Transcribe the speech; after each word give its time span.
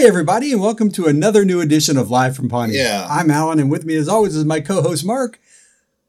Hi, 0.00 0.06
everybody, 0.06 0.50
and 0.50 0.62
welcome 0.62 0.90
to 0.92 1.04
another 1.08 1.44
new 1.44 1.60
edition 1.60 1.98
of 1.98 2.10
Live 2.10 2.34
from 2.34 2.48
Pawnee. 2.48 2.74
Yeah. 2.74 3.06
I'm 3.10 3.30
Allen, 3.30 3.60
and 3.60 3.70
with 3.70 3.84
me, 3.84 3.96
as 3.96 4.08
always, 4.08 4.34
is 4.34 4.46
my 4.46 4.58
co-host 4.60 5.04
Mark. 5.04 5.38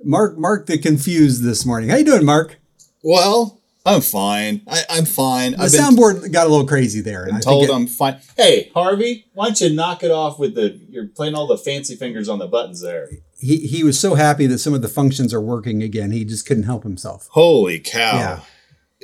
Mark, 0.02 0.38
Mark, 0.38 0.66
the 0.66 0.78
confused 0.78 1.44
this 1.44 1.66
morning. 1.66 1.89
How 1.89 1.98
you 1.98 2.06
doing, 2.06 2.24
Mark? 2.24 2.57
Well, 3.04 3.60
I'm 3.86 4.00
fine. 4.00 4.62
I, 4.65 4.84
I'm 4.89 5.04
fine. 5.04 5.51
The 5.51 5.64
I've 5.64 5.71
been, 5.74 5.82
soundboard 5.82 6.32
got 6.32 6.48
a 6.48 6.50
little 6.50 6.65
crazy 6.65 7.01
there. 7.01 7.24
and 7.24 7.32
been 7.32 7.36
I 7.39 7.42
told 7.42 7.65
it- 7.65 7.74
I'm 7.74 7.86
fine. 7.86 8.21
Hey, 8.38 8.71
Harvey, 8.74 9.25
why 9.34 9.48
don't 9.48 9.60
you 9.60 9.70
knock 9.75 10.04
it 10.04 10.12
off 10.12 10.39
with 10.39 10.56
the? 10.56 10.79
You're 10.89 11.07
playing 11.07 11.36
all 11.36 11.46
the 11.48 11.57
fancy 11.57 11.98
fingers 11.98 12.29
on 12.29 12.39
the 12.39 12.48
buttons 12.48 12.79
there. 12.79 13.10
he 13.42 13.57
he 13.68 13.84
was 13.84 14.00
so 14.00 14.15
happy 14.15 14.48
that 14.48 14.60
some 14.60 14.73
of 14.73 14.82
the 14.82 14.87
functions 14.87 15.34
are 15.34 15.42
working 15.42 15.84
again. 15.84 16.12
He 16.12 16.23
just 16.23 16.46
couldn't 16.46 16.64
help 16.64 16.84
himself. 16.84 17.28
Holy 17.32 17.78
cow! 17.78 18.15
Yeah. 18.15 18.39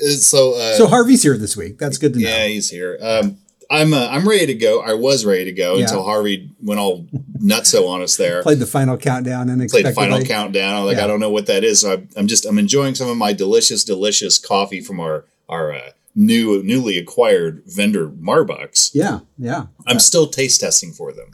Uh, 0.02 0.11
So, 0.11 0.53
uh, 0.53 0.75
So 0.75 0.88
Harvey's 0.88 1.23
here 1.23 1.38
this 1.38 1.58
week. 1.58 1.77
That's 1.77 1.97
good 1.97 2.13
to 2.13 2.19
know. 2.22 2.30
yeah, 2.30 2.47
he's 2.47 2.69
here. 2.69 2.97
Um, 3.02 3.39
I'm 3.70 3.94
uh, 3.94 4.07
I'm 4.09 4.27
ready 4.27 4.45
to 4.48 4.53
go. 4.53 4.81
I 4.81 4.94
was 4.94 5.26
ready 5.26 5.45
to 5.45 5.52
go 5.52 5.75
Yeah. 5.75 5.84
until 5.84 6.03
Harvey 6.03 6.52
went 6.62 6.80
all 6.80 7.05
nutso 7.39 7.88
on 7.88 8.02
us 8.02 8.16
there. 8.17 8.41
Played 8.44 8.59
the 8.59 8.66
final 8.66 8.98
countdown 8.98 9.49
and 9.49 9.58
Played 9.70 9.85
unexpectedly. 9.85 9.94
final 9.94 10.25
countdown. 10.25 10.75
I'm 10.75 10.85
like, 10.85 10.98
Yeah. 10.98 11.03
I 11.03 11.08
don't 11.08 11.20
know 11.20 11.30
what 11.30 11.45
that 11.48 11.63
is. 11.63 11.81
So 11.81 11.94
I'm, 11.94 12.09
I'm 12.16 12.27
just 12.27 12.45
I'm 12.45 12.58
enjoying 12.58 12.95
some 12.95 13.09
of 13.09 13.17
my 13.17 13.34
delicious, 13.34 13.84
delicious 13.84 14.38
coffee 14.38 14.80
from 14.81 14.99
our 14.99 15.25
our 15.49 15.73
uh, 15.73 15.91
new 16.16 16.63
newly 16.63 16.98
acquired 16.98 17.64
vendor 17.66 18.08
Marbucks. 18.09 18.91
Yeah, 18.94 19.19
yeah. 19.38 19.66
I'm 19.86 20.00
still 20.00 20.28
taste 20.28 20.61
testing 20.61 20.91
for 20.94 21.11
them. 21.11 21.31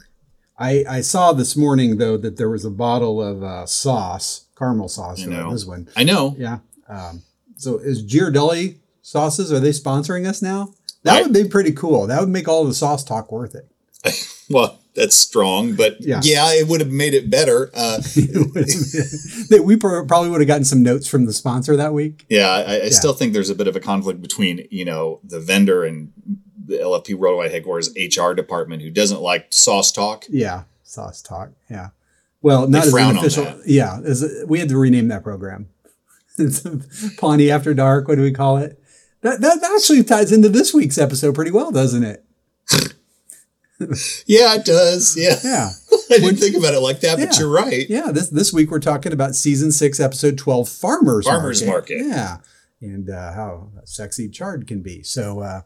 I, 0.58 0.84
I 0.88 1.00
saw 1.00 1.32
this 1.32 1.56
morning 1.56 1.98
though 1.98 2.16
that 2.16 2.36
there 2.36 2.48
was 2.48 2.64
a 2.64 2.70
bottle 2.70 3.20
of 3.22 3.42
uh, 3.42 3.66
sauce, 3.66 4.46
caramel 4.56 4.88
sauce. 4.88 5.20
I 5.20 5.24
in 5.24 5.30
know. 5.30 5.50
This 5.52 5.64
one. 5.66 5.88
I 5.96 6.04
know. 6.04 6.34
Yeah. 6.38 6.58
Um, 6.88 7.22
so 7.56 7.78
is 7.78 8.04
Ghirardelli 8.04 8.76
sauces, 9.02 9.52
are 9.52 9.58
they 9.60 9.70
sponsoring 9.70 10.26
us 10.26 10.42
now? 10.42 10.72
That 11.04 11.22
would 11.22 11.32
be 11.32 11.48
pretty 11.48 11.72
cool. 11.72 12.06
That 12.08 12.20
would 12.20 12.28
make 12.28 12.48
all 12.48 12.64
the 12.64 12.74
sauce 12.74 13.04
talk 13.04 13.30
worth 13.32 13.54
it. 13.54 13.68
Well, 14.50 14.78
that's 14.94 15.14
strong, 15.14 15.74
but 15.74 15.96
Yeah. 16.02 16.20
yeah, 16.22 16.52
it 16.52 16.68
would 16.68 16.80
have 16.80 16.90
made 16.90 17.14
it 17.14 17.30
better. 17.30 17.70
Uh, 17.72 17.96
that 19.48 19.62
we 19.64 19.76
probably 19.76 20.28
would 20.28 20.42
have 20.42 20.48
gotten 20.48 20.66
some 20.66 20.82
notes 20.82 21.06
from 21.08 21.24
the 21.24 21.32
sponsor 21.32 21.76
that 21.76 21.94
week. 21.94 22.26
yeah, 22.28 22.50
I, 22.50 22.82
I 22.82 22.88
still 22.90 23.14
think 23.14 23.32
there's 23.32 23.48
a 23.48 23.54
bit 23.54 23.68
of 23.68 23.74
a 23.74 23.80
conflict 23.80 24.20
between 24.20 24.66
you 24.70 24.84
know 24.84 25.20
the 25.24 25.40
vendor 25.40 25.82
and 25.84 26.12
the 26.66 26.76
LFP 26.76 27.14
Worldwide 27.14 27.52
Headquarters 27.52 27.90
HR 27.96 28.32
department 28.34 28.82
who 28.82 28.90
doesn't 28.90 29.22
like 29.22 29.46
sauce 29.50 29.90
talk. 29.92 30.26
Yeah. 30.28 30.64
Sauce 30.82 31.22
talk. 31.22 31.50
Yeah. 31.70 31.88
Well, 32.42 32.68
not 32.68 32.86
as 32.86 32.94
an 32.94 33.16
official. 33.16 33.60
Yeah. 33.64 34.00
As 34.04 34.22
a, 34.22 34.46
we 34.46 34.58
had 34.58 34.68
to 34.68 34.76
rename 34.76 35.08
that 35.08 35.22
program. 35.24 35.68
It's 36.36 36.66
Pawnee 37.16 37.50
After 37.50 37.72
Dark. 37.74 38.08
What 38.08 38.16
do 38.16 38.22
we 38.22 38.32
call 38.32 38.58
it? 38.58 38.78
That, 39.24 39.40
that 39.40 39.64
actually 39.74 40.04
ties 40.04 40.32
into 40.32 40.50
this 40.50 40.74
week's 40.74 40.98
episode 40.98 41.34
pretty 41.34 41.50
well, 41.50 41.70
doesn't 41.70 42.04
it? 42.04 42.24
Yeah, 44.26 44.54
it 44.54 44.64
does. 44.64 45.16
Yeah, 45.16 45.36
Yeah. 45.42 45.70
I 46.10 46.18
didn't 46.18 46.36
think 46.36 46.56
about 46.56 46.74
it 46.74 46.80
like 46.80 47.00
that, 47.00 47.18
but 47.18 47.38
you're 47.38 47.50
right. 47.50 47.88
Yeah, 47.88 48.12
this 48.12 48.28
this 48.28 48.52
week 48.52 48.70
we're 48.70 48.78
talking 48.78 49.12
about 49.12 49.34
season 49.34 49.72
six, 49.72 49.98
episode 49.98 50.36
twelve, 50.36 50.68
farmers 50.68 51.26
Farmers 51.26 51.64
Market. 51.64 52.02
Yeah, 52.06 52.38
and 52.82 53.08
uh, 53.08 53.32
how 53.32 53.70
sexy 53.84 54.28
chard 54.28 54.66
can 54.66 54.82
be. 54.82 55.02
So 55.02 55.40
uh, 55.40 55.62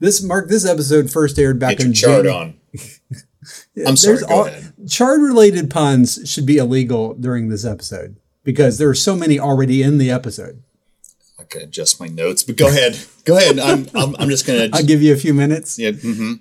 this 0.00 0.22
Mark, 0.22 0.48
this 0.48 0.66
episode 0.66 1.10
first 1.10 1.38
aired 1.38 1.60
back 1.60 1.78
Get 1.78 1.86
in 1.86 1.92
chart 1.92 2.24
Jan- 2.24 2.34
on. 2.34 2.54
I'm 3.86 3.96
sorry. 3.96 4.18
All-. 4.28 4.50
Chard 4.88 5.20
related 5.22 5.70
puns 5.70 6.28
should 6.28 6.46
be 6.46 6.56
illegal 6.56 7.14
during 7.14 7.48
this 7.48 7.64
episode 7.64 8.16
because 8.42 8.78
there 8.78 8.88
are 8.88 8.94
so 8.94 9.14
many 9.14 9.38
already 9.38 9.82
in 9.82 9.98
the 9.98 10.10
episode. 10.10 10.64
I 11.50 11.52
could 11.52 11.62
adjust 11.62 11.98
my 12.00 12.06
notes, 12.06 12.42
but 12.44 12.56
go 12.56 12.68
ahead. 12.68 12.98
Go 13.24 13.36
ahead. 13.36 13.58
I'm 13.58 13.88
I'm, 13.94 14.14
I'm 14.18 14.28
just 14.28 14.46
gonna. 14.46 14.68
I'll 14.72 14.84
give 14.84 15.02
you 15.02 15.12
a 15.12 15.16
few 15.16 15.34
minutes. 15.34 15.78
yeah, 15.78 15.90
hmm 15.92 16.34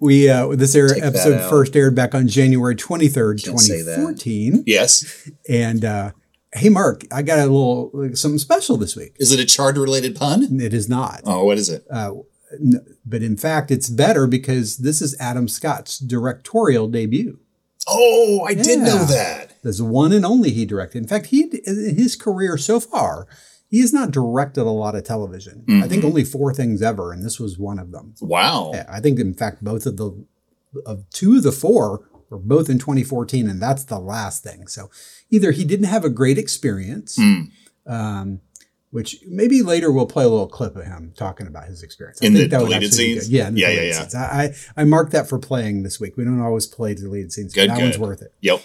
We 0.00 0.28
uh, 0.28 0.48
this 0.48 0.74
air, 0.74 0.88
episode 1.02 1.48
first 1.48 1.74
aired 1.76 1.94
back 1.94 2.14
on 2.14 2.28
January 2.28 2.76
twenty 2.76 3.08
third, 3.08 3.42
Can't 3.42 3.56
twenty 3.58 3.82
fourteen. 3.82 4.62
Yes. 4.66 5.28
And 5.48 5.84
uh, 5.84 6.12
hey, 6.52 6.68
Mark, 6.68 7.04
I 7.10 7.22
got 7.22 7.38
a 7.38 7.42
little 7.42 7.90
like, 7.94 8.16
something 8.16 8.38
special 8.38 8.76
this 8.76 8.94
week. 8.96 9.16
Is 9.18 9.32
it 9.32 9.40
a 9.40 9.46
chard 9.46 9.78
related 9.78 10.14
pun? 10.16 10.60
It 10.60 10.74
is 10.74 10.88
not. 10.88 11.22
Oh, 11.24 11.44
what 11.44 11.56
is 11.56 11.70
it? 11.70 11.86
N- 11.90 12.84
but 13.06 13.22
in 13.22 13.36
fact, 13.36 13.70
it's 13.70 13.88
better 13.88 14.26
because 14.26 14.78
this 14.78 15.00
is 15.00 15.16
Adam 15.18 15.48
Scott's 15.48 15.98
directorial 15.98 16.86
debut. 16.88 17.38
Oh, 17.88 18.44
I 18.46 18.54
did 18.54 18.80
know 18.80 19.04
that. 19.04 19.54
There's 19.62 19.78
the 19.78 19.84
one 19.84 20.12
and 20.12 20.24
only 20.26 20.50
he 20.50 20.66
directed. 20.66 20.98
In 21.02 21.08
fact, 21.08 21.26
he 21.26 21.42
in 21.64 21.96
his 21.96 22.14
career 22.16 22.58
so 22.58 22.78
far, 22.78 23.26
he 23.70 23.80
has 23.80 23.92
not 23.92 24.10
directed 24.10 24.62
a 24.62 24.70
lot 24.70 24.94
of 24.96 25.04
television. 25.04 25.64
I 25.66 25.70
Mm-hmm. 25.72 25.88
think 25.88 26.04
only 26.04 26.24
four 26.24 26.52
things 26.52 26.82
ever, 26.82 27.12
and 27.12 27.24
this 27.24 27.38
was 27.40 27.56
one 27.58 27.78
of 27.78 27.92
them. 27.92 28.14
Wow. 28.20 28.72
Yeah, 28.74 28.84
I 28.88 29.00
think, 29.00 29.18
in 29.18 29.32
fact, 29.32 29.62
both 29.64 29.86
of 29.86 29.96
the 29.96 30.24
of 30.86 31.08
two 31.10 31.36
of 31.36 31.42
the 31.44 31.52
four 31.52 32.08
were 32.28 32.38
both 32.38 32.68
in 32.68 32.78
2014, 32.78 33.48
and 33.48 33.60
that's 33.62 33.84
the 33.84 33.98
last 33.98 34.42
thing. 34.44 34.66
So 34.68 34.90
either 35.30 35.50
he 35.52 35.64
didn't 35.64 35.86
have 35.86 36.04
a 36.04 36.10
great 36.10 36.38
experience, 36.38 37.16
Hmm. 37.16 37.40
um, 37.86 38.40
which 38.90 39.18
maybe 39.28 39.62
later 39.62 39.90
we'll 39.92 40.06
play 40.06 40.24
a 40.24 40.28
little 40.28 40.48
clip 40.48 40.74
of 40.76 40.84
him 40.84 41.12
talking 41.16 41.46
about 41.46 41.66
his 41.68 41.82
experience. 41.82 42.18
I 42.22 42.26
In 42.26 42.34
the 42.34 42.46
that 42.48 42.60
would 42.60 42.66
deleted 42.68 42.90
be 42.90 42.96
scenes? 42.96 43.24
good. 43.28 43.32
Yeah, 43.32 43.50
Yeah, 43.52 43.70
yeah, 43.70 44.04
yeah. 44.12 44.18
I, 44.20 44.42
I 44.42 44.54
I 44.82 44.84
marked 44.84 45.12
that 45.12 45.28
for 45.28 45.38
playing 45.38 45.82
this 45.84 46.00
week. 46.00 46.16
We 46.16 46.24
don't 46.24 46.40
always 46.40 46.66
play 46.66 46.94
deleted 46.94 47.32
scenes. 47.32 47.52
but 47.54 47.60
Good, 47.62 47.70
that 47.70 47.80
one's 47.80 47.98
worth 47.98 48.22
it. 48.22 48.32
Yep. 48.40 48.62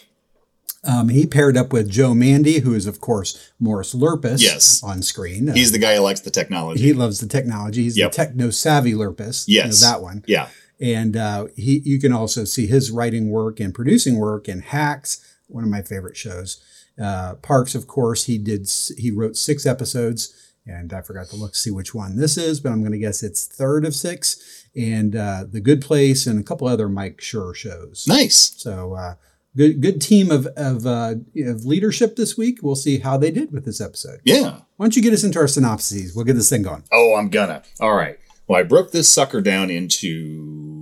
Um, 0.87 1.09
he 1.09 1.25
paired 1.25 1.57
up 1.57 1.73
with 1.73 1.89
Joe 1.89 2.13
Mande, 2.13 2.57
who 2.63 2.73
is 2.73 2.85
of 2.87 3.01
course 3.01 3.51
Morris 3.59 3.93
Lurpus 3.95 4.41
Yes. 4.41 4.81
on 4.83 5.01
screen. 5.01 5.49
Uh, 5.49 5.53
He's 5.53 5.71
the 5.71 5.79
guy 5.79 5.95
who 5.95 6.01
likes 6.01 6.19
the 6.21 6.29
technology. 6.31 6.83
he 6.83 6.93
loves 6.93 7.19
the 7.19 7.27
technology. 7.27 7.83
He's 7.83 7.97
Yep. 7.97 8.11
the 8.11 8.15
techno 8.15 8.49
savvy 8.51 8.93
Lurpus. 8.95 9.47
You 9.47 9.61
know, 9.61 9.65
Yes. 9.67 9.81
that 9.81 10.01
one 10.01 10.23
yeah. 10.27 10.47
and 10.79 11.17
uh, 11.17 11.47
he 11.55 11.81
you 11.85 11.99
can 11.99 12.13
also 12.13 12.43
see 12.45 12.67
his 12.67 12.91
writing 12.91 13.29
work 13.29 13.59
and 13.59 13.73
producing 13.73 14.17
work 14.17 14.47
in 14.47 14.59
Hacks, 14.61 15.19
one 15.47 15.63
of 15.63 15.69
my 15.69 15.81
favorite 15.81 16.17
shows. 16.17 16.59
Uh, 17.01 17.35
Parks, 17.35 17.75
of 17.75 17.87
course, 17.87 18.25
he 18.25 18.37
did 18.37 18.69
he 18.97 19.11
wrote 19.11 19.35
six 19.37 19.65
episodes, 19.65 20.33
and 20.65 20.93
I 20.93 21.01
forgot 21.01 21.27
to 21.29 21.35
look 21.35 21.55
see 21.55 21.71
which 21.71 21.93
one 21.93 22.15
this 22.15 22.37
is, 22.37 22.59
but 22.59 22.71
I'm 22.71 22.79
going 22.81 22.91
to 22.93 22.97
guess 22.99 23.21
it's 23.23 23.45
third 23.45 23.85
of 23.85 23.93
six. 23.95 24.37
And 24.77 25.15
uh, 25.15 25.45
The 25.49 25.61
Good 25.61 25.81
Place 25.81 26.27
and 26.27 26.39
a 26.39 26.43
couple 26.43 26.67
other 26.67 26.87
Mike 26.89 27.17
Schur 27.21 27.55
shows. 27.55 28.05
Nice. 28.07 28.53
So 28.57 28.93
uh, 28.93 29.15
good 29.55 29.81
good 29.81 30.01
team 30.01 30.31
of 30.31 30.45
of, 30.57 30.85
uh, 30.85 31.15
of 31.45 31.65
leadership 31.65 32.15
this 32.15 32.37
week. 32.37 32.59
We'll 32.61 32.75
see 32.75 32.99
how 32.99 33.17
they 33.17 33.31
did 33.31 33.51
with 33.51 33.65
this 33.65 33.79
episode. 33.81 34.19
Yeah. 34.23 34.59
Why 34.77 34.85
don't 34.85 34.95
you 34.95 35.01
get 35.01 35.13
us 35.13 35.23
into 35.23 35.39
our 35.39 35.47
synopses? 35.47 36.15
We'll 36.15 36.25
get 36.25 36.33
this 36.33 36.49
thing 36.49 36.61
going. 36.63 36.83
Oh, 36.91 37.15
I'm 37.15 37.29
gonna. 37.29 37.63
All 37.79 37.95
right. 37.95 38.19
Well, 38.47 38.59
I 38.59 38.63
broke 38.63 38.91
this 38.91 39.09
sucker 39.09 39.41
down 39.41 39.69
into 39.69 40.75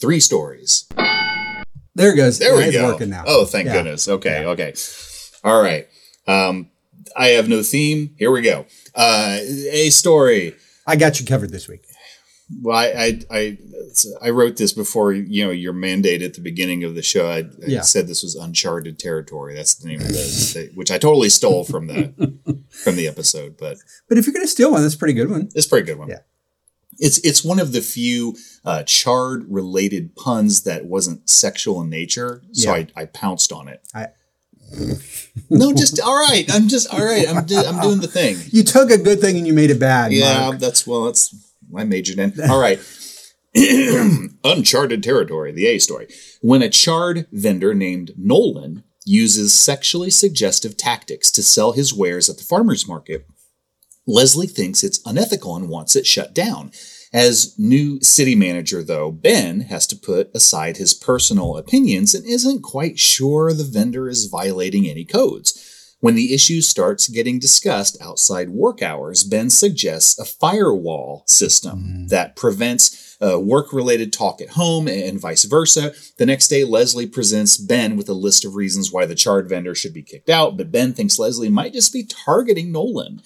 three 0.00 0.20
stories. 0.20 0.86
There 1.94 2.12
it 2.12 2.16
goes. 2.16 2.38
There 2.38 2.54
we 2.56 2.64
It's 2.64 2.76
go. 2.76 2.86
working 2.92 3.10
now. 3.10 3.24
Oh, 3.26 3.44
thank 3.44 3.66
Yeah. 3.66 3.72
goodness. 3.74 4.08
Okay. 4.08 4.44
Okay. 4.44 4.74
All 5.44 5.60
right. 5.62 5.88
Um, 6.26 6.70
I 7.16 7.28
have 7.28 7.48
no 7.48 7.62
theme. 7.62 8.14
Here 8.16 8.30
we 8.30 8.42
go. 8.42 8.66
Uh, 8.94 9.38
a 9.42 9.90
story. 9.90 10.54
I 10.86 10.96
got 10.96 11.20
you 11.20 11.26
covered 11.26 11.50
this 11.50 11.66
week. 11.68 11.84
Well, 12.62 12.76
I, 12.76 12.86
I, 12.86 13.20
I, 13.30 13.58
I 14.22 14.30
wrote 14.30 14.56
this 14.56 14.72
before, 14.72 15.12
you 15.12 15.44
know, 15.44 15.50
your 15.52 15.72
mandate 15.72 16.22
at 16.22 16.34
the 16.34 16.40
beginning 16.40 16.82
of 16.84 16.94
the 16.94 17.02
show. 17.02 17.28
I, 17.28 17.38
I 17.38 17.44
Yeah. 17.66 17.80
said 17.82 18.06
this 18.08 18.22
was 18.22 18.34
uncharted 18.34 18.98
territory. 18.98 19.54
That's 19.54 19.74
the 19.74 19.88
name 19.88 20.00
of 20.00 20.08
the, 20.08 20.70
which 20.74 20.90
I 20.90 20.98
totally 20.98 21.28
stole 21.28 21.64
from 21.64 21.86
the, 21.86 22.12
from 22.70 22.96
the 22.96 23.06
episode, 23.06 23.56
but 23.56 23.78
But 24.08 24.18
if 24.18 24.26
you're 24.26 24.32
going 24.34 24.44
to 24.44 24.50
steal 24.50 24.72
one, 24.72 24.82
that's 24.82 24.94
a 24.94 24.98
pretty 24.98 25.14
good 25.14 25.30
one. 25.30 25.48
it's 25.54 25.66
a 25.66 25.68
pretty 25.68 25.86
good 25.86 25.98
one. 25.98 26.08
Yeah. 26.08 26.18
It's, 26.98 27.18
it's 27.18 27.44
one 27.44 27.58
of 27.60 27.72
the 27.72 27.80
few 27.80 28.36
uh, 28.64 28.82
chard 28.82 29.46
related 29.48 30.14
puns 30.16 30.62
that 30.64 30.84
wasn't 30.86 31.30
sexual 31.30 31.80
in 31.82 31.88
nature. 31.88 32.42
So 32.52 32.74
Yeah. 32.74 32.84
I, 32.96 33.02
I 33.02 33.04
pounced 33.06 33.52
on 33.52 33.68
it. 33.68 33.80
I- 33.94 34.08
no, 35.50 35.72
just 35.72 36.00
all 36.00 36.14
right. 36.16 36.44
I'm 36.52 36.68
just 36.68 36.92
all 36.92 37.04
right. 37.04 37.28
I'm, 37.28 37.44
do- 37.44 37.56
I'm 37.56 37.80
doing 37.80 38.00
the 38.00 38.06
thing. 38.06 38.36
You 38.50 38.62
took 38.62 38.90
a 38.90 38.98
good 38.98 39.20
thing 39.20 39.36
and 39.36 39.46
you 39.46 39.52
made 39.52 39.70
it 39.70 39.80
bad. 39.80 40.12
Yeah, 40.12 40.40
Mark. 40.46 40.58
that's 40.60 40.86
well, 40.86 41.04
that's 41.06 41.34
I 41.76 41.84
majored 41.84 42.18
in. 42.18 42.34
All 42.48 42.60
right. 42.60 42.80
Uncharted 44.44 45.02
territory, 45.02 45.52
the 45.52 45.66
A 45.66 45.78
story. 45.78 46.08
When 46.40 46.62
a 46.62 46.68
chard 46.70 47.26
vendor 47.32 47.74
named 47.74 48.12
Nolan 48.16 48.84
uses 49.04 49.52
sexually 49.52 50.10
suggestive 50.10 50.76
tactics 50.76 51.32
to 51.32 51.42
sell 51.42 51.72
his 51.72 51.92
wares 51.92 52.30
at 52.30 52.38
the 52.38 52.44
farmer's 52.44 52.86
market, 52.86 53.26
Leslie 54.06 54.46
thinks 54.46 54.84
it's 54.84 55.00
unethical 55.04 55.56
and 55.56 55.68
wants 55.68 55.96
it 55.96 56.06
shut 56.06 56.34
down. 56.34 56.70
As 57.12 57.58
new 57.58 58.00
city 58.00 58.36
manager, 58.36 58.84
though, 58.84 59.10
Ben 59.10 59.62
has 59.62 59.86
to 59.88 59.96
put 59.96 60.30
aside 60.34 60.76
his 60.76 60.94
personal 60.94 61.56
opinions 61.56 62.14
and 62.14 62.24
isn't 62.24 62.62
quite 62.62 63.00
sure 63.00 63.52
the 63.52 63.64
vendor 63.64 64.08
is 64.08 64.26
violating 64.26 64.86
any 64.86 65.04
codes. 65.04 65.69
When 66.00 66.14
the 66.14 66.32
issue 66.32 66.62
starts 66.62 67.08
getting 67.08 67.38
discussed 67.38 67.98
outside 68.00 68.50
work 68.50 68.80
hours, 68.82 69.22
Ben 69.22 69.50
suggests 69.50 70.18
a 70.18 70.24
firewall 70.24 71.24
system 71.26 72.08
that 72.08 72.36
prevents 72.36 73.18
uh, 73.22 73.38
work 73.38 73.72
related 73.72 74.10
talk 74.10 74.40
at 74.40 74.50
home 74.50 74.88
and 74.88 75.20
vice 75.20 75.44
versa. 75.44 75.92
The 76.16 76.24
next 76.24 76.48
day, 76.48 76.64
Leslie 76.64 77.06
presents 77.06 77.58
Ben 77.58 77.96
with 77.96 78.08
a 78.08 78.14
list 78.14 78.46
of 78.46 78.54
reasons 78.54 78.90
why 78.90 79.04
the 79.04 79.14
chard 79.14 79.46
vendor 79.46 79.74
should 79.74 79.92
be 79.92 80.02
kicked 80.02 80.30
out, 80.30 80.56
but 80.56 80.72
Ben 80.72 80.94
thinks 80.94 81.18
Leslie 81.18 81.50
might 81.50 81.74
just 81.74 81.92
be 81.92 82.04
targeting 82.04 82.72
Nolan. 82.72 83.20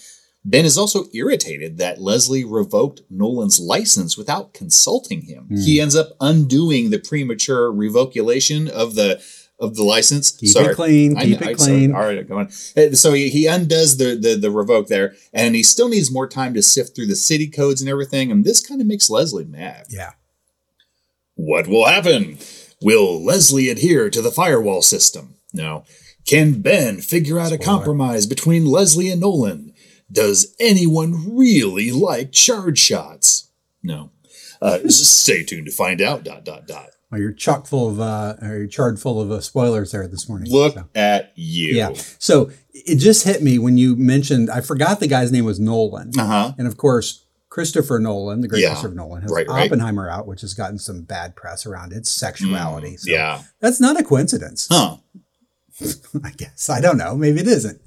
Ben 0.45 0.65
is 0.65 0.77
also 0.77 1.05
irritated 1.15 1.79
that 1.79 2.03
Leslie 2.03 2.45
revoked 2.45 3.03
Nolan's 3.09 3.59
license 3.59 4.19
without 4.19 4.53
consulting 4.53 5.23
him. 5.23 5.45
Hmm. 5.45 5.57
He 5.57 5.81
ends 5.81 5.97
up 5.97 6.11
undoing 6.21 6.91
the 6.91 6.99
premature 6.99 7.71
revocation 7.73 8.69
of 8.69 8.95
the 8.95 9.23
of 9.61 9.77
the 9.77 9.83
license. 9.83 10.31
Keep 10.33 10.57
it 10.57 10.75
clean, 10.77 11.17
I 11.17 11.25
keep 11.25 11.41
know, 11.41 11.47
it 11.49 11.51
I- 11.51 11.55
sorry. 11.57 11.71
clean. 11.79 11.95
All 11.95 12.01
right, 12.03 12.29
go 12.29 12.39
on. 12.39 12.51
So 12.51 13.13
he, 13.13 13.29
he 13.31 13.47
undoes 13.47 13.97
the, 13.97 14.17
the 14.17 14.37
the 14.37 14.51
revoke 14.51 14.89
there, 14.89 15.15
and 15.33 15.55
he 15.55 15.63
still 15.63 15.89
needs 15.89 16.11
more 16.13 16.29
time 16.29 16.55
to 16.55 16.63
sift 16.63 16.95
through 16.97 17.07
the 17.07 17.17
city 17.17 17.49
codes 17.49 17.81
and 17.81 17.89
everything. 17.89 18.31
And 18.31 18.45
this 18.45 18.65
kind 18.67 18.81
of 18.81 18.87
makes 18.87 19.09
Leslie 19.11 19.45
mad. 19.45 19.87
Yeah. 19.89 20.13
What 21.37 21.67
will 21.67 21.87
happen? 21.87 22.39
Will 22.83 23.23
Leslie 23.25 23.69
adhere 23.69 24.11
to 24.11 24.23
the 24.23 24.31
firewall 24.31 24.83
system? 24.83 25.35
No. 25.53 25.85
Can 26.27 26.61
Ben 26.63 27.01
figure 27.01 27.39
out 27.39 27.53
a 27.53 27.59
compromise 27.59 28.27
between 28.27 28.67
Leslie 28.67 29.11
and 29.11 29.21
Nolan? 29.21 29.73
Does 30.11 30.55
anyone 30.61 31.37
really 31.37 31.91
like 31.91 32.33
charge 32.33 32.79
shots? 32.79 33.51
No. 33.83 34.11
Uh, 34.63 34.79
stay 34.89 35.43
tuned 35.43 35.67
to 35.67 35.73
find 35.73 36.01
out. 36.01 36.25
Dot 36.25 36.45
dot 36.45 36.67
dot. 36.67 36.91
Well, 37.15 37.23
you're 37.23 37.33
chock 37.33 37.69
full 37.69 37.89
of, 37.89 38.01
uh, 38.01 38.35
or 38.43 38.57
you're 38.59 38.67
charred 38.67 38.99
full 38.99 39.21
of 39.21 39.31
uh, 39.31 39.41
spoilers 39.41 39.93
there 39.93 40.09
this 40.09 40.29
morning. 40.29 40.51
Look 40.51 40.75
so. 40.75 40.89
at 40.97 41.33
you. 41.37 41.75
Yeah. 41.77 41.93
So 42.19 42.51
it 42.73 42.97
just 42.97 43.25
hit 43.25 43.41
me 43.41 43.57
when 43.61 43.79
you 43.79 43.95
mentioned, 43.95 44.51
I 44.51 44.61
forgot 44.63 44.99
the 44.99 45.07
guy's 45.07 45.31
name 45.31 45.45
was 45.45 45.61
Nolan. 45.61 46.11
Uh 46.19 46.27
huh. 46.27 46.53
And 46.59 46.67
of 46.67 46.77
course, 46.77 47.25
Christopher 47.51 48.01
Nolan, 48.01 48.41
the 48.41 48.49
great 48.49 48.63
Yeah. 48.63 48.71
Christopher 48.71 48.97
Nolan, 48.97 49.23
has 49.23 49.31
Right, 49.31 49.47
right. 49.47 49.67
Oppenheimer 49.67 50.11
out, 50.11 50.27
which 50.27 50.41
has 50.41 50.55
gotten 50.55 50.77
some 50.81 51.03
bad 51.03 51.37
press 51.37 51.67
around 51.67 51.93
its 51.93 52.11
sexuality. 52.11 52.97
So 52.97 53.09
Mm, 53.09 53.15
Yeah. 53.15 53.43
That's 53.61 53.81
not 53.81 53.97
a 53.97 54.03
coincidence, 54.03 54.67
Huh. 54.69 54.97
I 56.25 56.31
guess. 56.31 56.69
I 56.69 56.81
don't 56.81 56.99
know. 56.99 57.15
Maybe 57.15 57.39
it 57.43 57.47
isn't. 57.47 57.81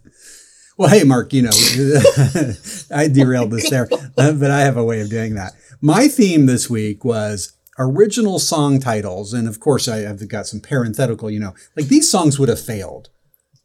Well, 0.78 0.88
hey, 0.88 1.04
Mark, 1.04 1.34
you 1.34 1.42
know, 1.42 1.50
I 2.96 3.10
derailed 3.10 3.52
this 3.52 3.70
there, 3.70 3.90
but 4.16 4.52
I 4.52 4.62
have 4.62 4.78
a 4.78 4.84
way 4.86 5.02
of 5.02 5.10
doing 5.10 5.36
that. 5.36 5.52
My 5.82 6.08
theme 6.08 6.46
this 6.46 6.70
week 6.70 7.04
was 7.04 7.52
original 7.80 8.40
song 8.40 8.80
titles. 8.80 9.34
And 9.34 9.48
of 9.48 9.60
course, 9.60 9.88
I 9.88 9.98
have 10.00 10.28
got 10.28 10.48
some 10.48 10.60
parenthetical, 10.60 11.30
you 11.30 11.40
know, 11.40 11.54
like 11.76 11.88
these 11.88 12.10
songs 12.10 12.40
would 12.40 12.50
have 12.50 12.60
failed. 12.62 13.10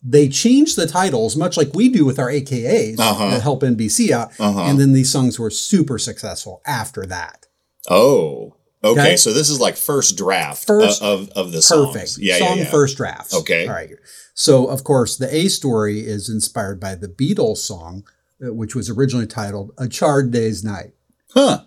They 0.05 0.29
changed 0.29 0.77
the 0.77 0.87
titles, 0.87 1.37
much 1.37 1.57
like 1.57 1.75
we 1.75 1.89
do 1.89 2.05
with 2.05 2.19
our 2.19 2.29
AKAs 2.29 2.99
Uh-huh. 2.99 3.31
that 3.31 3.43
help 3.43 3.63
NBC 3.63 4.11
out. 4.11 4.33
Uh-huh. 4.39 4.65
And 4.65 4.81
then 4.81 4.93
these 4.93 5.11
songs 5.11 5.39
were 5.39 5.51
super 5.51 5.97
successful 5.99 6.61
after 6.67 7.07
that. 7.07 7.47
Oh. 7.89 8.57
Okay. 8.85 9.01
Okay. 9.01 9.17
So 9.17 9.33
this 9.33 9.49
is 9.49 9.61
like 9.61 9.77
first 9.77 10.17
draft 10.19 10.67
First- 10.67 11.03
of, 11.03 11.29
of 11.31 11.53
the 11.53 11.63
songs. 11.63 11.93
Perfect. 11.95 12.19
Yeah. 12.19 12.39
Song 12.39 12.59
yeah, 12.59 12.65
yeah. 12.65 12.71
first 12.71 12.97
drafts. 12.97 13.33
Okay. 13.33 13.69
All 13.69 13.75
right. 13.75 13.91
So, 14.35 14.67
of 14.67 14.83
course, 14.83 15.17
the 15.17 15.33
A 15.33 15.47
story 15.49 16.01
is 16.01 16.29
inspired 16.29 16.81
by 16.81 16.95
the 16.97 17.07
Beatles 17.07 17.59
song, 17.59 18.03
uh, 18.45 18.53
which 18.53 18.75
was 18.75 18.91
originally 18.91 19.27
titled 19.27 19.71
A 19.79 19.87
Charred 19.89 20.31
Day's 20.33 20.65
Night. 20.65 20.95
Huh. 21.33 21.65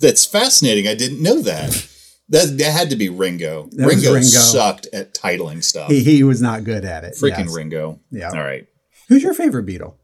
That's 0.00 0.24
fascinating. 0.26 0.88
I 0.88 0.94
didn't 0.94 1.22
know 1.22 1.40
that. 1.42 1.86
That, 2.30 2.56
that 2.58 2.72
had 2.72 2.90
to 2.90 2.96
be 2.96 3.08
Ringo. 3.08 3.68
That 3.72 3.86
Ringo, 3.86 4.12
Ringo. 4.14 4.26
sucked 4.28 4.86
at 4.92 5.14
titling 5.14 5.64
stuff. 5.64 5.90
He, 5.90 6.02
he 6.04 6.22
was 6.22 6.40
not 6.40 6.62
good 6.64 6.84
at 6.84 7.02
it. 7.04 7.14
Freaking 7.20 7.46
yes. 7.46 7.54
Ringo. 7.56 7.98
Yeah. 8.10 8.30
All 8.30 8.38
right. 8.42 8.66
Who's 9.08 9.22
your 9.22 9.34
favorite 9.34 9.66
Beatle? 9.66 9.94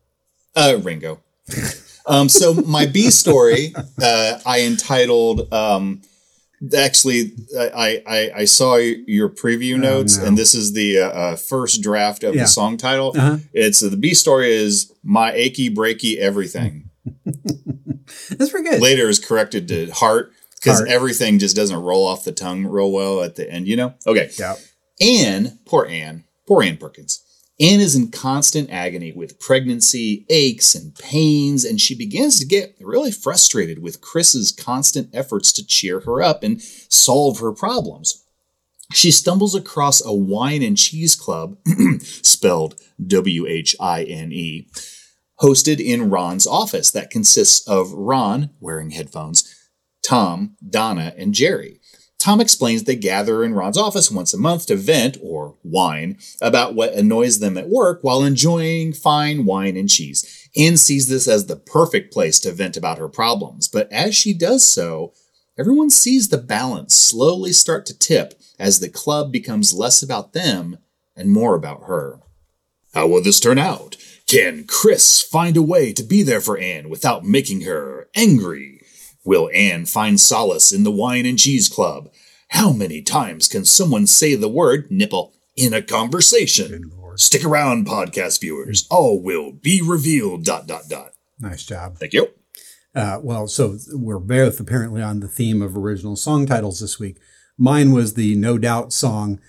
Uh, 0.57 0.79
Ringo. 0.83 1.21
um, 2.07 2.29
so 2.29 2.53
my 2.55 2.87
B 2.87 3.11
story, 3.11 3.73
uh, 4.03 4.41
I 4.45 4.63
entitled. 4.63 5.53
Um, 5.53 6.03
actually, 6.77 7.33
I, 7.57 8.03
I 8.07 8.31
I 8.39 8.45
saw 8.47 8.75
your 8.77 9.29
preview 9.29 9.79
notes, 9.79 10.19
Oh, 10.19 10.23
no. 10.23 10.29
and 10.29 10.39
this 10.39 10.55
is 10.55 10.73
the 10.73 10.99
uh, 10.99 11.09
uh, 11.09 11.37
first 11.37 11.83
draft 11.83 12.25
of 12.25 12.35
Yeah. 12.35 12.43
the 12.43 12.49
song 12.49 12.77
title. 12.77 13.13
Uh-huh. 13.17 13.37
It's 13.53 13.83
uh, 13.85 13.89
the 13.91 13.97
B 13.97 14.15
story 14.15 14.53
is 14.53 14.93
my 15.05 15.33
achy 15.33 15.73
breaky 15.73 16.17
everything. 16.17 16.91
That's 18.31 18.51
pretty 18.51 18.69
good. 18.69 18.81
Later 18.81 19.09
is 19.09 19.19
corrected 19.19 19.69
to 19.69 19.91
heart 19.91 20.33
because 20.55 20.83
everything 20.85 21.39
just 21.39 21.57
doesn't 21.57 21.81
roll 21.81 22.07
off 22.07 22.25
the 22.25 22.33
tongue 22.33 22.67
real 22.67 22.91
well 22.91 23.23
at 23.23 23.37
the 23.37 23.51
end. 23.51 23.69
You 23.69 23.77
know. 23.77 23.95
Okay. 24.07 24.31
Yeah. 24.39 24.57
Ann, 25.01 25.59
poor 25.67 25.87
Ann, 25.87 26.25
poor 26.47 26.63
Ann 26.63 26.77
Perkins. 26.79 27.23
Ann 27.59 27.81
is 27.81 27.95
in 27.95 28.11
constant 28.11 28.71
agony 28.71 29.13
with 29.13 29.41
pregnancy, 29.41 30.27
aches, 30.29 30.75
and 30.75 30.95
pains, 30.95 31.65
and 31.65 31.81
she 31.81 31.95
begins 31.95 32.39
to 32.39 32.47
get 32.47 32.77
really 32.81 33.11
frustrated 33.11 33.83
with 33.83 34.03
Chris's 34.03 34.53
constant 34.53 35.09
efforts 35.15 35.53
to 35.55 35.67
cheer 35.67 36.01
her 36.01 36.23
up 36.23 36.43
and 36.43 36.61
solve 36.61 37.39
her 37.41 37.53
problems. 37.53 38.23
She 38.93 39.11
stumbles 39.11 39.55
across 39.55 40.05
a 40.05 40.13
wine 40.13 40.63
and 40.63 40.77
cheese 40.77 41.17
club, 41.17 41.57
spelled 42.01 42.77
W 43.05 43.47
H 43.47 43.75
I 43.81 44.05
N 44.05 44.33
E, 44.33 44.69
hosted 45.41 45.81
in 45.81 46.11
Ron's 46.11 46.47
office 46.47 46.91
that 46.93 47.11
consists 47.11 47.67
of 47.69 47.93
Ron, 47.93 48.51
wearing 48.61 48.91
headphones, 48.91 49.69
Tom, 50.03 50.57
Donna, 50.69 51.15
and 51.17 51.35
Jerry. 51.35 51.81
Tom 52.19 52.41
explains 52.41 52.85
they 52.85 52.97
gather 52.97 53.45
in 53.45 53.55
Ron's 53.55 53.77
office 53.77 54.11
once 54.11 54.33
a 54.33 54.39
month 54.39 54.67
to 54.67 54.77
vent, 54.77 55.19
or 55.23 55.57
whine, 55.63 56.19
about 56.41 56.75
what 56.75 56.95
annoys 56.95 57.39
them 57.39 57.59
at 57.59 57.69
work 57.69 58.01
while 58.03 58.25
enjoying 58.25 58.93
fine 58.93 59.45
wine 59.45 59.77
and 59.77 59.89
cheese. 59.89 60.49
Ann 60.57 60.77
sees 60.77 61.09
this 61.09 61.29
as 61.29 61.47
the 61.47 61.57
perfect 61.57 62.13
place 62.13 62.41
to 62.41 62.53
vent 62.53 62.77
about 62.77 62.99
her 62.99 63.09
problems, 63.09 63.69
but 63.69 63.93
as 63.93 64.15
she 64.15 64.33
does 64.33 64.65
so, 64.65 65.13
everyone 65.59 65.91
sees 65.91 66.29
the 66.29 66.39
balance 66.39 66.95
slowly 66.95 67.53
start 67.53 67.85
to 67.87 67.99
tip 67.99 68.35
as 68.59 68.81
the 68.81 68.89
club 68.89 69.31
becomes 69.31 69.75
less 69.75 70.03
about 70.03 70.33
them 70.33 70.79
and 71.15 71.31
more 71.31 71.55
about 71.55 71.85
her. 71.85 72.21
How 72.95 73.07
will 73.07 73.23
this 73.23 73.41
turn 73.41 73.59
out? 73.59 73.97
Can 74.27 74.65
Chris 74.67 75.23
find 75.23 75.57
a 75.57 75.63
way 75.63 75.93
to 75.93 76.03
be 76.03 76.25
there 76.25 76.41
for 76.41 76.59
Ann 76.59 76.89
without 76.89 77.25
making 77.25 77.61
her 77.61 78.09
angry? 78.17 78.81
Will 79.25 79.49
Ann 79.55 79.87
find 79.87 80.19
solace 80.19 80.73
in 80.73 80.83
the 80.83 80.91
wine 80.91 81.25
and 81.27 81.39
cheese 81.39 81.69
club? 81.69 82.11
How 82.49 82.73
many 82.73 83.03
times 83.03 83.47
can 83.47 83.65
someone 83.65 84.09
say 84.09 84.35
the 84.35 84.49
word 84.49 84.91
nipple 84.91 85.33
in 85.55 85.73
a 85.73 85.81
conversation? 85.81 86.91
Stick 87.15 87.45
around, 87.45 87.87
podcast 87.87 88.41
viewers. 88.41 88.87
All 88.91 89.23
will 89.23 89.53
be 89.53 89.81
revealed. 89.81 90.45
Dot 90.45 90.67
dot 90.67 90.89
dot. 90.89 91.13
Nice 91.39 91.65
job. 91.65 91.97
Thank 91.99 92.13
you. 92.13 92.29
Uh, 92.97 93.21
well, 93.23 93.47
so 93.47 93.79
we're 93.93 94.19
both 94.19 94.59
apparently 94.59 95.03
on 95.03 95.21
the 95.21 95.29
theme 95.29 95.63
of 95.63 95.77
original 95.77 96.17
song 96.17 96.47
titles 96.47 96.81
this 96.81 96.99
week. 96.99 97.19
Mine 97.57 97.93
was 97.93 98.15
the 98.15 98.35
No 98.35 98.59
Doubt 98.59 98.93
song 98.93 99.41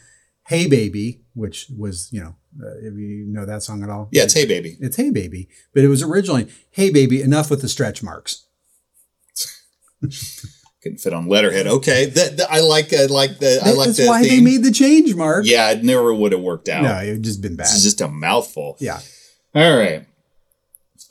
Hey 0.47 0.67
Baby, 0.67 1.21
which 1.33 1.67
was, 1.77 2.09
you 2.11 2.21
know, 2.21 2.35
uh, 2.63 2.77
if 2.79 2.93
you 2.95 3.25
know 3.27 3.45
that 3.45 3.63
song 3.63 3.83
at 3.83 3.89
all. 3.89 4.07
Yeah, 4.11 4.23
it's 4.23 4.33
hey 4.33 4.45
baby. 4.45 4.77
It's 4.79 4.95
Hey 4.95 5.09
Baby, 5.11 5.49
but 5.73 5.83
it 5.83 5.89
was 5.89 6.01
originally 6.01 6.47
Hey 6.71 6.89
Baby, 6.89 7.21
enough 7.21 7.49
with 7.49 7.61
the 7.61 7.67
stretch 7.69 8.01
marks. 8.01 8.45
Couldn't 10.83 10.99
fit 10.99 11.13
on 11.13 11.27
letterhead. 11.27 11.67
Okay, 11.67 12.05
that, 12.05 12.37
that- 12.37 12.51
I 12.51 12.61
like. 12.61 12.93
I 12.93 13.05
like 13.05 13.39
the. 13.39 13.59
I 13.63 13.71
like 13.71 13.87
That's 13.87 13.97
the 13.97 14.07
why 14.07 14.21
they 14.21 14.29
theme. 14.29 14.43
made 14.43 14.63
the 14.63 14.71
change, 14.71 15.13
Mark. 15.15 15.45
yeah, 15.45 15.71
it 15.71 15.83
never 15.83 16.13
would 16.13 16.31
have 16.31 16.41
worked 16.41 16.69
out. 16.69 16.83
No, 16.83 16.95
it 16.99 17.13
would 17.13 17.23
just 17.23 17.41
been 17.41 17.55
bad. 17.55 17.65
This 17.65 17.75
is 17.75 17.83
just 17.83 18.01
a 18.01 18.07
mouthful. 18.07 18.77
yeah. 18.79 18.99
All 19.55 19.77
right. 19.77 20.05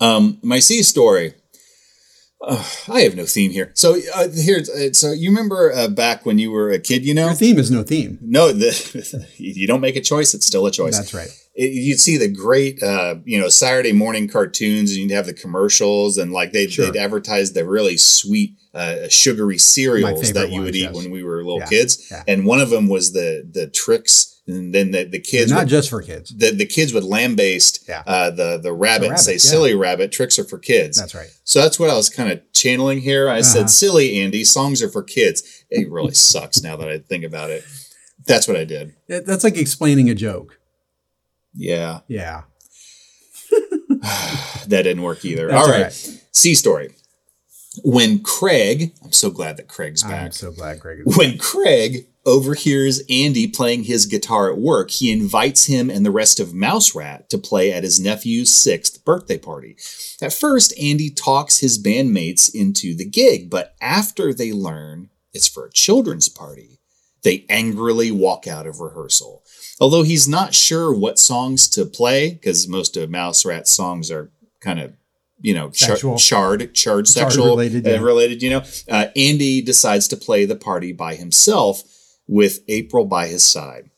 Um, 0.00 0.38
my 0.42 0.60
C 0.60 0.82
story. 0.82 1.34
Uh, 2.40 2.62
I 2.88 3.00
have 3.00 3.16
no 3.16 3.24
theme 3.24 3.50
here. 3.50 3.70
So 3.74 3.96
uh, 4.14 4.28
here, 4.28 4.58
uh, 4.58 4.92
so 4.92 5.12
you 5.12 5.30
remember 5.30 5.72
uh, 5.72 5.88
back 5.88 6.26
when 6.26 6.38
you 6.38 6.50
were 6.50 6.70
a 6.70 6.78
kid? 6.78 7.04
You 7.04 7.14
know, 7.14 7.26
Your 7.26 7.34
theme 7.34 7.58
is 7.58 7.70
no 7.70 7.82
theme. 7.82 8.18
no, 8.20 8.52
the, 8.52 9.26
you 9.38 9.66
don't 9.66 9.80
make 9.80 9.96
a 9.96 10.02
choice; 10.02 10.34
it's 10.34 10.44
still 10.46 10.66
a 10.66 10.70
choice. 10.70 10.96
That's 10.98 11.14
right. 11.14 11.28
It- 11.54 11.72
you'd 11.72 11.98
see 11.98 12.18
the 12.18 12.28
great, 12.28 12.82
uh, 12.82 13.16
you 13.24 13.40
know, 13.40 13.48
Saturday 13.48 13.92
morning 13.92 14.28
cartoons, 14.28 14.90
and 14.90 15.00
you'd 15.00 15.12
have 15.12 15.24
the 15.26 15.32
commercials, 15.32 16.18
and 16.18 16.30
like 16.30 16.52
they'd, 16.52 16.70
Sure. 16.70 16.90
they'd 16.90 16.98
advertise 16.98 17.54
the 17.54 17.64
really 17.66 17.96
sweet, 17.96 18.50
uh, 18.74 19.08
sugary 19.08 19.56
cereals 19.56 20.32
that 20.34 20.50
you 20.50 20.58
would 20.60 20.66
ones, 20.66 20.76
eat 20.76 20.80
yes. 20.82 20.94
when 20.94 21.10
we 21.10 21.22
were 21.24 21.38
little 21.38 21.60
Yeah, 21.60 21.66
kids. 21.68 22.06
yeah. 22.10 22.22
And 22.28 22.44
one 22.44 22.60
of 22.60 22.68
them 22.68 22.86
was 22.88 23.12
the 23.12 23.48
the 23.50 23.66
tricks, 23.68 24.35
and 24.48 24.72
then 24.72 24.92
the, 24.92 25.02
the 25.04 25.10
They're 25.10 25.20
kids 25.20 25.50
not 25.50 25.60
would 25.60 25.68
just 25.68 25.90
for 25.90 26.00
kids. 26.02 26.32
the, 26.36 26.52
the 26.52 26.66
kids 26.66 26.92
would 26.92 27.02
lambaste 27.02 27.84
Yeah. 27.88 28.02
uh, 28.06 28.30
the 28.30 28.58
the 28.62 28.72
rabbit, 28.72 29.08
and 29.10 29.18
say 29.20 29.32
yeah. 29.32 29.38
silly 29.38 29.74
rabbit 29.74 30.12
tricks 30.12 30.38
are 30.38 30.44
for 30.44 30.58
kids 30.58 30.98
That's 30.98 31.14
right. 31.14 31.28
so 31.44 31.60
that's 31.62 31.78
what 31.80 31.90
i 31.90 31.94
was 31.94 32.08
kind 32.08 32.30
of 32.30 32.40
channeling 32.52 33.00
here 33.00 33.28
i 33.28 33.34
Uh-huh. 33.40 33.42
said 33.42 33.70
silly 33.70 34.20
andy 34.20 34.44
songs 34.44 34.82
are 34.82 34.88
for 34.88 35.02
kids 35.02 35.64
it 35.70 35.90
really 35.90 36.14
sucks 36.30 36.62
now 36.62 36.76
that 36.76 36.88
i 36.88 36.98
think 36.98 37.24
about 37.24 37.50
it 37.50 37.64
that's 38.24 38.46
what 38.46 38.56
i 38.56 38.64
did 38.64 38.94
That's 39.08 39.42
like 39.44 39.56
explaining 39.56 40.08
a 40.10 40.14
joke. 40.14 40.58
yeah 41.54 42.00
Yeah. 42.08 42.42
that 44.68 44.82
didn't 44.82 45.02
work 45.02 45.24
either 45.24 45.52
all 45.52 45.64
all 45.64 45.70
right 45.70 45.82
right. 45.84 46.20
c 46.32 46.54
story 46.54 46.94
when 47.84 48.20
craig 48.22 48.92
i'm 49.04 49.12
so 49.12 49.30
glad 49.30 49.56
that 49.56 49.68
craig's 49.68 50.02
back. 50.02 50.24
I'm 50.26 50.32
so 50.32 50.50
glad 50.52 50.78
is 50.84 51.16
When 51.16 51.36
Craig 51.38 52.06
overhears 52.26 53.00
Andy 53.08 53.46
playing 53.46 53.84
his 53.84 54.04
guitar 54.04 54.50
at 54.50 54.58
work, 54.58 54.90
he 54.90 55.12
invites 55.12 55.66
him 55.66 55.88
and 55.88 56.04
the 56.04 56.10
rest 56.10 56.40
of 56.40 56.52
Mouse 56.52 56.94
Rat 56.94 57.30
to 57.30 57.38
play 57.38 57.72
at 57.72 57.84
his 57.84 58.00
nephew's 58.00 58.54
sixth 58.54 59.04
birthday 59.04 59.38
party. 59.38 59.76
At 60.20 60.32
first, 60.32 60.78
Andy 60.78 61.08
talks 61.08 61.60
his 61.60 61.82
bandmates 61.82 62.52
into 62.52 62.94
the 62.94 63.08
gig, 63.08 63.48
but 63.48 63.74
after 63.80 64.34
they 64.34 64.52
learn 64.52 65.08
it's 65.32 65.48
for 65.48 65.66
a 65.66 65.72
children's 65.72 66.28
party, 66.28 66.80
they 67.22 67.46
angrily 67.48 68.10
walk 68.10 68.46
out 68.46 68.66
of 68.66 68.80
rehearsal. 68.80 69.42
Although 69.80 70.02
he's 70.02 70.26
not 70.26 70.54
sure 70.54 70.92
what 70.94 71.18
songs 71.18 71.68
to 71.70 71.84
play, 71.84 72.30
because 72.30 72.66
most 72.66 72.96
of 72.96 73.10
Mouse 73.10 73.44
Rat's 73.44 73.70
songs 73.70 74.10
are 74.10 74.30
kind 74.60 74.80
of 74.80 74.94
you 75.38 75.52
know, 75.52 75.68
char- 75.68 76.16
charred, 76.16 76.74
charred, 76.74 77.06
sexual 77.06 77.48
related, 77.48 77.86
uh, 77.86 77.90
yeah. 77.90 77.98
related. 77.98 78.42
You 78.42 78.50
know, 78.50 78.64
uh, 78.88 79.08
Andy 79.14 79.60
decides 79.60 80.08
to 80.08 80.16
play 80.16 80.46
the 80.46 80.56
party 80.56 80.92
by 80.92 81.14
himself 81.14 81.82
with 82.26 82.60
April 82.68 83.04
by 83.04 83.26
his 83.28 83.44
side. 83.44 83.90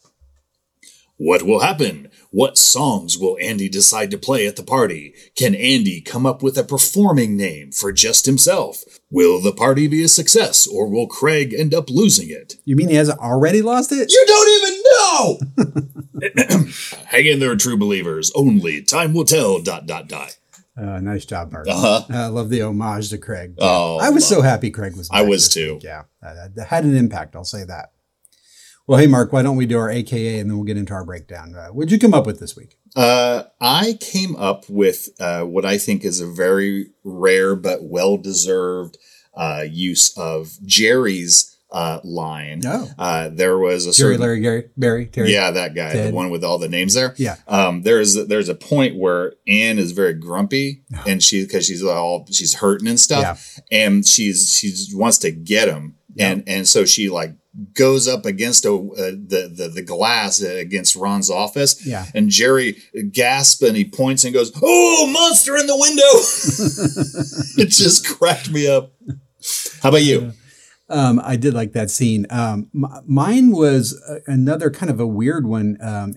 What 1.18 1.42
will 1.42 1.60
happen? 1.60 2.10
What 2.30 2.56
songs 2.56 3.18
will 3.18 3.36
Andy 3.40 3.68
decide 3.68 4.12
to 4.12 4.18
play 4.18 4.46
at 4.46 4.54
the 4.54 4.62
party? 4.62 5.14
Can 5.34 5.54
Andy 5.54 6.00
come 6.00 6.24
up 6.24 6.44
with 6.44 6.56
a 6.56 6.62
performing 6.62 7.36
name 7.36 7.72
for 7.72 7.90
just 7.90 8.26
himself? 8.26 8.84
Will 9.10 9.40
the 9.40 9.52
party 9.52 9.88
be 9.88 10.04
a 10.04 10.08
success 10.08 10.64
or 10.66 10.88
will 10.88 11.08
Craig 11.08 11.52
end 11.52 11.74
up 11.74 11.90
losing 11.90 12.30
it? 12.30 12.54
You 12.64 12.76
mean 12.76 12.88
he 12.88 12.94
hasn't 12.94 13.18
already 13.18 13.62
lost 13.62 13.90
it? 13.90 14.12
You 14.12 14.24
don't 14.26 14.48
even 14.60 14.82
know! 14.92 16.68
Hang 17.06 17.26
in 17.26 17.40
there, 17.40 17.56
true 17.56 17.76
believers. 17.76 18.30
Only 18.36 18.82
time 18.82 19.12
will 19.12 19.24
tell. 19.24 19.60
Dot, 19.60 19.86
dot, 19.86 20.06
dot. 20.06 20.36
Uh, 20.76 21.00
nice 21.00 21.24
job, 21.24 21.50
Mark. 21.50 21.66
Uh-huh. 21.66 22.04
I 22.10 22.26
love 22.26 22.50
the 22.50 22.62
homage 22.62 23.10
to 23.10 23.18
Craig. 23.18 23.54
Oh, 23.58 23.98
I 23.98 24.10
was 24.10 24.24
so 24.24 24.42
happy 24.42 24.70
Craig 24.70 24.96
was. 24.96 25.08
I 25.10 25.22
was 25.22 25.48
too. 25.48 25.74
week. 25.74 25.82
Yeah, 25.82 26.04
that, 26.22 26.54
that 26.54 26.68
had 26.68 26.84
an 26.84 26.96
impact. 26.96 27.34
I'll 27.34 27.42
say 27.42 27.64
that. 27.64 27.90
Well, 28.88 28.98
hey, 28.98 29.06
Mark, 29.06 29.34
why 29.34 29.42
don't 29.42 29.56
we 29.58 29.66
do 29.66 29.78
our 29.78 29.90
AKA 29.90 30.40
and 30.40 30.48
then 30.48 30.56
we'll 30.56 30.64
get 30.64 30.78
into 30.78 30.94
our 30.94 31.04
breakdown? 31.04 31.54
Uh, 31.54 31.68
what'd 31.68 31.92
you 31.92 31.98
come 31.98 32.14
up 32.14 32.24
with 32.24 32.40
this 32.40 32.56
week? 32.56 32.78
Uh, 32.96 33.42
I 33.60 33.98
came 34.00 34.34
up 34.34 34.64
with 34.66 35.10
uh, 35.20 35.42
what 35.42 35.66
I 35.66 35.76
think 35.76 36.06
is 36.06 36.22
a 36.22 36.26
very 36.26 36.86
rare 37.04 37.54
but 37.54 37.84
well 37.84 38.16
deserved 38.16 38.96
uh, 39.34 39.66
use 39.68 40.16
of 40.16 40.56
Jerry's 40.64 41.54
uh, 41.70 42.00
line. 42.02 42.62
Oh. 42.64 42.88
Uh, 42.98 43.28
there 43.28 43.58
was 43.58 43.84
a 43.84 43.92
Jerry, 43.92 44.14
certain, 44.14 44.22
Larry, 44.22 44.40
Gary, 44.40 44.70
Barry, 44.74 45.04
Terry. 45.04 45.34
yeah, 45.34 45.50
that 45.50 45.74
guy, 45.74 45.92
Ted. 45.92 46.08
the 46.08 46.16
one 46.16 46.30
with 46.30 46.42
all 46.42 46.58
the 46.58 46.70
names 46.70 46.94
there. 46.94 47.14
Yeah. 47.18 47.36
Um, 47.46 47.82
there's 47.82 48.14
there's 48.14 48.48
a 48.48 48.54
point 48.54 48.96
where 48.96 49.34
Ann 49.46 49.78
is 49.78 49.92
very 49.92 50.14
grumpy, 50.14 50.82
and 51.06 51.22
she 51.22 51.44
because 51.44 51.66
she's 51.66 51.84
all 51.84 52.26
she's 52.30 52.54
hurting 52.54 52.88
and 52.88 52.98
stuff, 52.98 53.58
and 53.70 54.06
she's 54.06 54.50
she's 54.50 54.94
wants 54.94 55.18
to 55.18 55.30
get 55.30 55.68
him, 55.68 55.96
and 56.18 56.42
and 56.46 56.66
so 56.66 56.86
she 56.86 57.10
like 57.10 57.34
goes 57.74 58.06
up 58.08 58.24
against 58.24 58.64
a 58.64 58.72
uh, 58.72 59.10
the, 59.10 59.50
the 59.54 59.68
the 59.68 59.82
glass 59.82 60.40
against 60.40 60.94
Ron's 60.96 61.30
office, 61.30 61.84
Yeah. 61.86 62.06
and 62.14 62.30
Jerry 62.30 62.76
gasps 63.12 63.62
and 63.62 63.76
he 63.76 63.84
points 63.84 64.24
and 64.24 64.32
goes, 64.34 64.52
"Oh, 64.62 65.10
monster 65.12 65.56
in 65.56 65.66
the 65.66 65.76
window!" 65.76 67.62
it 67.62 67.68
just 67.70 68.06
cracked 68.06 68.50
me 68.50 68.68
up. 68.68 68.92
How 69.82 69.88
about 69.90 70.02
you? 70.04 70.32
Um, 70.90 71.20
I 71.22 71.36
did 71.36 71.52
like 71.54 71.72
that 71.72 71.90
scene. 71.90 72.26
Um, 72.30 72.70
m- 72.74 73.02
mine 73.06 73.52
was 73.52 74.00
uh, 74.08 74.20
another 74.26 74.70
kind 74.70 74.90
of 74.90 74.98
a 75.00 75.06
weird 75.06 75.46
one. 75.46 75.76
Um, 75.82 76.14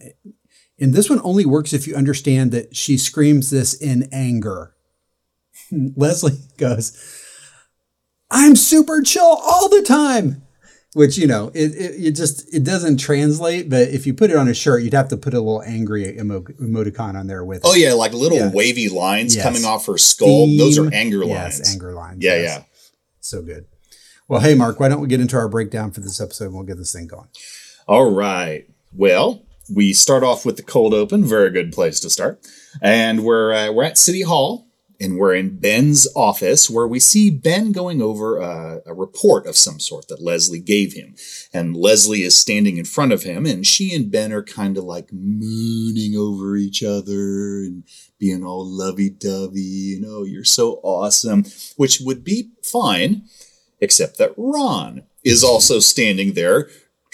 and 0.80 0.94
this 0.94 1.10
one 1.10 1.20
only 1.24 1.46
works 1.46 1.74
if 1.74 1.88
you 1.88 1.96
understand 1.96 2.52
that 2.54 2.76
she 2.76 2.98
screams 2.98 3.50
this 3.50 3.74
in 3.74 4.08
anger. 4.14 4.74
Leslie 5.72 6.40
goes, 6.58 6.98
I'm 8.32 8.56
super 8.56 9.02
chill 9.02 9.24
all 9.44 9.68
the 9.70 9.82
time. 9.84 10.42
Which, 10.94 11.18
you 11.18 11.26
know, 11.26 11.50
it, 11.54 11.72
it, 11.74 12.08
it 12.08 12.12
just, 12.18 12.54
it 12.54 12.66
doesn't 12.66 12.98
translate, 12.98 13.70
but 13.70 13.88
if 13.88 14.06
you 14.06 14.14
put 14.14 14.30
it 14.30 14.36
on 14.36 14.50
a 14.50 14.54
shirt, 14.54 14.84
you'd 14.84 14.94
have 14.94 15.08
to 15.08 15.16
put 15.18 15.34
a 15.34 15.40
little 15.40 15.62
angry 15.62 16.18
emo- 16.20 16.42
emoticon 16.42 17.16
on 17.16 17.28
there 17.28 17.46
with. 17.46 17.62
Oh 17.64 17.74
yeah, 17.74 17.94
like 17.94 18.12
little 18.12 18.38
Yeah. 18.38 18.52
wavy 18.52 18.90
lines 18.90 19.34
Yes. 19.34 19.44
coming 19.46 19.64
off 19.64 19.86
her 19.86 19.98
skull. 19.98 20.48
Those 20.58 20.78
are 20.78 20.94
anger 20.94 21.24
yes, 21.24 21.60
lines. 21.60 21.74
anger 21.74 21.94
lines. 21.94 22.22
Yeah, 22.22 22.36
yes. 22.36 22.58
yeah. 22.58 22.64
So 23.22 23.42
good. 23.42 23.68
Well, 24.28 24.42
hey, 24.42 24.54
Mark, 24.54 24.82
why 24.82 24.90
don't 24.90 25.00
we 25.00 25.08
get 25.08 25.22
into 25.22 25.38
our 25.38 25.48
breakdown 25.48 25.92
for 25.92 26.02
this 26.02 26.20
episode 26.20 26.46
and 26.46 26.54
we'll 26.56 26.64
get 26.64 26.78
this 26.78 26.92
thing 26.92 27.08
going. 27.08 27.28
All 27.88 28.12
right. 28.12 28.66
Well, 28.94 29.46
we 29.74 29.94
start 29.94 30.24
off 30.24 30.46
with 30.46 30.58
the 30.58 30.64
cold 30.64 30.94
open. 30.94 31.24
Very 31.24 31.52
good 31.52 31.72
place 31.72 32.02
to 32.02 32.10
start. 32.10 32.46
And 32.82 33.24
we're 33.24 33.54
uh, 33.54 33.72
we're 33.72 33.86
at 33.86 33.98
City 33.98 34.24
Hall, 34.24 34.68
and 35.02 35.18
we're 35.18 35.34
in 35.34 35.58
Ben's 35.58 36.08
office, 36.16 36.70
where 36.70 36.88
we 36.88 37.00
see 37.00 37.32
Ben 37.32 37.72
going 37.72 38.02
over 38.02 38.40
uh, 38.40 38.78
a 38.86 38.94
report 38.94 39.48
of 39.48 39.58
some 39.58 39.80
sort 39.80 40.08
that 40.08 40.22
Leslie 40.22 40.60
gave 40.60 40.94
him. 40.94 41.16
And 41.52 41.76
Leslie 41.76 42.22
is 42.22 42.38
standing 42.38 42.78
in 42.78 42.86
front 42.86 43.12
of 43.12 43.24
him, 43.24 43.48
and 43.48 43.66
she 43.66 43.96
and 43.96 44.12
Ben 44.12 44.32
are 44.32 44.44
kind 44.44 44.78
of 44.78 44.84
like 44.84 45.12
mooning 45.12 46.16
over 46.16 46.56
each 46.56 46.84
other 46.84 47.64
and 47.64 47.84
being 48.20 48.44
all 48.44 48.64
lovey-dovey. 48.64 49.60
you 49.60 50.00
know, 50.00 50.24
you're 50.24 50.44
so 50.44 50.80
awesome, 50.84 51.46
which 51.76 52.00
would 52.00 52.24
be 52.24 52.52
fine 52.64 53.24
except 53.80 54.20
that 54.20 54.36
Ron 54.38 55.04
is 55.24 55.44
also 55.44 55.80
standing 55.80 56.34
there 56.34 56.70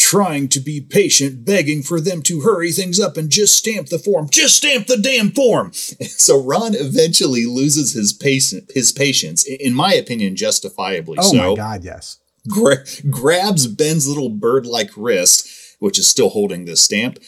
trying 0.09 0.47
to 0.47 0.59
be 0.59 0.79
patient, 0.79 1.43
begging 1.43 1.81
for 1.83 1.99
them 1.99 2.21
to 2.21 2.41
hurry 2.41 2.71
things 2.71 2.99
up 2.99 3.17
and 3.17 3.29
just 3.29 3.55
stamp 3.57 3.87
the 3.89 3.99
form. 3.99 4.29
Just 4.31 4.55
stamp 4.55 4.87
the 4.87 4.97
damn 4.97 5.31
form. 5.31 5.71
So 6.27 6.41
Ron 6.43 6.73
eventually 6.75 7.45
loses 7.45 7.93
his 7.93 8.11
patient, 8.13 8.71
his 8.73 8.91
patience, 8.91 9.43
in 9.45 9.73
my 9.73 9.93
opinion, 9.93 10.35
justifiably 10.35 11.17
Oh 11.19 11.31
so. 11.31 11.37
my 11.37 11.55
God, 11.55 11.83
yes. 11.83 12.19
Gra- 12.49 12.83
grabs 13.09 13.67
Ben's 13.67 14.07
little 14.07 14.29
bird-like 14.29 14.91
wrist, 14.97 15.47
which 15.79 15.97
is 15.99 16.07
still 16.07 16.29
holding 16.29 16.65
the 16.65 16.75
stamp, 16.75 17.19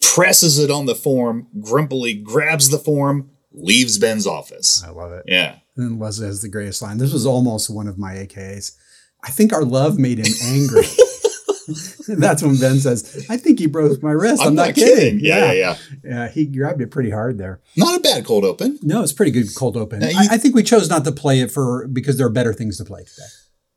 presses 0.00 0.58
it 0.58 0.70
on 0.70 0.86
the 0.86 0.94
form, 0.94 1.46
grumpily 1.60 2.14
grabs 2.14 2.68
the 2.70 2.78
form, 2.78 3.30
leaves 3.52 3.98
Ben's 3.98 4.26
office. 4.26 4.82
I 4.84 4.90
love 4.90 5.12
it. 5.12 5.24
Yeah. 5.26 5.56
And 5.76 5.98
Leslie 6.00 6.26
has 6.26 6.42
the 6.42 6.48
greatest 6.48 6.82
line. 6.82 6.98
This 6.98 7.12
was 7.12 7.26
almost 7.26 7.70
one 7.70 7.86
of 7.88 7.98
my 7.98 8.14
AKAs. 8.14 8.72
I 9.24 9.30
think 9.30 9.52
our 9.52 9.64
love 9.64 9.98
made 9.98 10.18
him 10.18 10.32
angry. 10.44 10.84
That's 12.08 12.42
when 12.42 12.56
Ben 12.58 12.78
says, 12.78 13.26
I 13.28 13.36
think 13.36 13.58
he 13.58 13.66
broke 13.66 14.02
my 14.02 14.10
wrist. 14.12 14.42
I'm, 14.42 14.54
not, 14.54 14.74
kidding. 14.74 15.20
Yeah, 15.20 15.52
yeah, 15.52 15.52
yeah. 15.52 15.76
Yeah, 16.04 16.28
he 16.28 16.46
grabbed 16.46 16.80
it 16.80 16.90
pretty 16.90 17.10
hard 17.10 17.38
there. 17.38 17.60
Not 17.76 17.98
a 17.98 18.00
bad 18.00 18.24
cold 18.24 18.44
open. 18.44 18.78
No, 18.82 19.02
it's 19.02 19.12
pretty 19.12 19.32
good 19.32 19.46
cold 19.54 19.76
open. 19.76 20.00
Now, 20.00 20.08
you- 20.08 20.18
I, 20.18 20.34
I 20.34 20.36
think 20.38 20.54
we 20.54 20.62
chose 20.62 20.88
not 20.88 21.04
to 21.04 21.12
play 21.12 21.40
it 21.40 21.50
for 21.50 21.86
because 21.88 22.16
there 22.18 22.26
are 22.26 22.30
better 22.30 22.52
things 22.52 22.78
to 22.78 22.84
play 22.84 23.02
today. 23.04 23.26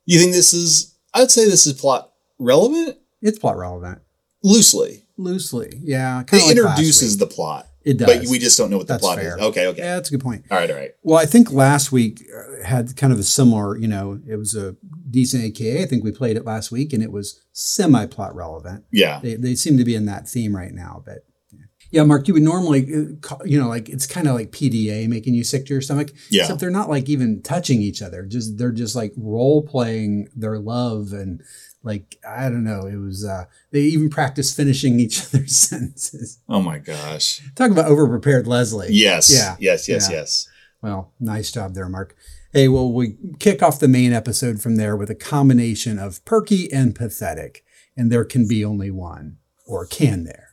You 0.04 0.18
think 0.20 0.32
this 0.32 0.52
is? 0.54 0.94
I 1.14 1.20
would 1.20 1.30
say 1.30 1.44
this 1.46 1.66
is 1.66 1.72
plot 1.72 2.12
relevant 2.38 2.96
It's 3.22 3.38
plot 3.38 3.56
relevant. 3.56 4.00
loosely. 4.42 5.04
Loosely. 5.16 5.72
Yeah. 5.82 6.22
It 6.30 6.50
introduces 6.56 7.16
the 7.16 7.26
plot, 7.26 7.66
It 7.86 7.98
does. 7.98 8.18
but 8.18 8.26
we 8.28 8.40
just 8.40 8.58
don't 8.58 8.68
know 8.68 8.78
what 8.78 8.88
the 8.88 8.94
That's 8.94 9.02
plot 9.02 9.18
fair. 9.18 9.36
is. 9.38 9.42
Okay, 9.44 9.66
okay. 9.68 9.78
Yeah, 9.78 9.94
that's 9.94 10.08
a 10.08 10.12
good 10.12 10.20
point. 10.20 10.44
All 10.50 10.58
right, 10.58 10.68
all 10.68 10.76
right. 10.76 10.90
Well, 11.04 11.18
I 11.18 11.24
think 11.24 11.52
last 11.52 11.92
week 11.92 12.20
uh, 12.36 12.64
had 12.64 12.96
kind 12.96 13.12
of 13.12 13.18
a 13.20 13.22
similar, 13.22 13.78
you 13.78 13.86
know, 13.86 14.20
it 14.28 14.34
was 14.36 14.56
a 14.56 14.74
decent 15.08 15.44
AKA. 15.44 15.82
I 15.82 15.86
think 15.86 16.02
we 16.02 16.10
played 16.10 16.36
it 16.36 16.44
last 16.44 16.72
week 16.72 16.92
and 16.92 17.00
it 17.00 17.12
was 17.12 17.40
semi 17.52 18.06
plot 18.06 18.34
relevant. 18.34 18.84
Yeah, 18.90 19.20
They, 19.22 19.36
they 19.36 19.54
seem 19.54 19.78
to 19.78 19.84
be 19.84 19.94
in 19.94 20.04
that 20.06 20.28
theme 20.28 20.54
right 20.56 20.72
now. 20.72 21.02
But 21.06 21.18
yeah. 21.92 22.02
Mark, 22.02 22.26
you 22.26 22.34
would 22.34 22.42
normally, 22.42 22.92
uh, 22.92 23.04
call, 23.20 23.40
you 23.46 23.60
know, 23.60 23.68
like 23.68 23.88
it's 23.88 24.06
kind 24.06 24.26
of 24.26 24.34
like 24.34 24.50
PDA 24.50 25.06
making 25.08 25.34
you 25.34 25.44
sick 25.44 25.66
to 25.66 25.72
your 25.74 25.80
stomach. 25.80 26.10
Yeah. 26.28 26.42
Except 26.42 26.58
they're 26.58 26.70
not 26.70 26.90
like 26.90 27.08
even 27.08 27.40
touching 27.40 27.80
each 27.80 28.02
other. 28.02 28.24
Just 28.24 28.58
they're 28.58 28.72
just 28.72 28.96
like 28.96 29.12
role 29.16 29.62
playing 29.62 30.28
their 30.34 30.58
love 30.58 31.12
and 31.12 31.40
like 31.86 32.18
I 32.28 32.50
don't 32.50 32.64
know. 32.64 32.86
It 32.86 32.96
was 32.96 33.24
uh 33.24 33.44
they 33.70 33.80
even 33.80 34.10
practiced 34.10 34.56
finishing 34.56 34.98
each 35.00 35.24
other's 35.24 35.56
sentences. 35.56 36.40
Oh 36.48 36.60
my 36.60 36.78
gosh. 36.78 37.40
Talk 37.54 37.70
about 37.70 37.90
overprepared 37.90 38.46
Leslie. 38.46 38.88
Yes. 38.90 39.32
Yeah. 39.32 39.56
Yes. 39.58 39.88
Yes. 39.88 40.10
Yeah. 40.10 40.16
Yes. 40.16 40.48
Well, 40.82 41.12
nice 41.18 41.50
job 41.50 41.74
there, 41.74 41.88
Mark. 41.88 42.14
Hey, 42.52 42.68
well, 42.68 42.92
we 42.92 43.16
kick 43.38 43.62
off 43.62 43.80
the 43.80 43.88
main 43.88 44.12
episode 44.12 44.60
from 44.60 44.76
there 44.76 44.96
with 44.96 45.10
a 45.10 45.14
combination 45.14 45.98
of 45.98 46.24
perky 46.24 46.72
and 46.72 46.94
pathetic, 46.94 47.64
and 47.96 48.10
there 48.10 48.24
can 48.24 48.48
be 48.48 48.64
only 48.64 48.90
one, 48.90 49.38
or 49.66 49.86
can 49.86 50.24
there? 50.24 50.48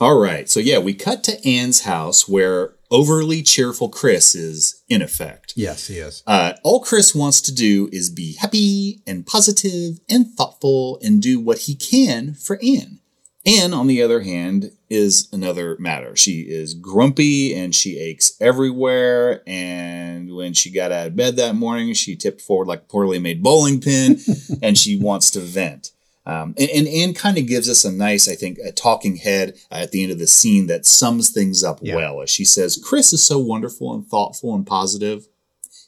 All 0.00 0.18
right. 0.18 0.48
So 0.48 0.60
yeah, 0.60 0.78
we 0.78 0.94
cut 0.94 1.22
to 1.24 1.48
Ann's 1.48 1.82
house 1.82 2.28
where 2.28 2.73
overly 2.94 3.42
cheerful 3.42 3.88
Chris 3.88 4.34
is 4.36 4.82
in 4.88 5.02
effect. 5.02 5.52
Yes, 5.56 5.88
he 5.88 5.98
is. 5.98 6.22
Uh, 6.26 6.52
all 6.62 6.80
Chris 6.80 7.14
wants 7.14 7.40
to 7.42 7.54
do 7.54 7.88
is 7.92 8.08
be 8.08 8.36
happy 8.36 9.02
and 9.06 9.26
positive 9.26 9.98
and 10.08 10.26
thoughtful 10.36 11.00
and 11.02 11.20
do 11.20 11.40
what 11.40 11.58
he 11.58 11.74
can 11.74 12.34
for 12.34 12.58
Ann. 12.62 13.00
Ann, 13.46 13.74
on 13.74 13.88
the 13.88 14.00
other 14.00 14.20
hand, 14.20 14.72
is 14.88 15.28
another 15.32 15.76
matter. 15.78 16.16
She 16.16 16.42
is 16.42 16.72
grumpy 16.72 17.54
and 17.54 17.74
she 17.74 17.98
aches 17.98 18.36
everywhere. 18.40 19.42
And 19.46 20.34
when 20.34 20.54
she 20.54 20.70
got 20.70 20.92
out 20.92 21.08
of 21.08 21.16
bed 21.16 21.36
that 21.36 21.54
morning, 21.54 21.92
she 21.92 22.16
tipped 22.16 22.40
forward 22.40 22.68
like 22.68 22.82
a 22.82 22.86
poorly 22.86 23.18
made 23.18 23.42
bowling 23.42 23.80
pin 23.80 24.18
and 24.62 24.78
she 24.78 24.96
wants 24.96 25.30
to 25.32 25.40
vent. 25.40 25.90
Um, 26.26 26.54
and, 26.58 26.70
and 26.70 26.88
Ann 26.88 27.12
kind 27.14 27.36
of 27.36 27.46
gives 27.46 27.68
us 27.68 27.84
a 27.84 27.92
nice, 27.92 28.28
I 28.28 28.34
think, 28.34 28.58
a 28.64 28.72
talking 28.72 29.16
head 29.16 29.58
at 29.70 29.90
the 29.90 30.02
end 30.02 30.10
of 30.10 30.18
the 30.18 30.26
scene 30.26 30.66
that 30.68 30.86
sums 30.86 31.28
things 31.30 31.62
up 31.62 31.80
Yeah. 31.82 31.96
well. 31.96 32.22
As 32.22 32.30
she 32.30 32.44
says, 32.46 32.80
Chris 32.82 33.12
is 33.12 33.22
so 33.22 33.38
wonderful 33.38 33.92
and 33.94 34.06
thoughtful 34.06 34.54
and 34.54 34.66
positive. 34.66 35.26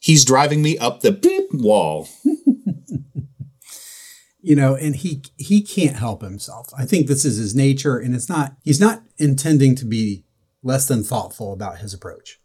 He's 0.00 0.25
driving 0.26 0.61
me 0.62 0.76
up 0.78 1.00
the 1.00 1.12
beep 1.12 1.49
wall. 1.52 2.09
You 4.40 4.55
know, 4.55 4.76
and 4.76 4.95
he 4.95 5.25
he 5.38 5.61
can't 5.61 5.97
help 5.97 6.23
himself. 6.23 6.69
I 6.78 6.85
think 6.85 7.09
this 7.09 7.25
is 7.25 7.37
his 7.37 7.57
nature, 7.57 7.99
and 7.99 8.14
it's 8.14 8.28
not. 8.28 8.55
He's 8.62 8.78
not 8.81 9.02
intending 9.19 9.75
to 9.75 9.85
be 9.85 10.23
less 10.62 10.87
than 10.87 11.02
thoughtful 11.02 11.52
about 11.52 11.78
his 11.78 11.93
approach. 11.93 12.38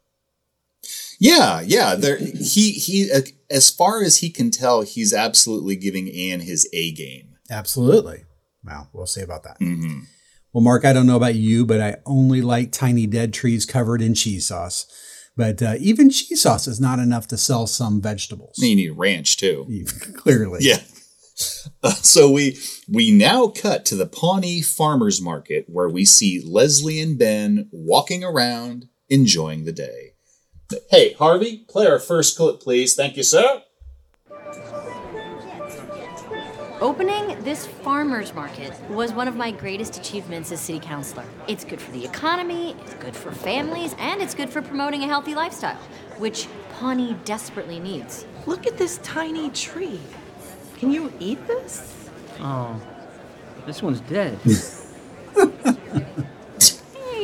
Yeah, 1.20 1.62
yeah. 1.64 1.94
There, 1.94 2.18
he 2.18 2.72
he. 2.72 3.12
Uh, 3.12 3.22
as 3.52 3.70
far 3.70 4.02
as 4.02 4.18
he 4.18 4.32
can 4.32 4.50
tell, 4.50 4.82
he's 4.82 5.14
absolutely 5.14 5.76
giving 5.76 6.10
Ann 6.10 6.40
his 6.40 6.68
A 6.74 6.92
game. 6.92 7.31
Absolutely. 7.52 8.24
Well, 8.64 8.90
we'll 8.94 9.06
see 9.06 9.22
about 9.22 9.44
that. 9.44 9.58
hmm 9.60 10.00
Well, 10.54 10.64
Mark, 10.64 10.86
I 10.86 10.94
don't 10.94 11.06
know 11.08 11.18
about 11.18 11.36
you, 11.36 11.66
but 11.66 11.82
I 11.82 11.98
only 12.06 12.42
like 12.42 12.72
tiny 12.72 13.06
dead 13.06 13.34
trees 13.34 13.66
covered 13.66 14.02
in 14.02 14.14
cheese 14.16 14.48
sauce. 14.48 14.88
But 15.38 15.62
uh, 15.62 15.76
even 15.80 16.10
cheese 16.10 16.42
sauce 16.42 16.68
is 16.68 16.80
not 16.80 17.00
enough 17.00 17.28
to 17.28 17.38
sell 17.38 17.68
some 17.68 18.02
vegetables. 18.02 18.56
You 18.58 18.76
need 18.76 18.92
ranch 18.92 19.38
too. 19.38 19.68
Clearly. 20.16 20.60
Yeah. 20.62 20.80
Uh, 21.82 21.90
so 21.94 22.30
we 22.30 22.56
we 22.88 23.10
now 23.10 23.48
cut 23.48 23.84
to 23.84 23.96
the 23.96 24.06
Pawnee 24.06 24.62
Farmers 24.62 25.20
Market 25.20 25.66
where 25.68 25.90
we 25.90 26.06
see 26.06 26.40
Leslie 26.46 27.00
and 27.00 27.18
Ben 27.18 27.68
walking 27.72 28.24
around 28.24 28.90
enjoying 29.10 29.66
the 29.66 29.72
day. 29.72 30.12
Hey, 30.92 31.14
Harvey, 31.14 31.66
play 31.68 31.88
our 31.88 31.98
first 31.98 32.38
clip, 32.38 32.60
please. 32.60 32.94
Thank 32.94 33.18
you, 33.18 33.24
sir. 33.24 33.64
Opening 36.82 37.40
this 37.44 37.68
farmer's 37.68 38.34
market 38.34 38.74
was 38.90 39.14
one 39.14 39.28
of 39.28 39.36
my 39.36 39.52
greatest 39.52 40.00
achievements 40.00 40.52
as 40.52 40.60
city 40.60 40.80
councilor. 40.80 41.24
It's 41.48 41.64
good 41.64 41.80
for 41.80 41.92
the 41.92 42.04
economy, 42.04 42.76
it's 42.82 42.96
good 42.96 43.16
for 43.16 43.32
families, 43.32 43.96
and 44.00 44.20
it's 44.20 44.34
good 44.34 44.50
for 44.50 44.64
promoting 44.64 45.04
a 45.04 45.06
healthy 45.06 45.36
lifestyle, 45.36 45.78
which 46.18 46.48
Pawnee 46.74 47.16
desperately 47.24 47.80
needs. 47.80 48.26
Look 48.48 48.66
at 48.66 48.80
this 48.80 48.98
tiny 49.04 49.52
tree. 49.52 50.00
Can 50.80 50.92
you 50.92 51.14
eat 51.20 51.46
this? 51.46 52.10
Oh, 52.40 52.82
this 53.68 53.84
one's 53.84 54.02
dead. 54.02 54.40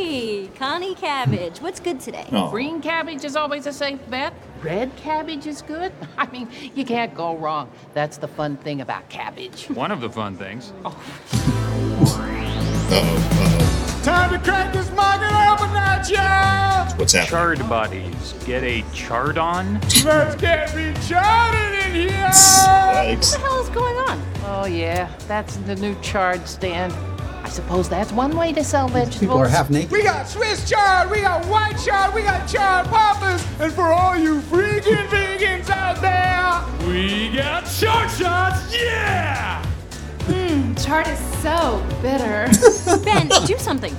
Hey, 0.08 0.48
Connie 0.56 0.96
Cabbage, 0.96 1.60
what's 1.60 1.80
good 1.80 2.00
today? 2.00 2.28
Oh. 2.32 2.50
Green 2.50 2.82
cabbage 2.82 3.26
is 3.26 3.36
always 3.36 3.66
a 3.66 3.74
safe 3.74 4.00
bet. 4.10 4.34
Red 4.64 4.96
cabbage 4.96 5.46
is 5.46 5.62
good. 5.62 5.92
I 6.18 6.28
mean, 6.32 6.50
you 6.76 6.86
can't 6.86 7.14
go 7.14 7.36
wrong. 7.36 7.72
That's 7.94 8.18
the 8.18 8.28
fun 8.28 8.58
thing 8.58 8.82
about 8.82 9.08
cabbage. 9.10 9.66
One 9.70 9.92
of 9.92 10.02
the 10.02 10.10
fun 10.10 10.36
things. 10.36 10.74
Oh. 10.84 10.92
Time 14.04 14.32
to 14.32 14.40
crack 14.40 14.72
this 14.72 14.90
market 14.92 15.26
open 15.26 15.74
now, 15.74 16.02
y'all! 16.08 16.98
What's 16.98 17.12
happening? 17.14 17.30
Chard 17.30 17.70
bodies. 17.70 18.34
Get 18.46 18.64
a 18.64 18.84
chard 18.94 19.38
on? 19.38 19.82
Let's 20.06 20.36
get 20.36 20.74
me 20.76 20.94
charted 21.06 21.86
in 21.86 22.10
here! 22.10 22.30
Thanks. 22.32 23.34
What 23.34 23.42
the 23.42 23.48
hell 23.48 23.62
is 23.62 23.70
going 23.70 23.98
on? 24.10 24.24
Oh, 24.46 24.66
yeah, 24.66 25.12
that's 25.28 25.58
the 25.58 25.76
new 25.76 25.94
chard 26.02 26.48
stand. 26.48 26.94
I 27.48 27.50
suppose 27.50 27.88
that's 27.88 28.12
one 28.12 28.36
way 28.36 28.52
to 28.52 28.62
sell 28.62 28.90
vegetables. 28.90 29.20
People 29.22 29.38
are 29.38 29.48
half 29.48 29.70
naked. 29.70 29.90
We 29.90 30.04
got 30.04 30.28
Swiss 30.28 30.70
chard, 30.70 31.10
we 31.10 31.22
got 31.22 31.46
white 31.46 31.78
chard, 31.78 32.14
we 32.14 32.24
got 32.24 32.46
chard 32.46 32.88
poppers, 32.88 33.42
and 33.62 33.72
for 33.72 33.84
all 33.84 34.18
you 34.18 34.42
freaking 34.42 35.08
vegans 35.08 35.70
out 35.70 36.02
there, 36.02 36.90
we 36.90 37.34
got 37.34 37.66
shark 37.66 38.10
shots, 38.10 38.76
yeah! 38.76 39.66
Hmm, 40.24 40.76
chard 40.76 41.08
is 41.08 41.20
so 41.42 41.82
bitter. 42.02 42.50
Ben, 43.06 43.30
do 43.46 43.58
something. 43.58 43.96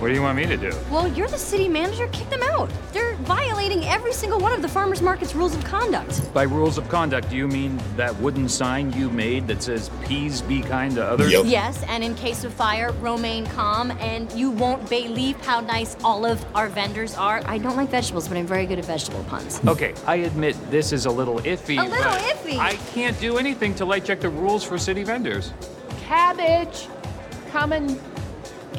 What 0.00 0.08
do 0.08 0.14
you 0.14 0.22
want 0.22 0.38
me 0.38 0.46
to 0.46 0.56
do? 0.56 0.72
Well, 0.90 1.06
you're 1.08 1.28
the 1.28 1.36
city 1.36 1.68
manager, 1.68 2.08
kick 2.08 2.30
them 2.30 2.42
out. 2.42 2.70
They're 2.94 3.16
violating 3.16 3.84
every 3.84 4.14
single 4.14 4.40
one 4.40 4.54
of 4.54 4.62
the 4.62 4.68
farmer's 4.68 5.02
market's 5.02 5.34
rules 5.34 5.54
of 5.54 5.62
conduct. 5.62 6.32
By 6.32 6.44
rules 6.44 6.78
of 6.78 6.88
conduct, 6.88 7.28
do 7.28 7.36
you 7.36 7.46
mean 7.46 7.78
that 7.98 8.16
wooden 8.16 8.48
sign 8.48 8.94
you 8.94 9.10
made 9.10 9.46
that 9.48 9.62
says, 9.62 9.90
"Please 10.02 10.40
be 10.40 10.62
kind 10.62 10.94
to 10.94 11.04
others? 11.04 11.30
Yep. 11.30 11.44
Yes, 11.44 11.84
and 11.86 12.02
in 12.02 12.14
case 12.14 12.44
of 12.44 12.54
fire, 12.54 12.92
romaine 13.02 13.44
calm, 13.48 13.90
and 14.00 14.32
you 14.32 14.50
won't 14.50 14.88
believe 14.88 15.38
how 15.44 15.60
nice 15.60 15.98
all 16.02 16.24
of 16.24 16.42
our 16.54 16.68
vendors 16.68 17.14
are. 17.16 17.42
I 17.44 17.58
don't 17.58 17.76
like 17.76 17.90
vegetables, 17.90 18.26
but 18.26 18.38
I'm 18.38 18.46
very 18.46 18.64
good 18.64 18.78
at 18.78 18.86
vegetable 18.86 19.22
puns. 19.24 19.60
Okay, 19.66 19.92
I 20.06 20.16
admit 20.16 20.56
this 20.70 20.92
is 20.94 21.04
a 21.04 21.10
little 21.10 21.40
iffy. 21.40 21.78
A 21.78 21.82
little 21.82 22.10
but 22.10 22.22
iffy? 22.22 22.58
I 22.58 22.76
can't 22.94 23.20
do 23.20 23.36
anything 23.36 23.74
till 23.74 23.92
I 23.92 24.00
check 24.00 24.20
the 24.20 24.30
rules 24.30 24.64
for 24.64 24.78
city 24.78 25.04
vendors. 25.04 25.52
Cabbage, 26.08 26.88
come 27.52 27.72
and 27.72 28.00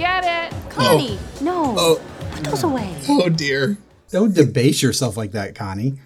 get 0.01 0.23
it. 0.53 0.69
Connie, 0.71 1.17
oh. 1.19 1.37
no. 1.41 1.75
Oh. 1.77 2.01
Put 2.31 2.43
those 2.45 2.63
away. 2.63 2.95
Oh 3.07 3.29
dear. 3.29 3.77
Don't 4.09 4.33
debase 4.33 4.81
yourself 4.81 5.15
like 5.15 5.31
that, 5.33 5.53
Connie. 5.55 5.99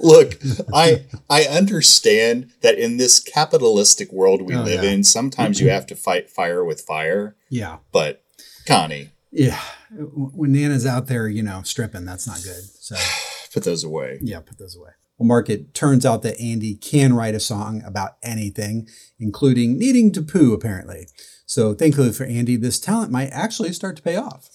Look, 0.00 0.38
I 0.74 1.04
I 1.30 1.44
understand 1.44 2.50
that 2.62 2.78
in 2.78 2.96
this 2.96 3.20
capitalistic 3.20 4.12
world 4.12 4.42
we 4.42 4.54
Oh, 4.56 4.62
live 4.62 4.82
yeah. 4.82 4.90
in, 4.90 5.04
sometimes 5.04 5.60
you 5.60 5.70
have 5.70 5.86
to 5.86 5.96
fight 5.96 6.28
fire 6.28 6.64
with 6.64 6.80
fire. 6.80 7.36
Yeah. 7.48 7.78
But 7.92 8.22
Connie, 8.66 9.10
Yeah. 9.30 9.60
When 9.92 10.52
Nana's 10.52 10.84
out 10.86 11.06
there, 11.06 11.28
you 11.28 11.42
know, 11.42 11.62
stripping, 11.62 12.04
that's 12.04 12.26
not 12.26 12.42
good. 12.42 12.64
So, 12.80 12.96
put 13.54 13.62
those 13.64 13.84
away. 13.84 14.18
yeah, 14.22 14.40
put 14.40 14.58
those 14.58 14.76
away. 14.76 14.90
Well, 15.18 15.26
Mark, 15.28 15.48
it 15.48 15.72
turns 15.72 16.04
out 16.04 16.22
that 16.22 16.38
Andy 16.40 16.74
can 16.74 17.14
write 17.14 17.34
a 17.34 17.40
song 17.40 17.82
about 17.86 18.16
anything, 18.22 18.86
including 19.20 19.78
needing 19.78 20.10
to 20.12 20.20
poo, 20.22 20.52
apparently. 20.52 21.06
So, 21.46 21.74
thankfully 21.74 22.12
for 22.12 22.24
Andy, 22.24 22.56
this 22.56 22.80
talent 22.80 23.12
might 23.12 23.28
actually 23.28 23.72
start 23.72 23.96
to 23.96 24.02
pay 24.02 24.16
off. 24.16 24.48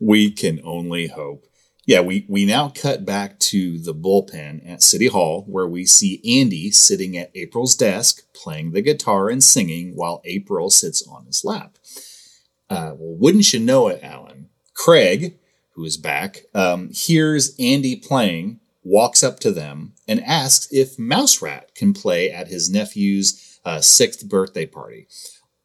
We 0.00 0.30
can 0.30 0.60
only 0.64 1.08
hope. 1.08 1.46
Yeah, 1.86 2.00
we, 2.00 2.24
we 2.30 2.46
now 2.46 2.70
cut 2.70 3.04
back 3.04 3.38
to 3.40 3.78
the 3.78 3.94
bullpen 3.94 4.66
at 4.68 4.82
City 4.82 5.08
Hall 5.08 5.44
where 5.46 5.68
we 5.68 5.84
see 5.84 6.40
Andy 6.40 6.70
sitting 6.70 7.16
at 7.18 7.30
April's 7.34 7.76
desk 7.76 8.22
playing 8.32 8.72
the 8.72 8.80
guitar 8.80 9.28
and 9.28 9.44
singing 9.44 9.94
while 9.94 10.22
April 10.24 10.70
sits 10.70 11.06
on 11.06 11.26
his 11.26 11.44
lap. 11.44 11.76
Uh, 12.70 12.94
well, 12.96 13.16
wouldn't 13.18 13.52
you 13.52 13.60
know 13.60 13.88
it, 13.88 14.00
Allen? 14.02 14.48
Craig, 14.72 15.36
who 15.72 15.84
is 15.84 15.98
back, 15.98 16.44
um, 16.54 16.88
hears 16.90 17.54
Andy 17.58 17.96
playing, 17.96 18.60
walks 18.82 19.22
up 19.22 19.38
to 19.40 19.50
them, 19.50 19.92
and 20.08 20.24
asks 20.24 20.72
if 20.72 20.98
Mouse 20.98 21.42
Rat 21.42 21.74
can 21.74 21.92
play 21.92 22.30
at 22.30 22.48
his 22.48 22.70
nephew's 22.70 23.60
uh, 23.64 23.80
sixth 23.80 24.26
birthday 24.26 24.66
party. 24.66 25.06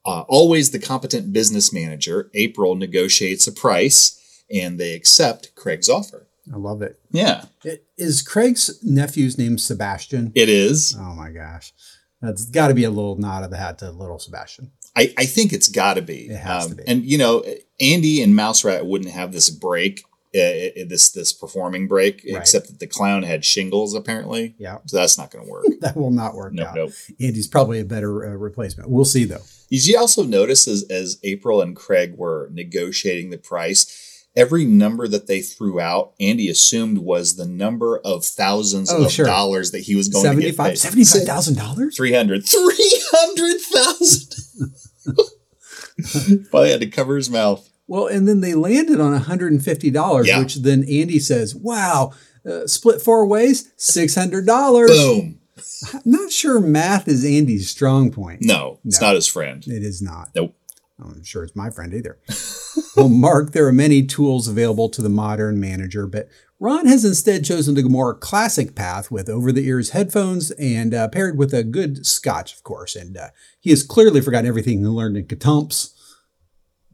Uh, 0.10 0.22
always 0.28 0.72
the 0.72 0.80
competent 0.80 1.32
business 1.34 1.72
manager, 1.74 2.30
April 2.34 2.76
negotiates 2.76 3.48
a 3.48 3.52
price 3.52 4.44
and 4.52 4.80
they 4.80 4.94
accept 4.94 5.54
Craig's 5.56 5.90
offer. 5.90 6.28
I 6.52 6.58
love 6.58 6.82
it. 6.82 7.00
Yeah, 7.12 7.46
I- 7.64 7.80
Is 7.98 8.22
Craig's 8.22 8.80
nephew's 8.84 9.38
name 9.38 9.58
Sebastian? 9.58 10.32
it 10.36 10.50
is. 10.50 10.96
Oh 10.98 11.14
my 11.14 11.30
gosh. 11.30 11.74
That's 12.22 12.46
got 12.46 12.68
to 12.70 12.74
be 12.74 12.84
a 12.84 12.90
little 12.90 13.16
nod 13.18 13.44
of 13.44 13.52
the 13.52 13.58
hat 13.58 13.78
to 13.80 13.92
little 13.92 14.20
Sebastian. 14.20 14.72
I, 14.96 15.14
I 15.18 15.26
think 15.26 15.54
it's 15.54 15.70
got 15.70 15.94
to 15.94 16.02
be. 16.02 16.28
Um, 16.30 16.36
It 16.36 16.40
has 16.40 16.68
to 16.68 16.76
be. 16.76 16.84
And, 16.88 17.06
you 17.06 17.18
know, 17.18 17.46
Andy 17.80 18.22
and 18.24 18.36
Mouse 18.36 18.64
Rat 18.66 18.86
wouldn't 18.86 19.12
have 19.12 19.32
this 19.32 19.50
break, 19.50 20.04
uh, 20.36 20.86
this 20.88 21.10
this 21.12 21.34
performing 21.34 21.88
break, 21.88 22.24
Right. 22.32 22.40
except 22.40 22.68
that 22.68 22.80
the 22.80 22.86
clown 22.88 23.24
had 23.24 23.44
shingles, 23.44 23.96
apparently. 23.96 24.54
Yeah. 24.60 24.78
So 24.86 24.98
that's 24.98 25.18
not 25.18 25.32
going 25.32 25.44
to 25.46 25.52
work. 25.52 25.66
That 25.82 25.96
will 25.98 26.12
not 26.12 26.36
work 26.36 26.54
Nope, 26.54 26.68
out. 26.68 26.76
nope. 26.76 26.92
Andy's 27.20 27.48
probably 27.48 27.80
a 27.80 27.86
better 27.86 28.26
uh, 28.26 28.30
replacement. 28.36 28.90
We'll 28.90 29.06
see, 29.06 29.24
though. 29.26 29.42
Did 29.72 29.88
you 29.88 29.98
also 29.98 30.24
notice 30.24 30.68
as, 30.68 30.84
as 30.90 31.18
April 31.24 31.62
and 31.62 31.76
Craig 31.76 32.16
were 32.18 32.50
negotiating 32.52 33.30
the 33.30 33.38
price, 33.38 34.26
every 34.36 34.66
number 34.66 35.08
that 35.08 35.28
they 35.28 35.42
threw 35.42 35.80
out, 35.80 36.14
Andy 36.20 36.50
assumed 36.50 36.98
was 37.00 37.36
the 37.36 37.46
number 37.48 38.00
of 38.00 38.26
thousands 38.26 38.92
Oh, 38.92 39.06
of 39.06 39.12
sure. 39.12 39.26
dollars 39.26 39.72
that 39.72 39.80
he 39.82 39.96
was 39.96 40.10
going 40.10 40.36
to 40.36 40.42
get 40.42 40.58
paid. 40.58 40.76
$75 40.78 41.26
$75,000? 41.26 41.96
300 41.96 42.46
300,000 42.46 44.36
Probably 46.50 46.70
had 46.72 46.82
to 46.82 46.88
cover 46.88 47.16
his 47.16 47.30
mouth. 47.30 47.68
Well, 47.90 48.06
and 48.06 48.28
then 48.28 48.42
they 48.42 48.54
landed 48.54 49.02
on 49.02 49.20
$150, 49.20 50.26
Yeah. 50.28 50.40
which 50.40 50.58
then 50.58 50.84
Andy 50.84 51.18
says, 51.18 51.56
wow, 51.56 52.12
uh, 52.48 52.68
split 52.68 53.02
four 53.02 53.26
ways, 53.26 53.72
$600. 53.78 54.46
Boom. 54.88 55.40
I'm 55.94 56.02
not 56.06 56.32
sure 56.32 56.60
math 56.60 57.08
is 57.08 57.26
Andy's 57.26 57.70
strong 57.70 58.12
point. 58.12 58.44
No, 58.44 58.80
it's 58.86 59.02
No. 59.02 59.08
not 59.08 59.16
his 59.16 59.26
friend. 59.26 59.66
It 59.68 59.84
is 59.84 60.04
not. 60.04 60.30
Nope. 60.36 60.54
I'm 61.04 61.24
sure 61.24 61.44
it's 61.44 61.56
my 61.56 61.72
friend 61.72 61.94
either. 61.96 62.20
well, 62.96 63.10
Mark, 63.10 63.54
there 63.54 63.66
are 63.66 63.72
many 63.74 64.06
tools 64.06 64.48
available 64.48 64.90
to 64.90 65.02
the 65.02 65.10
modern 65.10 65.60
manager, 65.60 66.06
but 66.06 66.28
Ron 66.60 66.86
has 66.86 67.04
instead 67.04 67.44
chosen 67.44 67.74
the 67.74 67.84
more 67.84 68.14
classic 68.14 68.76
path 68.76 69.10
with 69.10 69.30
over 69.30 69.52
the 69.52 69.66
ears 69.66 69.92
headphones 69.92 70.52
and 70.52 70.94
uh, 70.94 71.08
paired 71.08 71.38
with 71.40 71.54
a 71.56 71.64
good 71.64 72.06
scotch, 72.06 72.54
of 72.54 72.64
course. 72.64 72.96
And 72.96 73.18
uh, 73.18 73.30
he 73.60 73.72
has 73.72 73.82
clearly 73.82 74.22
forgotten 74.22 74.48
everything 74.48 74.80
he 74.80 74.86
learned 74.86 75.18
in 75.18 75.26
Catumps. 75.26 75.94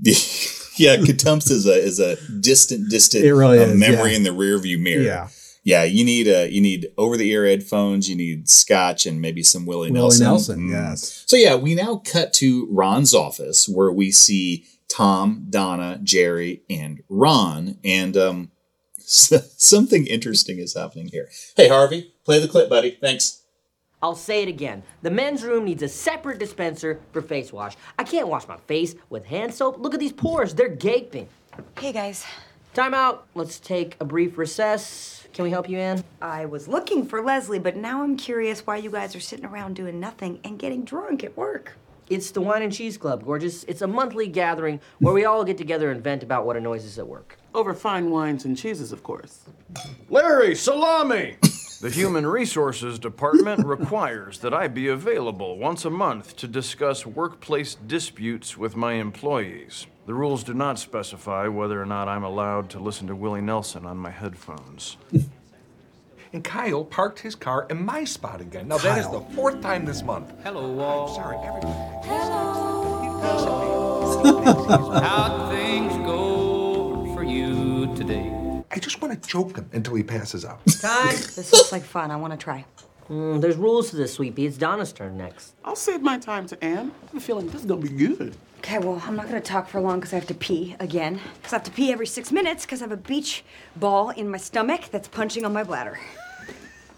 yeah, 0.77 0.97
Katumps 0.97 1.49
is 1.51 1.65
a 1.67 1.73
is 1.73 1.99
a 1.99 2.15
distant, 2.39 2.89
distant 2.89 3.23
It 3.25 3.33
really 3.33 3.59
uh, 3.59 3.63
is, 3.67 3.79
memory 3.79 4.11
yeah. 4.11 4.17
in 4.17 4.23
the 4.23 4.29
rearview 4.31 4.79
mirror. 4.79 5.03
Yeah. 5.03 5.27
Yeah, 5.63 5.83
you 5.83 6.05
need 6.05 6.27
uh, 6.27 6.43
you 6.47 6.61
need 6.61 6.91
over 6.95 7.17
the 7.17 7.27
ear 7.31 7.45
headphones, 7.47 8.07
you 8.07 8.15
need 8.15 8.47
scotch 8.47 9.07
and 9.07 9.19
maybe 9.19 9.41
some 9.41 9.65
Willie, 9.65 9.89
Willie 9.91 10.19
Nelson. 10.19 10.23
Nelson, 10.23 10.59
Mm. 10.67 10.71
yes. 10.71 11.23
So 11.25 11.35
yeah, 11.37 11.55
we 11.55 11.73
now 11.73 12.03
cut 12.05 12.33
to 12.33 12.67
Ron's 12.69 13.15
office 13.15 13.67
where 13.67 13.91
we 13.91 14.11
see 14.11 14.65
Tom, 14.87 15.47
Donna, 15.49 15.99
Jerry, 16.03 16.61
and 16.69 17.01
Ron, 17.09 17.79
and 17.83 18.15
um, 18.15 18.51
something 18.99 20.05
interesting 20.05 20.59
is 20.59 20.75
happening 20.75 21.07
here. 21.07 21.29
Hey 21.57 21.67
Harvey, 21.67 22.13
play 22.25 22.39
the 22.39 22.47
clip, 22.47 22.69
buddy. 22.69 22.91
Thanks. 22.91 23.41
I'll 24.05 24.13
say 24.13 24.43
it 24.43 24.47
again. 24.47 24.83
The 25.01 25.09
men's 25.09 25.43
room 25.43 25.65
needs 25.65 25.81
a 25.81 25.87
separate 25.87 26.37
dispenser 26.37 26.99
for 27.11 27.23
face 27.23 27.51
wash. 27.51 27.75
I 27.97 28.03
can't 28.03 28.27
wash 28.27 28.47
my 28.47 28.57
face 28.67 28.93
with 29.09 29.25
hand 29.25 29.51
soap. 29.51 29.79
Look 29.79 29.95
at 29.95 29.99
these 29.99 30.13
pores, 30.13 30.53
they're 30.53 30.69
gaping. 30.69 31.27
Hey 31.79 31.91
guys, 31.91 32.23
Time 32.75 32.93
out. 32.93 33.25
Let's 33.33 33.59
take 33.59 33.95
a 33.99 34.05
brief 34.05 34.37
recess. 34.37 35.27
Can 35.33 35.43
we 35.43 35.49
help 35.49 35.67
you, 35.67 35.79
Ann? 35.79 36.03
I 36.21 36.45
was 36.45 36.67
looking 36.67 37.03
for 37.07 37.19
Leslie, 37.23 37.57
but 37.57 37.77
now 37.77 38.03
I'm 38.03 38.15
curious 38.15 38.67
why 38.67 38.77
you 38.77 38.91
guys 38.91 39.15
are 39.15 39.19
sitting 39.19 39.45
around 39.45 39.75
doing 39.75 39.99
nothing 39.99 40.39
and 40.43 40.59
getting 40.59 40.83
drunk 40.83 41.23
at 41.23 41.35
work. 41.35 41.75
It's 42.07 42.29
the 42.29 42.41
Wine 42.41 42.61
and 42.61 42.71
Cheese 42.71 42.99
Club, 42.99 43.25
gorgeous. 43.25 43.63
It's 43.63 43.81
a 43.81 43.87
monthly 43.87 44.27
gathering 44.27 44.81
where 44.99 45.15
we 45.15 45.25
all 45.25 45.43
get 45.43 45.57
together 45.57 45.89
and 45.89 46.03
vent 46.03 46.21
about 46.21 46.45
what 46.45 46.57
annoys 46.57 46.85
us 46.85 46.99
at 46.99 47.07
work. 47.07 47.39
Over 47.55 47.73
fine 47.73 48.11
wines 48.11 48.45
and 48.45 48.55
cheeses, 48.55 48.91
of 48.91 49.01
course. 49.01 49.45
Larry, 50.09 50.53
salami! 50.53 51.37
The 51.81 51.89
Human 51.89 52.25
Resources 52.25 52.99
Department 52.99 53.65
requires 53.65 54.39
that 54.39 54.53
I 54.53 54.69
be 54.69 54.87
available 54.87 55.57
once 55.57 55.83
a 55.83 55.89
month 55.89 56.37
to 56.37 56.47
discuss 56.47 57.05
workplace 57.05 57.75
disputes 57.75 58.57
with 58.57 58.77
my 58.77 58.93
employees. 58.93 59.85
The 60.05 60.13
rules 60.13 60.43
do 60.43 60.53
not 60.53 60.79
specify 60.79 61.47
whether 61.47 61.81
or 61.81 61.85
not 61.85 62.07
I'm 62.07 62.23
allowed 62.23 62.69
to 62.71 62.79
listen 62.79 63.07
to 63.07 63.15
Willie 63.15 63.41
Nelson 63.41 63.85
on 63.85 63.97
my 63.97 64.11
headphones. 64.11 64.95
And 66.31 66.43
Kyle 66.43 66.85
parked 66.85 67.19
his 67.19 67.35
car 67.35 67.67
in 67.69 67.83
my 67.83 68.05
spot 68.05 68.39
again. 68.39 68.69
Now, 68.69 68.77
that 68.77 68.97
is 68.97 69.09
the 69.09 69.21
fourth 69.35 69.61
time 69.61 69.85
this 69.85 70.01
month. 70.01 70.31
Hello, 70.43 70.79
all. 70.79 71.09
I'm 71.09 71.15
sorry, 71.15 71.37
everybody. 71.37 71.67
How'd 75.05 75.51
things 75.51 75.93
go 76.05 76.07
for 76.07 76.09
you 76.09 76.13
today? 76.13 76.24
I 78.71 78.79
just 78.79 79.01
want 79.01 79.21
to 79.21 79.29
choke 79.29 79.57
him 79.57 79.69
until 79.73 79.95
he 79.95 80.03
passes 80.03 80.45
out. 80.45 80.65
Time. 80.81 81.09
This 81.15 81.51
looks 81.53 81.71
like 81.71 81.83
fun. 81.83 82.11
I 82.11 82.15
want 82.15 82.33
to 82.33 82.37
try. 82.37 82.65
Mm, 83.09 83.39
there's 83.39 83.55
rules 83.55 83.91
to 83.91 83.95
this, 83.95 84.13
sweetie. 84.15 84.45
It's 84.45 84.57
Donna's 84.57 84.91
turn 84.91 85.15
next. 85.17 85.53
I'll 85.63 85.75
save 85.75 86.01
my 86.01 86.17
time 86.17 86.47
to 86.47 86.63
Ann. 86.63 86.91
I 87.03 87.05
have 87.07 87.15
a 87.15 87.19
feeling 87.19 87.47
this 87.47 87.61
is 87.61 87.65
gonna 87.67 87.81
be 87.81 87.89
good. 87.89 88.35
Okay, 88.59 88.79
well, 88.79 88.99
I'm 89.05 89.15
not 89.15 89.27
gonna 89.27 89.41
talk 89.41 89.67
for 89.69 89.79
long 89.79 89.99
because 89.99 90.11
I 90.11 90.15
have 90.15 90.27
to 90.27 90.33
pee 90.33 90.75
again. 90.79 91.19
Because 91.35 91.53
I 91.53 91.57
have 91.57 91.65
to 91.65 91.71
pee 91.71 91.91
every 91.91 92.07
six 92.07 92.31
minutes 92.31 92.65
because 92.65 92.81
I 92.81 92.85
have 92.85 92.91
a 92.91 92.97
beach 92.97 93.43
ball 93.75 94.09
in 94.09 94.27
my 94.27 94.37
stomach 94.37 94.89
that's 94.91 95.07
punching 95.07 95.45
on 95.45 95.53
my 95.53 95.63
bladder. 95.63 95.99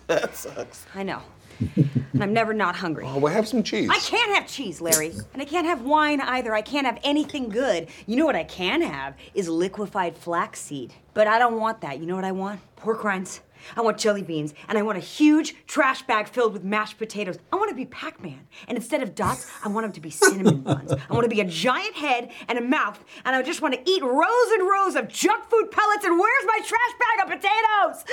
That 0.07 0.33
sucks. 0.37 0.85
I 0.95 1.03
know. 1.03 1.21
And 1.59 2.23
I'm 2.23 2.33
never 2.33 2.53
not 2.53 2.75
hungry. 2.75 3.05
Oh, 3.07 3.17
we'll 3.19 3.33
have 3.33 3.47
some 3.47 3.63
cheese. 3.63 3.89
I 3.91 3.99
can't 3.99 4.35
have 4.35 4.47
cheese, 4.47 4.81
Larry. 4.81 5.13
And 5.33 5.41
I 5.41 5.45
can't 5.45 5.65
have 5.65 5.81
wine 5.81 6.21
either. 6.21 6.53
I 6.53 6.61
can't 6.61 6.85
have 6.85 6.99
anything 7.03 7.49
good. 7.49 7.89
You 8.05 8.15
know 8.15 8.25
what 8.25 8.35
I 8.35 8.43
can 8.43 8.81
have 8.81 9.15
is 9.33 9.49
liquefied 9.49 10.17
flaxseed. 10.17 10.93
But 11.13 11.27
I 11.27 11.39
don't 11.39 11.59
want 11.59 11.81
that. 11.81 11.99
You 11.99 12.05
know 12.05 12.15
what 12.15 12.25
I 12.25 12.31
want? 12.31 12.59
Pork 12.75 13.03
rinds. 13.03 13.41
I 13.75 13.81
want 13.81 13.97
jelly 13.97 14.21
beans, 14.21 14.53
and 14.69 14.77
I 14.77 14.83
want 14.83 14.97
a 14.99 15.01
huge 15.01 15.55
trash 15.65 16.03
bag 16.03 16.27
filled 16.27 16.53
with 16.53 16.63
mashed 16.63 16.99
potatoes. 16.99 17.37
I 17.51 17.55
want 17.55 17.69
to 17.69 17.75
be 17.75 17.85
Pac-Man, 17.85 18.47
and 18.67 18.77
instead 18.77 19.01
of 19.01 19.15
dots, 19.15 19.49
I 19.65 19.67
want 19.67 19.83
them 19.83 19.91
to 19.93 19.99
be 19.99 20.11
cinnamon 20.11 20.61
buns. 20.61 20.91
I 20.91 21.13
want 21.13 21.23
to 21.23 21.29
be 21.29 21.41
a 21.41 21.45
giant 21.45 21.95
head 21.95 22.31
and 22.47 22.59
a 22.59 22.61
mouth, 22.61 23.03
and 23.25 23.35
I 23.35 23.41
just 23.41 23.61
want 23.61 23.73
to 23.73 23.81
eat 23.89 24.03
rows 24.03 24.51
and 24.53 24.61
rows 24.69 24.95
of 24.95 25.07
junk 25.07 25.49
food 25.49 25.71
pellets. 25.71 26.05
And 26.05 26.19
where's 26.19 26.45
my 26.45 26.59
trash 26.59 26.93
bag 26.99 27.19
of 27.25 28.05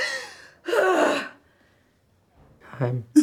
potatoes? 0.64 1.24
Time. 2.78 3.04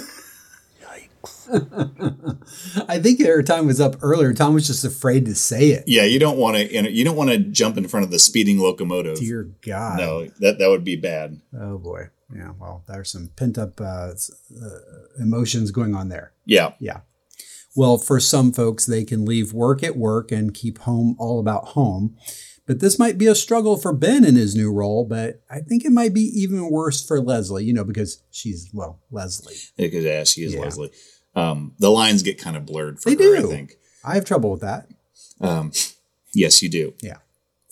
I 2.87 2.99
think 2.99 3.19
their 3.19 3.43
time 3.43 3.67
was 3.67 3.81
up 3.81 3.97
earlier. 4.01 4.33
Tom 4.33 4.53
was 4.53 4.67
just 4.67 4.83
afraid 4.85 5.25
to 5.25 5.35
say 5.35 5.69
it. 5.69 5.83
Yeah, 5.85 6.03
you 6.03 6.19
don't 6.19 6.37
want 6.37 6.57
to. 6.57 6.91
You 6.91 7.03
don't 7.03 7.15
want 7.15 7.29
to 7.29 7.37
jump 7.37 7.77
in 7.77 7.87
front 7.87 8.05
of 8.05 8.11
the 8.11 8.19
speeding 8.19 8.59
locomotive. 8.59 9.19
Dear 9.19 9.51
God. 9.61 9.97
No, 9.97 10.25
that 10.39 10.59
that 10.59 10.69
would 10.69 10.83
be 10.83 10.95
bad. 10.95 11.41
Oh 11.57 11.77
boy. 11.77 12.09
Yeah. 12.33 12.53
Well, 12.59 12.83
there's 12.87 13.11
some 13.11 13.29
pent 13.35 13.57
up 13.57 13.79
uh, 13.81 14.13
uh, 14.13 14.69
emotions 15.19 15.71
going 15.71 15.95
on 15.95 16.09
there. 16.09 16.31
Yeah. 16.45 16.73
Yeah. 16.79 17.01
Well, 17.75 17.97
for 17.97 18.19
some 18.19 18.51
folks, 18.51 18.85
they 18.85 19.03
can 19.03 19.25
leave 19.25 19.53
work 19.53 19.83
at 19.83 19.95
work 19.95 20.31
and 20.31 20.53
keep 20.53 20.79
home 20.79 21.15
all 21.19 21.39
about 21.39 21.69
home. 21.69 22.17
But 22.71 22.79
this 22.79 22.97
might 22.97 23.17
be 23.17 23.27
a 23.27 23.35
struggle 23.35 23.75
for 23.75 23.91
Ben 23.91 24.23
in 24.23 24.37
his 24.37 24.55
new 24.55 24.71
role, 24.71 25.03
but 25.03 25.41
I 25.49 25.59
think 25.59 25.83
it 25.83 25.91
might 25.91 26.13
be 26.13 26.21
even 26.21 26.69
worse 26.71 27.05
for 27.05 27.19
Leslie, 27.19 27.65
you 27.65 27.73
know, 27.73 27.83
because 27.83 28.23
she's, 28.31 28.69
well, 28.71 29.01
Leslie. 29.11 29.55
Because 29.75 30.05
yeah, 30.05 30.23
she 30.23 30.43
is 30.45 30.53
Yeah. 30.53 30.61
Leslie. 30.61 30.89
Um, 31.35 31.73
the 31.79 31.89
lines 31.91 32.23
get 32.23 32.37
kind 32.37 32.55
of 32.55 32.65
blurred 32.65 33.01
for 33.01 33.09
They 33.13 33.21
her. 33.21 33.41
do. 33.41 33.47
I 33.51 33.53
think. 33.53 33.75
I 34.05 34.15
have 34.15 34.23
trouble 34.23 34.51
with 34.51 34.61
that. 34.61 34.87
Um, 35.41 35.73
yes, 36.33 36.63
you 36.63 36.69
do. 36.69 36.93
Yeah. 37.01 37.17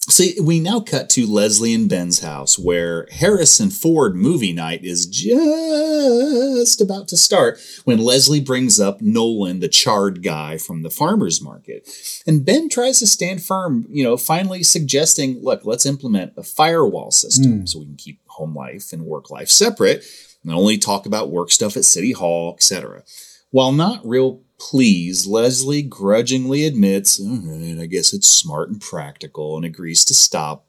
See, 0.10 0.36
we 0.42 0.60
now 0.60 0.80
cut 0.80 1.08
to 1.12 1.28
Leslie 1.28 1.74
and 1.74 1.88
Ben's 1.88 2.22
house 2.22 2.58
where 2.58 3.08
Harrison 3.12 3.70
Ford 3.70 4.16
movie 4.16 4.54
night 4.54 4.84
is 4.84 5.06
just 5.06 6.82
about 6.82 7.08
to 7.10 7.18
start 7.18 7.60
when 7.86 8.00
Leslie 8.00 8.40
brings 8.40 8.80
up 8.80 9.02
Nolan, 9.02 9.60
the 9.60 9.68
chard 9.68 10.24
guy 10.24 10.58
from 10.58 10.82
the 10.82 10.90
farmer's 10.90 11.42
market. 11.42 11.88
And 12.26 12.44
Ben 12.44 12.70
tries 12.70 12.98
to 13.00 13.08
stand 13.08 13.44
firm, 13.44 13.86
you 13.88 14.04
know, 14.04 14.18
finally 14.18 14.64
suggesting, 14.64 15.44
look, 15.44 15.64
let's 15.64 15.86
implement 15.86 16.34
a 16.36 16.44
firewall 16.44 17.12
system 17.12 17.60
hmm. 17.60 17.66
so 17.66 17.80
we 17.80 17.86
can 17.86 17.96
keep 17.96 18.20
home 18.28 18.56
life 18.56 18.92
and 18.92 19.04
work 19.04 19.30
life 19.30 19.50
separate 19.50 20.04
and 20.44 20.52
only 20.52 20.80
talk 20.80 21.06
about 21.06 21.30
work 21.30 21.52
stuff 21.52 21.78
at 21.78 21.86
City 21.86 22.14
Hall, 22.14 22.56
etc. 22.56 23.04
While 23.52 23.74
not 23.74 24.04
real 24.04 24.42
pleased, 24.60 25.28
Leslie 25.28 25.82
grudgingly 25.82 26.66
admits, 26.66 27.20
all 27.20 27.38
right, 27.38 27.80
I 27.80 27.86
guess 27.86 28.14
it's 28.14 28.28
smart 28.28 28.70
and 28.70 28.80
practical, 28.80 29.56
and 29.56 29.66
agrees 29.66 30.06
to 30.06 30.14
stop 30.14 30.66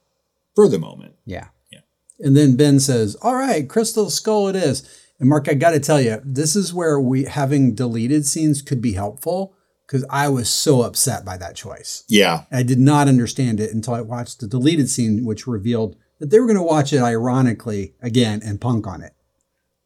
for 0.55 0.68
the 0.68 0.79
moment. 0.79 1.14
Yeah. 1.24 1.48
Yeah. 1.70 1.81
And 2.18 2.37
then 2.37 2.57
Ben 2.57 2.81
says, 2.81 3.16
All 3.16 3.35
right, 3.35 3.68
Crystal 3.68 4.09
Skull 4.11 4.48
it 4.48 4.57
is. 4.57 4.88
And 5.18 5.29
Mark, 5.29 5.48
I 5.48 5.55
got 5.55 5.70
to 5.72 5.81
tell 5.81 6.00
you, 6.00 6.20
this 6.24 6.57
is 6.57 6.72
where 6.72 6.98
we 6.98 7.24
having 7.24 7.74
deleted 7.74 8.26
scenes 8.26 8.62
could 8.62 8.81
be 8.81 8.94
helpful 8.94 9.55
because 9.87 10.07
I 10.09 10.29
was 10.29 10.48
so 10.48 10.83
upset 10.83 11.24
by 11.24 11.37
that 11.37 11.57
choice. 11.57 12.05
Yeah. 12.09 12.44
I 12.50 12.62
did 12.62 12.79
not 12.79 13.09
understand 13.09 13.61
it 13.61 13.74
until 13.74 13.94
I 13.94 14.00
watched 14.00 14.40
the 14.40 14.46
deleted 14.46 14.88
scene, 14.88 15.24
which 15.24 15.46
revealed 15.46 15.96
that 16.20 16.31
they 16.31 16.40
were 16.40 16.46
going 16.46 16.57
to 16.57 16.62
watch 16.62 16.92
it 16.92 17.03
ironically 17.03 17.94
again 18.00 18.40
and 18.42 18.61
punk 18.61 18.87
on 18.87 19.03
it, 19.03 19.12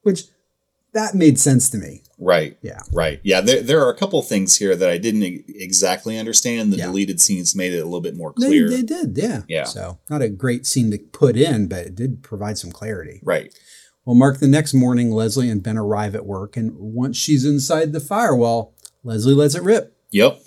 which 0.03 0.25
that 0.93 1.15
made 1.15 1.41
sense 1.41 1.69
to 1.71 1.79
me. 1.79 2.04
Right. 2.19 2.57
Yeah. 2.63 2.79
Right. 2.93 3.21
Yeah. 3.25 3.41
There, 3.41 3.61
there 3.61 3.85
are 3.85 3.91
a 3.91 3.97
couple 3.97 4.21
things 4.23 4.57
here 4.57 4.77
that 4.77 4.89
I 4.89 4.99
didn't 4.99 5.23
exactly 5.49 6.19
understand. 6.19 6.73
The 6.73 6.77
Yeah. 6.79 6.87
deleted 6.87 7.21
scenes 7.21 7.55
made 7.55 7.73
it 7.73 7.79
a 7.81 7.85
little 7.85 8.01
bit 8.01 8.17
more 8.17 8.33
They, 8.39 8.47
clear. 8.47 8.69
they 8.71 8.83
did, 8.83 9.17
yeah. 9.17 9.43
Yeah. 9.49 9.65
So, 9.65 9.99
not 10.09 10.23
a 10.23 10.29
great 10.29 10.67
scene 10.67 10.91
to 10.93 10.99
put 10.99 11.37
in, 11.37 11.67
but 11.69 11.87
it 11.87 11.95
did 11.95 12.23
provide 12.23 12.59
some 12.59 12.71
clarity. 12.73 13.21
Right. 13.23 13.53
Well, 14.05 14.15
Mark, 14.15 14.39
the 14.39 14.49
next 14.49 14.75
morning, 14.75 15.11
Leslie 15.11 15.49
and 15.49 15.63
Ben 15.63 15.79
arrive 15.79 16.15
at 16.15 16.27
work, 16.27 16.57
and 16.57 16.73
once 16.77 17.17
she's 17.17 17.45
inside 17.45 17.93
the 17.93 18.01
firewall, 18.01 18.75
Leslie 19.03 19.35
lets 19.35 19.55
it 19.55 19.63
rip. 19.63 19.97
Yep. 20.11 20.41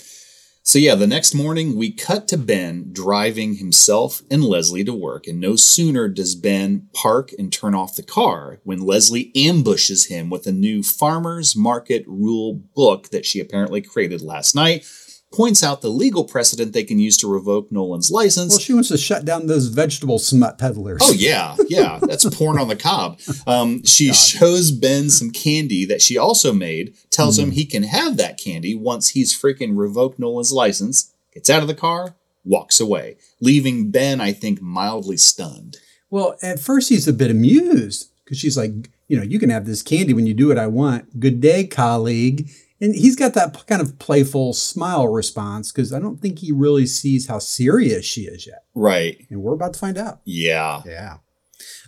So 0.68 0.80
yeah, 0.80 0.96
the 0.96 1.08
next 1.08 1.34
morning 1.34 1.78
we 1.78 1.94
cut 1.94 2.28
to 2.28 2.38
Ben 2.38 2.90
driving 2.92 3.56
himself 3.56 4.22
and 4.30 4.44
Leslie 4.44 4.84
to 4.84 4.94
work, 4.94 5.26
and 5.26 5.40
no 5.40 5.56
sooner 5.56 6.10
does 6.10 6.36
Ben 6.36 6.90
park 6.92 7.32
and 7.40 7.54
turn 7.54 7.74
off 7.74 7.96
the 7.96 8.04
car 8.04 8.60
when 8.66 8.86
Leslie 8.86 9.32
ambushes 9.34 10.08
him 10.08 10.30
with 10.30 10.46
a 10.46 10.52
new 10.52 10.84
farmers 10.84 11.56
market 11.56 12.04
rule 12.06 12.54
book 12.54 13.12
that 13.12 13.26
she 13.26 13.40
apparently 13.40 13.82
created 13.82 14.22
last 14.22 14.56
night. 14.56 14.86
Points 15.34 15.62
out 15.62 15.82
the 15.82 15.90
legal 15.90 16.24
precedent 16.24 16.72
they 16.72 16.86
can 16.86 17.00
use 17.00 17.18
to 17.18 17.32
revoke 17.32 17.70
Nolan's 17.70 18.10
license. 18.10 18.54
Well, 18.54 18.60
she 18.60 18.74
wants 18.74 18.90
to 18.90 18.98
shut 18.98 19.26
down 19.26 19.48
those 19.48 19.68
vegetable 19.68 20.20
smut 20.20 20.58
peddlers. 20.58 21.02
Oh 21.04 21.12
yeah, 21.12 21.56
yeah, 21.68 22.00
that's 22.02 22.24
porn 22.34 22.58
on 22.58 22.70
the 22.70 22.78
cob. 22.78 23.20
Um, 23.46 23.84
she 23.84 24.14
shows 24.14 24.72
Ben 24.72 25.10
some 25.10 25.32
candy 25.32 25.86
that 25.86 26.02
she 26.02 26.18
also 26.18 26.54
made. 26.54 26.96
Tells 27.10 27.38
him 27.38 27.52
he 27.52 27.66
can 27.66 27.84
have 27.84 28.16
that 28.18 28.38
candy 28.38 28.74
once 28.74 29.10
he's 29.10 29.38
freaking 29.38 29.78
revoked 29.78 30.18
Nolan's 30.18 30.54
license. 30.54 31.14
Gets 31.34 31.50
out 31.50 31.62
of 31.62 31.68
the 31.68 31.76
car, 31.76 32.16
walks 32.46 32.80
away, 32.80 33.18
leaving 33.42 33.92
Ben, 33.92 34.22
I 34.22 34.32
think, 34.32 34.62
mildly 34.62 35.18
stunned. 35.18 35.78
Well, 36.10 36.38
at 36.42 36.60
first 36.60 36.88
he's 36.88 37.08
a 37.08 37.14
bit 37.14 37.30
amused 37.30 38.10
because 38.24 38.40
she's 38.40 38.58
like, 38.58 38.72
you 39.08 39.18
know, 39.18 39.24
you 39.24 39.40
can 39.40 39.50
have 39.50 39.66
this 39.66 39.82
candy 39.82 40.14
when 40.14 40.26
you 40.26 40.34
do 40.34 40.48
what 40.48 40.58
I 40.58 40.68
want. 40.68 41.20
Good 41.20 41.42
day, 41.42 41.66
colleague. 41.66 42.50
And 42.80 42.94
he's 42.96 43.16
got 43.16 43.34
that 43.34 43.66
kind 43.66 43.82
of 43.82 43.98
playful 43.98 44.54
smile 44.54 45.08
response 45.08 45.72
because 45.72 45.92
I 45.92 46.00
don't 46.00 46.22
think 46.22 46.40
he 46.40 46.52
really 46.52 46.86
sees 46.86 47.28
how 47.28 47.40
serious 47.40 48.06
she 48.06 48.22
is 48.22 48.46
yet. 48.46 48.66
Right. 48.76 49.26
And 49.30 49.42
we're 49.42 49.54
about 49.54 49.74
to 49.74 49.80
find 49.80 49.98
out. 49.98 50.22
Yeah. 50.26 50.84
Yeah. 50.86 51.18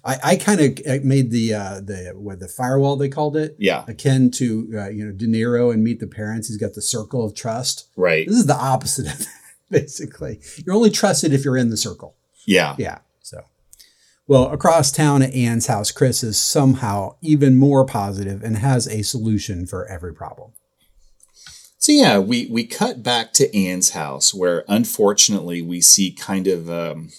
I, 0.03 0.17
I 0.23 0.35
kind 0.37 0.61
of 0.61 1.03
made 1.03 1.29
the 1.29 1.53
uh, 1.53 1.81
the 1.81 2.13
what 2.15 2.39
the 2.39 2.47
firewall 2.47 2.95
they 2.95 3.09
called 3.09 3.37
it 3.37 3.55
Yeah. 3.59 3.83
akin 3.87 4.31
to 4.31 4.67
uh, 4.73 4.89
you 4.89 5.05
know 5.05 5.11
De 5.11 5.27
Niro 5.27 5.71
and 5.73 5.83
Meet 5.83 5.99
the 5.99 6.07
Parents. 6.07 6.47
He's 6.47 6.57
got 6.57 6.73
the 6.73 6.81
circle 6.81 7.23
of 7.23 7.35
trust. 7.35 7.87
Right. 7.95 8.27
This 8.27 8.37
is 8.37 8.45
the 8.47 8.55
opposite 8.55 9.05
of 9.11 9.19
that, 9.19 9.27
basically. 9.69 10.39
You're 10.65 10.73
only 10.75 10.89
trusted 10.89 11.33
if 11.33 11.45
you're 11.45 11.57
in 11.57 11.69
the 11.69 11.77
circle. 11.77 12.15
Yeah. 12.47 12.75
Yeah. 12.79 12.99
So, 13.21 13.43
well, 14.25 14.49
across 14.49 14.91
town 14.91 15.21
at 15.21 15.33
Ann's 15.35 15.67
house, 15.67 15.91
Chris 15.91 16.23
is 16.23 16.39
somehow 16.39 17.15
even 17.21 17.57
more 17.57 17.85
positive 17.85 18.41
and 18.43 18.57
has 18.57 18.87
a 18.87 19.03
solution 19.03 19.67
for 19.67 19.85
every 19.87 20.13
problem. 20.15 20.53
So 21.81 21.93
yeah, 21.93 22.19
we 22.19 22.45
we 22.47 22.65
cut 22.65 23.03
back 23.03 23.31
to 23.33 23.55
Ann's 23.55 23.91
house 23.91 24.33
where 24.33 24.65
unfortunately 24.67 25.61
we 25.61 25.79
see 25.79 26.11
kind 26.11 26.45
of 26.45 26.69
um, 26.69 27.09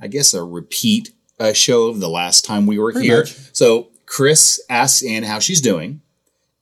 I 0.00 0.06
guess 0.06 0.32
a 0.32 0.44
repeat 0.44 1.10
uh, 1.40 1.52
show 1.52 1.88
of 1.88 1.98
the 1.98 2.08
last 2.08 2.44
time 2.44 2.64
we 2.66 2.78
were 2.78 2.92
Pretty 2.92 3.08
here. 3.08 3.20
much. 3.20 3.36
So 3.52 3.88
Chris 4.06 4.62
asks 4.70 5.04
Ann 5.04 5.24
how 5.24 5.40
she's 5.40 5.60
doing 5.60 6.00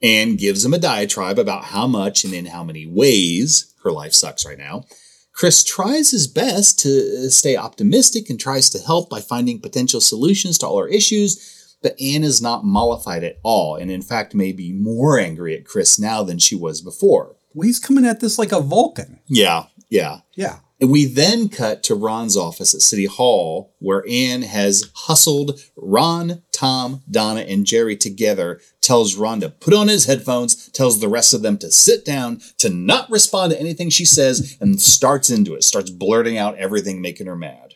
and 0.02 0.38
gives 0.38 0.64
him 0.64 0.72
a 0.72 0.78
diatribe 0.78 1.38
about 1.38 1.64
how 1.64 1.86
much 1.86 2.24
and 2.24 2.32
in 2.32 2.46
how 2.46 2.64
many 2.64 2.86
ways 2.86 3.74
her 3.84 3.92
life 3.92 4.14
sucks 4.14 4.46
right 4.46 4.58
now. 4.58 4.84
Chris 5.32 5.62
tries 5.62 6.10
his 6.10 6.26
best 6.26 6.78
to 6.80 7.30
stay 7.30 7.56
optimistic 7.56 8.30
and 8.30 8.40
tries 8.40 8.70
to 8.70 8.78
help 8.78 9.10
by 9.10 9.20
finding 9.20 9.60
potential 9.60 10.00
solutions 10.00 10.56
to 10.58 10.66
all 10.66 10.78
her 10.78 10.88
issues, 10.88 11.76
but 11.82 12.00
Ann 12.00 12.22
is 12.24 12.40
not 12.40 12.64
mollified 12.64 13.24
at 13.24 13.38
all, 13.42 13.76
and 13.76 13.90
in 13.90 14.02
fact 14.02 14.34
may 14.34 14.52
be 14.52 14.72
more 14.72 15.18
angry 15.18 15.54
at 15.54 15.64
Chris 15.64 15.98
now 15.98 16.22
than 16.22 16.38
she 16.38 16.54
was 16.54 16.80
before. 16.80 17.36
Well, 17.54 17.66
he's 17.66 17.78
coming 17.78 18.06
at 18.06 18.20
this 18.20 18.38
like 18.38 18.52
a 18.52 18.60
Vulcan. 18.60 19.20
Yeah, 19.26 19.66
yeah. 19.88 20.20
Yeah. 20.34 20.58
And 20.80 20.90
we 20.90 21.04
then 21.04 21.48
cut 21.48 21.84
to 21.84 21.94
Ron's 21.94 22.36
office 22.36 22.74
at 22.74 22.80
City 22.80 23.04
Hall, 23.04 23.72
where 23.78 24.04
Ann 24.08 24.42
has 24.42 24.90
hustled 24.94 25.60
Ron, 25.76 26.42
Tom, 26.50 27.02
Donna, 27.08 27.42
and 27.42 27.64
Jerry 27.64 27.96
together, 27.96 28.60
tells 28.80 29.14
Ron 29.14 29.40
to 29.42 29.48
put 29.48 29.74
on 29.74 29.86
his 29.86 30.06
headphones, 30.06 30.68
tells 30.70 30.98
the 30.98 31.08
rest 31.08 31.34
of 31.34 31.42
them 31.42 31.56
to 31.58 31.70
sit 31.70 32.04
down, 32.04 32.40
to 32.58 32.68
not 32.68 33.08
respond 33.10 33.52
to 33.52 33.60
anything 33.60 33.90
she 33.90 34.04
says, 34.04 34.56
and 34.60 34.80
starts 34.80 35.30
into 35.30 35.54
it, 35.54 35.62
starts 35.62 35.88
blurting 35.88 36.36
out 36.36 36.58
everything 36.58 37.00
making 37.00 37.28
her 37.28 37.36
mad. 37.36 37.74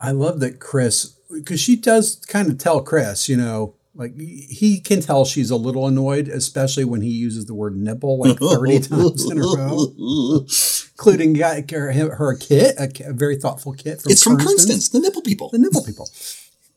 I 0.00 0.12
love 0.12 0.40
that 0.40 0.58
Chris, 0.58 1.16
because 1.30 1.60
she 1.60 1.76
does 1.76 2.16
kind 2.26 2.48
of 2.48 2.56
tell 2.56 2.80
Chris, 2.80 3.28
you 3.28 3.36
know, 3.36 3.74
like 3.94 4.16
he 4.16 4.80
can 4.80 5.00
tell 5.00 5.24
she's 5.24 5.50
a 5.50 5.56
little 5.56 5.86
annoyed, 5.86 6.28
especially 6.28 6.84
when 6.84 7.00
he 7.00 7.10
uses 7.10 7.46
the 7.46 7.54
word 7.54 7.76
nipple 7.76 8.18
like 8.18 8.38
30 8.38 8.80
times 8.88 9.30
in 9.30 9.38
a 9.38 9.42
row, 9.42 10.46
including 10.92 11.34
her, 11.36 12.36
kit, 12.36 12.76
a, 12.78 13.12
very 13.12 13.36
thoughtful 13.36 13.72
kit 13.72 14.00
from 14.00 14.12
It's 14.12 14.22
from. 14.22 14.36
Princeton's, 14.36 14.90
the 14.90 15.00
nipple 15.00 15.22
people. 15.22 15.50
The 15.50 15.58
nipple 15.58 15.84
people. 15.84 16.08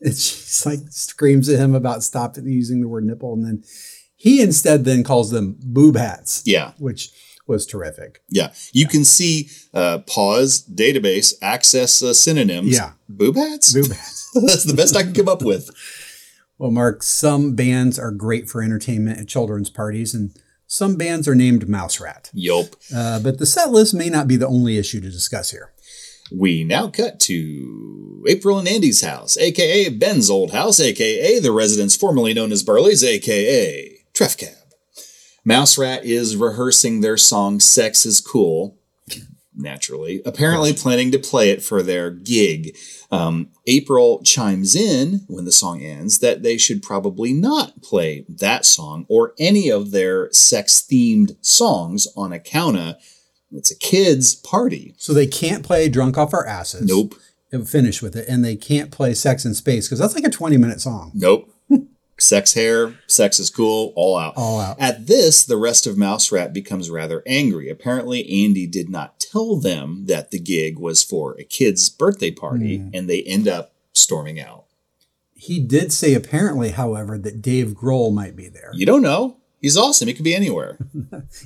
And 0.00 0.12
she's 0.12 0.66
like 0.66 0.80
screams 0.90 1.48
at 1.48 1.60
him 1.60 1.74
about 1.74 2.02
stop 2.02 2.36
using 2.42 2.80
the 2.80 2.88
word 2.88 3.04
nipple. 3.04 3.32
And 3.32 3.44
then 3.44 3.64
he 4.16 4.42
instead 4.42 4.84
then 4.84 5.04
calls 5.04 5.30
them 5.30 5.56
boob 5.62 5.96
hats. 5.96 6.42
Yeah. 6.44 6.72
Which 6.78 7.10
was 7.46 7.66
terrific. 7.66 8.22
Yeah. 8.28 8.52
You 8.72 8.88
can 8.88 9.04
see 9.04 9.50
uh, 9.72 9.98
pause, 9.98 10.66
database, 10.66 11.34
access 11.42 12.02
uh, 12.02 12.12
synonyms. 12.14 12.74
Yeah. 12.74 12.92
Boob 13.08 13.36
hats? 13.36 13.72
Boob 13.72 13.92
hats. 13.92 14.30
That's 14.34 14.64
the 14.64 14.74
best 14.74 14.96
I 14.96 15.02
can 15.02 15.14
come 15.14 15.28
up 15.28 15.42
with. 15.42 15.70
Well, 16.58 16.70
Mark, 16.70 17.02
some 17.02 17.54
bands 17.54 17.98
are 17.98 18.10
great 18.10 18.48
for 18.48 18.62
entertainment 18.62 19.18
at 19.18 19.28
children's 19.28 19.70
parties, 19.70 20.14
and 20.14 20.36
some 20.66 20.96
bands 20.96 21.26
are 21.26 21.34
named 21.34 21.68
Mouse 21.68 22.00
Rat. 22.00 22.30
Yup. 22.32 22.76
Uh, 22.94 23.18
but 23.20 23.38
the 23.38 23.46
set 23.46 23.70
list 23.70 23.94
may 23.94 24.08
not 24.08 24.28
be 24.28 24.36
the 24.36 24.46
only 24.46 24.78
issue 24.78 25.00
to 25.00 25.10
discuss 25.10 25.50
here. 25.50 25.72
We 26.32 26.64
now 26.64 26.88
cut 26.88 27.20
to 27.20 28.24
April 28.28 28.58
and 28.58 28.66
Andy's 28.66 29.02
house, 29.02 29.36
aka 29.36 29.90
Ben's 29.90 30.30
old 30.30 30.52
house, 30.52 30.80
aka 30.80 31.38
the 31.38 31.52
residence 31.52 31.96
formerly 31.96 32.32
known 32.32 32.50
as 32.50 32.62
Burley's, 32.62 33.04
aka 33.04 33.98
Tref 34.14 34.38
Cab. 34.38 34.54
Mouse 35.44 35.76
Rat 35.76 36.04
is 36.04 36.36
rehearsing 36.36 37.00
their 37.00 37.18
song 37.18 37.60
Sex 37.60 38.06
is 38.06 38.20
Cool, 38.20 38.78
naturally, 39.56 40.22
apparently 40.24 40.72
planning 40.72 41.10
to 41.12 41.18
play 41.18 41.50
it 41.50 41.62
for 41.62 41.82
their 41.82 42.10
gig. 42.10 42.76
Um, 43.10 43.50
April 43.66 44.22
chimes 44.22 44.74
in 44.74 45.20
when 45.28 45.44
the 45.44 45.52
song 45.52 45.82
ends 45.82 46.18
that 46.18 46.42
they 46.42 46.56
should 46.56 46.82
probably 46.82 47.32
not 47.32 47.82
play 47.82 48.24
that 48.28 48.64
song 48.64 49.06
or 49.08 49.34
any 49.38 49.70
of 49.70 49.90
their 49.90 50.30
sex 50.32 50.80
themed 50.80 51.36
songs 51.40 52.08
on 52.16 52.32
account 52.32 52.78
of 52.78 52.96
it's 53.54 53.70
a 53.70 53.78
kids' 53.78 54.34
party. 54.34 54.94
So 54.98 55.14
they 55.14 55.26
can't 55.26 55.64
play 55.64 55.88
Drunk 55.88 56.18
Off 56.18 56.34
Our 56.34 56.46
Asses. 56.46 56.86
Nope. 56.86 57.14
And 57.52 57.68
finish 57.68 58.02
with 58.02 58.16
it. 58.16 58.26
And 58.28 58.44
they 58.44 58.56
can't 58.56 58.90
play 58.90 59.14
Sex 59.14 59.44
in 59.44 59.54
Space 59.54 59.86
because 59.86 60.00
that's 60.00 60.16
like 60.16 60.24
a 60.24 60.30
20 60.30 60.56
minute 60.56 60.80
song. 60.80 61.12
Nope. 61.14 61.53
Sex 62.18 62.54
hair, 62.54 62.94
sex 63.06 63.38
is 63.40 63.50
cool, 63.50 63.92
all 63.96 64.16
out. 64.16 64.34
All 64.36 64.60
out. 64.60 64.80
At 64.80 65.06
this, 65.06 65.44
the 65.44 65.56
rest 65.56 65.86
of 65.86 65.98
Mouse 65.98 66.30
Rat 66.32 66.52
becomes 66.52 66.90
rather 66.90 67.22
angry. 67.26 67.68
Apparently, 67.68 68.44
Andy 68.44 68.66
did 68.66 68.88
not 68.88 69.18
tell 69.20 69.56
them 69.56 70.06
that 70.06 70.30
the 70.30 70.38
gig 70.38 70.78
was 70.78 71.02
for 71.02 71.36
a 71.38 71.44
kid's 71.44 71.88
birthday 71.88 72.30
party, 72.30 72.78
Hmm. 72.78 72.88
and 72.94 73.08
they 73.10 73.22
end 73.22 73.48
up 73.48 73.72
storming 73.92 74.40
out. 74.40 74.64
He 75.34 75.60
did 75.60 75.92
say, 75.92 76.14
apparently, 76.14 76.70
however, 76.70 77.18
that 77.18 77.42
Dave 77.42 77.68
Grohl 77.74 78.12
might 78.14 78.34
be 78.36 78.48
there. 78.48 78.70
You 78.74 78.86
don't 78.86 79.02
know. 79.02 79.38
He's 79.60 79.76
awesome. 79.76 80.08
He 80.08 80.14
could 80.14 80.24
be 80.24 80.34
anywhere. 80.34 80.78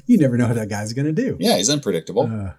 You 0.06 0.18
never 0.18 0.36
know 0.36 0.46
what 0.46 0.56
that 0.56 0.68
guy's 0.68 0.92
going 0.92 1.06
to 1.06 1.12
do. 1.12 1.36
Yeah, 1.40 1.56
he's 1.56 1.68
unpredictable. 1.70 2.22
Uh, 2.32 2.52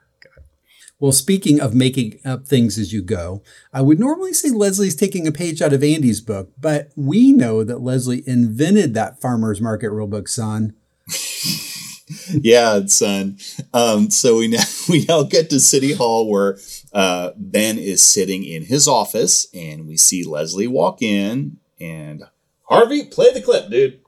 Well, 0.99 1.13
speaking 1.13 1.61
of 1.61 1.73
making 1.73 2.19
up 2.25 2.45
things 2.45 2.77
as 2.77 2.91
you 2.91 3.01
go, 3.01 3.41
I 3.71 3.81
would 3.81 3.99
normally 3.99 4.33
say 4.33 4.49
Leslie's 4.49 4.95
taking 4.95 5.25
a 5.25 5.31
page 5.31 5.61
out 5.61 5.71
of 5.71 5.81
Andy's 5.81 6.19
book, 6.19 6.51
but 6.59 6.89
we 6.97 7.31
know 7.31 7.63
that 7.63 7.81
Leslie 7.81 8.23
invented 8.27 8.93
that 8.93 9.21
farmer's 9.21 9.61
market 9.61 9.91
rule 9.91 10.07
book, 10.07 10.27
son. 10.27 10.75
yeah, 12.29 12.85
son. 12.87 13.37
Um, 13.73 14.09
so 14.09 14.37
we 14.39 14.49
now 14.49 14.63
we 14.89 15.05
now 15.05 15.23
get 15.23 15.49
to 15.51 15.59
City 15.61 15.93
Hall 15.93 16.29
where 16.29 16.57
uh, 16.91 17.31
Ben 17.37 17.77
is 17.77 18.01
sitting 18.01 18.43
in 18.43 18.63
his 18.63 18.87
office, 18.87 19.47
and 19.53 19.87
we 19.87 19.95
see 19.95 20.23
Leslie 20.23 20.67
walk 20.67 21.01
in, 21.01 21.57
and 21.79 22.23
Harvey, 22.63 23.05
play 23.05 23.33
the 23.33 23.41
clip, 23.41 23.69
dude. 23.69 24.01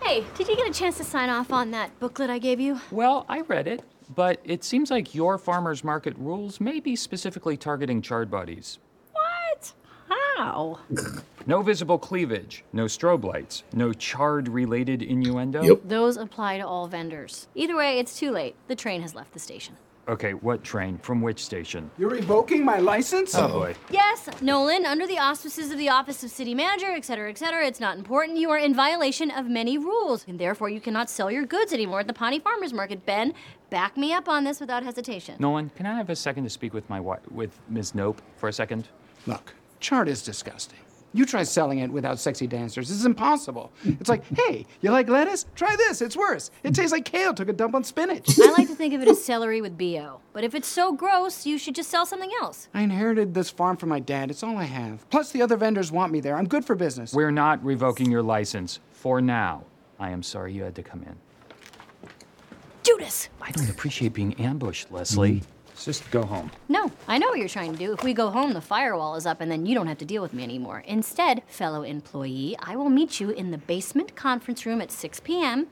Hey, 0.00 0.24
did 0.36 0.48
you 0.48 0.56
get 0.56 0.68
a 0.68 0.72
chance 0.72 0.98
to 0.98 1.04
sign 1.04 1.30
off 1.30 1.50
on 1.50 1.70
that 1.70 1.98
booklet 1.98 2.30
I 2.30 2.38
gave 2.38 2.60
you? 2.60 2.80
Well, 2.90 3.24
I 3.28 3.40
read 3.40 3.66
it, 3.66 3.82
but 4.14 4.40
it 4.44 4.64
seems 4.64 4.90
like 4.90 5.14
your 5.14 5.38
farmer's 5.38 5.82
market 5.82 6.14
rules 6.16 6.60
may 6.60 6.80
be 6.80 6.96
specifically 6.96 7.56
targeting 7.56 8.02
chard 8.02 8.30
bodies. 8.30 8.78
What? 9.12 9.72
How? 10.08 10.78
No 11.46 11.62
visible 11.62 11.98
cleavage, 11.98 12.64
no 12.72 12.84
strobe 12.84 13.24
lights, 13.24 13.62
no 13.72 13.92
chard 13.92 14.48
related 14.48 15.02
innuendo. 15.02 15.62
Yep. 15.62 15.80
Those 15.84 16.16
apply 16.16 16.58
to 16.58 16.66
all 16.66 16.88
vendors. 16.88 17.48
Either 17.54 17.76
way, 17.76 17.98
it's 17.98 18.18
too 18.18 18.30
late. 18.30 18.56
The 18.68 18.76
train 18.76 19.02
has 19.02 19.14
left 19.14 19.32
the 19.32 19.38
station. 19.38 19.76
Okay, 20.08 20.34
what 20.34 20.62
train? 20.62 20.98
From 20.98 21.20
which 21.20 21.44
station? 21.44 21.90
You're 21.98 22.10
revoking 22.10 22.64
my 22.64 22.78
license? 22.78 23.34
Oh 23.34 23.48
boy. 23.48 23.74
Yes, 23.90 24.28
Nolan, 24.40 24.86
under 24.86 25.04
the 25.04 25.18
auspices 25.18 25.72
of 25.72 25.78
the 25.78 25.88
Office 25.88 26.22
of 26.22 26.30
City 26.30 26.54
Manager, 26.54 26.92
et 26.92 27.04
cetera, 27.04 27.28
et 27.28 27.36
cetera, 27.36 27.66
it's 27.66 27.80
not 27.80 27.98
important. 27.98 28.38
You 28.38 28.50
are 28.50 28.58
in 28.58 28.72
violation 28.72 29.32
of 29.32 29.46
many 29.46 29.76
rules, 29.78 30.24
and 30.28 30.38
therefore 30.38 30.68
you 30.68 30.80
cannot 30.80 31.10
sell 31.10 31.28
your 31.28 31.44
goods 31.44 31.72
anymore 31.72 32.00
at 32.00 32.06
the 32.06 32.12
Pawnee 32.12 32.38
Farmers 32.38 32.72
Market. 32.72 33.04
Ben, 33.04 33.34
back 33.70 33.96
me 33.96 34.12
up 34.12 34.28
on 34.28 34.44
this 34.44 34.60
without 34.60 34.84
hesitation. 34.84 35.34
Nolan, 35.40 35.70
can 35.74 35.86
I 35.86 35.96
have 35.96 36.08
a 36.08 36.14
second 36.16 36.44
to 36.44 36.50
speak 36.50 36.72
with 36.72 36.88
my 36.88 36.98
wi- 36.98 37.18
with 37.32 37.58
Ms. 37.68 37.90
Knope 37.92 38.18
for 38.36 38.48
a 38.48 38.52
second? 38.52 38.86
Look, 39.26 39.54
chard 39.80 40.06
is 40.08 40.22
disgusting. 40.22 40.78
You 41.16 41.24
try 41.24 41.44
selling 41.44 41.78
it 41.78 41.90
without 41.90 42.18
sexy 42.18 42.46
dancers. 42.46 42.88
This 42.88 42.98
is 42.98 43.06
impossible. 43.06 43.72
It's 43.84 44.10
like, 44.10 44.22
hey, 44.36 44.66
you 44.82 44.90
like 44.90 45.08
lettuce? 45.08 45.46
Try 45.54 45.74
this. 45.76 46.02
It's 46.02 46.14
worse. 46.14 46.50
It 46.62 46.74
tastes 46.74 46.92
like 46.92 47.06
kale 47.06 47.32
took 47.32 47.48
a 47.48 47.54
dump 47.54 47.74
on 47.74 47.84
spinach. 47.84 48.38
I 48.38 48.50
like 48.50 48.68
to 48.68 48.74
think 48.74 48.92
of 48.92 49.00
it 49.00 49.08
as 49.08 49.24
celery 49.24 49.62
with 49.62 49.78
BO. 49.78 50.20
But 50.34 50.44
if 50.44 50.54
it's 50.54 50.68
so 50.68 50.92
gross, 50.92 51.46
you 51.46 51.56
should 51.56 51.74
just 51.74 51.88
sell 51.88 52.04
something 52.04 52.30
else. 52.42 52.68
I 52.74 52.82
inherited 52.82 53.32
this 53.32 53.48
farm 53.48 53.78
from 53.78 53.88
my 53.88 53.98
dad. 53.98 54.30
It's 54.30 54.42
all 54.42 54.58
I 54.58 54.64
have. 54.64 55.08
Plus, 55.08 55.32
the 55.32 55.40
other 55.40 55.56
vendors 55.56 55.90
want 55.90 56.12
me 56.12 56.20
there. 56.20 56.36
I'm 56.36 56.46
good 56.46 56.66
for 56.66 56.74
business. 56.74 57.14
We're 57.14 57.30
not 57.30 57.64
revoking 57.64 58.10
your 58.10 58.22
license 58.22 58.80
for 58.90 59.22
now. 59.22 59.64
I 59.98 60.10
am 60.10 60.22
sorry 60.22 60.52
you 60.52 60.64
had 60.64 60.74
to 60.74 60.82
come 60.82 61.02
in. 61.02 61.16
Judas! 62.82 63.30
I 63.40 63.52
don't 63.52 63.70
appreciate 63.70 64.12
being 64.12 64.34
ambushed, 64.34 64.92
Leslie. 64.92 65.40
Mm. 65.40 65.44
Just 65.84 66.10
go 66.10 66.24
home. 66.24 66.50
No, 66.68 66.90
I 67.06 67.18
know 67.18 67.28
what 67.28 67.38
you're 67.38 67.48
trying 67.48 67.72
to 67.72 67.78
do. 67.78 67.92
If 67.92 68.02
we 68.02 68.12
go 68.14 68.30
home, 68.30 68.52
the 68.54 68.60
firewall 68.60 69.14
is 69.16 69.26
up 69.26 69.40
and 69.40 69.50
then 69.50 69.66
you 69.66 69.74
don't 69.74 69.86
have 69.86 69.98
to 69.98 70.04
deal 70.04 70.22
with 70.22 70.32
me 70.32 70.42
anymore. 70.42 70.82
Instead, 70.86 71.42
fellow 71.46 71.82
employee, 71.82 72.56
I 72.60 72.76
will 72.76 72.88
meet 72.90 73.20
you 73.20 73.30
in 73.30 73.50
the 73.50 73.58
basement 73.58 74.16
conference 74.16 74.66
room 74.66 74.80
at 74.80 74.90
6 74.90 75.20
p.m. 75.20 75.68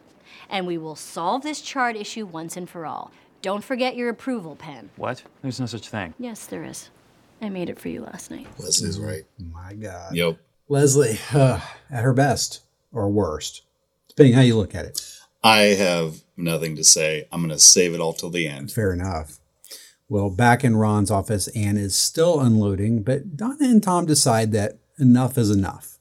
and 0.49 0.67
we 0.67 0.79
will 0.79 0.97
solve 0.97 1.43
this 1.43 1.61
chard 1.61 1.97
issue 1.97 2.27
once 2.27 2.57
and 2.57 2.69
for 2.69 2.87
all. 2.87 3.11
Don't 3.43 3.65
forget 3.65 3.97
your 3.97 4.09
approval 4.09 4.57
pen. 4.57 4.91
What? 4.97 5.23
There's 5.43 5.61
no 5.61 5.67
such 5.67 5.89
thing. 5.89 6.15
Yes, 6.19 6.47
there 6.47 6.65
is. 6.65 6.91
I 7.43 7.49
made 7.49 7.69
it 7.69 7.79
for 7.79 7.89
you 7.89 8.03
last 8.03 8.31
night. 8.31 8.47
Leslie's 8.59 8.99
right. 8.99 9.25
My 9.39 9.75
God. 9.75 10.15
Yep. 10.15 10.39
Leslie, 10.69 11.19
uh, 11.35 11.61
at 11.91 12.05
her 12.05 12.15
best 12.15 12.63
or 12.93 13.11
worst, 13.11 13.63
depending 14.09 14.35
how 14.35 14.41
you 14.41 14.57
look 14.57 14.75
at 14.75 14.87
it. 14.87 15.19
I 15.43 15.59
have 15.75 16.23
nothing 16.39 16.75
to 16.77 16.85
say. 16.85 17.29
I'm 17.31 17.41
going 17.41 17.51
to 17.51 17.59
save 17.59 17.93
it 17.93 18.01
all 18.01 18.15
till 18.15 18.31
the 18.31 18.49
end. 18.49 18.73
Fair 18.73 18.93
enough. 18.95 19.41
Well, 20.15 20.31
back 20.31 20.63
in 20.63 20.77
Ron's 20.77 21.11
office, 21.11 21.49
Ann 21.57 21.77
is 21.77 21.93
still 21.97 22.39
unloading, 22.39 23.03
but 23.03 23.37
Donna 23.37 23.57
and 23.63 23.83
Tom 23.83 24.07
decide 24.07 24.53
that 24.53 24.79
enough 24.97 25.37
is 25.37 25.51
enough. 25.51 25.99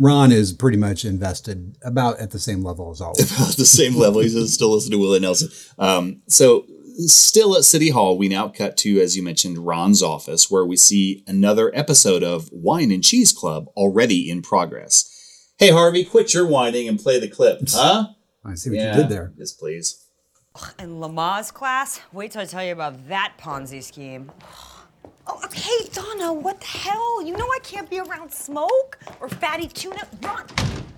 Ron 0.00 0.32
is 0.32 0.52
pretty 0.52 0.76
much 0.76 1.04
invested 1.04 1.76
about 1.80 2.18
at 2.18 2.32
the 2.32 2.40
same 2.40 2.64
level 2.64 2.90
as 2.90 3.00
always. 3.00 3.30
About 3.36 3.56
the 3.56 3.64
same 3.64 3.94
level. 3.94 4.20
He's 4.20 4.52
still 4.52 4.72
listening 4.72 4.98
to 4.98 4.98
Willie 4.98 5.20
Nelson. 5.20 5.50
Um, 5.78 6.22
so, 6.26 6.66
still 7.06 7.56
at 7.56 7.62
City 7.62 7.90
Hall, 7.90 8.18
we 8.18 8.28
now 8.28 8.48
cut 8.48 8.76
to, 8.78 9.00
as 9.00 9.16
you 9.16 9.22
mentioned, 9.22 9.58
Ron's 9.58 10.02
office, 10.02 10.50
where 10.50 10.66
we 10.66 10.76
see 10.76 11.22
another 11.28 11.70
episode 11.72 12.24
of 12.24 12.48
Wine 12.50 12.90
and 12.90 13.04
Cheese 13.04 13.32
Club 13.32 13.68
already 13.76 14.28
in 14.28 14.42
progress. 14.42 15.52
Hey, 15.56 15.70
Harvey, 15.70 16.04
quit 16.04 16.34
your 16.34 16.48
whining 16.48 16.88
and 16.88 16.98
play 16.98 17.20
the 17.20 17.28
clip, 17.28 17.60
huh? 17.68 18.08
I 18.44 18.56
see 18.56 18.70
what 18.70 18.80
you 18.80 18.92
did 18.92 19.08
there. 19.08 19.32
Yes, 19.36 19.52
please. 19.52 20.05
In 20.78 21.00
Lamaze 21.00 21.52
class, 21.52 22.00
wait 22.12 22.32
till 22.32 22.42
I 22.42 22.44
tell 22.44 22.64
you 22.64 22.72
about 22.72 23.08
that 23.08 23.34
Ponzi 23.38 23.82
scheme. 23.82 24.30
Oh, 25.26 25.40
hey, 25.52 25.88
Donna, 25.92 26.32
what 26.32 26.60
the 26.60 26.66
hell? 26.66 27.22
You 27.22 27.36
know 27.36 27.46
I 27.46 27.58
can't 27.62 27.90
be 27.90 27.98
around 27.98 28.32
smoke 28.32 28.98
or 29.20 29.28
fatty 29.28 29.66
tuna. 29.68 30.06
Run! 30.22 30.44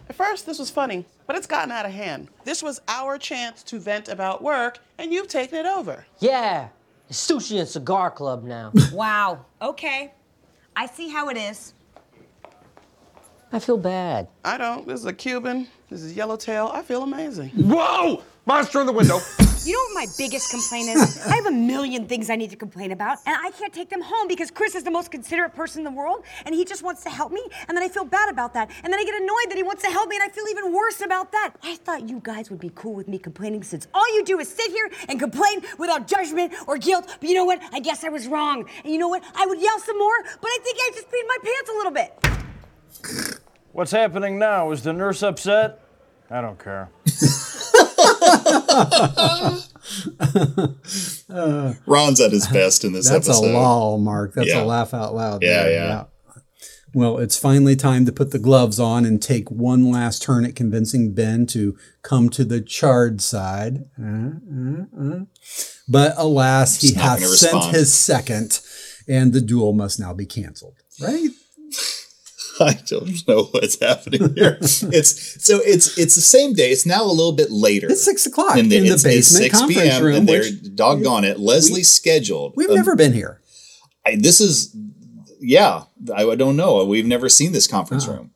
At 0.08 0.14
first, 0.16 0.46
this 0.46 0.58
was 0.58 0.70
funny, 0.70 1.06
but 1.26 1.36
it's 1.36 1.46
gotten 1.46 1.70
out 1.72 1.86
of 1.86 1.92
hand. 1.92 2.28
This 2.44 2.62
was 2.62 2.80
our 2.88 3.18
chance 3.18 3.62
to 3.64 3.78
vent 3.78 4.08
about 4.08 4.42
work, 4.42 4.78
and 4.98 5.12
you've 5.12 5.28
taken 5.28 5.58
it 5.58 5.66
over. 5.66 6.06
Yeah, 6.18 6.68
it's 7.08 7.26
sushi 7.26 7.58
and 7.58 7.68
cigar 7.68 8.10
club 8.10 8.44
now. 8.44 8.72
wow. 8.92 9.44
Okay. 9.62 10.12
I 10.76 10.86
see 10.86 11.08
how 11.08 11.28
it 11.30 11.36
is. 11.36 11.74
I 13.50 13.58
feel 13.58 13.78
bad. 13.78 14.28
I 14.44 14.58
don't. 14.58 14.86
This 14.86 15.00
is 15.00 15.06
a 15.06 15.12
Cuban. 15.12 15.66
This 15.88 16.02
is 16.02 16.14
Yellowtail. 16.14 16.70
I 16.72 16.82
feel 16.82 17.02
amazing. 17.02 17.48
Whoa! 17.50 18.22
Monster 18.46 18.80
in 18.80 18.86
the 18.86 18.92
window. 18.92 19.18
You 19.68 19.74
know 19.74 20.00
what 20.00 20.06
my 20.08 20.12
biggest 20.16 20.50
complaint 20.50 20.88
is? 20.88 21.26
I 21.26 21.36
have 21.36 21.44
a 21.44 21.50
million 21.50 22.06
things 22.06 22.30
I 22.30 22.36
need 22.36 22.48
to 22.48 22.56
complain 22.56 22.90
about, 22.90 23.18
and 23.26 23.36
I 23.36 23.50
can't 23.50 23.70
take 23.70 23.90
them 23.90 24.00
home 24.00 24.26
because 24.26 24.50
Chris 24.50 24.74
is 24.74 24.82
the 24.82 24.90
most 24.90 25.10
considerate 25.10 25.54
person 25.54 25.80
in 25.80 25.84
the 25.84 25.90
world, 25.90 26.24
and 26.46 26.54
he 26.54 26.64
just 26.64 26.82
wants 26.82 27.02
to 27.02 27.10
help 27.10 27.32
me, 27.32 27.46
and 27.68 27.76
then 27.76 27.84
I 27.84 27.88
feel 27.90 28.06
bad 28.06 28.30
about 28.30 28.54
that. 28.54 28.70
And 28.82 28.90
then 28.90 28.98
I 28.98 29.04
get 29.04 29.20
annoyed 29.20 29.50
that 29.50 29.56
he 29.56 29.62
wants 29.62 29.82
to 29.82 29.90
help 29.90 30.08
me, 30.08 30.16
and 30.16 30.22
I 30.22 30.32
feel 30.32 30.46
even 30.48 30.72
worse 30.72 31.02
about 31.02 31.32
that. 31.32 31.52
I 31.62 31.76
thought 31.76 32.08
you 32.08 32.18
guys 32.24 32.48
would 32.48 32.60
be 32.60 32.72
cool 32.74 32.94
with 32.94 33.08
me 33.08 33.18
complaining 33.18 33.62
since 33.62 33.86
all 33.92 34.08
you 34.14 34.24
do 34.24 34.38
is 34.38 34.48
sit 34.48 34.70
here 34.70 34.90
and 35.06 35.20
complain 35.20 35.60
without 35.76 36.08
judgment 36.08 36.54
or 36.66 36.78
guilt. 36.78 37.06
But 37.20 37.28
you 37.28 37.34
know 37.34 37.44
what? 37.44 37.60
I 37.70 37.80
guess 37.80 38.04
I 38.04 38.08
was 38.08 38.26
wrong. 38.26 38.64
And 38.84 38.90
you 38.90 38.98
know 38.98 39.08
what? 39.08 39.22
I 39.34 39.44
would 39.44 39.60
yell 39.60 39.78
some 39.80 39.98
more, 39.98 40.22
but 40.40 40.48
I 40.48 40.58
think 40.64 40.78
I 40.80 40.90
just 40.94 41.08
peed 41.08 41.28
my 41.28 41.38
pants 41.44 41.70
a 41.70 41.76
little 41.76 41.92
bit. 41.92 43.38
What's 43.72 43.92
happening 43.92 44.38
now? 44.38 44.70
Is 44.70 44.82
the 44.82 44.94
nurse 44.94 45.22
upset? 45.22 45.82
I 46.30 46.40
don't 46.40 46.58
care. 46.58 46.88
Ron's 51.86 52.20
at 52.20 52.32
his 52.32 52.46
best 52.48 52.84
in 52.84 52.92
this 52.92 53.08
That's 53.08 53.28
episode. 53.28 53.50
a 53.50 53.52
lol, 53.52 53.98
Mark. 53.98 54.34
That's 54.34 54.48
Yeah. 54.48 54.62
a 54.62 54.64
laugh 54.64 54.94
out 54.94 55.14
loud. 55.14 55.42
Yeah, 55.42 55.62
there. 55.64 55.72
yeah. 55.72 56.04
Well, 56.94 57.18
it's 57.18 57.36
finally 57.36 57.76
time 57.76 58.06
to 58.06 58.12
put 58.12 58.30
the 58.30 58.38
gloves 58.38 58.80
on 58.80 59.04
and 59.04 59.20
take 59.22 59.50
one 59.50 59.90
last 59.90 60.22
turn 60.22 60.46
at 60.46 60.56
convincing 60.56 61.12
Ben 61.12 61.44
to 61.48 61.76
come 62.02 62.30
to 62.30 62.44
the 62.44 62.62
charred 62.62 63.20
side. 63.20 63.84
Uh, 64.02 64.30
uh, 64.50 64.84
uh. 64.98 65.20
But 65.86 66.14
alas, 66.16 66.80
he 66.80 66.94
hath 66.94 67.20
sent 67.20 67.52
respond. 67.54 67.76
his 67.76 67.92
second, 67.92 68.60
and 69.06 69.32
the 69.34 69.42
duel 69.42 69.74
must 69.74 70.00
now 70.00 70.14
be 70.14 70.24
canceled. 70.26 70.76
Right? 71.00 71.28
I 72.60 72.74
don't 72.86 73.26
know 73.28 73.44
what's 73.44 73.80
happening 73.80 74.34
here. 74.34 74.58
it's 74.60 75.44
so 75.44 75.60
it's 75.64 75.96
it's 75.98 76.14
the 76.14 76.20
same 76.20 76.52
day. 76.54 76.70
It's 76.70 76.86
now 76.86 77.04
a 77.04 77.06
little 77.12 77.32
bit 77.32 77.50
later. 77.50 77.88
It's 77.90 78.04
six 78.04 78.26
o'clock 78.26 78.56
in 78.56 78.68
the, 78.68 78.76
in 78.78 78.84
the 78.84 79.00
basement 79.02 79.44
6 79.44 79.58
conference 79.58 79.80
p.m. 79.88 80.04
room, 80.04 80.16
and 80.16 80.28
they're 80.28 80.40
which- 80.40 80.74
doggone 80.74 81.24
it. 81.24 81.38
Leslie 81.38 81.82
scheduled. 81.82 82.54
We've 82.56 82.68
um, 82.70 82.76
never 82.76 82.96
been 82.96 83.12
here. 83.12 83.40
I, 84.06 84.16
this 84.16 84.40
is 84.40 84.76
yeah. 85.40 85.84
I, 86.14 86.24
I 86.24 86.34
don't 86.34 86.56
know. 86.56 86.84
We've 86.84 87.06
never 87.06 87.28
seen 87.28 87.52
this 87.52 87.66
conference 87.66 88.08
Uh-uh. 88.08 88.16
room. 88.16 88.30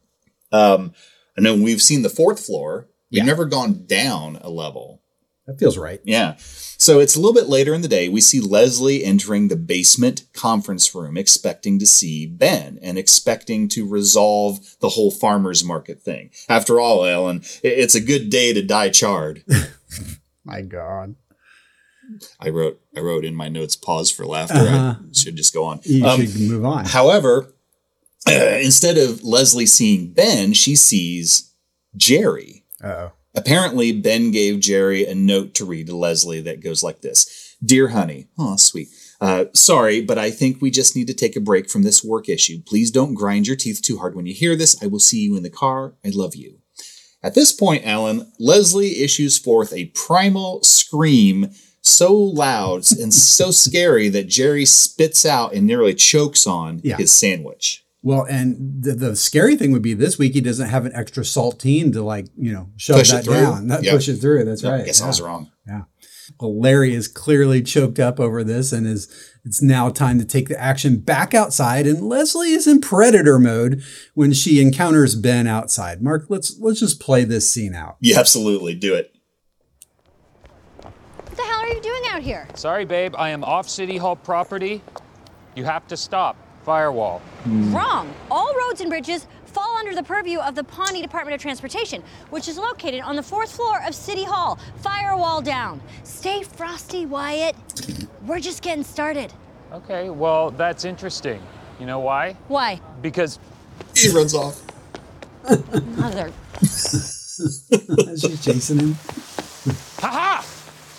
Um, 0.52 0.94
I 1.36 1.40
know 1.40 1.54
we've 1.56 1.82
seen 1.82 2.02
the 2.02 2.10
fourth 2.10 2.44
floor. 2.44 2.88
We've 3.10 3.24
never 3.24 3.44
gone 3.44 3.84
down 3.86 4.38
a 4.40 4.48
level. 4.48 5.01
That 5.46 5.58
feels 5.58 5.76
right. 5.76 6.00
Yeah. 6.04 6.36
So 6.38 7.00
it's 7.00 7.16
a 7.16 7.20
little 7.20 7.34
bit 7.34 7.48
later 7.48 7.74
in 7.74 7.82
the 7.82 7.88
day. 7.88 8.08
We 8.08 8.20
see 8.20 8.40
Leslie 8.40 9.04
entering 9.04 9.48
the 9.48 9.56
basement 9.56 10.24
conference 10.32 10.94
room, 10.94 11.16
expecting 11.16 11.78
to 11.80 11.86
see 11.86 12.26
Ben 12.26 12.78
and 12.82 12.96
expecting 12.96 13.68
to 13.70 13.88
resolve 13.88 14.60
the 14.80 14.90
whole 14.90 15.10
farmer's 15.10 15.64
market 15.64 16.00
thing. 16.02 16.30
After 16.48 16.78
all, 16.80 17.04
Allen, 17.04 17.42
it's 17.62 17.94
a 17.96 18.00
good 18.00 18.30
day 18.30 18.52
to 18.52 18.62
die 18.62 18.88
charred. 18.90 19.44
My 20.44 20.62
God. 20.62 21.16
I 22.40 22.50
wrote 22.50 22.80
I 22.96 23.00
wrote 23.00 23.24
in 23.24 23.34
my 23.34 23.48
notes 23.48 23.74
pause 23.74 24.10
for 24.10 24.26
laughter. 24.26 24.58
Uh-huh. 24.58 24.94
I 25.00 25.12
should 25.14 25.36
just 25.36 25.54
go 25.54 25.64
on. 25.64 25.80
You 25.84 26.04
Um, 26.04 26.20
should 26.26 26.40
move 26.40 26.64
on. 26.64 26.84
However, 26.84 27.54
uh, 28.28 28.32
instead 28.60 28.98
of 28.98 29.22
Leslie 29.22 29.66
seeing 29.66 30.12
Ben, 30.12 30.52
she 30.52 30.76
sees 30.76 31.54
Jerry. 31.96 32.64
Uh-oh. 32.82 33.12
Apparently, 33.34 33.92
Ben 33.92 34.30
gave 34.30 34.60
Jerry 34.60 35.06
a 35.06 35.14
note 35.14 35.54
to 35.54 35.64
read 35.64 35.86
to 35.86 35.96
Leslie 35.96 36.42
that 36.42 36.60
goes 36.62 36.82
like 36.82 37.00
this 37.00 37.56
Dear 37.64 37.88
honey, 37.88 38.26
oh, 38.38 38.56
sweet. 38.56 38.88
Uh, 39.20 39.44
sorry, 39.54 40.00
but 40.00 40.18
I 40.18 40.32
think 40.32 40.60
we 40.60 40.70
just 40.70 40.96
need 40.96 41.06
to 41.06 41.14
take 41.14 41.36
a 41.36 41.40
break 41.40 41.70
from 41.70 41.82
this 41.84 42.02
work 42.02 42.28
issue. 42.28 42.60
Please 42.66 42.90
don't 42.90 43.14
grind 43.14 43.46
your 43.46 43.54
teeth 43.54 43.80
too 43.80 43.98
hard 43.98 44.16
when 44.16 44.26
you 44.26 44.34
hear 44.34 44.56
this. 44.56 44.82
I 44.82 44.86
will 44.88 44.98
see 44.98 45.20
you 45.20 45.36
in 45.36 45.44
the 45.44 45.50
car. 45.50 45.94
I 46.04 46.10
love 46.12 46.34
you. 46.34 46.58
At 47.22 47.34
this 47.36 47.52
point, 47.52 47.86
Allen, 47.86 48.32
Leslie 48.40 49.00
issues 49.00 49.38
forth 49.38 49.72
a 49.72 49.86
primal 49.94 50.60
scream 50.64 51.50
so 51.80 52.12
loud 52.14 52.82
and 52.98 53.14
so 53.14 53.52
scary 53.52 54.08
that 54.08 54.26
Jerry 54.28 54.64
spits 54.64 55.24
out 55.24 55.54
and 55.54 55.66
nearly 55.66 55.94
chokes 55.94 56.44
on 56.46 56.80
Yeah. 56.82 56.96
his 56.96 57.12
sandwich. 57.12 57.84
Well, 58.04 58.24
and 58.24 58.82
the, 58.82 58.92
the 58.94 59.14
scary 59.16 59.54
thing 59.56 59.70
would 59.72 59.82
be 59.82 59.94
this 59.94 60.18
week 60.18 60.34
he 60.34 60.40
doesn't 60.40 60.68
have 60.68 60.84
an 60.86 60.92
extra 60.94 61.22
saltine 61.22 61.92
to 61.92 62.02
like 62.02 62.26
you 62.36 62.52
know 62.52 62.68
shove 62.76 62.96
Push 62.98 63.10
that 63.12 63.24
down, 63.24 63.66
not 63.68 63.84
Yeah. 63.84 63.92
push 63.92 64.08
it 64.08 64.16
through. 64.16 64.44
That's 64.44 64.62
Yeah, 64.62 64.70
I 64.70 64.72
right. 64.78 64.86
guess 64.86 65.00
I 65.00 65.06
was 65.06 65.20
wrong. 65.20 65.50
Yeah. 65.66 65.82
Well, 66.40 66.58
Larry 66.58 66.94
is 66.94 67.08
clearly 67.08 67.62
choked 67.62 67.98
up 68.00 68.18
over 68.18 68.42
this, 68.42 68.72
and 68.72 68.86
is 68.86 69.08
it's 69.44 69.60
now 69.62 69.88
time 69.90 70.18
to 70.18 70.24
take 70.24 70.48
the 70.48 70.58
action 70.60 70.96
back 70.98 71.34
outside. 71.34 71.86
And 71.86 72.02
Leslie 72.08 72.52
is 72.52 72.66
in 72.66 72.80
predator 72.80 73.38
mode 73.38 73.82
when 74.14 74.32
she 74.32 74.60
encounters 74.60 75.14
Ben 75.14 75.46
outside. 75.46 76.02
Mark, 76.02 76.26
let's 76.28 76.58
let's 76.58 76.80
just 76.80 77.00
play 77.00 77.22
this 77.24 77.48
scene 77.48 77.74
out. 77.74 77.96
Yeah, 78.00 78.18
absolutely. 78.18 78.74
Do 78.74 78.94
it. 78.94 79.12
What 80.80 81.36
the 81.36 81.42
hell 81.42 81.60
are 81.60 81.68
you 81.68 81.80
doing 81.80 82.02
out 82.10 82.22
here? 82.22 82.46
Sorry, 82.54 82.84
babe, 82.84 83.14
I 83.16 83.30
am 83.30 83.44
off 83.44 83.68
City 83.68 83.96
Hall 83.96 84.16
property. 84.16 84.82
You 85.54 85.64
have 85.64 85.86
to 85.88 85.96
stop. 85.96 86.36
Firewall. 86.64 87.18
Hmm. 87.44 87.74
Wrong. 87.74 88.14
All 88.30 88.54
roads 88.54 88.80
and 88.80 88.90
bridges 88.90 89.26
fall 89.46 89.76
under 89.76 89.94
the 89.94 90.02
purview 90.02 90.38
of 90.38 90.54
the 90.54 90.64
Pawnee 90.64 91.02
Department 91.02 91.34
of 91.34 91.40
Transportation, 91.40 92.02
which 92.30 92.48
is 92.48 92.56
located 92.56 93.00
on 93.00 93.16
the 93.16 93.22
fourth 93.22 93.52
floor 93.52 93.80
of 93.86 93.94
City 93.94 94.24
Hall. 94.24 94.58
Firewall 94.76 95.42
down. 95.42 95.80
Stay 96.04 96.42
frosty, 96.42 97.04
Wyatt. 97.06 97.56
We're 98.26 98.40
just 98.40 98.62
getting 98.62 98.84
started. 98.84 99.32
Okay, 99.72 100.10
well, 100.10 100.50
that's 100.50 100.84
interesting. 100.84 101.42
You 101.80 101.86
know 101.86 101.98
why? 101.98 102.36
Why? 102.48 102.80
Because 103.00 103.38
he 103.96 104.10
runs 104.10 104.34
off. 104.34 104.62
Mother. 105.96 106.32
She's 106.60 108.44
chasing 108.44 108.78
him. 108.78 108.94
Ha 109.98 110.08
ha! 110.08 110.46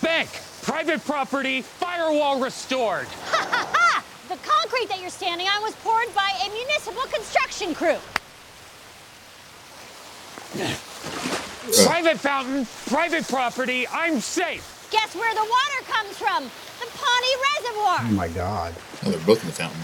Bank! 0.02 0.30
Private 0.62 1.04
property, 1.06 1.62
firewall 1.62 2.39
restored. 2.39 3.08
Ha 3.08 3.47
ha 3.49 3.69
ha! 3.73 4.03
The 4.34 4.39
concrete 4.50 4.89
that 4.89 5.00
you're 5.00 5.12
standing 5.12 5.46
on 5.46 5.62
was 5.62 5.76
poured 5.76 6.10
by 6.15 6.28
a 6.43 6.50
municipal 6.50 7.04
construction 7.04 7.76
crew. 7.76 8.00
Private 11.86 12.17
fountain, 12.17 12.65
private 12.88 13.28
property, 13.28 13.88
I'm 13.89 14.19
safe. 14.19 14.88
Guess 14.89 15.13
where 15.13 15.32
the 15.36 15.41
water 15.41 15.84
comes 15.86 16.17
from? 16.17 16.46
The 16.80 16.88
Pawnee 16.98 17.36
Reservoir. 17.62 18.00
Oh 18.02 18.13
my 18.15 18.28
God. 18.30 18.74
Oh, 19.06 19.12
they're 19.12 19.19
both 19.19 19.43
in 19.43 19.50
the 19.50 19.54
fountain. 19.54 19.80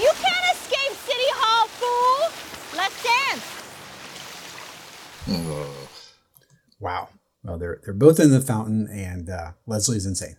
You 0.00 0.10
can't 0.22 0.56
escape 0.56 0.96
City 0.96 1.30
Hall, 1.34 1.68
fool! 1.68 2.32
Let's 2.74 2.96
dance! 3.02 3.44
Oh. 5.28 5.88
Wow. 6.80 7.10
Well, 7.42 7.58
they're 7.58 7.78
they're 7.84 7.92
both 7.92 8.18
in 8.18 8.30
the 8.30 8.40
fountain, 8.40 8.88
and 8.88 9.28
uh, 9.28 9.52
Leslie's 9.66 10.06
insane. 10.06 10.36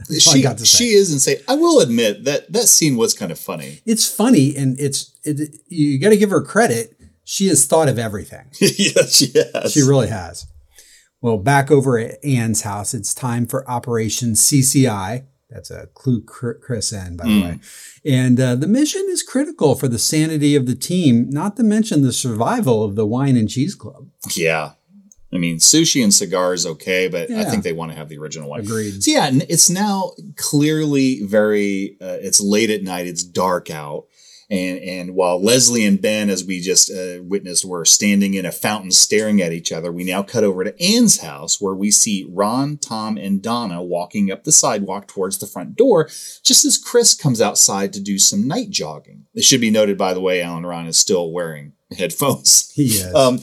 That's 0.08 0.26
all 0.26 0.32
I 0.34 0.36
She, 0.36 0.42
got 0.42 0.58
to 0.58 0.66
say. 0.66 0.78
she 0.78 0.90
is 0.92 1.12
insane. 1.12 1.36
I 1.48 1.54
will 1.54 1.80
admit 1.80 2.24
that 2.24 2.52
that 2.52 2.68
scene 2.68 2.96
was 2.96 3.14
kind 3.14 3.30
of 3.32 3.38
funny. 3.38 3.80
It's 3.86 4.06
funny, 4.12 4.56
and 4.56 4.78
it's 4.80 5.12
it, 5.24 5.56
you 5.68 5.98
got 6.00 6.10
to 6.10 6.16
give 6.16 6.30
her 6.30 6.42
credit. 6.42 6.96
She 7.24 7.46
has 7.48 7.66
thought 7.66 7.88
of 7.88 7.98
everything. 7.98 8.46
yes, 8.60 9.16
she 9.16 9.32
has. 9.54 9.72
She 9.72 9.82
really 9.82 10.08
has. 10.08 10.46
Well, 11.20 11.36
back 11.38 11.70
over 11.70 11.98
at 11.98 12.22
Ann's 12.24 12.62
house, 12.62 12.94
it's 12.94 13.14
time 13.14 13.46
for 13.46 13.68
Operation 13.70 14.32
CCI. 14.32 15.26
That's 15.50 15.70
a 15.70 15.88
clue 15.94 16.22
Chr- 16.22 16.52
Chris 16.62 16.92
in, 16.92 17.16
by 17.16 17.24
the 17.24 17.30
Mm. 17.30 17.42
way. 17.42 17.58
And 18.04 18.40
uh, 18.40 18.54
the 18.54 18.66
mission 18.68 19.04
is 19.10 19.22
critical 19.22 19.74
for 19.74 19.88
the 19.88 19.98
sanity 19.98 20.54
of 20.56 20.66
the 20.66 20.74
team, 20.76 21.28
not 21.28 21.56
to 21.56 21.62
mention 21.62 22.02
the 22.02 22.12
survival 22.12 22.82
of 22.84 22.94
the 22.96 23.04
Wine 23.06 23.36
and 23.36 23.48
Cheese 23.50 23.74
Club. 23.74 24.06
Yeah. 24.32 24.72
I 25.32 25.38
mean, 25.38 25.58
sushi 25.58 26.02
and 26.02 26.12
cigars 26.12 26.66
okay, 26.66 27.08
but 27.08 27.30
I 27.30 27.44
think 27.44 27.62
they 27.62 27.72
want 27.72 27.92
to 27.92 27.96
have 27.96 28.08
the 28.08 28.18
original 28.18 28.50
one. 28.50 28.60
Agreed. 28.60 29.02
So 29.02 29.12
yeah, 29.12 29.30
it's 29.32 29.70
now 29.70 30.12
clearly 30.36 31.22
very. 31.22 31.96
Uh, 32.00 32.18
it's 32.20 32.40
late 32.40 32.70
at 32.70 32.82
night. 32.82 33.06
It's 33.06 33.22
dark 33.22 33.70
out, 33.70 34.06
and 34.50 34.78
and 34.80 35.14
while 35.14 35.40
Leslie 35.40 35.86
and 35.86 36.02
Ben, 36.02 36.30
as 36.30 36.44
we 36.44 36.60
just 36.60 36.90
uh, 36.90 37.22
witnessed, 37.22 37.64
were 37.64 37.84
standing 37.84 38.34
in 38.34 38.44
a 38.44 38.50
fountain 38.50 38.90
staring 38.90 39.40
at 39.40 39.52
each 39.52 39.70
other, 39.70 39.92
we 39.92 40.02
now 40.02 40.24
cut 40.24 40.42
over 40.42 40.64
to 40.64 40.82
Ann's 40.82 41.20
house 41.20 41.60
where 41.60 41.74
we 41.74 41.92
see 41.92 42.26
Ron, 42.28 42.76
Tom, 42.76 43.16
and 43.16 43.40
Donna 43.40 43.80
walking 43.80 44.32
up 44.32 44.42
the 44.42 44.52
sidewalk 44.52 45.06
towards 45.06 45.38
the 45.38 45.46
front 45.46 45.76
door, 45.76 46.06
just 46.42 46.64
as 46.64 46.76
Chris 46.76 47.14
comes 47.14 47.40
outside 47.40 47.92
to 47.92 48.00
do 48.00 48.18
some 48.18 48.48
night 48.48 48.70
jogging. 48.70 49.26
It 49.32 49.44
should 49.44 49.60
be 49.60 49.70
noted, 49.70 49.96
by 49.96 50.12
the 50.12 50.20
way, 50.20 50.42
Allen 50.42 50.66
Ron 50.66 50.86
is 50.86 50.98
still 50.98 51.30
wearing 51.30 51.74
headphones. 51.96 52.72
He 52.74 52.86
is. 52.86 53.14
Um, 53.14 53.38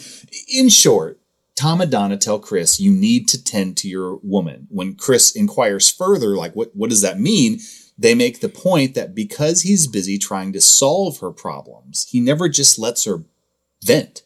in 0.54 0.68
short, 0.68 1.22
Tom 1.58 1.82
and 1.82 1.92
Donna 1.92 2.18
tell 2.18 2.40
Chris, 2.40 2.80
you 2.80 2.92
need 2.92 3.28
to 3.30 3.44
tend 3.44 3.78
to 3.78 3.90
your 3.90 4.18
woman. 4.22 4.68
When 4.70 4.96
Chris 4.96 5.36
inquires 5.36 5.90
further, 5.90 6.36
like, 6.36 6.56
what, 6.56 6.70
what 6.76 6.90
does 6.92 7.02
that 7.02 7.20
mean? 7.20 7.60
They 7.98 8.14
make 8.14 8.40
the 8.40 8.50
point 8.50 8.94
that 8.94 9.16
because 9.16 9.64
he's 9.64 9.88
busy 9.88 10.20
trying 10.20 10.54
to 10.54 10.62
solve 10.62 11.20
her 11.20 11.32
problems, 11.32 12.08
he 12.10 12.20
never 12.20 12.48
just 12.48 12.78
lets 12.78 13.06
her 13.06 13.24
vent. 13.84 14.22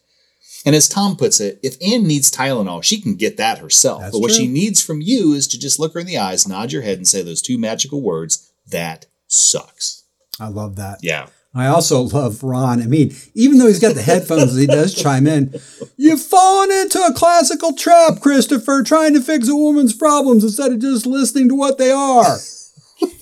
And 0.66 0.76
as 0.76 0.90
Tom 0.90 1.16
puts 1.16 1.40
it, 1.40 1.58
if 1.62 1.76
Ann 1.82 2.06
needs 2.06 2.30
Tylenol, 2.30 2.84
she 2.84 3.00
can 3.00 3.16
get 3.16 3.38
that 3.38 3.58
herself. 3.58 4.02
That's 4.02 4.12
but 4.12 4.20
what 4.20 4.28
true. 4.28 4.36
she 4.36 4.46
needs 4.46 4.82
from 4.82 5.00
you 5.00 5.32
is 5.32 5.48
to 5.48 5.58
just 5.58 5.80
look 5.80 5.94
her 5.94 6.00
in 6.00 6.06
the 6.06 6.18
eyes, 6.18 6.46
nod 6.46 6.70
your 6.70 6.82
head, 6.82 6.98
and 6.98 7.08
say 7.08 7.22
those 7.22 7.42
two 7.42 7.58
magical 7.58 8.02
words, 8.02 8.52
that 8.68 9.06
sucks. 9.26 10.04
I 10.38 10.48
love 10.48 10.76
that. 10.76 10.98
Yeah. 11.02 11.28
I 11.54 11.66
also 11.66 12.02
love 12.02 12.42
Ron. 12.42 12.82
I 12.82 12.86
mean, 12.86 13.14
even 13.34 13.58
though 13.58 13.66
he's 13.66 13.78
got 13.78 13.94
the 13.94 14.02
headphones, 14.02 14.56
he 14.56 14.66
does 14.66 14.94
chime 14.94 15.26
in. 15.26 15.54
You've 15.98 16.22
fallen 16.22 16.70
into 16.70 16.98
a 16.98 17.12
classical 17.12 17.74
trap, 17.74 18.20
Christopher, 18.20 18.82
trying 18.82 19.12
to 19.14 19.20
fix 19.20 19.48
a 19.48 19.54
woman's 19.54 19.92
problems 19.92 20.44
instead 20.44 20.72
of 20.72 20.80
just 20.80 21.04
listening 21.04 21.50
to 21.50 21.54
what 21.54 21.76
they 21.76 21.90
are. 21.90 22.38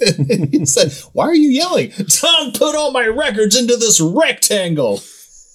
And 0.01 0.49
he 0.55 0.64
said, 0.64 0.93
Why 1.12 1.26
are 1.26 1.35
you 1.35 1.49
yelling? 1.49 1.91
Tom 1.91 2.53
put 2.53 2.76
all 2.76 2.93
my 2.93 3.07
records 3.07 3.57
into 3.57 3.76
this 3.76 4.01
rectangle. 4.01 5.03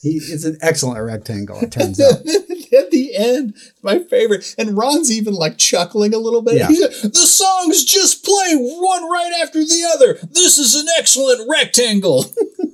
He, 0.05 0.17
it's 0.17 0.45
an 0.45 0.59
excellent 0.61 1.03
rectangle, 1.03 1.59
it 1.61 1.71
turns 1.71 1.99
out. 1.99 2.13
At 2.19 2.91
the 2.91 3.15
end, 3.15 3.55
my 3.81 3.97
favorite. 3.97 4.53
And 4.55 4.77
Ron's 4.77 5.11
even 5.11 5.33
like 5.33 5.57
chuckling 5.57 6.13
a 6.13 6.19
little 6.19 6.43
bit. 6.43 6.57
Yeah. 6.57 6.67
He 6.67 6.75
said, 6.75 7.11
the 7.11 7.25
songs 7.25 7.83
just 7.83 8.23
play 8.23 8.53
one 8.53 9.09
right 9.09 9.31
after 9.41 9.61
the 9.61 9.91
other. 9.95 10.19
This 10.29 10.59
is 10.59 10.75
an 10.75 10.85
excellent 10.99 11.49
rectangle. 11.49 12.25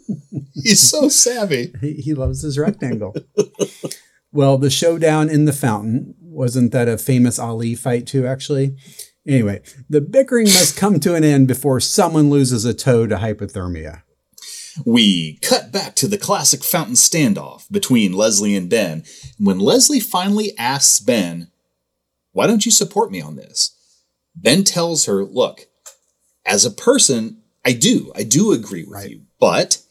He's 0.54 0.82
so 0.82 1.08
savvy. 1.08 1.74
He, 1.80 1.94
he 1.94 2.14
loves 2.14 2.42
his 2.42 2.60
rectangle. 2.60 3.16
well, 4.34 4.58
the 4.58 4.70
showdown 4.70 5.30
in 5.30 5.46
the 5.46 5.54
fountain 5.54 6.16
wasn't 6.20 6.74
that 6.74 6.90
a 6.90 6.98
famous 6.98 7.40
Ali 7.40 7.76
fight 7.76 8.08
too? 8.08 8.28
Actually, 8.28 8.76
anyway, 9.26 9.62
the 9.90 10.02
bickering 10.02 10.48
must 10.48 10.76
come 10.76 11.00
to 11.00 11.16
an 11.16 11.24
end 11.24 11.48
before 11.48 11.80
someone 11.80 12.30
loses 12.30 12.66
a 12.66 12.74
toe 12.74 13.08
to 13.08 13.16
hypothermia. 13.16 14.02
We 14.86 15.38
cut 15.42 15.72
back 15.72 15.96
to 15.96 16.08
the 16.08 16.18
classic 16.18 16.64
fountain 16.64 16.96
standoff 16.96 17.70
between 17.72 18.14
Leslie 18.14 18.56
and 18.56 18.70
Ben. 18.70 19.04
When 19.38 19.60
Leslie 19.60 20.00
finally 20.00 20.58
asks 20.58 21.00
Ben, 21.00 21.52
Why 22.32 22.48
don't 22.48 22.66
you 22.66 22.72
support 22.72 23.12
me 23.12 23.22
on 23.22 23.36
this? 23.36 23.76
Ben 24.36 24.64
tells 24.64 25.06
her, 25.06 25.24
Look, 25.24 25.68
as 26.46 26.66
a 26.66 26.72
person, 26.72 27.42
I 27.66 27.74
do. 27.74 28.12
I 28.16 28.24
do 28.24 28.52
agree 28.52 28.86
with 28.88 29.10
you. 29.10 29.22
But 29.40 29.82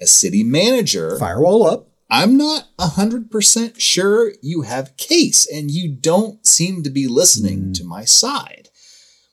as 0.00 0.10
city 0.10 0.44
manager, 0.44 1.18
firewall 1.18 1.66
up. 1.66 1.88
I'm 2.10 2.38
not 2.38 2.68
100% 2.78 3.78
sure 3.78 4.32
you 4.40 4.62
have 4.62 4.96
case 4.96 5.46
and 5.46 5.70
you 5.70 5.94
don't 5.94 6.46
seem 6.46 6.82
to 6.82 6.90
be 6.90 7.06
listening 7.06 7.64
mm. 7.64 7.74
to 7.74 7.84
my 7.84 8.04
side. 8.04 8.70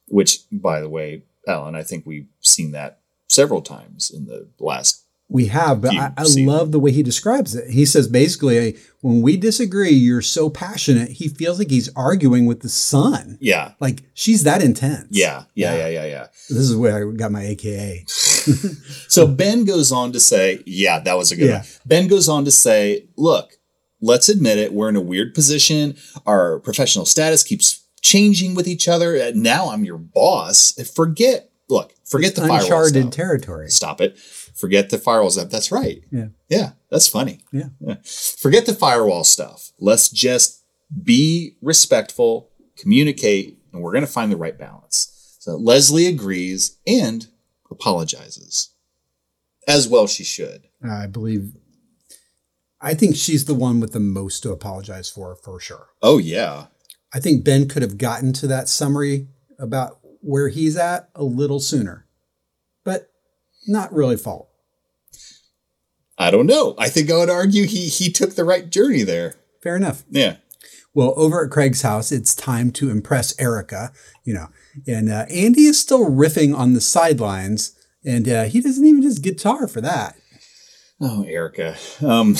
Which, 0.07 0.39
by 0.51 0.81
the 0.81 0.89
way, 0.89 1.23
Allen, 1.47 1.75
I 1.75 1.83
think 1.83 2.05
we've 2.05 2.27
seen 2.41 2.71
that 2.71 2.99
several 3.29 3.61
times 3.61 4.11
in 4.11 4.25
the 4.25 4.47
last 4.59 5.03
We 5.27 5.47
have, 5.47 5.81
but 5.81 5.95
I, 5.95 6.13
I 6.17 6.23
love 6.37 6.71
the 6.71 6.79
way 6.79 6.91
he 6.91 7.01
describes 7.03 7.55
it. 7.55 7.69
He 7.71 7.85
says 7.85 8.07
basically, 8.07 8.77
when 9.01 9.21
we 9.23 9.37
disagree, 9.37 9.89
you're 9.91 10.21
so 10.21 10.49
passionate. 10.51 11.09
He 11.09 11.27
feels 11.29 11.57
like 11.57 11.71
he's 11.71 11.89
arguing 11.95 12.45
with 12.45 12.61
the 12.61 12.69
sun. 12.69 13.37
Yeah. 13.41 13.71
Like 13.79 14.03
she's 14.13 14.43
that 14.43 14.61
intense. 14.61 15.07
Yeah, 15.09 15.45
yeah, 15.55 15.75
yeah, 15.75 15.87
yeah, 15.87 16.05
yeah. 16.05 16.27
This 16.49 16.59
is 16.69 16.75
where 16.75 17.09
I 17.09 17.11
got 17.15 17.31
my 17.31 17.43
AKA. 17.43 18.05
So 19.07 19.25
Ben 19.27 19.65
goes 19.65 19.91
on 19.91 20.11
to 20.13 20.19
say, 20.19 20.61
yeah, 20.65 20.99
that 20.99 21.17
was 21.17 21.31
a 21.31 21.35
good 21.35 21.49
Yeah. 21.49 21.57
one. 21.59 21.65
Ben 21.85 22.07
goes 22.07 22.29
on 22.29 22.45
to 22.45 22.51
say, 22.51 23.07
look, 23.17 23.53
let's 24.01 24.29
admit 24.29 24.59
it, 24.59 24.73
we're 24.73 24.89
in 24.89 24.95
a 24.95 25.01
weird 25.01 25.33
position. 25.33 25.95
Our 26.27 26.59
professional 26.59 27.05
status 27.05 27.43
keeps 27.43 27.83
changing 28.01 28.53
with 28.53 28.67
each 28.67 28.87
other. 28.87 29.31
Now 29.33 29.69
I'm 29.71 29.83
your 29.83 29.97
boss. 29.97 30.73
Forget, 30.93 31.49
look, 31.69 31.93
forget 32.03 32.35
the 32.35 32.41
firewall 32.41 32.61
Uncharted 32.61 33.03
stuff. 33.03 33.13
territory. 33.13 33.69
Stop 33.69 34.01
it. 34.01 34.17
Forget 34.19 34.89
the 34.89 34.97
firewall 34.97 35.29
stuff. 35.29 35.49
That's 35.49 35.71
right. 35.71 36.03
Yeah. 36.11 36.27
Yeah, 36.49 36.71
that's 36.89 37.07
funny. 37.07 37.41
Yeah. 37.51 37.69
Forget 38.03 38.65
the 38.65 38.73
firewall 38.73 39.23
stuff. 39.23 39.71
Let's 39.79 40.09
just 40.09 40.63
be 41.03 41.57
respectful, 41.61 42.49
communicate, 42.77 43.59
and 43.73 43.81
we're 43.81 43.91
going 43.91 44.05
to 44.05 44.11
find 44.11 44.31
the 44.31 44.37
right 44.37 44.57
balance. 44.57 45.37
So 45.39 45.55
Leslie 45.55 46.07
agrees 46.07 46.77
and 46.87 47.27
apologizes. 47.69 48.69
As 49.67 49.87
well 49.87 50.07
she 50.07 50.23
should. 50.23 50.67
I 50.87 51.07
believe. 51.07 51.53
I 52.79 52.93
think 52.93 53.15
she's 53.15 53.45
the 53.45 53.55
one 53.55 53.79
with 53.79 53.93
the 53.93 53.99
most 53.99 54.41
to 54.43 54.51
apologize 54.51 55.09
for, 55.09 55.35
for 55.35 55.59
sure. 55.59 55.87
Oh 56.01 56.19
yeah. 56.19 56.67
I 57.13 57.19
think 57.19 57.43
Ben 57.43 57.67
could 57.67 57.81
have 57.81 57.97
gotten 57.97 58.31
to 58.33 58.47
that 58.47 58.69
summary 58.69 59.27
about 59.57 59.99
where 60.25 60.49
he's 60.49 60.75
at 60.75 61.09
a 61.13 61.23
little 61.23 61.59
sooner, 61.59 62.07
but 62.83 63.11
not 63.67 63.93
really 63.93 64.17
fault. 64.17 64.49
I 66.17 66.31
don't 66.31 66.47
know. 66.47 66.73
I 66.79 66.89
think 66.89 67.11
I 67.11 67.17
would 67.17 67.29
argue 67.29 67.65
he 67.65 67.87
he 67.87 68.11
took 68.11 68.35
the 68.35 68.43
right 68.43 68.69
journey 68.69 69.03
there. 69.03 69.35
Fair 69.61 69.75
enough. 69.75 70.03
Yeah. 70.09 70.37
Well, 70.93 71.13
over 71.17 71.43
at 71.43 71.51
Craig's 71.51 71.81
house, 71.81 72.11
it's 72.11 72.33
time 72.33 72.71
to 72.71 72.89
impress 72.89 73.37
Erica, 73.39 73.91
you 74.23 74.33
know, 74.33 74.47
and 74.87 75.11
uh, 75.11 75.25
Andy 75.29 75.65
is 75.65 75.77
still 75.77 76.09
riffing 76.09 76.57
on 76.57 76.73
the 76.73 76.79
sidelines, 76.81 77.77
and 78.05 78.29
uh, 78.29 78.43
he 78.45 78.61
doesn't 78.61 78.85
even 78.85 79.03
his 79.03 79.19
guitar 79.19 79.67
for 79.67 79.81
that. 79.81 80.15
Oh, 81.01 81.23
Erica. 81.23 81.75
Um 82.01 82.35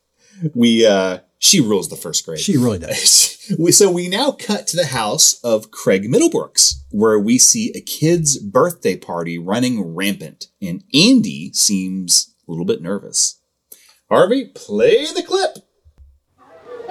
we 0.54 0.84
uh 0.84 1.20
she 1.38 1.60
rules 1.60 1.88
the 1.88 1.96
first 1.96 2.26
grade. 2.26 2.40
She 2.40 2.58
really 2.58 2.78
does. 2.80 3.38
We, 3.58 3.72
so 3.72 3.90
we 3.90 4.08
now 4.08 4.32
cut 4.32 4.66
to 4.68 4.76
the 4.76 4.86
house 4.86 5.40
of 5.42 5.70
Craig 5.70 6.04
Middlebrooks, 6.04 6.74
where 6.90 7.18
we 7.18 7.38
see 7.38 7.72
a 7.74 7.80
kid's 7.80 8.38
birthday 8.38 8.96
party 8.96 9.38
running 9.38 9.94
rampant, 9.94 10.46
and 10.62 10.84
Andy 10.94 11.52
seems 11.52 12.34
a 12.46 12.50
little 12.50 12.64
bit 12.64 12.82
nervous. 12.82 13.40
Harvey, 14.08 14.46
play 14.54 15.06
the 15.06 15.22
clip. 15.22 15.58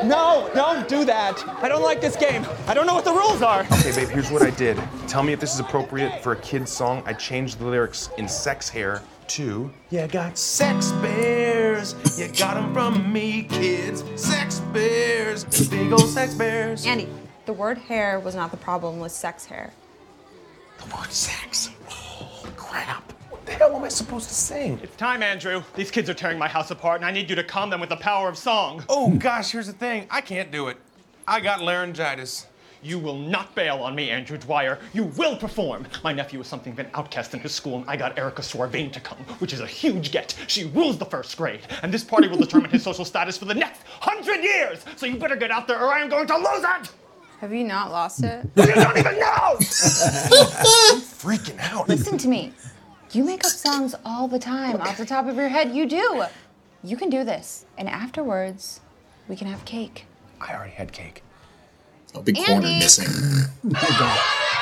No, 0.03 0.49
don't 0.53 0.87
do 0.87 1.03
that. 1.05 1.45
I 1.61 1.67
don't 1.67 1.81
like 1.81 1.99
this 1.99 2.15
game. 2.15 2.45
I 2.67 2.73
don't 2.73 2.87
know 2.87 2.93
what 2.93 3.03
the 3.03 3.11
rules 3.11 3.41
are. 3.41 3.61
Okay, 3.63 3.93
babe, 3.93 4.07
here's 4.07 4.31
what 4.31 4.41
I 4.41 4.49
did. 4.51 4.81
Tell 5.07 5.23
me 5.23 5.33
if 5.33 5.39
this 5.39 5.53
is 5.53 5.59
appropriate 5.59 6.23
for 6.23 6.31
a 6.31 6.37
kid's 6.37 6.71
song. 6.71 7.03
I 7.05 7.13
changed 7.13 7.59
the 7.59 7.65
lyrics 7.65 8.09
in 8.17 8.27
sex 8.27 8.69
hair 8.69 9.01
to. 9.29 9.71
You 9.89 10.07
got 10.07 10.37
sex 10.37 10.91
bears. 10.93 11.95
You 12.17 12.27
got 12.27 12.55
them 12.55 12.73
from 12.73 13.11
me, 13.13 13.43
kids. 13.43 14.03
Sex 14.15 14.59
bears. 14.73 15.43
Big 15.69 15.91
old 15.91 16.09
sex 16.09 16.33
bears. 16.33 16.85
Andy, 16.85 17.07
the 17.45 17.53
word 17.53 17.77
hair 17.77 18.19
was 18.19 18.35
not 18.35 18.51
the 18.51 18.57
problem 18.57 18.99
with 18.99 19.11
sex 19.11 19.45
hair. 19.45 19.71
The 20.79 20.95
word 20.95 21.11
sex. 21.11 21.69
Oh, 21.89 22.43
crap. 22.55 23.11
What 23.29 23.45
the 23.45 23.53
hell 23.53 23.75
am 23.75 23.83
I 23.83 23.89
supposed 23.89 24.27
to 24.29 24.35
sing? 24.35 24.79
It's 24.83 24.95
time, 24.95 25.23
Andrew. 25.23 25.63
These 25.75 25.91
kids 25.91 26.09
are 26.09 26.13
tearing 26.13 26.37
my 26.37 26.47
house 26.47 26.71
apart, 26.71 26.97
and 26.97 27.05
I 27.05 27.11
need 27.11 27.29
you 27.29 27.35
to 27.35 27.43
calm 27.43 27.69
them 27.69 27.79
with 27.79 27.89
the 27.89 27.97
power 27.97 28.29
of 28.29 28.37
song. 28.37 28.83
Oh, 28.89 29.11
gosh, 29.11 29.51
here's 29.51 29.67
the 29.67 29.73
thing. 29.73 30.07
I 30.09 30.21
can't 30.21 30.51
do 30.51 30.67
it. 30.67 30.77
I 31.27 31.39
got 31.39 31.61
laryngitis. 31.61 32.47
You 32.81 32.97
will 32.97 33.17
not 33.17 33.53
bail 33.55 33.77
on 33.77 33.93
me, 33.93 34.09
Andrew 34.09 34.37
Dwyer. 34.37 34.79
You 34.93 35.05
will 35.05 35.35
perform. 35.35 35.85
My 36.03 36.13
nephew 36.13 36.39
is 36.39 36.47
something 36.47 36.71
of 36.73 36.79
an 36.79 36.87
outcast 36.93 37.33
in 37.33 37.41
his 37.41 37.53
school, 37.53 37.77
and 37.77 37.89
I 37.89 37.97
got 37.97 38.17
Erica 38.17 38.41
Sorbane 38.41 38.91
to 38.93 38.99
come, 39.01 39.17
which 39.39 39.51
is 39.51 39.59
a 39.59 39.67
huge 39.67 40.11
get. 40.11 40.35
She 40.47 40.65
rules 40.65 40.97
the 40.97 41.05
first 41.05 41.35
grade, 41.35 41.61
and 41.83 41.93
this 41.93 42.03
party 42.03 42.29
will 42.29 42.37
determine 42.37 42.69
his 42.69 42.83
social 42.83 43.03
status 43.03 43.37
for 43.37 43.45
the 43.45 43.53
next 43.53 43.83
hundred 43.83 44.41
years. 44.43 44.85
So 44.95 45.05
you 45.05 45.17
better 45.17 45.35
get 45.35 45.51
out 45.51 45.67
there, 45.67 45.81
or 45.83 45.93
I 45.93 45.99
am 45.99 46.09
going 46.09 46.27
to 46.27 46.37
lose 46.37 46.63
it. 46.63 46.91
Have 47.41 47.53
you 47.53 47.63
not 47.63 47.91
lost 47.91 48.23
it? 48.23 48.45
You 48.57 48.73
don't 48.73 48.97
even 48.97 49.19
know. 49.19 49.55
I'm 49.57 50.99
freaking 51.01 51.59
out. 51.59 51.89
Listen 51.89 52.17
to 52.17 52.27
me. 52.27 52.53
You 53.11 53.23
make 53.23 53.43
up 53.45 53.51
songs 53.51 53.95
all 54.05 54.27
the 54.27 54.39
time 54.39 54.79
off 54.81 54.97
the 54.97 55.05
top 55.05 55.27
of 55.27 55.35
your 55.35 55.49
head. 55.49 55.73
You 55.73 55.85
do. 55.85 56.23
You 56.83 56.95
can 56.95 57.09
do 57.09 57.23
this. 57.23 57.65
And 57.77 57.89
afterwards, 57.89 58.81
we 59.27 59.35
can 59.35 59.47
have 59.47 59.65
cake. 59.65 60.05
I 60.39 60.53
already 60.53 60.71
had 60.71 60.91
cake. 60.91 61.23
A 62.15 62.21
big 62.21 62.35
corner 62.37 62.67
Andy. 62.67 62.79
missing. 62.79 63.45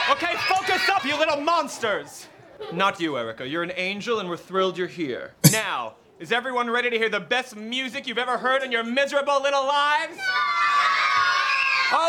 Okay, 0.09 0.33
focus 0.47 0.87
up, 0.89 1.03
you 1.05 1.17
little 1.19 1.41
monsters! 1.41 2.27
Not 2.73 2.99
you, 2.99 3.17
Erica. 3.17 3.45
You're 3.47 3.61
an 3.61 3.73
angel, 3.75 4.19
and 4.19 4.27
we're 4.29 4.37
thrilled 4.37 4.77
you're 4.77 4.87
here. 4.87 5.33
Now, 5.51 5.95
is 6.17 6.31
everyone 6.31 6.69
ready 6.69 6.89
to 6.89 6.97
hear 6.97 7.09
the 7.09 7.19
best 7.19 7.55
music 7.55 8.07
you've 8.07 8.17
ever 8.17 8.37
heard 8.37 8.63
in 8.63 8.71
your 8.71 8.83
miserable 8.83 9.41
little 9.41 9.65
lives? 9.65 10.17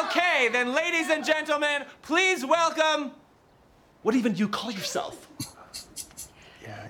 Okay, 0.05 0.49
then, 0.51 0.73
ladies 0.73 1.11
and 1.11 1.25
gentlemen, 1.25 1.85
please 2.03 2.47
welcome. 2.47 3.11
What 4.03 4.15
even 4.15 4.33
do 4.33 4.39
you 4.39 4.49
call 4.49 4.71
yourself? 4.71 5.29
Yeah. 6.63 6.87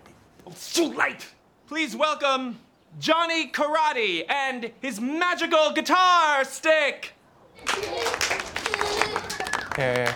It's 0.47 0.73
too 0.73 0.93
late! 0.95 1.27
Please 1.67 1.97
welcome 1.97 2.59
Johnny 3.01 3.51
Karate 3.51 4.25
and 4.31 4.71
his 4.81 5.01
magical 5.01 5.73
guitar 5.73 6.45
stick! 6.45 7.15
Yeah. 9.79 10.15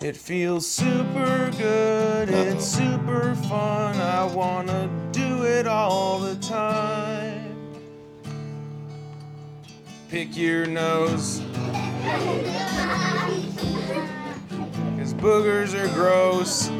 It 0.00 0.16
feels 0.16 0.66
super 0.66 1.50
good, 1.56 2.30
it's 2.30 2.66
super 2.66 3.34
fun. 3.34 3.96
I 3.96 4.24
wanna 4.24 4.90
do 5.12 5.44
it 5.44 5.66
all 5.66 6.18
the 6.18 6.34
time. 6.36 7.54
Pick 10.08 10.36
your 10.36 10.66
nose. 10.66 11.40
Cause 14.98 15.14
boogers 15.14 15.74
are 15.74 15.92
gross. 15.94 16.70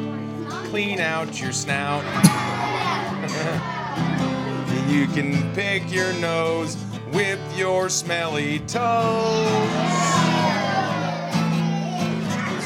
Clean 0.70 0.98
out 0.98 1.40
your 1.40 1.52
snout. 1.52 2.04
you 4.88 5.06
can 5.06 5.54
pick 5.54 5.92
your 5.92 6.12
nose 6.14 6.76
with 7.12 7.40
your 7.56 7.88
smelly 7.88 8.60
toes. 8.60 9.80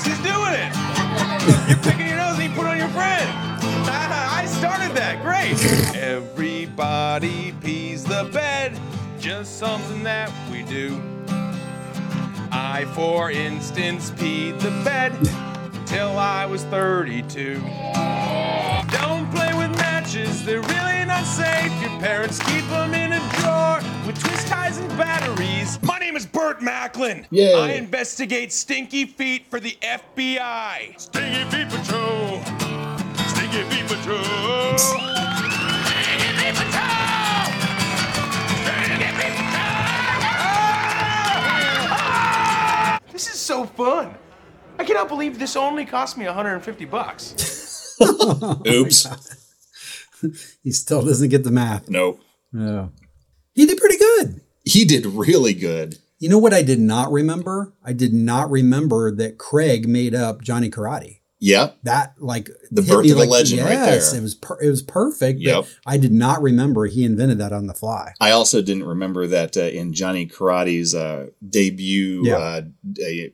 She's 0.03 0.19
doing 0.23 0.55
it. 0.55 0.73
You're 1.69 1.79
picking 1.79 2.09
your 2.09 2.17
nose 2.17 2.39
and 2.39 2.45
you 2.45 2.57
put 2.57 2.67
on 2.67 2.79
your 2.79 2.89
friend. 2.89 3.31
I 3.89 4.45
started 4.47 4.95
that. 4.97 5.23
Great. 5.23 5.97
Everybody 5.97 7.55
pees 7.63 8.05
the 8.05 8.29
bed, 8.33 8.79
just 9.19 9.59
something 9.59 10.03
that 10.03 10.33
we 10.51 10.63
do. 10.65 11.01
I, 12.51 12.85
for 12.95 13.31
instance, 13.31 14.11
peed 14.11 14.61
the 14.61 14.71
bed 14.85 15.13
till 15.87 16.19
I 16.19 16.47
was 16.47 16.65
32. 16.65 17.55
Don't 18.91 19.31
play 19.33 19.53
with 19.55 19.77
matches, 19.77 20.45
they're 20.45 20.61
really 20.61 21.05
not 21.05 21.25
safe. 21.25 21.73
Your 21.81 21.99
parents 22.01 22.39
keep 22.45 22.65
them 22.69 22.95
in 22.95 23.13
a 23.13 23.33
drawer 23.41 23.94
with 24.07 24.19
twist 24.23 24.49
ties 24.49 24.79
and 24.79 24.89
batteries. 24.99 25.79
My 25.83 25.99
name 25.99 26.17
is 26.17 26.27
Burt 26.27 26.61
Macklin. 26.61 27.27
Yay. 27.31 27.55
I 27.55 27.73
investigate 27.73 28.53
stinky 28.53 29.07
feet 29.07 29.47
for 29.49 29.59
the 29.61 29.79
FBI. 29.83 31.01
Stinky 31.01 31.45
Feet 31.51 31.69
Patrol. 31.71 32.43
Stinky 33.29 33.63
Feet 33.71 33.87
Patrol. 33.87 34.77
Stinky 34.77 36.29
Feet 36.37 36.55
Patrol. 36.55 37.45
Stinky 38.61 39.09
Feet 39.17 39.35
Patrol. 39.35 39.65
Ah! 41.97 42.99
This 43.11 43.29
is 43.29 43.41
so 43.41 43.65
fun. 43.65 44.15
I 44.79 44.85
cannot 44.85 45.09
believe 45.09 45.39
this 45.39 45.57
only 45.57 45.87
cost 45.87 46.19
me 46.19 46.27
150 46.27 46.85
bucks. 46.85 47.97
Oops. 48.67 49.07
he 50.63 50.73
still 50.73 51.03
doesn't 51.03 51.29
get 51.31 51.45
the 51.45 51.51
math. 51.51 51.89
Nope. 51.89 52.21
No. 52.53 52.91
He 53.55 53.67
did 53.67 53.79
pretty 53.79 53.94
good. 54.19 54.41
He 54.65 54.85
did 54.85 55.07
really 55.07 55.55
good. 55.55 55.99
You 56.19 56.29
know 56.29 56.39
what 56.39 56.55
I 56.55 56.63
did 56.63 56.81
not 56.81 57.13
remember? 57.13 57.75
I 57.85 57.93
did 57.93 58.15
not 58.15 58.51
remember 58.51 59.15
that 59.17 59.37
Craig 59.39 59.87
made 59.89 60.15
up 60.15 60.43
Johnny 60.43 60.71
Karate. 60.71 61.19
Yep. 61.41 61.77
That 61.83 62.15
like 62.19 62.49
The 62.71 62.81
birth 62.81 63.11
of 63.11 63.19
a 63.19 63.25
legend 63.25 63.61
right 63.61 63.73
yes, 63.73 64.13
there. 64.13 64.21
It 64.21 64.23
was 64.23 64.35
per- 64.35 64.59
it 64.63 64.71
was 64.71 64.81
perfect. 64.81 65.41
but 65.41 65.47
Yep. 65.51 65.67
I 65.85 65.99
did 65.99 66.13
not 66.13 66.41
remember 66.41 66.87
he 66.87 67.05
invented 67.05 67.37
that 67.39 67.53
on 67.53 67.67
the 67.67 67.75
fly. 67.75 68.15
I 68.19 68.31
also 68.31 68.63
didn't 68.63 68.85
remember 68.85 69.27
that 69.27 69.55
uh, 69.55 69.63
in 69.65 69.93
Johnny 69.93 70.27
Karate's 70.27 70.95
uh, 70.95 71.27
debut 71.47 72.33
uh, 72.33 72.63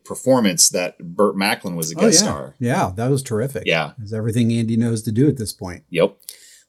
performance 0.04 0.70
that 0.70 0.98
Burt 0.98 1.36
Macklin 1.36 1.76
was 1.76 1.92
a 1.92 1.98
Oh, 1.98 2.00
guest 2.00 2.20
yeah. 2.24 2.28
star. 2.30 2.54
Yeah, 2.58 2.92
that 2.96 3.08
was 3.10 3.22
terrific. 3.22 3.64
Yeah. 3.66 3.92
It's 4.02 4.12
everything 4.12 4.52
Andy 4.52 4.76
knows 4.76 5.02
to 5.02 5.12
do 5.12 5.28
at 5.28 5.36
this 5.36 5.52
point. 5.52 5.84
Yep. 5.90 6.16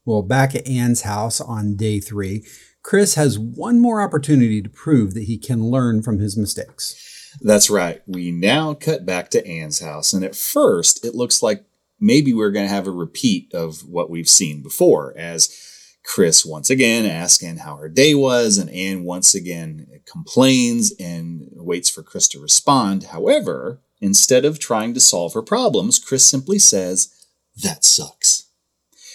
Well, 0.04 0.22
back 0.22 0.54
at 0.54 0.66
Ann's 0.68 1.02
house 1.02 1.40
on 1.40 1.74
day 1.76 1.98
three, 1.98 2.44
Chris 2.82 3.14
has 3.14 3.38
one 3.38 3.80
more 3.80 4.02
opportunity 4.02 4.60
to 4.60 4.68
prove 4.68 5.14
that 5.14 5.24
he 5.24 5.38
can 5.38 5.70
learn 5.70 6.02
from 6.02 6.18
his 6.18 6.36
mistakes. 6.36 7.38
That's 7.40 7.70
right. 7.70 8.02
We 8.06 8.30
now 8.30 8.74
cut 8.74 9.06
back 9.06 9.30
to 9.30 9.46
Ann's 9.46 9.80
house, 9.80 10.12
and 10.12 10.24
at 10.24 10.36
first 10.36 11.04
it 11.04 11.14
looks 11.14 11.42
like 11.42 11.64
maybe 12.00 12.34
we're 12.34 12.50
going 12.50 12.66
to 12.66 12.74
have 12.74 12.86
a 12.86 12.92
repeat 12.92 13.54
of 13.54 13.88
what 13.88 14.10
we've 14.10 14.28
seen 14.28 14.62
before, 14.62 15.14
as 15.16 15.56
Chris 16.04 16.44
once 16.44 16.68
again 16.68 17.06
asks 17.06 17.44
Ann 17.44 17.58
how 17.58 17.76
her 17.76 17.88
day 17.88 18.14
was, 18.14 18.58
and 18.58 18.68
Ann 18.70 19.04
once 19.04 19.34
again 19.34 19.86
complains 20.10 20.92
and 20.98 21.48
waits 21.52 21.88
for 21.88 22.02
Chris 22.02 22.26
to 22.28 22.40
respond. 22.40 23.04
However, 23.04 23.80
instead 24.00 24.44
of 24.44 24.58
trying 24.58 24.94
to 24.94 25.00
solve 25.00 25.34
her 25.34 25.42
problems, 25.42 25.98
Chris 25.98 26.26
simply 26.26 26.58
says, 26.58 27.14
That 27.62 27.84
sucks. 27.84 28.46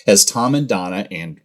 As 0.08 0.24
Tom 0.24 0.56
and 0.56 0.68
Donna 0.68 1.08
and 1.12 1.42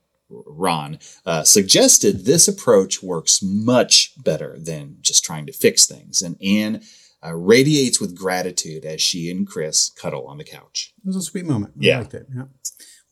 Ron 0.46 0.98
uh, 1.26 1.42
suggested, 1.44 2.24
this 2.24 2.48
approach 2.48 3.02
works 3.02 3.42
much 3.42 4.14
better 4.22 4.56
than 4.58 4.96
just 5.00 5.24
trying 5.24 5.46
to 5.46 5.52
fix 5.52 5.86
things. 5.86 6.22
And 6.22 6.36
Ann 6.42 6.82
uh, 7.24 7.34
radiates 7.34 8.00
with 8.00 8.16
gratitude 8.16 8.84
as 8.84 9.00
she 9.00 9.30
and 9.30 9.46
Chris 9.46 9.90
cuddle 9.90 10.26
on 10.26 10.38
the 10.38 10.44
couch. 10.44 10.92
It 11.04 11.06
was 11.06 11.16
a 11.16 11.22
sweet 11.22 11.46
moment. 11.46 11.74
I 11.76 11.84
Yeah. 11.84 11.98
liked 11.98 12.14
it. 12.14 12.26
Yeah. 12.34 12.44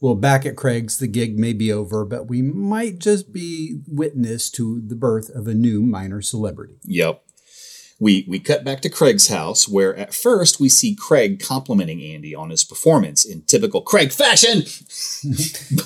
Well, 0.01 0.15
back 0.15 0.47
at 0.47 0.57
Craig's, 0.57 0.97
the 0.99 1.07
gig 1.07 1.39
may 1.39 1.53
be 1.53 1.71
over, 1.71 2.07
but 2.07 2.27
we 2.27 2.41
might 2.41 2.99
just 3.01 3.33
be 3.35 3.81
witness 3.87 4.51
to 4.53 4.81
the 4.81 4.97
birth 4.97 5.29
of 5.29 5.47
a 5.47 5.53
new 5.55 5.83
minor 5.83 6.23
celebrity. 6.23 6.77
Yep. 6.85 7.23
We, 8.01 8.25
we 8.27 8.41
cut 8.41 8.65
back 8.65 8.81
to 8.81 8.89
Craig's 8.89 9.29
house, 9.29 9.69
where 9.69 9.95
at 9.95 10.15
first 10.15 10.59
we 10.59 10.71
see 10.71 10.95
Craig 10.95 11.39
complimenting 11.39 12.03
Andy 12.03 12.35
on 12.35 12.49
his 12.49 12.65
performance 12.65 13.27
in 13.27 13.43
typical 13.43 13.83
Craig 13.83 14.11
fashion. 14.11 14.65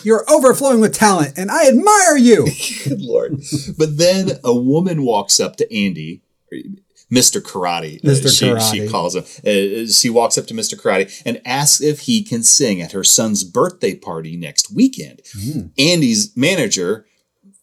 You're 0.05 0.25
overflowing 0.31 0.81
with 0.81 0.95
talent, 0.95 1.37
and 1.37 1.51
I 1.51 1.67
admire 1.67 2.17
you. 2.17 2.47
Good 2.85 3.01
Lord. 3.01 3.43
But 3.77 3.99
then 3.99 4.39
a 4.45 4.55
woman 4.55 5.03
walks 5.03 5.41
up 5.41 5.57
to 5.57 5.77
Andy, 5.77 6.23
Mr. 7.13 7.41
Karate, 7.41 7.99
uh, 8.05 8.09
Mr. 8.09 8.39
she, 8.39 8.47
Karate. 8.47 8.71
she 8.73 8.89
calls 8.89 9.17
him. 9.17 9.25
Uh, 9.45 9.91
she 9.91 10.09
walks 10.09 10.39
up 10.39 10.47
to 10.47 10.55
Mr. 10.55 10.81
Karate 10.81 11.23
and 11.27 11.41
asks 11.45 11.81
if 11.81 12.01
he 12.01 12.23
can 12.23 12.43
sing 12.45 12.81
at 12.81 12.93
her 12.93 13.05
son's 13.05 13.43
birthday 13.45 13.95
party 13.95 14.37
next 14.37 14.73
weekend. 14.73 15.21
Andy's 15.77 16.37
manager, 16.37 17.07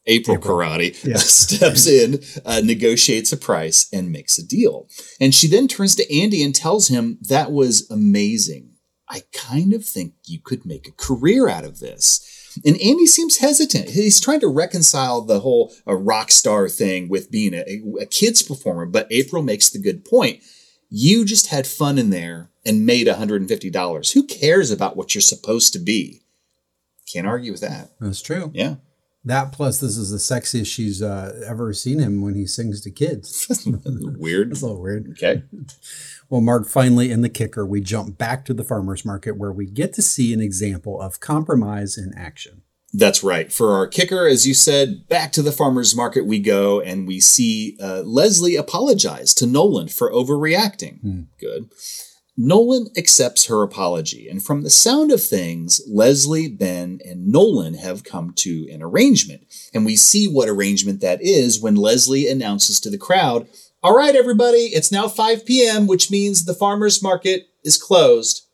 April, 0.07 0.37
Karate, 0.37 1.01
Yeah. 1.07 1.17
steps 1.17 1.85
in, 1.87 2.21
uh, 2.45 2.61
negotiates 2.63 3.31
a 3.31 3.37
price, 3.37 3.87
and 3.93 4.11
makes 4.11 4.37
a 4.37 4.45
deal. 4.45 4.87
And 5.19 5.33
she 5.33 5.47
then 5.47 5.67
turns 5.67 5.95
to 5.95 6.15
Andy 6.15 6.43
and 6.43 6.55
tells 6.55 6.87
him 6.87 7.17
that 7.29 7.51
was 7.51 7.89
amazing. 7.91 8.69
I 9.07 9.23
kind 9.33 9.73
of 9.73 9.85
think 9.85 10.13
you 10.25 10.39
could 10.43 10.65
make 10.65 10.87
a 10.87 10.91
career 10.93 11.47
out 11.49 11.65
of 11.65 11.79
this. 11.79 12.27
And 12.65 12.75
Andy 12.81 13.05
seems 13.05 13.37
hesitant. 13.37 13.89
He's 13.89 14.19
trying 14.19 14.39
to 14.41 14.47
reconcile 14.47 15.21
the 15.21 15.39
whole 15.41 15.73
a 15.85 15.95
rock 15.95 16.31
star 16.31 16.67
thing 16.67 17.07
with 17.09 17.29
being 17.31 17.53
a, 17.53 17.81
a 18.01 18.05
kid's 18.05 18.41
performer. 18.41 18.85
But 18.85 19.07
April 19.11 19.43
makes 19.43 19.69
the 19.69 19.79
good 19.79 20.03
point. 20.05 20.41
You 20.89 21.23
just 21.25 21.47
had 21.47 21.67
fun 21.67 21.97
in 21.97 22.09
there 22.09 22.49
and 22.65 22.85
made 22.85 23.07
$150. 23.07 24.13
Who 24.13 24.23
cares 24.27 24.71
about 24.71 24.97
what 24.97 25.13
you're 25.15 25.21
supposed 25.21 25.73
to 25.73 25.79
be? 25.79 26.23
Can't 27.11 27.27
argue 27.27 27.51
with 27.51 27.61
that. 27.61 27.91
That's 27.99 28.21
true. 28.21 28.51
Yeah. 28.53 28.75
That 29.23 29.51
plus, 29.51 29.79
this 29.79 29.97
is 29.97 30.09
the 30.09 30.17
sexiest 30.17 30.65
she's 30.65 31.01
uh, 31.01 31.43
ever 31.45 31.73
seen 31.73 31.99
him 31.99 32.21
when 32.21 32.33
he 32.33 32.47
sings 32.47 32.81
to 32.81 32.91
kids. 32.91 33.47
Weird. 34.17 34.49
That's 34.49 34.61
a 34.61 34.65
little 34.65 34.81
weird. 34.81 35.11
Okay. 35.11 35.43
Well, 36.29 36.41
Mark, 36.41 36.67
finally 36.67 37.11
in 37.11 37.21
the 37.21 37.29
kicker, 37.29 37.65
we 37.65 37.81
jump 37.81 38.17
back 38.17 38.45
to 38.45 38.53
the 38.53 38.63
farmer's 38.63 39.05
market 39.05 39.37
where 39.37 39.51
we 39.51 39.65
get 39.67 39.93
to 39.93 40.01
see 40.01 40.33
an 40.33 40.41
example 40.41 40.99
of 40.99 41.19
compromise 41.19 41.97
in 41.97 42.13
action. 42.17 42.63
That's 42.93 43.23
right. 43.23 43.51
For 43.51 43.73
our 43.73 43.87
kicker, 43.87 44.27
as 44.27 44.47
you 44.47 44.53
said, 44.53 45.07
back 45.07 45.31
to 45.33 45.41
the 45.41 45.51
farmer's 45.51 45.95
market 45.95 46.25
we 46.25 46.39
go, 46.39 46.81
and 46.81 47.07
we 47.07 47.19
see 47.19 47.77
uh, 47.81 48.01
Leslie 48.01 48.55
apologize 48.55 49.33
to 49.35 49.45
Nolan 49.45 49.87
for 49.87 50.11
overreacting. 50.11 51.27
Good. 51.39 51.71
Nolan 52.43 52.87
accepts 52.97 53.45
her 53.45 53.61
apology, 53.61 54.27
and 54.27 54.41
from 54.41 54.63
the 54.63 54.69
sound 54.71 55.11
of 55.11 55.21
things, 55.21 55.79
Leslie, 55.87 56.47
Ben, 56.47 56.99
and 57.05 57.27
Nolan 57.27 57.75
have 57.75 58.03
come 58.03 58.33
to 58.37 58.67
an 58.71 58.81
arrangement. 58.81 59.43
And 59.75 59.85
we 59.85 59.95
see 59.95 60.27
what 60.27 60.49
arrangement 60.49 61.01
that 61.01 61.21
is 61.21 61.61
when 61.61 61.75
Leslie 61.75 62.27
announces 62.27 62.79
to 62.79 62.89
the 62.89 62.97
crowd, 62.97 63.47
All 63.83 63.95
right, 63.95 64.15
everybody, 64.15 64.71
it's 64.73 64.91
now 64.91 65.07
5 65.07 65.45
p.m., 65.45 65.85
which 65.85 66.09
means 66.09 66.45
the 66.45 66.55
farmer's 66.55 67.03
market 67.03 67.47
is 67.63 67.81
closed. 67.81 68.47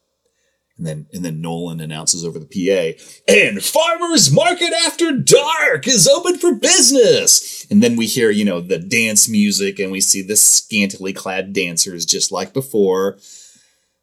And 0.77 0.85
then 0.85 1.07
and 1.13 1.23
then 1.23 1.41
Nolan 1.41 1.79
announces 1.79 2.25
over 2.25 2.39
the 2.39 2.45
PA, 2.45 3.01
and 3.27 3.63
Farmers 3.63 4.31
Market 4.31 4.73
After 4.85 5.17
Dark 5.17 5.87
is 5.87 6.07
open 6.09 6.37
for 6.37 6.53
business. 6.53 7.65
And 7.71 7.81
then 7.81 7.95
we 7.95 8.05
hear, 8.05 8.31
you 8.31 8.43
know, 8.43 8.59
the 8.59 8.79
dance 8.79 9.29
music 9.29 9.79
and 9.79 9.93
we 9.93 10.01
see 10.01 10.21
the 10.21 10.35
scantily 10.35 11.13
clad 11.13 11.53
dancers 11.53 12.05
just 12.05 12.33
like 12.33 12.53
before. 12.53 13.17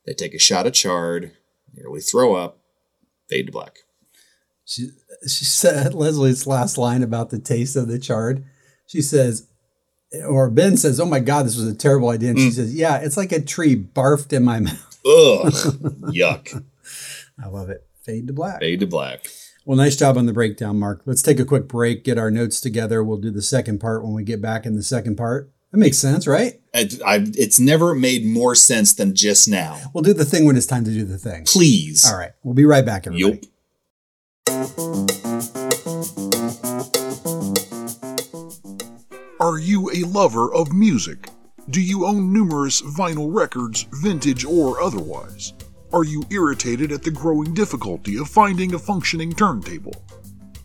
They 0.07 0.14
take 0.14 0.34
a 0.34 0.38
shot 0.38 0.66
of 0.66 0.72
chard, 0.72 1.32
nearly 1.74 2.00
throw 2.00 2.34
up, 2.34 2.59
fade 3.28 3.46
to 3.46 3.52
black. 3.52 3.78
She, 4.64 4.90
she 5.22 5.44
said 5.44 5.94
Leslie's 5.94 6.46
last 6.46 6.78
line 6.78 7.02
about 7.02 7.30
the 7.30 7.38
taste 7.38 7.76
of 7.76 7.88
the 7.88 7.98
chard. 7.98 8.44
She 8.86 9.00
says, 9.00 9.48
or 10.26 10.50
Ben 10.50 10.76
says, 10.76 11.00
"Oh 11.00 11.07
my 11.07 11.20
God, 11.20 11.46
this 11.46 11.57
was 11.57 11.66
a 11.66 11.74
terrible 11.74 12.11
idea." 12.11 12.30
And 12.30 12.38
she 12.38 12.48
mm. 12.48 12.52
says, 12.52 12.74
"Yeah, 12.74 12.98
it's 12.98 13.16
like 13.16 13.32
a 13.32 13.40
tree 13.40 13.76
barfed 13.76 14.32
in 14.32 14.44
my 14.44 14.61
mouth." 14.61 14.98
Ugh, 15.07 15.52
yuck. 16.12 16.64
I 17.42 17.48
love 17.48 17.70
it. 17.70 17.86
Fade 18.02 18.26
to 18.28 18.32
black. 18.32 18.61
Fade 18.61 18.80
to 18.80 18.86
black. 18.86 19.26
Well, 19.64 19.78
nice 19.78 19.96
job 19.96 20.18
on 20.18 20.26
the 20.26 20.32
breakdown, 20.32 20.78
Mark. 20.78 21.02
Let's 21.07 21.22
take 21.22 21.40
a 21.40 21.44
quick 21.44 21.68
break, 21.68 22.05
get 22.05 22.18
our 22.18 22.30
notes 22.30 22.61
together. 22.61 23.02
We'll 23.02 23.16
do 23.16 23.30
the 23.30 23.42
second 23.42 23.80
part 23.80 24.05
when 24.05 24.12
we 24.12 24.22
get 24.22 24.42
back 24.42 24.66
in 24.66 24.76
the 24.76 24.82
second 24.82 25.16
part. 25.16 25.50
That 25.75 25.81
makes 25.81 25.99
sense, 25.99 26.29
right? 26.29 26.61
I, 26.72 26.89
I, 27.05 27.27
it's 27.37 27.59
never 27.59 27.97
made 27.97 28.25
more 28.25 28.55
sense 28.55 28.95
than 28.95 29.12
just 29.12 29.49
now. 29.49 29.91
We'll 29.93 30.05
do 30.05 30.14
the 30.14 30.25
thing 30.25 30.45
when 30.45 30.57
it's 30.57 30.66
time 30.66 30.85
to 30.85 30.91
do 30.93 31.05
the 31.05 31.18
thing. 31.18 31.47
Please. 31.47 32.09
All 32.09 32.16
right. 32.16 32.31
We'll 32.45 32.55
be 32.55 32.64
right 32.64 32.87
back, 32.87 33.09
everybody. 33.09 33.41
Are 39.41 39.59
you 39.59 39.91
a 39.93 40.07
lover 40.07 40.55
of 40.55 40.72
music? 40.72 41.29
Do 41.70 41.81
you 41.81 42.07
own 42.07 42.33
numerous 42.33 42.81
vinyl 42.81 43.35
records, 43.35 43.89
vintage 43.95 44.45
or 44.45 44.81
otherwise? 44.81 45.55
Are 45.93 46.05
you 46.05 46.22
irritated 46.31 46.93
at 46.93 47.03
the 47.03 47.11
growing 47.11 47.53
difficulty 47.53 48.16
of 48.16 48.29
finding 48.29 48.75
a 48.75 48.79
functioning 48.79 49.33
turntable? 49.33 50.05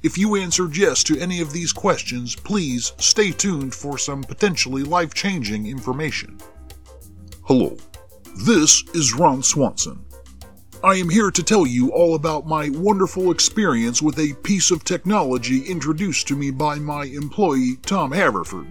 If 0.01 0.17
you 0.17 0.37
answered 0.37 0.77
yes 0.77 1.03
to 1.03 1.19
any 1.19 1.41
of 1.41 1.51
these 1.51 1.73
questions, 1.73 2.33
please 2.33 2.93
stay 2.99 3.31
tuned 3.31 3.75
for 3.75 3.97
some 3.97 4.23
potentially 4.23 4.83
life 4.83 5.13
changing 5.13 5.67
information. 5.67 6.37
Hello, 7.43 7.75
this 8.45 8.81
is 8.93 9.13
Ron 9.13 9.43
Swanson. 9.43 10.05
I 10.85 10.95
am 10.95 11.09
here 11.09 11.31
to 11.31 11.43
tell 11.43 11.67
you 11.67 11.91
all 11.91 12.15
about 12.15 12.47
my 12.47 12.69
wonderful 12.69 13.29
experience 13.29 14.01
with 14.01 14.17
a 14.19 14.35
piece 14.35 14.71
of 14.71 14.85
technology 14.85 15.65
introduced 15.65 16.29
to 16.29 16.37
me 16.37 16.49
by 16.49 16.75
my 16.75 17.03
employee, 17.03 17.75
Tom 17.85 18.13
Haverford. 18.13 18.67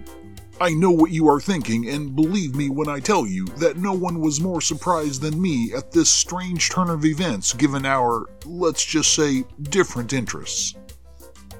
I 0.59 0.71
know 0.71 0.89
what 0.89 1.11
you 1.11 1.29
are 1.29 1.39
thinking, 1.39 1.89
and 1.89 2.15
believe 2.15 2.55
me 2.55 2.71
when 2.71 2.89
I 2.89 2.99
tell 2.99 3.27
you 3.27 3.45
that 3.59 3.77
no 3.77 3.93
one 3.93 4.19
was 4.19 4.41
more 4.41 4.61
surprised 4.61 5.21
than 5.21 5.39
me 5.39 5.73
at 5.77 5.91
this 5.91 6.09
strange 6.09 6.71
turn 6.71 6.89
of 6.89 7.05
events 7.05 7.53
given 7.53 7.85
our, 7.85 8.25
let's 8.47 8.83
just 8.83 9.13
say, 9.13 9.43
different 9.61 10.11
interests. 10.11 10.73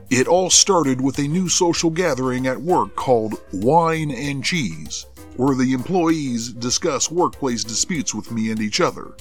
It 0.09 0.27
all 0.27 0.49
started 0.49 0.99
with 0.99 1.19
a 1.19 1.27
new 1.27 1.47
social 1.47 1.91
gathering 1.91 2.47
at 2.47 2.59
work 2.59 2.95
called 2.95 3.39
Wine 3.53 4.09
and 4.09 4.43
Cheese, 4.43 5.05
where 5.35 5.55
the 5.55 5.71
employees 5.71 6.51
discuss 6.51 7.11
workplace 7.11 7.63
disputes 7.63 8.15
with 8.15 8.31
me 8.31 8.49
and 8.49 8.59
each 8.59 8.81
other. 8.81 9.15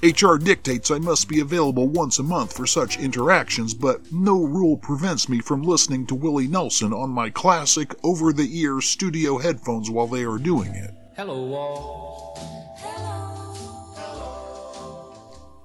HR 0.00 0.36
dictates 0.36 0.92
I 0.92 1.00
must 1.00 1.26
be 1.28 1.40
available 1.40 1.88
once 1.88 2.20
a 2.20 2.22
month 2.22 2.56
for 2.56 2.68
such 2.68 3.00
interactions, 3.00 3.74
but 3.74 4.12
no 4.12 4.44
rule 4.44 4.76
prevents 4.76 5.28
me 5.28 5.40
from 5.40 5.64
listening 5.64 6.06
to 6.06 6.14
Willie 6.14 6.46
Nelson 6.46 6.92
on 6.92 7.10
my 7.10 7.30
classic 7.30 7.92
over 8.04 8.32
the 8.32 8.60
ear 8.60 8.80
studio 8.80 9.38
headphones 9.38 9.90
while 9.90 10.06
they 10.06 10.22
are 10.22 10.38
doing 10.38 10.72
it. 10.72 10.94
Hello, 11.16 11.52
all. 11.52 12.38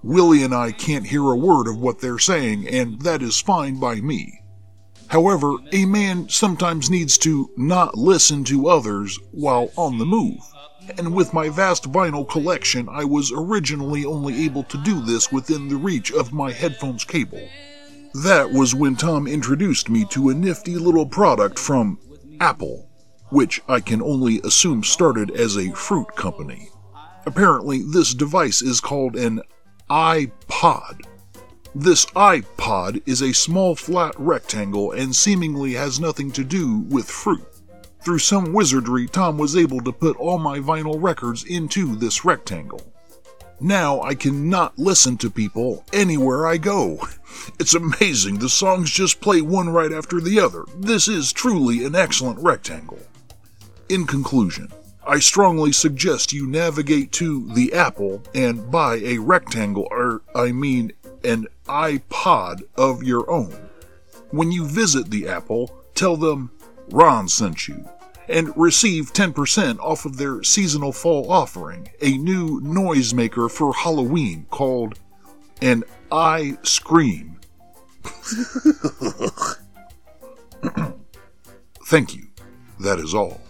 Willie 0.01 0.41
and 0.41 0.55
I 0.55 0.71
can't 0.71 1.05
hear 1.05 1.21
a 1.29 1.37
word 1.37 1.67
of 1.67 1.77
what 1.77 1.99
they're 2.01 2.17
saying, 2.17 2.67
and 2.67 2.99
that 3.03 3.21
is 3.21 3.39
fine 3.39 3.79
by 3.79 4.01
me. 4.01 4.42
However, 5.13 5.57
a 5.71 5.85
man 5.85 6.27
sometimes 6.27 6.89
needs 6.89 7.19
to 7.19 7.47
not 7.55 7.95
listen 7.95 8.43
to 8.45 8.67
others 8.67 9.19
while 9.29 9.69
on 9.77 9.99
the 9.99 10.07
move. 10.07 10.39
And 10.97 11.13
with 11.13 11.35
my 11.35 11.49
vast 11.49 11.83
vinyl 11.91 12.27
collection, 12.27 12.89
I 12.89 13.03
was 13.03 13.31
originally 13.31 14.05
only 14.05 14.43
able 14.43 14.63
to 14.63 14.83
do 14.83 15.01
this 15.01 15.31
within 15.31 15.67
the 15.67 15.75
reach 15.75 16.11
of 16.11 16.33
my 16.33 16.51
headphones 16.51 17.03
cable. 17.03 17.47
That 18.23 18.51
was 18.51 18.73
when 18.73 18.95
Tom 18.95 19.27
introduced 19.27 19.87
me 19.87 20.03
to 20.05 20.29
a 20.29 20.33
nifty 20.33 20.77
little 20.77 21.05
product 21.05 21.59
from 21.59 21.99
Apple, 22.39 22.89
which 23.29 23.61
I 23.69 23.81
can 23.81 24.01
only 24.01 24.41
assume 24.43 24.83
started 24.83 25.29
as 25.29 25.57
a 25.57 25.73
fruit 25.73 26.07
company. 26.15 26.69
Apparently, 27.27 27.83
this 27.83 28.15
device 28.15 28.63
is 28.63 28.81
called 28.81 29.15
an 29.15 29.41
iPod. 29.91 31.01
This 31.75 32.05
iPod 32.07 33.01
is 33.07 33.23
a 33.23 33.33
small 33.33 33.75
flat 33.75 34.13
rectangle 34.19 34.91
and 34.91 35.15
seemingly 35.15 35.73
has 35.73 35.99
nothing 35.99 36.31
to 36.33 36.43
do 36.43 36.81
with 36.87 37.09
fruit. 37.09 37.47
Through 38.03 38.19
some 38.19 38.53
wizardry, 38.53 39.07
Tom 39.07 39.39
was 39.39 39.57
able 39.57 39.81
to 39.81 39.91
put 39.91 40.15
all 40.17 40.37
my 40.37 40.59
vinyl 40.59 41.01
records 41.01 41.43
into 41.43 41.95
this 41.95 42.23
rectangle. 42.23 42.93
Now 43.59 44.01
I 44.03 44.13
cannot 44.13 44.77
listen 44.77 45.17
to 45.17 45.31
people 45.31 45.83
anywhere 45.91 46.45
I 46.45 46.57
go. 46.57 46.99
It's 47.59 47.73
amazing, 47.73 48.37
the 48.37 48.47
songs 48.49 48.91
just 48.91 49.19
play 49.19 49.41
one 49.41 49.67
right 49.67 49.91
after 49.91 50.21
the 50.21 50.39
other. 50.39 50.65
This 50.77 51.07
is 51.07 51.33
truly 51.33 51.83
an 51.83 51.95
excellent 51.95 52.37
rectangle. 52.37 52.99
In 53.89 54.05
conclusion, 54.05 54.71
I 55.05 55.19
strongly 55.19 55.73
suggest 55.73 56.31
you 56.31 56.47
navigate 56.47 57.11
to 57.13 57.47
the 57.53 57.73
Apple 57.73 58.23
and 58.33 58.71
buy 58.71 58.95
a 58.97 59.17
rectangle, 59.17 59.87
or 59.91 60.21
I 60.33 60.51
mean 60.51 60.93
an 61.23 61.47
iPod 61.65 62.63
of 62.75 63.03
your 63.03 63.29
own. 63.29 63.69
When 64.31 64.51
you 64.51 64.65
visit 64.65 65.09
the 65.09 65.27
Apple, 65.27 65.75
tell 65.93 66.15
them 66.15 66.51
Ron 66.89 67.27
sent 67.27 67.67
you 67.67 67.87
and 68.29 68.55
receive 68.55 69.13
10% 69.13 69.79
off 69.79 70.05
of 70.05 70.17
their 70.17 70.41
seasonal 70.43 70.93
fall 70.93 71.29
offering, 71.31 71.89
a 72.01 72.17
new 72.17 72.61
noisemaker 72.61 73.51
for 73.51 73.73
Halloween 73.73 74.45
called 74.49 74.97
an 75.61 75.83
I 76.11 76.57
Scream. 76.63 77.39
Thank 81.85 82.15
you. 82.15 82.27
That 82.79 82.99
is 82.99 83.13
all. 83.13 83.41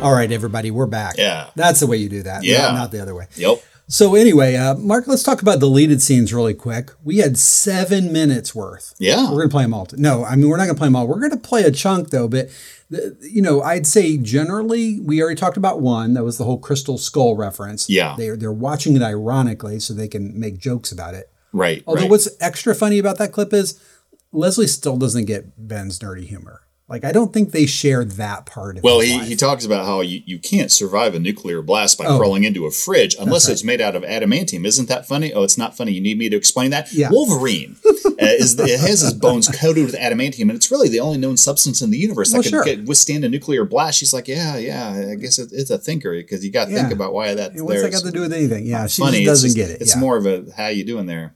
All 0.00 0.14
right, 0.14 0.30
everybody, 0.30 0.70
we're 0.70 0.86
back. 0.86 1.16
Yeah. 1.18 1.50
That's 1.56 1.80
the 1.80 1.88
way 1.88 1.96
you 1.96 2.08
do 2.08 2.22
that. 2.22 2.44
Yeah. 2.44 2.68
Not, 2.68 2.74
not 2.74 2.90
the 2.92 3.02
other 3.02 3.16
way. 3.16 3.26
Yep. 3.34 3.60
So 3.88 4.14
anyway, 4.14 4.54
uh, 4.54 4.76
Mark, 4.76 5.08
let's 5.08 5.24
talk 5.24 5.42
about 5.42 5.58
deleted 5.58 6.00
scenes 6.00 6.32
really 6.32 6.54
quick. 6.54 6.92
We 7.02 7.18
had 7.18 7.36
seven 7.36 8.12
minutes 8.12 8.54
worth. 8.54 8.94
Yeah. 9.00 9.28
We're 9.28 9.38
gonna 9.38 9.48
play 9.48 9.64
them 9.64 9.74
all. 9.74 9.88
No, 9.94 10.24
I 10.24 10.36
mean 10.36 10.48
we're 10.48 10.56
not 10.56 10.66
gonna 10.66 10.78
play 10.78 10.86
them 10.86 10.94
all. 10.94 11.08
We're 11.08 11.18
gonna 11.18 11.36
play 11.36 11.64
a 11.64 11.72
chunk 11.72 12.10
though. 12.10 12.28
But 12.28 12.48
the, 12.90 13.16
you 13.22 13.42
know, 13.42 13.60
I'd 13.62 13.88
say 13.88 14.18
generally 14.18 15.00
we 15.00 15.20
already 15.20 15.40
talked 15.40 15.56
about 15.56 15.80
one. 15.80 16.14
That 16.14 16.22
was 16.22 16.38
the 16.38 16.44
whole 16.44 16.58
Crystal 16.58 16.96
Skull 16.96 17.34
reference. 17.34 17.90
Yeah. 17.90 18.14
They're 18.16 18.36
they're 18.36 18.52
watching 18.52 18.94
it 18.94 19.02
ironically 19.02 19.80
so 19.80 19.94
they 19.94 20.08
can 20.08 20.38
make 20.38 20.58
jokes 20.58 20.92
about 20.92 21.14
it. 21.14 21.32
Right. 21.52 21.82
Although 21.88 22.02
right. 22.02 22.10
what's 22.10 22.28
extra 22.40 22.72
funny 22.72 22.98
about 22.98 23.18
that 23.18 23.32
clip 23.32 23.52
is 23.52 23.82
Leslie 24.30 24.68
still 24.68 24.96
doesn't 24.96 25.24
get 25.24 25.66
Ben's 25.66 25.98
nerdy 25.98 26.24
humor. 26.24 26.62
Like 26.88 27.04
I 27.04 27.12
don't 27.12 27.34
think 27.34 27.50
they 27.52 27.66
share 27.66 28.02
that 28.02 28.46
part 28.46 28.78
of 28.78 28.82
Well, 28.82 29.00
he, 29.00 29.18
life. 29.18 29.28
he 29.28 29.36
talks 29.36 29.66
about 29.66 29.84
how 29.84 30.00
you, 30.00 30.22
you 30.24 30.38
can't 30.38 30.72
survive 30.72 31.14
a 31.14 31.18
nuclear 31.18 31.60
blast 31.60 31.98
by 31.98 32.06
Oh. 32.06 32.16
crawling 32.18 32.44
into 32.44 32.64
a 32.64 32.70
fridge 32.70 33.14
unless 33.20 33.46
right. 33.46 33.52
it's 33.52 33.62
made 33.62 33.82
out 33.82 33.94
of 33.94 34.02
adamantium. 34.04 34.64
Isn't 34.66 34.88
that 34.88 35.06
funny? 35.06 35.30
Oh, 35.34 35.42
it's 35.42 35.58
not 35.58 35.76
funny. 35.76 35.92
You 35.92 36.00
need 36.00 36.16
me 36.16 36.30
to 36.30 36.36
explain 36.36 36.70
that? 36.70 36.90
Yeah. 36.92 37.10
Wolverine 37.10 37.76
uh, 37.84 38.12
is 38.20 38.58
it 38.58 38.80
has 38.80 39.00
his 39.02 39.12
bones 39.12 39.48
coated 39.48 39.84
with 39.84 39.94
adamantium, 39.96 40.42
and 40.42 40.52
it's 40.52 40.70
really 40.70 40.88
the 40.88 41.00
only 41.00 41.18
known 41.18 41.36
substance 41.36 41.82
in 41.82 41.90
the 41.90 41.98
universe 41.98 42.32
Well, 42.32 42.40
that 42.42 42.48
sure. 42.48 42.64
can 42.64 42.76
get, 42.80 42.88
withstand 42.88 43.22
a 43.24 43.28
nuclear 43.28 43.66
blast. 43.66 43.98
She's 43.98 44.14
like, 44.14 44.26
yeah, 44.26 44.56
yeah. 44.56 45.10
I 45.12 45.14
guess 45.16 45.38
it, 45.38 45.50
it's 45.52 45.68
a 45.70 45.76
thinker 45.78 46.12
because 46.14 46.42
you 46.42 46.50
got 46.50 46.68
to 46.68 46.74
think 46.74 46.90
about 46.90 47.12
why 47.12 47.34
that. 47.34 47.54
Yeah, 47.54 47.62
What's 47.62 47.82
that 47.82 47.92
got 47.92 48.04
to 48.04 48.10
do 48.10 48.22
with 48.22 48.32
anything? 48.32 48.64
Yeah, 48.64 48.86
she 48.86 49.02
funny. 49.02 49.18
just 49.24 49.26
doesn't 49.26 49.48
just- 49.48 49.56
get 49.58 49.70
it. 49.70 49.82
It's 49.82 49.94
yeah. 49.94 50.00
more 50.00 50.16
of 50.16 50.24
a 50.24 50.46
how 50.56 50.68
you 50.68 50.84
doing 50.84 51.04
there. 51.04 51.34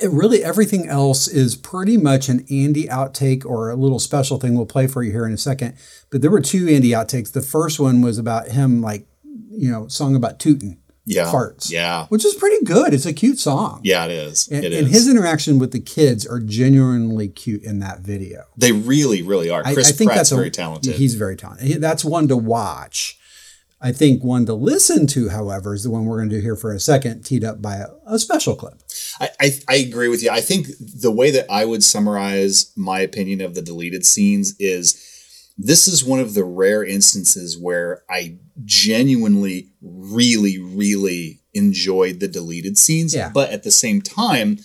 It 0.00 0.10
really 0.10 0.42
everything 0.44 0.88
else 0.88 1.28
is 1.28 1.54
pretty 1.54 1.96
much 1.96 2.28
an 2.28 2.44
Andy 2.50 2.84
outtake 2.84 3.44
or 3.44 3.70
a 3.70 3.76
little 3.76 3.98
special 3.98 4.38
thing 4.38 4.54
we'll 4.54 4.66
play 4.66 4.86
for 4.86 5.02
you 5.02 5.12
here 5.12 5.26
in 5.26 5.32
a 5.32 5.38
second. 5.38 5.76
But 6.10 6.22
there 6.22 6.30
were 6.30 6.40
two 6.40 6.68
Andy 6.68 6.90
outtakes. 6.90 7.32
The 7.32 7.42
first 7.42 7.78
one 7.80 8.00
was 8.02 8.18
about 8.18 8.48
him, 8.48 8.80
like, 8.80 9.06
you 9.50 9.70
know, 9.70 9.88
song 9.88 10.14
about 10.16 10.38
tooting 10.38 10.78
Yeah. 11.04 11.30
farts, 11.32 11.70
Yeah. 11.70 12.06
which 12.08 12.24
is 12.24 12.34
pretty 12.34 12.64
good. 12.64 12.92
It's 12.94 13.06
a 13.06 13.12
cute 13.12 13.38
song. 13.38 13.80
Yeah, 13.82 14.04
it 14.06 14.10
is. 14.10 14.48
And, 14.50 14.64
it 14.64 14.72
and 14.72 14.88
his 14.88 15.08
interaction 15.08 15.58
with 15.58 15.72
the 15.72 15.80
kids 15.80 16.26
are 16.26 16.38
genuinely 16.40 17.28
cute 17.28 17.62
in 17.62 17.78
that 17.80 18.00
video. 18.00 18.44
they 18.56 18.72
really, 18.72 19.22
really 19.22 19.48
are. 19.50 19.62
I- 19.64 19.74
Chris 19.74 19.88
I, 19.88 19.92
think 19.92 20.08
Pratt's 20.10 20.18
that's 20.30 20.32
a- 20.32 20.36
very 20.36 20.50
talented. 20.50 20.94
He's 20.96 21.14
very 21.14 21.36
talented. 21.36 21.80
That's 21.80 22.04
one 22.04 22.28
to 22.28 22.36
watch. 22.36 23.18
I 23.80 23.92
think 23.92 24.24
one 24.24 24.44
to 24.46 24.54
listen 24.54 25.06
to, 25.08 25.28
however, 25.28 25.72
is 25.72 25.84
the 25.84 25.90
one 25.90 26.04
we're 26.04 26.16
going 26.16 26.30
to 26.30 26.36
do 26.36 26.42
here 26.42 26.56
for 26.56 26.72
a 26.72 26.80
second, 26.80 27.22
teed 27.24 27.44
up 27.44 27.62
by 27.62 27.76
a, 27.76 27.86
a 28.06 28.18
special 28.18 28.56
clip. 28.56 28.74
I, 29.20 29.28
I, 29.40 29.58
I 29.68 29.74
agree 29.76 30.08
with 30.08 30.22
you. 30.22 30.30
I 30.30 30.40
think 30.40 30.66
the 30.78 31.10
way 31.10 31.30
that 31.30 31.46
I 31.50 31.64
would 31.64 31.82
summarize 31.82 32.72
my 32.76 33.00
opinion 33.00 33.40
of 33.40 33.54
the 33.54 33.62
deleted 33.62 34.04
scenes 34.06 34.54
is 34.58 35.04
this 35.56 35.88
is 35.88 36.04
one 36.04 36.20
of 36.20 36.34
the 36.34 36.44
rare 36.44 36.84
instances 36.84 37.58
where 37.58 38.02
I 38.08 38.38
genuinely, 38.64 39.70
really, 39.82 40.58
really 40.58 41.40
enjoyed 41.52 42.20
the 42.20 42.28
deleted 42.28 42.78
scenes. 42.78 43.14
Yeah. 43.14 43.30
But 43.32 43.50
at 43.50 43.64
the 43.64 43.70
same 43.70 44.00
time, 44.00 44.58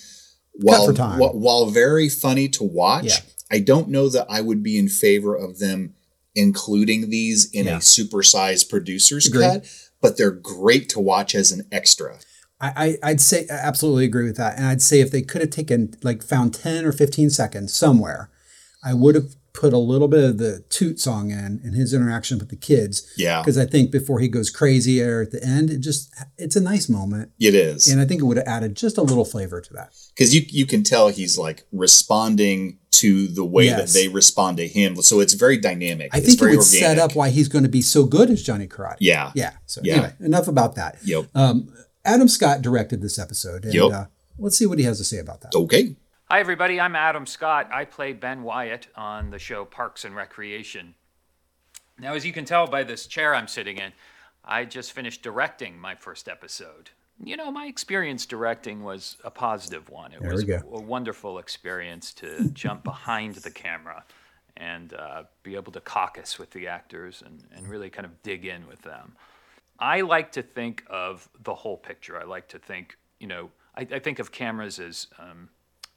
while, 0.53 0.93
time. 0.93 1.17
while 1.19 1.33
while 1.33 1.65
very 1.71 2.09
funny 2.09 2.47
to 2.49 2.63
watch, 2.63 3.05
Yeah. 3.05 3.17
I 3.51 3.59
don't 3.59 3.89
know 3.89 4.07
that 4.09 4.27
I 4.29 4.41
would 4.41 4.61
be 4.63 4.77
in 4.77 4.87
favor 4.89 5.35
of 5.35 5.59
them 5.59 5.95
including 6.35 7.09
these 7.11 7.45
in 7.51 7.65
Yeah. 7.67 7.77
a 7.77 7.79
supersized 7.79 8.69
producer's 8.69 9.27
Agreed. 9.27 9.41
cut. 9.41 9.65
But 10.01 10.17
they're 10.17 10.31
great 10.31 10.89
to 10.89 10.99
watch 10.99 11.33
as 11.35 11.51
an 11.51 11.65
extra. 11.71 12.19
I, 12.63 12.97
I, 13.03 13.09
I'd 13.11 13.21
say 13.21 13.45
I 13.51 13.55
absolutely 13.55 14.05
agree 14.05 14.25
with 14.25 14.37
that. 14.37 14.57
And 14.57 14.65
I'd 14.65 14.81
say 14.81 15.01
if 15.01 15.11
they 15.11 15.21
could 15.21 15.41
have 15.41 15.49
taken, 15.49 15.93
like, 16.03 16.23
found 16.23 16.53
10 16.53 16.85
or 16.85 16.91
15 16.91 17.29
seconds 17.29 17.73
somewhere, 17.73 18.29
I 18.83 18.93
would 18.93 19.15
have 19.15 19.35
put 19.53 19.71
a 19.71 19.77
little 19.77 20.07
bit 20.07 20.23
of 20.23 20.37
the 20.39 20.63
toot 20.69 20.99
song 20.99 21.29
in 21.29 21.61
and 21.63 21.75
his 21.75 21.93
interaction 21.93 22.39
with 22.39 22.49
the 22.49 22.55
kids. 22.55 23.07
Yeah. 23.17 23.41
Because 23.41 23.57
I 23.57 23.65
think 23.65 23.91
before 23.91 24.19
he 24.19 24.27
goes 24.27 24.49
crazy 24.49 24.99
there 24.99 25.21
at 25.21 25.31
the 25.31 25.43
end, 25.43 25.69
it 25.69 25.79
just, 25.79 26.11
it's 26.39 26.55
a 26.55 26.61
nice 26.61 26.89
moment. 26.89 27.31
It 27.39 27.53
is. 27.53 27.87
And 27.87 28.01
I 28.01 28.05
think 28.05 28.21
it 28.21 28.25
would 28.25 28.37
have 28.37 28.47
added 28.47 28.75
just 28.75 28.97
a 28.97 29.03
little 29.03 29.25
flavor 29.25 29.61
to 29.61 29.73
that. 29.73 29.93
because 30.15 30.33
you 30.33 30.41
you 30.49 30.65
can 30.65 30.81
tell 30.83 31.09
he's 31.09 31.37
like 31.37 31.65
responding 31.71 32.79
to 32.91 33.27
the 33.27 33.45
way 33.45 33.65
Yes. 33.65 33.93
that 33.93 33.99
they 33.99 34.07
respond 34.07 34.57
to 34.57 34.67
him. 34.67 34.95
So 35.03 35.19
it's 35.19 35.33
very 35.33 35.57
dynamic. 35.57 36.09
I 36.13 36.17
it's 36.17 36.27
think 36.27 36.37
it 36.39 36.43
very 36.43 36.57
would 36.57 36.65
set 36.65 36.97
up 36.97 37.15
why 37.15 37.29
he's 37.29 37.47
going 37.47 37.63
to 37.63 37.69
be 37.69 37.81
so 37.81 38.05
good 38.05 38.29
as 38.31 38.41
Johnny 38.41 38.67
Karate. 38.67 38.97
Yeah. 39.01 39.31
Yeah. 39.35 39.53
So 39.67 39.81
Yeah. 39.83 39.93
anyway, 39.93 40.13
enough 40.21 40.47
about 40.47 40.75
that. 40.75 40.97
Yep. 41.05 41.25
Um, 41.35 41.71
Adam 42.05 42.27
Scott 42.27 42.61
directed 42.61 43.01
this 43.01 43.17
episode. 43.17 43.63
And 43.63 43.73
Yep. 43.73 43.91
uh, 43.91 44.05
let's 44.37 44.57
see 44.57 44.65
what 44.65 44.77
he 44.79 44.85
has 44.85 44.97
to 44.97 45.03
say 45.03 45.19
about 45.19 45.41
that. 45.41 45.55
Okay. 45.55 45.95
Hi, 46.29 46.39
everybody. 46.39 46.79
I'm 46.79 46.95
Adam 46.95 47.25
Scott. 47.25 47.69
I 47.71 47.85
play 47.85 48.13
Ben 48.13 48.43
Wyatt 48.43 48.87
on 48.95 49.29
the 49.29 49.39
show 49.39 49.65
Parks 49.65 50.03
and 50.03 50.15
Recreation. 50.15 50.95
Now, 51.99 52.13
as 52.13 52.25
you 52.25 52.33
can 52.33 52.45
tell 52.45 52.67
by 52.67 52.83
this 52.83 53.05
chair 53.07 53.35
I'm 53.35 53.47
sitting 53.47 53.77
in, 53.77 53.93
I 54.43 54.65
just 54.65 54.91
finished 54.91 55.21
directing 55.21 55.79
my 55.79 55.95
first 55.95 56.27
episode. 56.27 56.89
You 57.23 57.37
know, 57.37 57.51
my 57.51 57.67
experience 57.67 58.25
directing 58.25 58.83
was 58.83 59.17
a 59.23 59.29
positive 59.29 59.89
one. 59.89 60.11
It 60.11 60.21
There 60.21 60.31
was 60.31 60.43
we 60.43 60.53
a 60.55 60.61
wonderful 60.63 61.37
experience 61.37 62.11
to 62.15 62.49
jump 62.53 62.83
behind 62.83 63.35
the 63.35 63.51
camera 63.51 64.03
and 64.57 64.93
uh, 64.93 65.23
be 65.43 65.55
able 65.55 65.71
to 65.71 65.79
caucus 65.79 66.37
with 66.39 66.51
the 66.51 66.67
actors 66.67 67.23
and, 67.25 67.43
and 67.55 67.67
really 67.67 67.89
kind 67.89 68.05
of 68.05 68.21
dig 68.23 68.45
in 68.45 68.67
with 68.67 68.81
them. 68.81 69.15
I 69.79 70.01
like 70.01 70.31
to 70.33 70.41
think 70.41 70.83
of 70.87 71.27
the 71.43 71.53
whole 71.53 71.77
picture. 71.77 72.19
I 72.19 72.23
like 72.23 72.47
to 72.49 72.59
think, 72.59 72.97
you 73.19 73.27
know, 73.27 73.49
I, 73.75 73.81
I 73.81 73.99
think 73.99 74.19
of 74.19 74.31
cameras 74.31 74.79
as 74.79 75.07
um, 75.19 75.49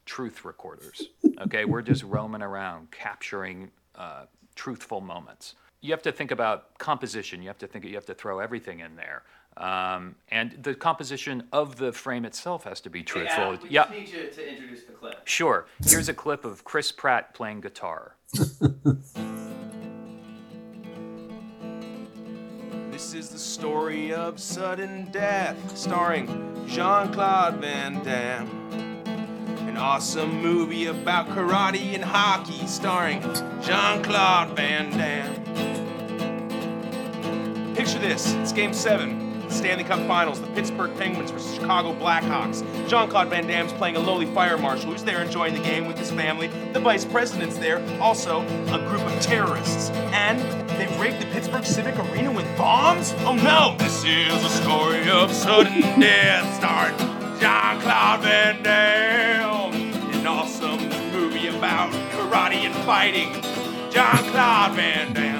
truth 0.05 0.45
recorders. 0.45 1.09
Okay, 1.39 1.65
we're 1.65 1.83
just 1.83 2.01
roaming 2.01 2.41
around 2.41 2.89
capturing 2.89 3.69
uh, 3.93 4.23
truthful 4.55 5.01
moments. 5.01 5.53
You 5.81 5.91
have 5.91 6.01
to 6.01 6.11
think 6.11 6.31
about 6.31 6.79
composition. 6.79 7.43
You 7.43 7.47
have 7.49 7.59
to 7.59 7.67
think. 7.67 7.85
You 7.85 7.93
have 7.93 8.07
to 8.07 8.15
throw 8.15 8.39
everything 8.39 8.79
in 8.79 8.95
there. 8.95 9.21
Um, 9.55 10.15
and 10.29 10.57
the 10.63 10.73
composition 10.73 11.43
of 11.51 11.75
the 11.75 11.91
frame 11.91 12.25
itself 12.25 12.63
has 12.63 12.81
to 12.81 12.89
be 12.89 13.03
truthful. 13.03 13.59
yeah. 13.69 13.87
need 13.91 14.09
you 14.09 14.27
to 14.27 14.49
introduce 14.49 14.83
the 14.85 14.93
clip. 14.93 15.27
Sure. 15.27 15.67
Here's 15.85 16.09
a 16.09 16.13
clip 16.13 16.43
of 16.43 16.63
Chris 16.63 16.91
Pratt 16.91 17.35
playing 17.35 17.61
guitar. 17.61 18.15
This 22.97 23.13
is 23.13 23.29
the 23.29 23.37
story 23.37 24.11
of 24.11 24.39
sudden 24.39 25.11
death, 25.11 25.77
starring 25.77 26.25
Jean 26.67 27.13
Claude 27.13 27.57
Van 27.57 28.03
Damme. 28.03 28.49
An 29.67 29.77
awesome 29.77 30.41
movie 30.41 30.87
about 30.87 31.27
karate 31.27 31.93
and 31.93 32.03
hockey, 32.03 32.65
starring 32.65 33.21
Jean 33.61 34.01
Claude 34.01 34.55
Van 34.55 34.89
Damme. 34.97 35.35
Picture 37.75 37.99
this 37.99 38.33
it's 38.33 38.51
game 38.51 38.73
seven. 38.73 39.27
Stanley 39.51 39.83
Cup 39.83 39.99
Finals, 40.07 40.41
the 40.41 40.47
Pittsburgh 40.47 40.97
Penguins 40.97 41.29
versus 41.29 41.53
Chicago 41.53 41.93
Blackhawks. 41.93 42.63
Jean 42.89 43.07
Claude 43.09 43.29
Van 43.29 43.45
Damme's 43.45 43.73
playing 43.73 43.95
a 43.95 43.99
lowly 43.99 44.25
fire 44.33 44.57
marshal 44.57 44.91
who's 44.91 45.03
there 45.03 45.21
enjoying 45.21 45.53
the 45.53 45.61
game 45.61 45.85
with 45.85 45.99
his 45.99 46.09
family. 46.09 46.47
The 46.73 46.79
vice 46.79 47.05
president's 47.05 47.59
there, 47.59 47.79
also 48.01 48.41
a 48.41 48.79
group 48.89 49.01
of 49.01 49.21
terrorists. 49.21 49.91
And 49.91 50.56
they've 50.77 50.99
rigged 50.99 51.21
the 51.21 51.25
Pittsburgh 51.27 51.65
Civic 51.65 51.97
Arena 51.97 52.31
with 52.31 52.45
bombs? 52.57 53.13
Oh 53.19 53.35
no! 53.35 53.75
This 53.77 54.03
is 54.05 54.43
a 54.43 54.49
story 54.49 55.09
of 55.09 55.31
sudden 55.31 55.81
death, 55.99 56.55
starring 56.55 56.97
John 57.39 57.81
Claude 57.81 58.21
Van 58.21 58.63
Damme. 58.63 59.73
An 60.13 60.27
awesome 60.27 60.87
movie 61.11 61.47
about 61.47 61.91
karate 62.11 62.65
and 62.65 62.75
fighting. 62.85 63.33
John 63.91 64.17
Claude 64.31 64.75
Van 64.75 65.13
Damme. 65.13 65.36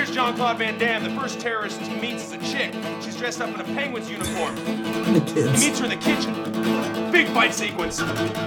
Here's 0.00 0.16
Jean 0.16 0.34
Claude 0.34 0.56
Van 0.56 0.78
Damme, 0.78 1.04
the 1.04 1.10
first 1.10 1.40
terrorist 1.40 1.78
he 1.82 1.94
meets 2.00 2.24
is 2.24 2.32
a 2.32 2.38
chick. 2.38 2.72
She's 3.02 3.16
dressed 3.16 3.42
up 3.42 3.50
in 3.50 3.60
a 3.60 3.64
penguin's 3.64 4.10
uniform. 4.10 4.54
The 4.54 5.52
He 5.52 5.66
meets 5.66 5.78
her 5.78 5.84
in 5.84 5.90
the 5.90 5.96
kitchen. 5.96 6.32
Big 7.12 7.26
fight 7.28 7.52
sequence. 7.52 8.00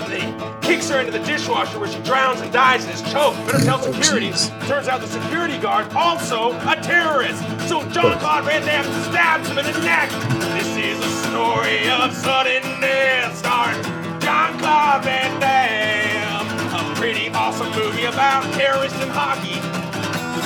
He 0.09 0.33
kicks 0.67 0.89
her 0.89 0.99
into 0.99 1.11
the 1.11 1.23
dishwasher 1.23 1.77
where 1.77 1.87
she 1.87 1.99
drowns 1.99 2.41
and 2.41 2.51
dies 2.51 2.85
and 2.85 2.93
is 2.95 3.03
choked. 3.03 3.37
Better 3.45 3.63
tell 3.63 3.79
security. 3.79 4.31
Turns 4.65 4.87
out 4.87 5.01
the 5.01 5.07
security 5.07 5.59
guard 5.59 5.93
also 5.93 6.53
a 6.67 6.75
terrorist. 6.81 7.43
So 7.69 7.87
John 7.89 8.17
Claude 8.17 8.45
Van 8.45 8.65
Damme 8.65 8.91
stabs 9.11 9.47
him 9.47 9.59
in 9.59 9.65
the 9.65 9.79
neck. 9.81 10.09
This 10.57 10.75
is 10.75 10.97
a 11.05 11.29
story 11.29 11.87
of 11.87 12.15
sudden 12.15 12.63
death, 12.81 13.37
starring 13.37 13.83
John 14.21 14.57
Claude 14.57 15.03
Van 15.03 15.39
Damme. 15.39 16.73
A 16.73 16.95
pretty 16.95 17.29
awesome 17.29 17.69
movie 17.73 18.05
about 18.05 18.51
terrorists 18.55 18.99
and 18.99 19.11
hockey. 19.11 19.82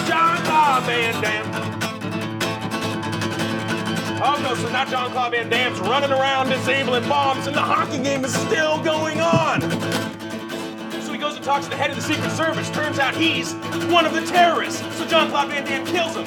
John 0.05 0.37
Claude 0.45 0.83
Van 0.83 1.21
Damme. 1.21 1.67
Oh 4.19 4.39
no, 4.41 4.55
so 4.55 4.69
now 4.69 4.83
John 4.83 5.11
Claude 5.11 5.31
Van 5.31 5.49
Damme's 5.49 5.79
running 5.79 6.11
around 6.11 6.49
disabling 6.49 7.07
bombs 7.07 7.47
and 7.47 7.55
the 7.55 7.61
hockey 7.61 8.01
game 8.01 8.25
is 8.25 8.33
still 8.33 8.83
going 8.83 9.21
on. 9.21 9.61
So 11.01 11.13
he 11.13 11.17
goes 11.17 11.35
and 11.35 11.45
talks 11.45 11.65
to 11.65 11.69
the 11.69 11.77
head 11.77 11.91
of 11.91 11.95
the 11.95 12.01
Secret 12.01 12.31
Service. 12.31 12.69
Turns 12.71 12.99
out 12.99 13.15
he's 13.15 13.53
one 13.91 14.05
of 14.05 14.13
the 14.13 14.25
terrorists. 14.25 14.81
So 14.97 15.05
John 15.07 15.29
Claude 15.29 15.49
Van 15.49 15.63
Damme 15.65 15.85
kills 15.85 16.15
him. 16.15 16.25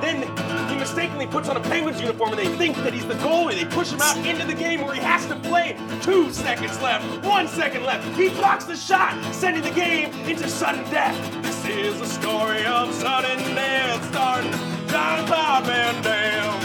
Then 0.00 0.22
he 0.68 0.76
mistakenly 0.76 1.26
puts 1.26 1.48
on 1.48 1.56
a 1.56 1.60
Penguins 1.60 2.00
uniform 2.00 2.30
and 2.30 2.38
they 2.38 2.56
think 2.56 2.76
that 2.76 2.94
he's 2.94 3.06
the 3.06 3.14
goalie. 3.14 3.54
They 3.54 3.64
push 3.64 3.90
him 3.90 4.00
out 4.00 4.16
into 4.24 4.46
the 4.46 4.54
game 4.54 4.82
where 4.82 4.94
he 4.94 5.00
has 5.00 5.26
to 5.26 5.36
play. 5.36 5.76
Two 6.00 6.30
seconds 6.32 6.80
left, 6.80 7.24
one 7.24 7.48
second 7.48 7.82
left. 7.82 8.06
He 8.16 8.28
blocks 8.28 8.64
the 8.66 8.76
shot, 8.76 9.20
sending 9.34 9.62
the 9.62 9.72
game 9.72 10.12
into 10.28 10.48
sudden 10.48 10.84
death. 10.92 11.45
Is 11.68 11.98
the 11.98 12.06
story 12.06 12.64
of 12.64 12.94
sudden 12.94 13.38
death, 13.54 14.08
starring 14.10 14.52
John 14.88 15.26
Claude 15.26 15.66
Van 15.66 16.00
Damme. 16.00 16.62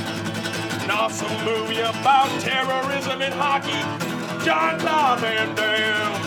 An 0.84 0.91
awesome 0.91 1.43
movie 1.43 1.80
about 1.80 2.30
terrorism 2.39 3.22
and 3.24 3.34
hockey. 3.34 3.82
John 4.45 4.80
Claude 4.80 5.20
Van 5.22 5.56
Damme. 5.56 6.22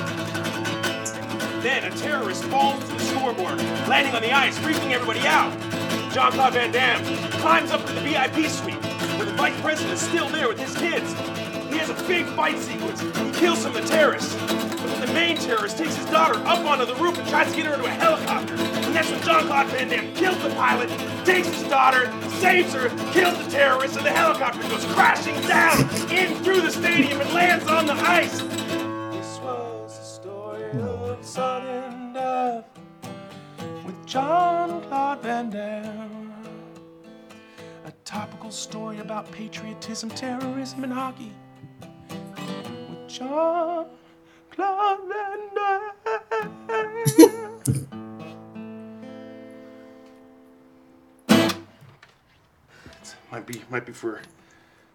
Then 1.63 1.85
a 1.85 1.97
terrorist 1.97 2.45
falls 2.45 2.83
to 2.89 2.95
the 2.95 2.99
scoreboard, 2.99 3.59
landing 3.89 4.15
on 4.15 4.23
the 4.23 4.33
ice, 4.33 4.59
freaking 4.59 4.91
everybody 4.91 5.21
out. 5.21 5.53
John 6.13 6.33
Claude 6.33 6.55
Van 6.55 6.73
Damme 6.73 7.05
climbs 7.41 7.71
up 7.71 7.87
to 7.87 7.93
the 7.93 8.01
VIP 8.01 8.51
suite, 8.51 8.85
where 9.17 9.27
the 9.27 9.35
vice 9.35 9.59
president 9.61 9.95
is 9.95 10.01
still 10.01 10.29
there 10.31 10.49
with 10.49 10.59
his 10.59 10.75
kids. 10.77 11.13
He 11.71 11.79
has 11.79 11.91
a 11.91 12.09
big 12.09 12.27
fight 12.35 12.59
sequence. 12.59 13.01
He 13.01 13.31
kills 13.33 13.61
some 13.61 13.77
of 13.77 13.83
the 13.83 13.89
terrorists. 13.89 14.35
Main 15.15 15.37
terrorist 15.37 15.79
takes 15.79 15.95
his 15.95 16.07
daughter 16.07 16.41
up 16.41 16.59
onto 16.67 16.85
the 16.85 16.95
roof 16.97 17.17
and 17.17 17.29
tries 17.29 17.49
to 17.51 17.57
get 17.57 17.67
her 17.67 17.75
into 17.75 17.87
a 17.87 17.91
helicopter. 17.91 18.55
And 18.55 18.95
that's 18.95 19.09
when 19.13 19.23
John 19.23 19.47
Claude 19.47 19.69
Van 19.69 19.89
Damme 19.89 20.13
kills 20.15 20.43
the 20.43 20.51
pilot, 20.51 20.89
takes 21.25 21.47
his 21.47 21.63
daughter, 21.69 22.13
saves 22.41 22.75
her, 22.75 22.89
kills 23.13 23.39
the 23.45 23.49
terrorist, 23.49 23.97
and 23.97 24.05
the 24.05 24.11
helicopter 24.11 24.61
goes 24.69 24.85
crashing 24.87 25.41
down 25.43 25.79
in 26.11 26.35
through 26.43 26.63
the 26.63 26.71
stadium 26.71 27.21
and 27.21 27.33
lands 27.33 27.65
on 27.69 27.87
the 27.87 27.93
ice. 27.93 28.41
This 28.41 29.39
was 29.39 29.97
the 29.97 30.05
story 30.05 30.71
of 30.81 31.25
sudden 31.25 32.13
death 32.13 32.65
with 33.87 34.07
John 34.07 34.83
Claude 34.83 35.23
Van 35.23 35.49
Damme. 35.49 36.33
A 37.87 37.93
topical 38.05 38.51
story 38.51 38.99
about 38.99 39.31
patriotism, 39.31 40.11
terrorism, 40.11 40.83
and 40.83 40.93
hockey 40.93 41.33
with 41.81 43.09
John. 43.09 43.87
might 53.33 53.47
be 53.47 53.63
might 53.69 53.85
be 53.85 53.93
for 53.93 54.21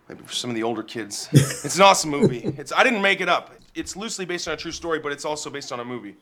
maybe 0.07 0.23
for 0.23 0.33
some 0.33 0.49
of 0.49 0.55
the 0.55 0.63
older 0.63 0.81
kids. 0.81 1.27
it's 1.33 1.75
an 1.75 1.81
awesome 1.81 2.09
movie. 2.09 2.53
It's 2.57 2.71
I 2.71 2.83
didn't 2.83 3.01
make 3.01 3.19
it 3.19 3.27
up. 3.27 3.53
It's 3.75 3.97
loosely 3.97 4.23
based 4.25 4.47
on 4.47 4.53
a 4.53 4.57
true 4.57 4.71
story, 4.71 4.99
but 4.99 5.11
it's 5.11 5.25
also 5.25 5.49
based 5.49 5.73
on 5.73 5.81
a 5.81 5.85
movie. 5.85 6.15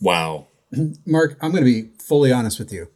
Wow. 0.00 0.46
Mark, 1.06 1.36
I'm 1.40 1.50
going 1.50 1.64
to 1.64 1.82
be 1.82 1.90
fully 1.98 2.30
honest 2.32 2.60
with 2.60 2.72
you. 2.72 2.88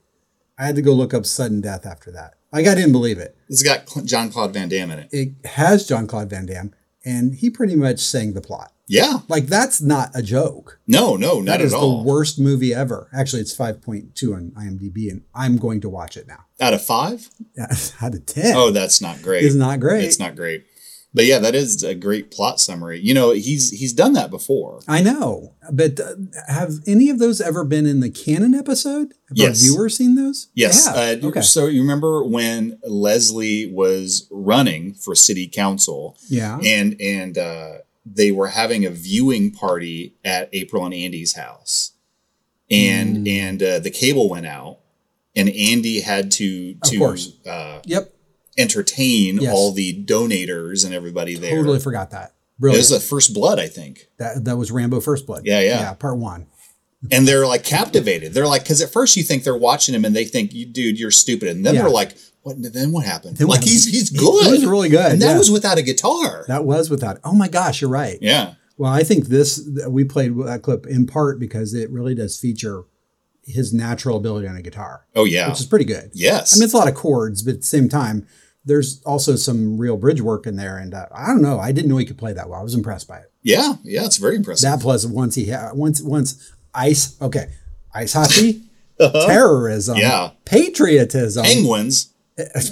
I 0.59 0.65
had 0.65 0.77
to 0.77 0.83
go 0.83 0.93
look 0.93 1.13
up 1.13 1.27
sudden 1.27 1.61
death 1.61 1.85
after 1.85 2.13
that. 2.13 2.35
Like 2.53 2.69
I 2.69 2.75
didn't 2.77 2.93
believe 2.93 3.19
it. 3.19 3.37
It's 3.49 3.65
got 3.65 3.87
John 4.05 4.31
Claude 4.31 4.55
Van 4.55 4.69
Damme 4.69 4.93
in 4.93 4.99
it. 5.01 5.09
It 5.11 5.33
has 5.45 5.87
John 5.89 6.07
Claude 6.07 6.31
Van 6.31 6.47
Damme, 6.47 6.73
and 7.05 7.35
he 7.35 7.51
pretty 7.51 7.75
much 7.75 7.99
sang 7.99 8.33
the 8.33 8.41
plot. 8.41 8.73
Yeah. 8.89 9.19
Like 9.29 9.47
that's 9.47 9.81
not 9.81 10.11
a 10.15 10.23
joke. 10.23 10.79
No, 10.87 11.17
no, 11.17 11.41
not 11.41 11.47
That 11.53 11.61
at 11.61 11.67
is 11.67 11.75
all. 11.75 11.99
the 11.99 12.09
worst 12.09 12.39
movie 12.39 12.73
ever. 12.73 13.09
Actually, 13.13 13.43
it's 13.43 13.57
5.2 13.57 14.35
on 14.35 14.51
IMDb, 14.53 15.11
and 15.11 15.23
I'm 15.35 15.57
going 15.57 15.81
to 15.81 15.89
watch 15.89 16.17
it 16.17 16.27
now. 16.29 16.45
Out 16.61 16.73
of 16.75 16.85
five? 16.85 17.29
Out 18.01 18.15
of 18.15 18.27
10. 18.27 18.57
Oh, 18.57 18.71
that's 18.71 19.01
not 19.01 19.23
great. 19.23 19.45
It's 19.45 19.55
not 19.57 19.81
great. 19.81 20.05
It's 20.05 20.19
not 20.21 20.37
great. 20.37 20.65
But 21.15 21.25
yeah, 21.25 21.39
that 21.39 21.55
is 21.55 21.83
a 21.83 21.95
great 21.95 22.31
plot 22.31 22.61
summary. 22.61 23.01
You 23.01 23.15
know, 23.15 23.31
he's 23.31 23.71
he's 23.71 23.95
done 23.95 24.13
that 24.13 24.31
before. 24.31 24.81
I 24.87 25.01
know, 25.03 25.55
but 25.73 25.99
uh, 25.99 26.13
have 26.47 26.75
any 26.87 27.09
of 27.09 27.19
those 27.19 27.41
ever 27.41 27.65
been 27.65 27.87
in 27.87 28.01
the 28.01 28.11
canon 28.11 28.55
episode? 28.55 29.15
Have 29.31 29.39
Yes. 29.39 29.49
our 29.49 29.73
viewers 29.73 29.97
seen 29.97 30.15
those? 30.15 30.49
Yes. 30.53 30.87
Uh, 30.87 31.17
okay. 31.25 31.41
So 31.41 31.67
you 31.69 31.81
remember 31.81 32.23
when 32.23 32.79
Leslie 32.87 33.73
was 33.73 34.29
running 34.31 34.93
for 34.93 35.15
city 35.15 35.49
council? 35.49 36.19
Yeah. 36.29 36.59
And 36.63 37.01
and 37.01 37.39
uh, 37.39 37.73
they 38.09 38.31
were 38.31 38.49
having 38.49 38.87
a 38.87 38.91
viewing 38.91 39.51
party 39.51 40.15
at 40.25 40.49
April 40.53 40.85
and 40.85 40.95
Andy's 40.95 41.35
house, 41.35 41.93
and 42.71 43.27
Mm. 43.27 43.31
and 43.31 43.63
uh, 43.63 43.79
the 43.81 43.91
cable 43.91 44.29
went 44.29 44.47
out, 44.47 44.79
and 45.35 45.49
Andy 45.49 46.01
had 46.01 46.31
to 46.33 46.75
to. 46.87 47.17
Uh, 47.47 47.81
Yep. 47.85 48.13
entertain 48.59 49.39
Yes. 49.41 49.53
all 49.55 49.71
the 49.73 49.93
donators 50.05 50.85
and 50.85 50.95
everybody 50.95 51.35
there. 51.35 51.57
Totally 51.57 51.79
forgot 51.79 52.11
that. 52.13 52.29
It 52.59 52.61
Brilliant. 52.61 52.81
was 52.81 52.89
the 52.89 53.01
first 53.01 53.35
blood, 53.35 53.59
I 53.59 53.69
think. 53.69 54.09
that 54.19 54.45
that 54.47 54.57
was 54.57 54.71
Rambo 54.71 55.01
First 55.01 55.27
Blood. 55.27 55.43
Yeah, 55.45 55.61
yeah. 55.61 55.81
Yeah, 55.81 55.93
part 55.93 56.17
one. 56.19 56.47
and 57.13 57.29
they're 57.29 57.47
like 57.47 57.63
captivated. 57.63 58.33
They're 58.33 58.47
like, 58.49 58.63
because 58.63 58.81
at 58.81 58.91
first 58.91 59.17
you 59.17 59.23
think 59.23 59.45
they're 59.45 59.55
watching 59.57 59.95
him 59.95 60.05
and 60.07 60.17
they 60.17 60.25
think, 60.25 60.55
"You 60.55 60.65
dude, 60.67 60.99
you're 60.99 61.11
stupid," 61.11 61.49
and 61.51 61.65
then 61.67 61.75
Yeah. 61.75 61.83
they're 61.83 61.91
like, 61.91 62.17
"What? 62.47 62.73
Then 62.73 62.93
what 62.93 63.05
happened?" 63.05 63.37
Then 63.37 63.49
what 63.49 63.59
like 63.61 63.65
he's 63.69 63.85
happened? 63.85 63.95
he's 63.95 64.09
He- 64.11 64.17
good. 64.19 64.45
he 64.47 64.51
was 64.53 64.67
really 64.67 64.89
good, 64.89 65.13
and 65.13 65.23
that 65.23 65.33
yeah. 65.33 65.39
was 65.39 65.51
without 65.51 65.79
a 65.79 65.83
guitar. 65.83 66.45
That 66.49 66.65
was 66.65 66.89
without. 66.91 67.19
Oh 67.25 67.35
my 67.35 67.49
gosh, 67.49 67.81
you're 67.81 67.91
right. 67.91 68.19
Yeah. 68.21 68.55
Well, 68.79 68.93
I 68.93 69.03
think 69.05 69.27
this 69.27 69.69
we 69.89 70.05
played 70.05 70.37
that 70.45 70.63
clip 70.63 70.87
in 70.87 71.07
part 71.07 71.39
because 71.41 71.75
it 71.75 71.91
really 71.91 72.15
does 72.15 72.39
feature 72.39 72.85
his 73.45 73.73
natural 73.73 74.17
ability 74.17 74.47
on 74.49 74.57
a 74.57 74.63
guitar. 74.63 75.07
Oh 75.15 75.25
yeah, 75.25 75.49
which 75.49 75.61
is 75.61 75.67
pretty 75.67 75.85
good. 75.85 76.11
Yes. 76.15 76.55
I 76.55 76.57
mean 76.59 76.65
it's 76.65 76.75
a 76.75 76.77
lot 76.77 76.89
of 76.89 76.95
chords, 76.95 77.43
but 77.43 77.55
at 77.55 77.61
the 77.61 77.67
same 77.67 77.89
time, 77.89 78.27
there's 78.65 79.01
also 79.05 79.37
some 79.37 79.79
real 79.79 79.97
bridge 79.97 80.21
work 80.21 80.47
in 80.47 80.57
there, 80.57 80.77
and 80.79 80.93
uh, 80.95 81.07
I 81.13 81.29
don't 81.29 81.43
know. 81.43 81.59
I 81.59 81.73
didn't 81.73 81.89
know 81.89 81.97
he 81.97 82.05
could 82.05 82.19
play 82.19 82.33
that 82.33 82.49
well. 82.51 82.61
I 82.61 82.63
was 82.65 82.75
impressed 82.75 83.07
by 83.09 83.19
it. 83.19 83.33
Yeah, 83.43 83.75
yeah, 83.85 84.05
it's 84.05 84.17
very 84.19 84.37
impressive. 84.37 84.69
That 84.69 84.81
plus 84.81 85.07
once 85.07 85.37
he 85.37 85.47
had 85.47 85.73
once 85.75 86.03
once 86.03 86.53
ice 86.75 87.17
okay 87.23 87.51
ice 87.95 88.13
hockey, 88.13 88.63
Uh-huh. 89.01 89.27
terrorism, 89.27 89.97
Yeah. 89.99 90.31
patriotism, 90.47 91.45
Penguins, 91.45 92.13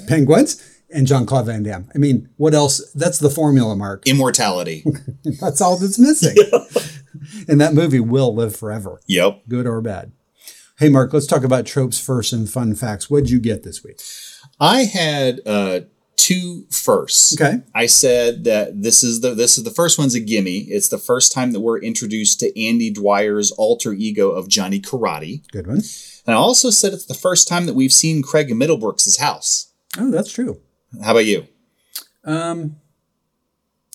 penguins, 0.06 0.62
and 0.90 1.06
Jean 1.06 1.26
Claude 1.26 1.46
Van 1.46 1.62
Damme. 1.62 1.88
I 1.94 1.98
mean, 1.98 2.28
what 2.36 2.54
else? 2.54 2.90
That's 2.92 3.18
the 3.18 3.30
formula, 3.30 3.74
Mark. 3.76 4.06
immortality. 4.06 4.84
That's 5.40 5.60
all 5.60 5.78
that's 5.78 5.98
missing. 5.98 6.36
and 7.48 7.60
that 7.60 7.74
movie 7.74 8.00
will 8.00 8.34
live 8.34 8.54
forever, 8.54 9.00
yep. 9.06 9.42
good 9.48 9.66
or 9.66 9.80
bad. 9.80 10.12
Hey, 10.78 10.88
Mark, 10.88 11.12
let's 11.12 11.26
talk 11.26 11.44
about 11.44 11.66
tropes 11.66 12.00
first 12.00 12.32
and 12.32 12.50
fun 12.50 12.74
facts. 12.74 13.08
What'd 13.08 13.30
you 13.30 13.38
get 13.38 13.62
this 13.62 13.82
week? 13.84 14.00
I 14.60 14.84
had 14.84 15.40
uh, 15.46 15.80
two 16.16 16.66
firsts. 16.70 17.40
Okay. 17.40 17.62
I 17.74 17.86
said 17.86 18.44
that 18.44 18.82
this 18.82 19.02
is 19.02 19.20
the 19.20 19.34
this 19.34 19.56
is 19.56 19.64
the 19.64 19.70
first 19.70 19.98
one's 19.98 20.14
a 20.14 20.20
gimme. 20.20 20.58
It's 20.58 20.88
the 20.88 20.98
first 20.98 21.32
time 21.32 21.52
that 21.52 21.60
we're 21.60 21.80
introduced 21.80 22.40
to 22.40 22.60
Andy 22.60 22.92
Dwyer's 22.92 23.52
alter 23.52 23.92
ego 23.92 24.30
of 24.30 24.48
Johnny 24.48 24.80
Karate. 24.80 25.46
Good 25.52 25.66
one. 25.66 25.82
And 26.26 26.34
I 26.34 26.38
also 26.38 26.70
said 26.70 26.92
it's 26.92 27.04
the 27.06 27.14
first 27.14 27.48
time 27.48 27.66
that 27.66 27.74
we've 27.74 27.92
seen 27.92 28.22
Craig 28.22 28.48
Middlebrooks' 28.48 29.18
house. 29.18 29.72
Oh, 29.98 30.10
that's 30.10 30.32
true. 30.32 30.60
How 31.02 31.10
about 31.12 31.26
you? 31.26 31.46
Um, 32.24 32.76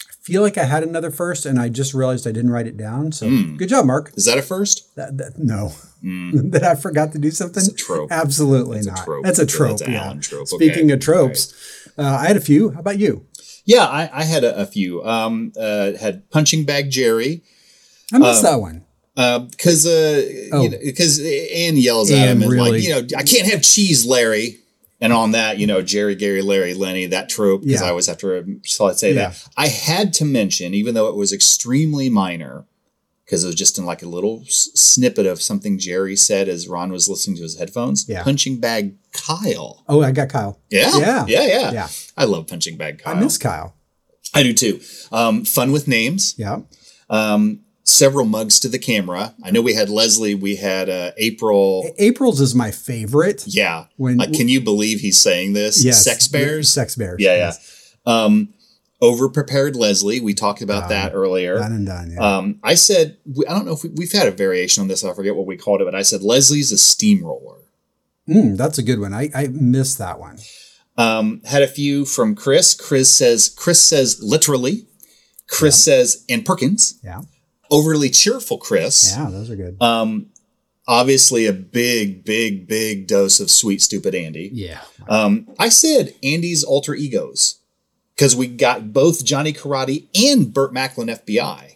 I 0.01 0.13
feel 0.21 0.41
like 0.43 0.57
I 0.57 0.65
had 0.65 0.83
another 0.83 1.09
first, 1.09 1.45
and 1.47 1.57
I 1.59 1.69
just 1.69 1.93
realized 1.95 2.27
I 2.27 2.31
didn't 2.31 2.51
write 2.51 2.67
it 2.67 2.77
down. 2.77 3.11
So 3.11 3.27
Hmm. 3.27 3.55
good 3.55 3.69
job, 3.69 3.85
Mark. 3.85 4.11
Is 4.15 4.25
that 4.25 4.37
a 4.37 4.43
first? 4.43 4.95
That, 4.95 5.17
that, 5.17 5.39
no. 5.39 5.69
Hmm. 6.01 6.49
that 6.51 6.63
I 6.63 6.75
forgot 6.75 7.13
to 7.13 7.19
do 7.19 7.31
something? 7.31 7.61
It's 7.63 7.69
a 7.71 7.73
trope. 7.75 8.11
Absolutely 8.11 8.75
That's 8.77 8.87
a 8.87 8.91
not. 8.91 9.05
trope. 9.05 9.23
That's 9.25 9.39
a 9.39 9.41
That's 9.45 9.53
trope. 9.55 9.81
an 9.81 9.91
yeah. 9.93 10.13
Trope. 10.21 10.47
Speaking 10.47 10.85
Okay. 10.85 10.93
of 10.93 10.99
tropes, 10.99 11.53
uh, 11.97 12.03
I 12.21 12.27
had 12.27 12.37
a 12.37 12.41
few. 12.41 12.69
How 12.71 12.79
about 12.81 12.99
you? 12.99 13.25
Yeah, 13.65 13.85
I, 13.87 14.09
I 14.13 14.23
had 14.23 14.43
a, 14.43 14.55
a 14.61 14.65
few. 14.65 15.03
Um, 15.03 15.51
uh, 15.59 15.93
had 15.99 16.29
punching 16.29 16.65
bag 16.65 16.91
Jerry. 16.91 17.43
I 18.13 18.19
missed 18.19 18.43
Uh, 18.43 18.51
that 18.51 18.61
one. 18.61 18.85
Because 19.15 19.85
uh, 19.85 20.23
Oh. 20.53 20.69
because 20.69 21.19
Ann 21.19 21.77
yells 21.77 22.09
at 22.11 22.27
him 22.29 22.41
and 22.41 22.51
really- 22.51 22.71
like 22.71 22.83
you 22.83 22.89
know 22.91 23.01
I 23.17 23.23
can't 23.23 23.47
have 23.51 23.61
cheese, 23.61 24.05
Larry. 24.05 24.57
And 25.01 25.13
on 25.13 25.31
that, 25.31 25.57
you 25.57 25.65
know, 25.65 25.81
Jerry, 25.81 26.13
Gary, 26.13 26.41
Larry, 26.41 26.73
Lenny, 26.73 27.05
that 27.05 27.29
trope, 27.29 27.61
because 27.63 27.79
Yeah. 27.79 27.87
I 27.87 27.89
always 27.91 28.07
have 28.07 28.17
to 28.17 28.59
so 28.65 28.87
I'd 28.87 28.97
say 28.99 29.13
Yeah. 29.13 29.29
that. 29.29 29.43
I 29.55 29.67
had 29.69 30.11
to 30.15 30.25
mention, 30.25 30.73
even 30.73 30.93
though 30.93 31.07
it 31.07 31.15
was 31.15 31.31
extremely 31.31 32.09
minor, 32.09 32.65
because 33.23 33.45
it 33.45 33.47
was 33.47 33.55
just 33.55 33.77
in 33.77 33.85
like 33.85 34.03
a 34.03 34.07
little 34.09 34.43
s- 34.45 34.67
snippet 34.75 35.25
of 35.25 35.41
something 35.41 35.79
Jerry 35.79 36.17
said 36.17 36.49
as 36.49 36.67
Ron 36.67 36.91
was 36.91 37.07
listening 37.07 37.37
to 37.37 37.43
his 37.43 37.57
headphones. 37.57 38.07
Yeah. 38.09 38.23
Punching 38.23 38.57
bag 38.59 38.95
Kyle. 39.13 39.85
Oh, 39.87 40.01
I 40.03 40.11
got 40.11 40.27
Kyle. 40.27 40.59
Yeah. 40.69 40.91
Yeah. 40.97 41.25
Yeah. 41.29 41.45
Yeah. 41.45 41.71
Yeah. 41.71 41.87
I 42.17 42.25
love 42.25 42.47
punching 42.47 42.75
bag 42.75 42.99
Kyle. 42.99 43.15
I 43.15 43.19
miss 43.21 43.37
Kyle. 43.37 43.75
I 44.33 44.43
do 44.43 44.51
too. 44.51 44.81
Um, 45.13 45.45
fun 45.45 45.71
with 45.71 45.87
names. 45.87 46.35
Yeah. 46.37 46.59
Um, 47.09 47.61
several 47.99 48.25
mugs 48.25 48.59
to 48.61 48.69
the 48.69 48.79
camera. 48.79 49.35
I 49.43 49.51
know 49.51 49.61
we 49.61 49.73
had 49.75 49.89
Leslie. 49.89 50.33
We 50.33 50.55
had 50.55 50.89
uh, 50.89 51.11
April. 51.17 51.83
April's 51.99 52.41
is 52.41 52.55
my 52.55 52.71
favorite. 52.71 53.43
Yeah. 53.45 53.85
When- 53.97 54.17
like, 54.17 54.33
can 54.33 54.47
you 54.47 54.61
believe 54.61 55.01
he's 55.01 55.19
saying 55.19 55.53
this? 55.53 55.83
Yes. 55.83 56.03
Sex 56.03 56.27
bears. 56.27 56.69
Sex 56.69 56.95
bears. 56.95 57.17
Yeah, 57.19 57.35
yes. 57.35 57.95
yeah. 58.07 58.23
Um, 58.23 58.53
over 59.01 59.29
prepared 59.29 59.75
Leslie. 59.75 60.19
We 60.19 60.33
talked 60.33 60.61
about 60.61 60.89
that 60.89 61.13
earlier. 61.13 61.57
Done 61.59 61.71
and 61.71 61.85
done. 61.85 62.11
Yeah. 62.11 62.37
Um, 62.37 62.59
I 62.63 62.75
said 62.75 63.17
I 63.47 63.53
don't 63.53 63.65
know 63.65 63.73
if 63.73 63.83
we, 63.83 63.89
we've 63.89 64.11
had 64.11 64.27
a 64.27 64.31
variation 64.31 64.81
on 64.81 64.87
this. 64.87 65.05
I 65.05 65.13
forget 65.13 65.35
what 65.35 65.45
we 65.45 65.57
called 65.57 65.81
it, 65.81 65.85
but 65.85 65.95
I 65.95 66.01
said 66.01 66.21
Leslie's 66.21 66.71
a 66.71 66.77
steamroller. 66.77 67.57
Mm, 68.27 68.57
that's 68.57 68.77
a 68.77 68.83
good 68.83 68.99
one. 68.99 69.13
I, 69.13 69.29
I 69.33 69.47
missed 69.47 69.97
that 69.99 70.19
one. 70.19 70.37
Um, 70.97 71.41
had 71.45 71.61
a 71.61 71.67
few 71.67 72.05
from 72.05 72.35
Chris. 72.35 72.75
Chris 72.75 73.09
says 73.09 73.49
Chris 73.49 73.81
says 73.81 74.21
literally. 74.21 74.85
Chris 75.47 75.83
says 75.83 76.25
Ann 76.29 76.43
Perkins. 76.43 76.99
Yeah. 77.03 77.21
Overly 77.71 78.09
cheerful 78.09 78.57
Chris. 78.57 79.13
Yeah, 79.15 79.29
those 79.29 79.49
are 79.49 79.55
good. 79.55 79.81
Um, 79.81 80.27
obviously 80.87 81.45
a 81.45 81.53
big, 81.53 82.25
big, 82.25 82.67
big 82.67 83.07
dose 83.07 83.39
of 83.39 83.51
sweet, 83.51 83.81
stupid 83.81 84.15
Andy. 84.15 84.49
Yeah. 84.51 84.81
Um, 85.07 85.47
I 85.59 85.69
said 85.69 86.15
Andy's 86.23 86.63
alter 86.63 86.95
egos 86.95 87.59
because 88.15 88.35
we 88.35 88.47
got 88.47 88.91
both 88.91 89.23
Johnny 89.23 89.53
Karate 89.53 90.07
and 90.19 90.53
Burt 90.53 90.73
Macklin 90.73 91.07
FBI. 91.07 91.75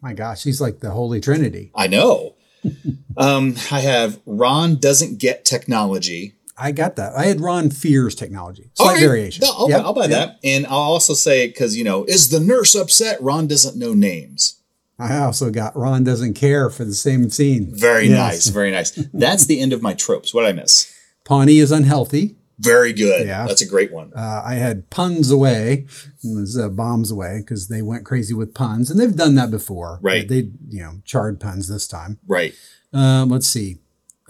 My 0.00 0.12
gosh, 0.12 0.44
he's 0.44 0.60
like 0.60 0.80
the 0.80 0.90
Holy 0.90 1.20
Trinity. 1.20 1.72
I 1.74 1.86
know. 1.86 2.34
um, 3.16 3.54
I 3.72 3.80
have 3.80 4.20
Ron 4.26 4.76
doesn't 4.76 5.18
get 5.18 5.46
technology. 5.46 6.34
I 6.56 6.72
got 6.72 6.96
that. 6.96 7.14
I 7.16 7.24
had 7.24 7.40
Ron 7.40 7.70
fears 7.70 8.14
technology. 8.14 8.70
Slight 8.74 8.96
Okay, 8.96 9.06
variation. 9.06 9.40
no, 9.42 9.52
I'll, 9.56 9.70
Yep, 9.70 9.80
I'll 9.84 9.94
buy 9.94 10.02
yep. 10.02 10.10
that. 10.10 10.38
And 10.44 10.66
I'll 10.66 10.74
also 10.74 11.14
say, 11.14 11.48
because, 11.48 11.76
you 11.76 11.82
know, 11.82 12.04
is 12.04 12.28
the 12.28 12.38
nurse 12.38 12.74
upset? 12.74 13.20
Ron 13.20 13.46
doesn't 13.48 13.76
know 13.76 13.94
names. 13.94 14.60
I 14.98 15.18
also 15.18 15.50
got 15.50 15.76
Ron 15.76 16.04
doesn't 16.04 16.34
care 16.34 16.70
for 16.70 16.84
the 16.84 16.94
same 16.94 17.28
scene. 17.30 17.68
Very 17.74 18.06
Yes. 18.08 18.16
nice. 18.18 18.46
Very 18.48 18.70
nice. 18.70 18.90
That's 19.12 19.46
the 19.46 19.60
end 19.60 19.72
of 19.72 19.82
my 19.82 19.94
tropes. 19.94 20.32
What 20.32 20.42
did 20.42 20.50
I 20.50 20.52
miss? 20.52 20.92
Pawnee 21.24 21.58
is 21.58 21.72
unhealthy. 21.72 22.36
Very 22.60 22.92
good. 22.92 23.26
Yeah. 23.26 23.46
That's 23.46 23.62
a 23.62 23.66
great 23.66 23.92
one. 23.92 24.12
Uh, 24.14 24.42
I 24.44 24.54
had 24.54 24.88
puns 24.90 25.30
away, 25.32 25.86
was 26.22 26.56
uh, 26.56 26.68
bombs 26.68 27.10
away 27.10 27.38
because 27.40 27.66
they 27.66 27.82
went 27.82 28.04
crazy 28.04 28.32
with 28.34 28.54
puns, 28.54 28.90
and 28.90 29.00
they've 29.00 29.16
done 29.16 29.34
that 29.34 29.50
before. 29.50 29.98
Right. 30.00 30.28
They, 30.28 30.50
you 30.68 30.80
know, 30.80 31.00
charred 31.04 31.40
puns 31.40 31.66
this 31.68 31.88
time. 31.88 32.18
Right. 32.28 32.54
Um, 32.92 33.30
let's 33.30 33.48
see. 33.48 33.78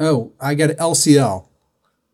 Oh, 0.00 0.32
I 0.40 0.54
got 0.54 0.70
LCL. 0.70 1.48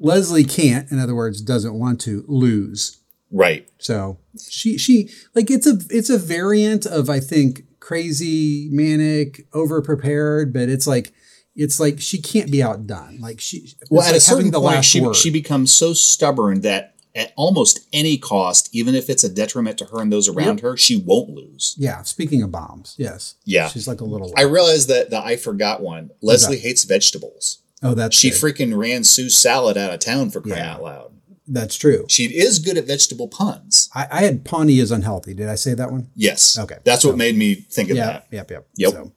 Leslie 0.00 0.44
can't, 0.44 0.90
in 0.90 0.98
other 0.98 1.14
words, 1.14 1.40
doesn't 1.40 1.78
want 1.78 2.00
to 2.02 2.24
lose. 2.26 2.96
Right. 3.30 3.68
So 3.78 4.18
she 4.50 4.76
she 4.78 5.10
like 5.36 5.50
it's 5.50 5.66
a 5.66 5.78
it's 5.90 6.10
a 6.10 6.18
variant 6.18 6.84
of 6.86 7.08
I 7.08 7.20
think 7.20 7.62
crazy, 7.90 8.68
manic, 8.70 9.46
over 9.52 9.82
prepared, 9.82 10.52
but 10.52 10.68
it's 10.68 10.86
like 10.86 11.12
it's 11.56 11.80
like 11.80 12.00
she 12.00 12.22
can't 12.22 12.48
be 12.50 12.62
outdone. 12.62 13.18
Like 13.20 13.40
she 13.40 13.72
Well, 13.90 14.02
at 14.02 14.08
like 14.10 14.16
a 14.16 14.20
certain 14.20 14.52
the 14.52 14.60
point, 14.60 14.84
she, 14.84 15.00
word. 15.00 15.16
she 15.16 15.30
becomes 15.30 15.72
so 15.74 15.92
stubborn 15.92 16.60
that 16.60 16.94
at 17.16 17.32
almost 17.36 17.80
any 17.92 18.16
cost, 18.16 18.68
even 18.72 18.94
if 18.94 19.10
it's 19.10 19.24
a 19.24 19.28
detriment 19.28 19.76
to 19.78 19.84
her 19.86 20.00
and 20.00 20.12
those 20.12 20.28
around 20.28 20.58
Yep. 20.58 20.60
her, 20.62 20.76
she 20.76 20.96
won't 20.96 21.30
lose. 21.30 21.74
yeah. 21.76 22.02
Speaking 22.02 22.42
of 22.44 22.52
bombs, 22.52 22.94
yes. 22.96 23.34
Yeah. 23.44 23.66
She's 23.68 23.88
like 23.88 24.00
a 24.00 24.04
little. 24.04 24.32
I 24.36 24.42
realized 24.42 24.86
that, 24.88 25.10
that 25.10 25.24
I 25.24 25.34
forgot 25.36 25.80
one. 25.82 26.10
Leslie 26.22 26.58
hates 26.60 26.84
vegetables. 26.84 27.58
oh, 27.82 27.94
that's 27.94 28.14
She 28.16 28.30
good. 28.30 28.38
freaking 28.38 28.78
ran 28.78 29.02
Sue's 29.02 29.36
salad 29.36 29.76
out 29.76 29.92
of 29.92 29.98
town 29.98 30.30
for 30.30 30.40
crying 30.40 30.58
Yeah. 30.58 30.74
out 30.74 30.82
loud. 30.84 31.12
That's 31.50 31.76
true. 31.76 32.06
She 32.08 32.24
is 32.24 32.58
good 32.58 32.78
at 32.78 32.86
vegetable 32.86 33.28
puns. 33.28 33.90
I, 33.94 34.06
I 34.10 34.20
had 34.22 34.44
Pawnee 34.44 34.78
is 34.78 34.90
unhealthy. 34.90 35.34
Did 35.34 35.48
I 35.48 35.56
say 35.56 35.74
that 35.74 35.90
one? 35.90 36.10
Yes. 36.14 36.58
Okay. 36.58 36.78
That's 36.84 37.04
what 37.04 37.16
made 37.16 37.36
me 37.36 37.54
think 37.54 37.90
of 37.90 37.96
yeah, 37.96 38.06
that. 38.06 38.26
Yep. 38.30 38.50
Yep. 38.50 38.68
Yep. 38.76 38.92
So, 38.92 39.12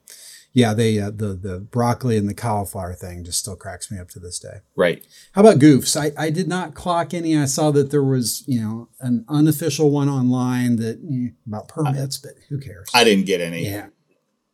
yeah, 0.52 0.72
they 0.72 1.00
uh, 1.00 1.10
the 1.10 1.34
the 1.34 1.58
broccoli 1.58 2.16
and 2.16 2.28
the 2.28 2.34
cauliflower 2.34 2.94
thing 2.94 3.24
just 3.24 3.40
still 3.40 3.56
cracks 3.56 3.90
me 3.90 3.98
up 3.98 4.08
to 4.10 4.20
this 4.20 4.38
day. 4.38 4.60
Right. 4.76 5.04
How 5.32 5.40
about 5.40 5.58
goofs? 5.58 6.00
I, 6.00 6.12
I 6.20 6.30
did 6.30 6.46
not 6.48 6.74
clock 6.74 7.12
any. 7.12 7.36
I 7.36 7.46
saw 7.46 7.72
that 7.72 7.90
there 7.90 8.04
was, 8.04 8.44
you 8.46 8.60
know, 8.60 8.88
an 9.00 9.24
unofficial 9.28 9.90
one 9.90 10.08
online 10.08 10.76
that 10.76 11.00
eh, 11.02 11.34
about 11.46 11.68
permits, 11.68 12.18
but 12.18 12.32
who 12.48 12.60
cares? 12.60 12.88
I 12.94 13.02
didn't 13.04 13.26
get 13.26 13.40
any. 13.40 13.66
yeah. 13.66 13.86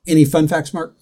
Any 0.06 0.24
fun 0.24 0.48
facts, 0.48 0.72
Mark? 0.72 0.96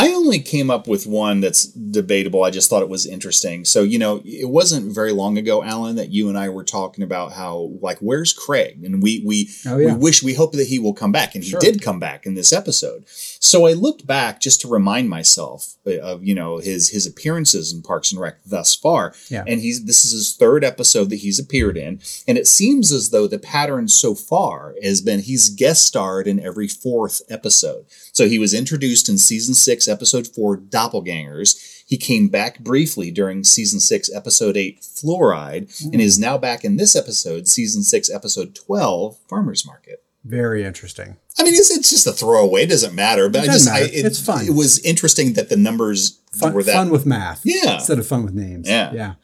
I 0.00 0.08
only 0.14 0.38
came 0.38 0.70
up 0.70 0.88
with 0.88 1.06
one 1.06 1.40
that's 1.40 1.66
debatable. 1.66 2.42
I 2.42 2.50
just 2.50 2.70
thought 2.70 2.82
it 2.82 2.88
was 2.88 3.06
interesting. 3.06 3.66
So, 3.66 3.82
you 3.82 3.98
know, 3.98 4.22
it 4.24 4.48
wasn't 4.48 4.94
very 4.94 5.12
long 5.12 5.36
ago, 5.36 5.62
Allen, 5.62 5.96
that 5.96 6.10
you 6.10 6.30
and 6.30 6.38
I 6.38 6.48
were 6.48 6.64
talking 6.64 7.04
about 7.04 7.32
how, 7.32 7.70
like, 7.82 7.98
where's 7.98 8.32
Craig? 8.32 8.82
And 8.82 9.02
we 9.02 9.22
we 9.26 9.50
Oh, 9.66 9.76
yeah. 9.76 9.94
we 9.94 10.00
wish 10.00 10.22
we 10.22 10.32
hope 10.32 10.52
that 10.52 10.68
he 10.68 10.78
will 10.78 10.94
come 10.94 11.12
back, 11.12 11.34
and 11.34 11.44
he 11.44 11.54
did 11.60 11.82
come 11.82 12.00
back 12.00 12.24
in 12.24 12.34
this 12.34 12.50
episode. 12.52 13.04
So 13.42 13.66
I 13.66 13.72
looked 13.72 14.06
back 14.06 14.38
just 14.38 14.60
to 14.60 14.68
remind 14.68 15.08
myself 15.08 15.74
uh, 15.86 15.98
of 16.00 16.22
you 16.22 16.34
know 16.34 16.58
his 16.58 16.90
his 16.90 17.06
appearances 17.06 17.72
in 17.72 17.82
Parks 17.82 18.12
and 18.12 18.20
Rec 18.20 18.36
thus 18.44 18.74
far. 18.74 19.14
Yeah. 19.28 19.44
And 19.46 19.60
he's 19.60 19.84
this 19.84 20.04
is 20.04 20.12
his 20.12 20.36
third 20.36 20.62
episode 20.62 21.08
that 21.10 21.16
he's 21.16 21.38
appeared 21.38 21.78
in, 21.78 22.00
and 22.28 22.36
it 22.36 22.46
seems 22.46 22.92
as 22.92 23.10
though 23.10 23.26
the 23.26 23.38
pattern 23.38 23.88
so 23.88 24.14
far 24.14 24.74
has 24.82 25.00
been 25.00 25.20
he's 25.20 25.48
guest 25.48 25.86
starred 25.86 26.26
in 26.26 26.38
every 26.38 26.68
fourth 26.68 27.22
episode. 27.30 27.86
So 28.12 28.28
he 28.28 28.38
was 28.38 28.52
introduced 28.52 29.08
in 29.08 29.16
season 29.16 29.54
six, 29.54 29.88
episode 29.88 30.28
four, 30.28 30.58
Doppelgangers. 30.58 31.84
He 31.86 31.96
came 31.96 32.28
back 32.28 32.60
briefly 32.60 33.10
during 33.10 33.42
season 33.42 33.80
six, 33.80 34.12
episode 34.14 34.56
eight, 34.56 34.80
Fluoride, 34.82 35.82
and 35.84 35.94
mm. 35.94 36.00
is 36.00 36.20
now 36.20 36.38
back 36.38 36.64
in 36.64 36.76
this 36.76 36.94
episode, 36.94 37.48
season 37.48 37.82
six, 37.82 38.08
episode 38.08 38.54
12, 38.54 39.18
Farmer's 39.28 39.66
Market. 39.66 40.04
Very 40.24 40.64
interesting. 40.64 41.16
I 41.38 41.44
mean, 41.44 41.54
it's, 41.54 41.70
it's 41.70 41.90
just 41.90 42.06
a 42.06 42.12
throwaway. 42.12 42.64
It 42.64 42.68
doesn't 42.70 42.94
matter. 42.94 43.28
But 43.30 43.44
It 43.44 43.50
I 43.50 43.52
just, 43.52 43.68
I, 43.68 43.80
it, 43.82 44.04
It's 44.04 44.20
fun. 44.20 44.44
It 44.46 44.54
was 44.54 44.78
interesting 44.84 45.32
that 45.34 45.48
the 45.48 45.56
numbers 45.56 46.20
Fun, 46.32 46.52
were 46.52 46.62
that. 46.62 46.72
fun 46.74 46.90
with 46.90 47.06
math. 47.06 47.40
Yeah. 47.44 47.74
Instead 47.76 47.98
of 47.98 48.06
fun 48.06 48.24
with 48.24 48.34
names. 48.34 48.68
Yeah. 48.68 48.92
Yeah. 48.92 49.14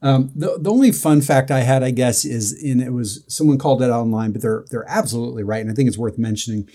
Um, 0.00 0.30
the, 0.34 0.56
the 0.58 0.70
only 0.70 0.92
fun 0.92 1.20
fact 1.20 1.50
I 1.50 1.60
had, 1.60 1.82
I 1.82 1.90
guess, 1.90 2.24
is 2.24 2.52
in 2.62 2.80
it 2.80 2.92
was 2.92 3.24
someone 3.28 3.58
called 3.58 3.82
it 3.82 3.90
online, 3.90 4.30
but 4.32 4.40
they're 4.42 4.64
they're 4.70 4.88
absolutely 4.88 5.42
right, 5.42 5.60
and 5.60 5.68
I 5.70 5.74
think 5.74 5.88
it's 5.88 5.98
worth 5.98 6.16
mentioning 6.18 6.68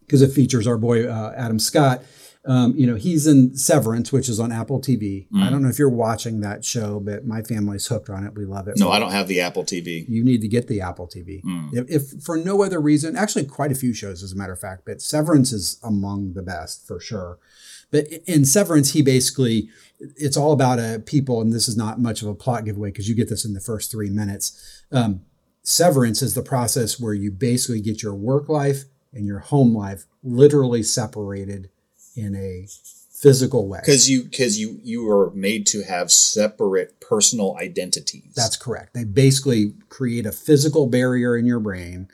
because 0.00 0.22
it 0.22 0.32
features 0.32 0.66
our 0.66 0.76
boy 0.76 1.06
uh, 1.06 1.32
Adam 1.36 1.60
Scott. 1.60 2.02
Um, 2.44 2.74
you 2.76 2.88
know, 2.88 2.96
he's 2.96 3.28
in 3.28 3.56
Severance, 3.56 4.10
which 4.12 4.28
is 4.28 4.40
on 4.40 4.50
Apple 4.50 4.80
TV. 4.80 5.28
I 5.32 5.46
Mm. 5.46 5.50
don't 5.50 5.62
know 5.62 5.68
if 5.68 5.78
you're 5.78 5.88
watching 5.88 6.40
that 6.40 6.64
show, 6.64 6.98
but 6.98 7.24
my 7.24 7.40
family's 7.42 7.86
hooked 7.86 8.10
on 8.10 8.26
it. 8.26 8.34
We 8.34 8.44
love 8.46 8.66
it. 8.66 8.78
No, 8.78 8.90
I 8.90 8.98
don't 8.98 9.12
have 9.12 9.28
the 9.28 9.40
Apple 9.40 9.62
TV. 9.64 10.04
You 10.08 10.24
need 10.24 10.40
to 10.40 10.48
get 10.48 10.66
the 10.66 10.80
Apple 10.80 11.06
TV. 11.06 11.40
Mm. 11.44 11.72
If, 11.72 11.88
if 12.16 12.22
for 12.24 12.36
no 12.36 12.62
other 12.64 12.80
reason, 12.80 13.14
actually, 13.14 13.44
quite 13.44 13.70
a 13.70 13.76
few 13.76 13.94
shows, 13.94 14.24
as 14.24 14.32
a 14.32 14.36
matter 14.36 14.52
of 14.52 14.58
fact, 14.60 14.82
but 14.84 15.00
Severance 15.00 15.52
is 15.52 15.78
among 15.84 16.32
the 16.32 16.42
best 16.42 16.84
for 16.84 16.98
sure. 16.98 17.38
But 17.92 18.08
in 18.26 18.44
Severance, 18.44 18.90
he 18.92 19.02
basically, 19.02 19.68
it's 20.00 20.36
all 20.36 20.50
about 20.52 20.80
a 20.80 21.00
people, 21.06 21.40
and 21.40 21.52
this 21.52 21.68
is 21.68 21.76
not 21.76 22.00
much 22.00 22.22
of 22.22 22.28
a 22.28 22.34
plot 22.34 22.64
giveaway 22.64 22.88
because 22.90 23.08
you 23.08 23.14
get 23.14 23.28
this 23.28 23.44
in 23.44 23.52
the 23.54 23.60
first 23.60 23.90
three 23.92 24.10
minutes. 24.10 24.82
Um, 24.90 25.20
severance 25.62 26.22
is 26.22 26.34
the 26.34 26.42
process 26.42 26.98
where 26.98 27.14
you 27.14 27.30
basically 27.30 27.80
get 27.80 28.02
your 28.02 28.14
work 28.14 28.48
life 28.48 28.84
and 29.12 29.26
your 29.26 29.38
home 29.38 29.76
life 29.76 30.06
literally 30.24 30.82
separated 30.82 31.68
in 32.16 32.34
a 32.34 32.66
physical 33.12 33.68
way. 33.68 33.80
Because 33.80 34.10
you 34.10 34.24
because 34.24 34.58
you 34.58 34.78
you 34.82 35.08
are 35.10 35.30
made 35.32 35.66
to 35.68 35.82
have 35.82 36.10
separate 36.10 37.00
personal 37.00 37.56
identities. 37.58 38.32
That's 38.34 38.56
correct. 38.56 38.94
They 38.94 39.04
basically 39.04 39.74
create 39.88 40.26
a 40.26 40.32
physical 40.32 40.86
barrier 40.86 41.36
in 41.36 41.46
your 41.46 41.60
brain 41.60 42.08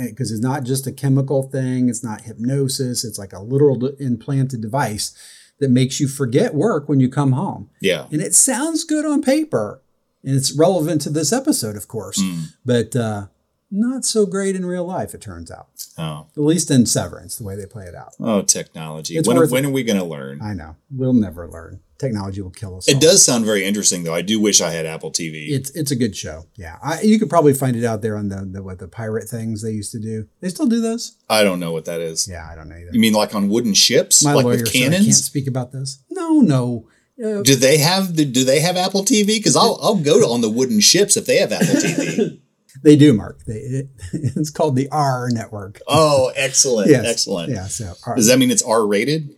because 0.00 0.32
it's 0.32 0.40
not 0.40 0.64
just 0.64 0.86
a 0.86 0.92
chemical 0.92 1.42
thing, 1.42 1.88
it's 1.88 2.02
not 2.02 2.22
hypnosis, 2.22 3.04
it's 3.04 3.18
like 3.18 3.32
a 3.34 3.40
literal 3.40 3.86
implanted 3.98 4.60
device 4.62 5.14
that 5.58 5.70
makes 5.70 6.00
you 6.00 6.08
forget 6.08 6.54
work 6.54 6.88
when 6.88 6.98
you 7.00 7.08
come 7.08 7.32
home. 7.32 7.68
Yeah. 7.80 8.06
And 8.10 8.20
it 8.22 8.34
sounds 8.34 8.84
good 8.84 9.04
on 9.04 9.22
paper, 9.22 9.80
and 10.24 10.34
it's 10.34 10.52
relevant 10.52 11.02
to 11.02 11.10
this 11.10 11.32
episode, 11.32 11.76
of 11.76 11.88
course, 11.88 12.18
Mm. 12.20 12.44
but 12.64 12.96
uh, 12.96 13.26
not 13.70 14.04
so 14.04 14.26
great 14.26 14.54
in 14.56 14.64
real 14.64 14.84
life, 14.84 15.14
it 15.14 15.20
turns 15.20 15.50
out. 15.50 15.68
Oh. 15.98 16.26
At 16.36 16.42
least 16.42 16.70
in 16.70 16.86
Severance, 16.86 17.36
the 17.36 17.44
way 17.44 17.56
they 17.56 17.66
play 17.66 17.84
it 17.86 17.94
out. 17.94 18.14
Oh, 18.20 18.42
technology. 18.42 19.16
It's 19.16 19.26
when, 19.26 19.36
when 19.50 19.66
are 19.66 19.70
we 19.70 19.82
going 19.82 19.98
to 19.98 20.04
learn? 20.04 20.40
I 20.42 20.54
know. 20.54 20.76
We'll 20.90 21.12
never 21.12 21.48
learn. 21.48 21.80
Technology 21.98 22.42
will 22.42 22.50
kill 22.50 22.76
us. 22.76 22.88
It 22.88 23.00
does 23.00 23.24
sound 23.24 23.46
very 23.46 23.64
interesting, 23.64 24.04
though. 24.04 24.14
I 24.14 24.20
do 24.20 24.38
wish 24.38 24.60
I 24.60 24.70
had 24.70 24.84
Apple 24.84 25.10
TV. 25.10 25.48
It's 25.48 25.70
it's 25.70 25.90
a 25.90 25.96
good 25.96 26.14
show. 26.14 26.44
Yeah, 26.54 26.76
I, 26.82 27.00
you 27.00 27.18
could 27.18 27.30
probably 27.30 27.54
find 27.54 27.74
it 27.74 27.84
out 27.84 28.02
there 28.02 28.18
on 28.18 28.28
the, 28.28 28.44
the 28.44 28.62
what 28.62 28.78
the 28.78 28.86
pirate 28.86 29.30
things 29.30 29.62
they 29.62 29.70
used 29.70 29.92
to 29.92 29.98
do. 29.98 30.28
They 30.42 30.50
still 30.50 30.66
do 30.66 30.82
those. 30.82 31.16
I 31.30 31.42
don't 31.42 31.58
know 31.58 31.72
what 31.72 31.86
that 31.86 32.02
is. 32.02 32.28
Yeah, 32.28 32.46
I 32.50 32.54
don't 32.54 32.68
know 32.68 32.76
either. 32.76 32.90
You 32.92 33.00
mean 33.00 33.14
like 33.14 33.34
on 33.34 33.48
wooden 33.48 33.72
ships, 33.72 34.22
My 34.22 34.34
like 34.34 34.44
lawyer 34.44 34.56
with 34.58 34.68
said 34.68 34.92
I 34.92 34.96
can't 34.98 35.14
speak 35.14 35.46
about 35.46 35.72
this. 35.72 36.02
No, 36.10 36.40
no. 36.40 36.86
Uh, 37.18 37.40
Do 37.40 37.56
they 37.56 37.78
have 37.78 38.14
the, 38.14 38.26
do 38.26 38.44
they 38.44 38.60
have 38.60 38.76
Apple 38.76 39.02
TV? 39.02 39.38
Because 39.38 39.56
I'll 39.56 39.78
I'll 39.82 39.96
go 39.96 40.20
to 40.20 40.26
on 40.26 40.42
the 40.42 40.50
wooden 40.50 40.80
ships 40.80 41.16
if 41.16 41.24
they 41.24 41.38
have 41.38 41.50
Apple 41.50 41.66
TV. 41.66 42.40
they 42.82 42.96
do, 42.96 43.12
Mark. 43.12 43.44
They, 43.44 43.54
it, 43.54 43.88
it's 44.12 44.50
called 44.50 44.76
the 44.76 44.88
R 44.90 45.28
network. 45.30 45.80
oh, 45.88 46.32
excellent, 46.36 46.90
Yes. 46.90 47.04
excellent. 47.06 47.50
Yeah. 47.52 47.66
So 47.66 47.92
R- 48.06 48.16
Does 48.16 48.26
that 48.28 48.38
mean 48.38 48.50
it's 48.50 48.62
R 48.62 48.86
rated? 48.86 49.30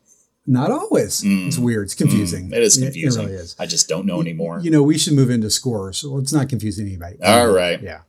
not 0.51 0.71
always? 0.71 1.23
It's 1.23 1.59
weird. 1.59 1.85
It's 1.85 1.95
confusing. 1.95 2.49
Mm, 2.49 2.55
it 2.57 2.63
is 2.63 2.79
It- 2.79 2.85
confusing. 2.87 3.25
It, 3.25 3.27
really 3.27 3.39
is. 3.39 3.55
I 3.59 3.67
just 3.67 3.87
don't 3.87 4.07
know 4.07 4.21
anymore. 4.23 4.61
You 4.63 4.71
know, 4.71 4.83
we 4.83 4.97
should 4.97 5.13
move 5.13 5.29
into 5.29 5.51
scores. 5.51 5.99
So 5.99 6.09
let's 6.11 6.33
not 6.33 6.49
confuse 6.49 6.79
anybody. 6.81 7.17
All 7.23 7.49
right. 7.53 7.83
Yeah. 7.83 8.01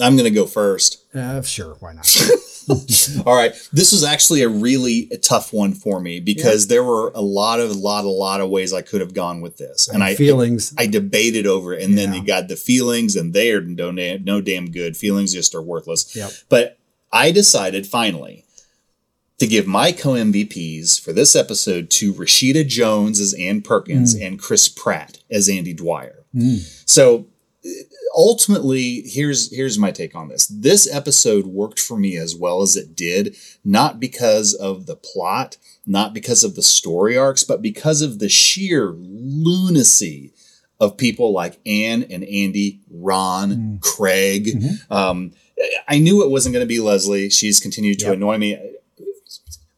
I'm 0.00 0.14
going 0.16 0.32
to 0.32 0.34
go 0.34 0.46
first. 0.46 1.02
Uh, 1.12 1.42
sure. 1.42 1.74
Why 1.80 1.94
not? 1.94 2.06
All 3.26 3.34
right. 3.36 3.52
This 3.72 3.92
was 3.92 4.04
actually 4.04 4.42
a 4.42 4.48
really 4.48 5.10
tough 5.22 5.52
one 5.52 5.72
for 5.72 6.00
me 6.00 6.20
because 6.20 6.66
there 6.68 6.84
were 6.84 7.10
a 7.14 7.20
lot 7.20 7.60
of, 7.60 7.70
a 7.70 7.74
lot, 7.74 8.04
a 8.04 8.08
lot 8.08 8.40
of 8.40 8.50
ways 8.50 8.72
I 8.72 8.82
could 8.82 9.00
have 9.00 9.14
gone 9.14 9.40
with 9.40 9.56
this. 9.56 9.88
And 9.88 9.96
And 9.96 10.04
I 10.04 10.14
feelings. 10.14 10.74
I, 10.78 10.86
debated 10.86 11.46
over 11.46 11.72
it. 11.74 11.82
And 11.82 11.96
then 11.96 12.12
you 12.14 12.24
got 12.24 12.48
the 12.48 12.56
feelings 12.56 13.16
and 13.16 13.32
they 13.32 13.52
are 13.52 13.60
no, 13.60 13.90
no 13.90 14.40
damn 14.40 14.70
good. 14.70 14.96
Feelings 14.96 15.32
just 15.32 15.54
are 15.54 15.62
worthless. 15.62 16.14
Yep. 16.14 16.30
But 16.48 16.78
I 17.12 17.30
decided 17.30 17.86
finally 17.86 18.44
to 19.38 19.46
give 19.46 19.66
my 19.66 19.92
co 19.92 20.10
MVPs 20.10 21.00
for 21.00 21.12
this 21.12 21.36
episode 21.36 21.90
to 21.90 22.12
Rashida 22.12 22.66
Jones 22.66 23.20
as 23.20 23.34
Ann 23.34 23.62
Perkins 23.62 24.14
Mm. 24.16 24.26
and 24.26 24.38
Chris 24.38 24.68
Pratt 24.68 25.18
as 25.30 25.48
Andy 25.48 25.72
Dwyer. 25.72 26.24
Mm. 26.34 26.58
So 26.88 27.26
ultimately, 28.16 29.02
here's 29.02 29.54
here's 29.54 29.78
my 29.78 29.90
take 29.90 30.14
on 30.14 30.28
this. 30.28 30.46
This 30.46 30.92
episode 30.92 31.46
worked 31.46 31.80
for 31.80 31.98
me 31.98 32.16
as 32.16 32.34
well 32.36 32.62
as 32.62 32.76
it 32.76 32.94
did, 32.94 33.36
not 33.64 34.00
because 34.00 34.54
of 34.54 34.86
the 34.86 34.96
plot, 34.96 35.56
not 35.86 36.14
because 36.14 36.44
of 36.44 36.54
the 36.54 36.62
story 36.62 37.16
arcs, 37.16 37.44
but 37.44 37.62
because 37.62 38.02
of 38.02 38.18
the 38.18 38.28
sheer 38.28 38.90
lunacy 38.90 40.32
of 40.80 40.96
people 40.96 41.32
like 41.32 41.58
Ann 41.66 42.04
and 42.04 42.24
Andy, 42.24 42.80
Ron, 42.90 43.78
Craig. 43.80 44.62
Um, 44.90 45.32
I 45.88 45.98
knew 45.98 46.22
it 46.22 46.30
wasn't 46.30 46.52
going 46.52 46.64
to 46.64 46.68
be 46.68 46.80
Leslie. 46.80 47.30
She's 47.30 47.58
continued 47.58 47.98
to 48.00 48.12
annoy 48.12 48.38
me. 48.38 48.74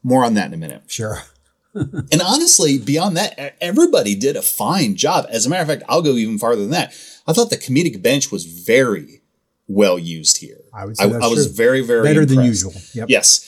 More 0.03 0.23
on 0.25 0.35
that 0.35 0.47
in 0.47 0.53
a 0.53 0.57
minute. 0.57 0.83
Sure. 0.87 1.23
and 1.73 2.21
honestly, 2.23 2.77
beyond 2.77 3.17
that, 3.17 3.55
everybody 3.61 4.13
did 4.13 4.35
a 4.35 4.41
fine 4.41 4.95
job. 4.95 5.25
As 5.29 5.45
a 5.45 5.49
matter 5.49 5.61
of 5.61 5.67
fact, 5.67 5.83
I'll 5.87 6.01
go 6.01 6.11
even 6.11 6.37
farther 6.37 6.61
than 6.61 6.71
that. 6.71 6.93
I 7.27 7.33
thought 7.33 7.49
the 7.49 7.57
comedic 7.57 8.01
bench 8.01 8.31
was 8.31 8.45
very 8.45 9.21
well 9.67 9.97
used 9.99 10.37
here. 10.37 10.61
I 10.73 10.85
that's 10.87 10.99
I 10.99 11.05
was 11.27 11.47
very, 11.47 11.81
very 11.81 12.03
Better 12.03 12.25
than 12.25 12.41
usual. 12.43 12.73
Yep. 12.93 13.09
Yes. 13.09 13.47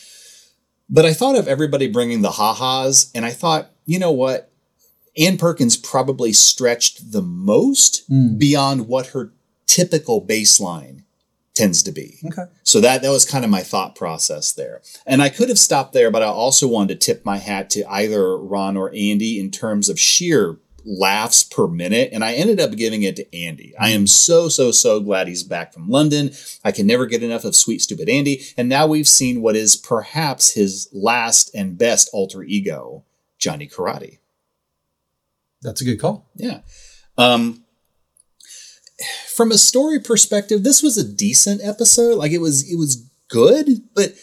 But 0.90 1.06
I 1.06 1.14
thought 1.14 1.36
of 1.36 1.48
everybody 1.48 1.88
bringing 1.88 2.22
the 2.22 2.32
ha-has, 2.32 3.12
and 3.16 3.26
I 3.26 3.32
thought, 3.32 3.72
you 3.86 4.00
know 4.00 4.12
what? 4.12 4.52
Ann 5.18 5.38
Perkins 5.38 5.78
probably 5.78 6.34
stretched 6.34 7.12
the 7.12 7.22
most 7.22 8.10
Mm. 8.10 8.38
beyond 8.38 8.88
what 8.88 9.08
her 9.08 9.32
typical 9.68 10.26
baseline 10.26 11.04
tends 11.54 11.84
to 11.84 11.92
be. 11.92 12.18
Okay. 12.26 12.44
So 12.64 12.82
that 12.82 13.02
that 13.04 13.12
was 13.12 13.26
kind 13.26 13.46
of 13.46 13.52
my 13.52 13.62
thought 13.62 13.96
process 13.96 14.52
there. 14.52 14.82
And 15.06 15.22
I 15.22 15.30
could 15.30 15.50
have 15.50 15.60
stopped 15.60 15.94
there, 15.94 16.10
but 16.10 16.24
I 16.24 16.28
also 16.28 16.68
wanted 16.68 17.00
to 17.00 17.06
tip 17.06 17.24
my 17.26 17.38
hat 17.38 17.70
to 17.72 17.84
either 17.92 18.36
Ron 18.38 18.76
or 18.76 18.92
Andy 18.94 19.40
in 19.40 19.52
terms 19.52 19.88
of 19.88 20.00
sheer 20.00 20.58
laughs 20.86 21.44
per 21.44 21.68
minute. 21.68 22.10
And 22.12 22.24
I 22.24 22.34
ended 22.34 22.60
up 22.60 22.76
giving 22.76 23.04
it 23.04 23.16
to 23.18 23.36
Andy. 23.36 23.74
I 23.80 23.90
am 23.90 24.08
so, 24.08 24.50
so, 24.50 24.72
so 24.72 25.00
glad 25.00 25.28
he's 25.28 25.44
back 25.44 25.74
from 25.74 25.90
London. 25.90 26.32
I 26.64 26.72
can 26.72 26.88
never 26.88 27.06
get 27.06 27.24
enough 27.24 27.46
of 27.46 27.56
sweet, 27.56 27.82
stupid 27.82 28.10
Andy. 28.10 28.42
And 28.58 28.70
now 28.70 28.88
we've 28.88 29.08
seen 29.08 29.42
what 29.42 29.56
is 29.56 29.76
perhaps 29.76 30.54
his 30.54 30.90
last 30.92 31.54
and 31.56 31.78
best 31.78 32.10
alter 32.14 32.44
ego, 32.44 33.04
Johnny 33.38 33.68
Karate. 33.68 34.20
That's 35.62 35.82
a 35.82 35.86
good 35.86 36.00
call. 36.00 36.30
Yeah. 36.36 36.60
Um, 37.18 37.64
from 39.28 39.52
a 39.52 39.58
story 39.58 40.00
perspective, 40.00 40.64
this 40.64 40.84
was 40.84 40.98
a 40.98 41.08
decent 41.08 41.62
episode. 41.64 42.18
Like 42.18 42.32
it 42.32 42.42
was, 42.42 42.70
it 42.72 42.78
was 42.78 43.08
good, 43.30 43.68
but 43.96 44.14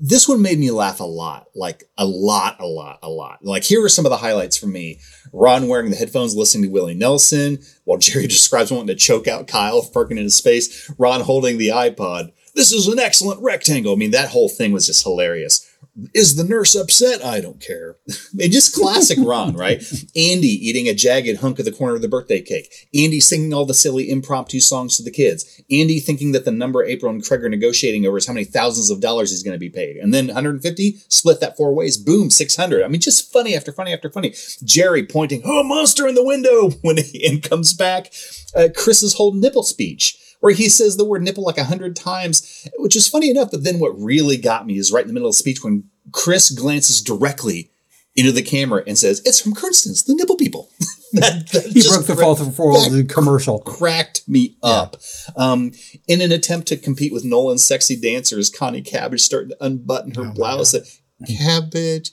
this 0.00 0.26
one 0.26 0.40
made 0.40 0.58
me 0.58 0.70
laugh 0.70 0.98
a 1.00 1.04
lot, 1.04 1.48
like 1.54 1.84
a 1.98 2.06
lot, 2.06 2.56
a 2.58 2.66
lot, 2.66 2.98
a 3.02 3.08
lot. 3.10 3.44
Like 3.44 3.64
here 3.64 3.84
are 3.84 3.88
some 3.88 4.06
of 4.06 4.10
the 4.10 4.16
highlights 4.16 4.56
for 4.56 4.66
me: 4.66 4.98
Ron 5.32 5.68
wearing 5.68 5.90
the 5.90 5.96
headphones, 5.96 6.34
listening 6.34 6.64
to 6.64 6.70
Willie 6.70 6.94
Nelson, 6.94 7.58
while 7.84 7.98
Jerry 7.98 8.26
describes 8.28 8.72
wanting 8.72 8.88
to 8.88 8.94
choke 8.94 9.28
out 9.28 9.46
Kyle 9.46 9.82
parking 9.92 10.16
in 10.16 10.24
his 10.24 10.40
face. 10.40 10.90
Ron 10.98 11.20
holding 11.20 11.58
the 11.58 11.68
iPod. 11.68 12.32
This 12.54 12.72
is 12.72 12.88
an 12.88 12.98
excellent 12.98 13.42
rectangle. 13.42 13.92
I 13.92 13.96
mean, 13.96 14.10
that 14.10 14.30
whole 14.30 14.48
thing 14.48 14.72
was 14.72 14.86
just 14.86 15.04
hilarious. 15.04 15.69
Is 16.14 16.36
the 16.36 16.44
nurse 16.44 16.74
upset? 16.74 17.24
I 17.24 17.40
don't 17.40 17.60
care. 17.60 17.96
and 18.40 18.52
just 18.52 18.74
classic 18.74 19.18
Ron, 19.22 19.54
right? 19.54 19.82
Andy 20.16 20.48
eating 20.48 20.88
a 20.88 20.94
jagged 20.94 21.40
hunk 21.40 21.58
of 21.58 21.64
the 21.64 21.72
corner 21.72 21.94
of 21.94 22.02
the 22.02 22.08
birthday 22.08 22.40
cake. 22.40 22.88
Andy 22.94 23.20
singing 23.20 23.52
all 23.52 23.66
the 23.66 23.74
silly 23.74 24.10
impromptu 24.10 24.60
songs 24.60 24.96
to 24.96 25.02
the 25.02 25.10
kids. 25.10 25.60
Andy 25.70 26.00
thinking 26.00 26.32
that 26.32 26.44
the 26.44 26.52
number 26.52 26.82
April 26.82 27.12
and 27.12 27.24
Craig 27.24 27.44
are 27.44 27.48
negotiating 27.48 28.06
over 28.06 28.18
is 28.18 28.26
how 28.26 28.32
many 28.32 28.44
thousands 28.44 28.90
of 28.90 29.00
dollars 29.00 29.30
he's 29.30 29.42
going 29.42 29.54
to 29.54 29.58
be 29.58 29.70
paid. 29.70 29.96
And 29.96 30.14
then 30.14 30.26
150, 30.26 30.98
split 31.08 31.40
that 31.40 31.56
four 31.56 31.74
ways, 31.74 31.96
boom, 31.96 32.30
600. 32.30 32.82
I 32.82 32.88
mean, 32.88 33.00
just 33.00 33.32
funny 33.32 33.56
after 33.56 33.72
funny 33.72 33.92
after 33.92 34.10
funny. 34.10 34.34
Jerry 34.64 35.04
pointing, 35.04 35.42
oh, 35.44 35.62
monster 35.62 36.06
in 36.06 36.14
the 36.14 36.24
window 36.24 36.70
when 36.82 36.98
Ann 37.24 37.40
comes 37.40 37.74
back. 37.74 38.12
Uh, 38.54 38.68
Chris's 38.74 39.14
whole 39.14 39.32
nipple 39.32 39.62
speech 39.62 40.19
where 40.40 40.52
he 40.54 40.68
says 40.68 40.96
the 40.96 41.04
word 41.04 41.22
nipple 41.22 41.44
like 41.44 41.58
a 41.58 41.64
hundred 41.64 41.94
times, 41.96 42.66
which 42.78 42.96
is 42.96 43.08
funny 43.08 43.30
enough. 43.30 43.50
But 43.50 43.64
then 43.64 43.78
what 43.78 43.98
really 44.00 44.36
got 44.36 44.66
me 44.66 44.76
is 44.78 44.90
right 44.92 45.02
in 45.02 45.08
the 45.08 45.14
middle 45.14 45.28
of 45.28 45.34
the 45.34 45.38
speech 45.38 45.62
when 45.62 45.84
Chris 46.12 46.50
glances 46.50 47.00
directly 47.00 47.70
into 48.16 48.32
the 48.32 48.42
camera 48.42 48.82
and 48.86 48.98
says, 48.98 49.22
"It's 49.24 49.40
from 49.40 49.54
Kernstens, 49.54 50.04
the 50.04 50.14
nipple 50.14 50.36
people." 50.36 50.70
that, 51.12 51.48
that 51.52 51.66
He 51.66 51.82
broke 51.82 52.06
the 52.06 52.14
fourth 52.16 52.56
wall 52.58 52.86
of 52.86 52.92
the 52.92 53.04
commercial. 53.04 53.60
cracked 53.60 54.22
me 54.28 54.56
up. 54.62 54.96
Um, 55.36 55.72
in 56.08 56.20
an 56.20 56.32
attempt 56.32 56.68
to 56.68 56.76
compete 56.76 57.12
with 57.12 57.24
Nolan's 57.24 57.64
sexy 57.64 57.96
dancers, 57.96 58.48
Connie 58.50 58.82
Cabbage 58.82 59.20
started 59.20 59.50
to 59.50 59.64
unbutton 59.64 60.12
Oh 60.16 60.24
her 60.24 60.32
blouse. 60.32 60.74
and, 60.74 60.86
Cabbage, 61.28 62.12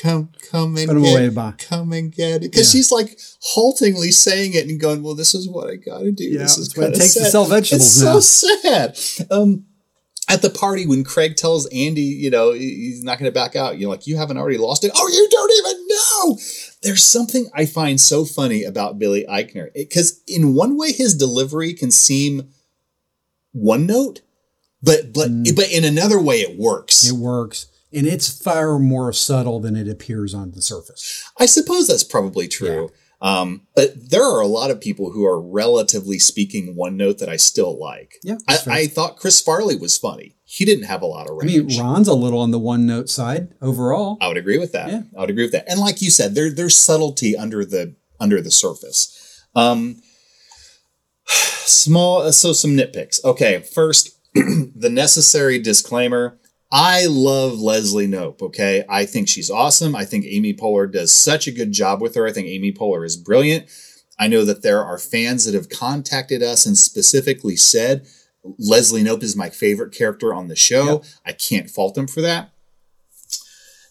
come, 0.00 0.30
come 0.50 0.76
and 0.76 1.02
get, 1.02 1.34
bye. 1.34 1.54
come 1.58 1.92
and 1.92 2.12
get 2.12 2.36
it. 2.42 2.50
Because 2.52 2.72
Yeah. 2.74 2.78
she's 2.78 2.92
like 2.92 3.18
haltingly 3.54 4.10
saying 4.10 4.54
it 4.54 4.66
and 4.68 4.80
going, 4.80 5.02
"Well, 5.02 5.14
this 5.14 5.34
is 5.34 5.48
what 5.48 5.70
I 5.70 5.76
got 5.76 6.00
to 6.00 6.12
do. 6.12 6.24
Yeah, 6.24 6.38
this 6.38 6.58
is 6.58 6.76
what 6.76 6.90
it 6.90 6.96
takes 6.96 7.14
to 7.14 7.20
sad." 7.20 7.32
sell 7.32 7.44
vegetables 7.44 7.96
It's 7.96 8.02
now. 8.02 8.20
so 8.20 8.20
sad." 8.20 8.98
Um, 9.30 9.66
at 10.28 10.40
the 10.40 10.50
party, 10.50 10.86
when 10.86 11.04
Craig 11.04 11.36
tells 11.36 11.66
Andy, 11.66 12.00
you 12.02 12.30
know, 12.30 12.52
he's 12.52 13.02
not 13.02 13.18
going 13.18 13.30
to 13.30 13.34
back 13.34 13.54
out, 13.56 13.78
you're 13.78 13.90
like, 13.90 14.06
"You 14.06 14.16
haven't 14.16 14.38
already 14.38 14.56
lost 14.56 14.84
it." 14.84 14.92
Oh, 14.94 15.08
you 15.08 15.28
don't 15.30 15.52
even 15.58 15.86
know. 15.88 16.38
There's 16.82 17.02
something 17.02 17.50
I 17.54 17.66
find 17.66 18.00
so 18.00 18.24
funny 18.24 18.62
about 18.62 18.98
Billy 18.98 19.24
Eichner 19.28 19.72
because 19.74 20.20
in 20.26 20.54
one 20.54 20.78
way 20.78 20.92
his 20.92 21.14
delivery 21.14 21.74
can 21.74 21.90
seem 21.90 22.48
one 23.52 23.84
note, 23.86 24.22
but 24.82 25.12
but 25.12 25.28
but 25.54 25.70
in 25.70 25.84
another 25.84 26.20
way 26.20 26.40
it 26.40 26.58
works. 26.58 27.06
It 27.06 27.12
works. 27.16 27.66
And 27.94 28.06
it's 28.06 28.28
far 28.28 28.78
more 28.78 29.12
subtle 29.12 29.60
than 29.60 29.76
it 29.76 29.88
appears 29.88 30.34
on 30.34 30.52
the 30.52 30.62
surface. 30.62 31.24
I 31.38 31.46
suppose 31.46 31.86
that's 31.86 32.04
probably 32.04 32.48
true. 32.48 32.90
Um, 33.20 33.68
but 33.76 34.10
there 34.10 34.24
are 34.24 34.40
a 34.40 34.48
lot 34.48 34.72
of 34.72 34.80
people 34.80 35.12
who 35.12 35.24
are 35.24 35.40
relatively 35.40 36.18
speaking 36.18 36.74
one 36.74 36.96
note 36.96 37.18
that 37.18 37.28
I 37.28 37.36
still 37.36 37.78
like. 37.78 38.16
Yeah, 38.24 38.38
I. 38.48 38.58
I 38.66 38.86
thought 38.88 39.16
Chris 39.16 39.40
Farley 39.40 39.76
was 39.76 39.96
funny. 39.96 40.34
He 40.44 40.64
didn't 40.64 40.86
have 40.86 41.02
a 41.02 41.06
lot 41.06 41.30
of 41.30 41.36
range. 41.36 41.54
I 41.54 41.62
mean, 41.62 41.80
Ron's 41.80 42.08
a 42.08 42.14
little 42.14 42.40
on 42.40 42.50
the 42.50 42.58
one 42.58 42.84
note 42.84 43.08
side 43.08 43.54
overall. 43.62 44.18
I 44.20 44.26
would 44.26 44.36
agree 44.36 44.58
with 44.58 44.72
that. 44.72 44.88
Yeah. 44.88 45.02
I 45.16 45.20
would 45.20 45.30
agree 45.30 45.44
with 45.44 45.52
that. 45.52 45.70
And 45.70 45.78
like 45.78 46.02
you 46.02 46.10
said, 46.10 46.34
there 46.34 46.50
there's 46.50 46.76
subtlety 46.76 47.36
under 47.36 47.64
the 47.64 47.94
under 48.18 48.42
the 48.42 48.50
surface. 48.50 49.46
Um, 49.54 50.02
small, 51.26 52.30
so 52.32 52.52
some 52.52 52.72
nitpicks. 52.72 53.24
Okay, 53.24 53.60
first, 53.60 54.18
the 54.34 54.90
necessary 54.90 55.60
disclaimer. 55.60 56.38
I 56.74 57.04
love 57.04 57.60
Leslie 57.60 58.08
Knope. 58.08 58.40
Okay, 58.40 58.82
I 58.88 59.04
think 59.04 59.28
she's 59.28 59.50
awesome. 59.50 59.94
I 59.94 60.06
think 60.06 60.24
Amy 60.24 60.54
Poehler 60.54 60.90
does 60.90 61.12
such 61.12 61.46
a 61.46 61.52
good 61.52 61.70
job 61.70 62.00
with 62.00 62.14
her. 62.14 62.26
I 62.26 62.32
think 62.32 62.48
Amy 62.48 62.72
Poehler 62.72 63.04
is 63.04 63.16
brilliant. 63.16 63.66
I 64.18 64.26
know 64.26 64.44
that 64.46 64.62
there 64.62 64.82
are 64.82 64.98
fans 64.98 65.44
that 65.44 65.54
have 65.54 65.68
contacted 65.68 66.42
us 66.42 66.64
and 66.64 66.78
specifically 66.78 67.56
said 67.56 68.06
Leslie 68.58 69.04
Knope 69.04 69.22
is 69.22 69.36
my 69.36 69.50
favorite 69.50 69.92
character 69.92 70.32
on 70.32 70.48
the 70.48 70.56
show. 70.56 71.02
I 71.26 71.32
can't 71.32 71.70
fault 71.70 71.94
them 71.94 72.06
for 72.06 72.22
that. 72.22 72.52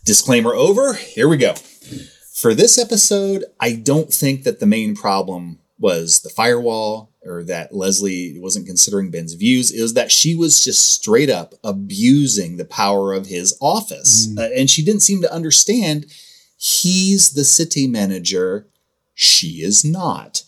Disclaimer 0.03 0.53
over. 0.55 0.95
Here 0.95 1.27
we 1.27 1.37
go. 1.37 1.53
For 2.33 2.55
this 2.55 2.79
episode, 2.79 3.45
I 3.59 3.73
don't 3.73 4.11
think 4.11 4.43
that 4.43 4.59
the 4.59 4.65
main 4.65 4.95
problem 4.95 5.59
was 5.77 6.21
the 6.21 6.29
firewall 6.29 7.10
or 7.23 7.43
that 7.43 7.73
Leslie 7.73 8.35
wasn't 8.39 8.65
considering 8.65 9.11
Ben's 9.11 9.33
views. 9.33 9.71
Was 9.79 9.93
that 9.93 10.11
she 10.11 10.35
was 10.35 10.63
just 10.63 10.91
straight 10.91 11.29
up 11.29 11.53
abusing 11.63 12.57
the 12.57 12.65
power 12.65 13.13
of 13.13 13.27
his 13.27 13.55
office. 13.61 14.27
Uh, 14.37 14.49
and 14.55 14.69
she 14.69 14.83
didn't 14.83 15.01
seem 15.01 15.21
to 15.21 15.33
understand 15.33 16.07
he's 16.57 17.31
the 17.31 17.43
city 17.43 17.87
manager, 17.87 18.67
she 19.13 19.61
is 19.63 19.83
not. 19.85 20.43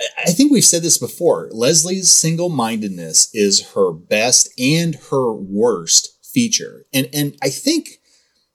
I- 0.00 0.28
I 0.28 0.32
think 0.32 0.50
we've 0.52 0.64
said 0.64 0.82
this 0.82 0.98
before. 0.98 1.48
Leslie's 1.52 2.10
single 2.10 2.48
mindedness 2.48 3.28
is 3.34 3.70
her 3.74 3.92
best 3.92 4.48
and 4.58 4.96
her 5.10 5.32
worst 5.32 6.18
feature. 6.24 6.86
And, 6.92 7.08
and 7.12 7.36
I 7.42 7.48
think 7.50 8.00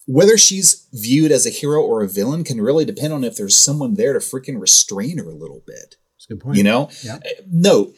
whether 0.06 0.38
she's 0.38 0.88
viewed 0.94 1.32
as 1.32 1.46
a 1.46 1.50
hero 1.50 1.82
or 1.82 2.02
a 2.02 2.08
villain 2.08 2.44
can 2.44 2.62
really 2.62 2.86
depend 2.86 3.14
on 3.14 3.24
if 3.24 3.36
there's 3.36 3.56
someone 3.56 3.96
there 3.96 4.14
to 4.14 4.20
freaking 4.20 4.60
restrain 4.60 5.18
her 5.18 5.30
a 5.30 5.36
little 5.36 5.64
bit. 5.66 5.96
A 6.30 6.34
good 6.34 6.40
point. 6.42 6.58
You 6.58 6.64
know? 6.64 6.90
Yeah. 7.04 7.16
Uh, 7.16 7.30
No, 7.52 7.94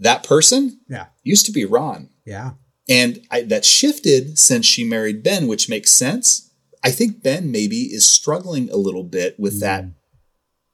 that 0.00 0.24
person 0.24 0.80
Yeah. 0.88 1.06
used 1.22 1.46
to 1.46 1.52
be 1.52 1.64
Ron. 1.64 2.08
Yeah. 2.26 2.52
And 2.88 3.20
I, 3.30 3.42
that 3.42 3.64
shifted 3.64 4.38
since 4.38 4.66
she 4.66 4.84
married 4.84 5.22
Ben, 5.22 5.46
which 5.46 5.68
makes 5.68 5.90
sense. 5.90 6.50
I 6.84 6.90
think 6.90 7.22
Ben 7.22 7.50
maybe 7.52 7.82
is 7.82 8.04
struggling 8.04 8.68
a 8.70 8.76
little 8.76 9.04
bit 9.04 9.38
with 9.38 9.60
that 9.60 9.84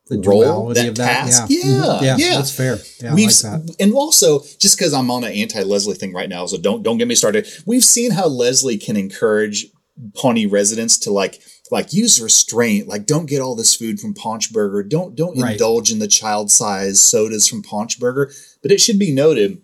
The 0.08 0.18
role, 0.20 0.68
that 0.72 0.88
of 0.88 0.94
that, 0.96 1.26
task. 1.26 1.44
yeah. 1.50 1.58
Yeah, 1.58 1.64
Mhm. 1.74 2.02
Yeah, 2.02 2.16
yeah, 2.16 2.34
that's 2.36 2.50
fair. 2.50 2.78
Yeah, 3.02 3.12
We've 3.14 3.26
like 3.26 3.36
that. 3.66 3.76
and 3.78 3.92
also 3.92 4.42
just 4.58 4.78
because 4.78 4.94
I'm 4.94 5.10
on 5.10 5.22
an 5.22 5.32
anti-Leslie 5.32 5.96
thing 5.96 6.14
right 6.14 6.30
now, 6.30 6.46
so 6.46 6.56
don't 6.56 6.82
don't 6.82 6.96
get 6.96 7.06
me 7.08 7.14
started. 7.14 7.46
We've 7.66 7.84
seen 7.84 8.12
how 8.12 8.26
Leslie 8.26 8.78
can 8.78 8.96
encourage 8.96 9.66
Pawnee 10.14 10.46
residents 10.46 10.96
to 11.00 11.10
like 11.10 11.42
like 11.70 11.92
use 11.92 12.20
restraint, 12.20 12.88
like 12.88 13.06
don't 13.06 13.26
get 13.26 13.40
all 13.40 13.54
this 13.54 13.74
food 13.76 14.00
from 14.00 14.14
Paunchburger, 14.14 14.88
don't 14.88 15.14
don't 15.14 15.38
Right. 15.38 15.52
indulge 15.52 15.90
in 15.92 15.98
the 15.98 16.08
child-sized 16.08 16.98
sodas 16.98 17.46
from 17.48 17.62
Paunchburger. 17.62 18.32
But 18.62 18.72
it 18.72 18.80
should 18.80 18.98
be 18.98 19.12
noted. 19.12 19.60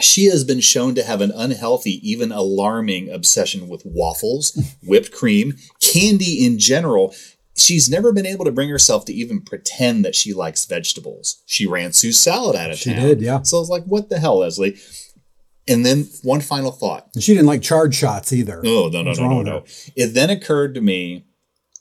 She 0.00 0.26
has 0.26 0.44
been 0.44 0.60
shown 0.60 0.94
to 0.94 1.02
have 1.02 1.20
an 1.20 1.32
unhealthy, 1.34 1.98
even 2.08 2.30
alarming 2.30 3.10
obsession 3.10 3.68
with 3.68 3.82
waffles, 3.84 4.56
whipped 4.82 5.10
cream, 5.12 5.54
candy 5.80 6.44
in 6.46 6.58
general. 6.58 7.14
She's 7.56 7.90
never 7.90 8.12
been 8.12 8.26
able 8.26 8.44
to 8.44 8.52
bring 8.52 8.68
herself 8.68 9.04
to 9.06 9.12
even 9.12 9.40
pretend 9.40 10.04
that 10.04 10.14
she 10.14 10.32
likes 10.32 10.64
vegetables. 10.66 11.42
She 11.46 11.66
ran 11.66 11.92
Sue's 11.92 12.20
salad 12.20 12.54
out 12.54 12.70
of 12.70 12.78
She 12.78 12.92
town. 12.94 13.02
did, 13.02 13.20
yeah. 13.20 13.42
So 13.42 13.56
I 13.56 13.60
was 13.60 13.68
like, 13.70 13.82
what 13.86 14.08
the 14.08 14.20
hell, 14.20 14.38
Leslie? 14.38 14.76
And 15.66 15.84
then 15.84 16.08
one 16.22 16.40
final 16.40 16.70
thought. 16.70 17.08
And 17.14 17.22
she 17.24 17.34
didn't 17.34 17.48
like 17.48 17.60
chard 17.62 17.92
shots 17.94 18.32
either. 18.32 18.62
Oh, 18.64 18.88
no, 18.92 19.02
no, 19.02 19.10
What's 19.10 19.18
no, 19.18 19.28
no, 19.28 19.42
no. 19.42 19.64
It 19.96 20.14
then 20.14 20.30
occurred 20.30 20.74
to 20.76 20.80
me, 20.80 21.26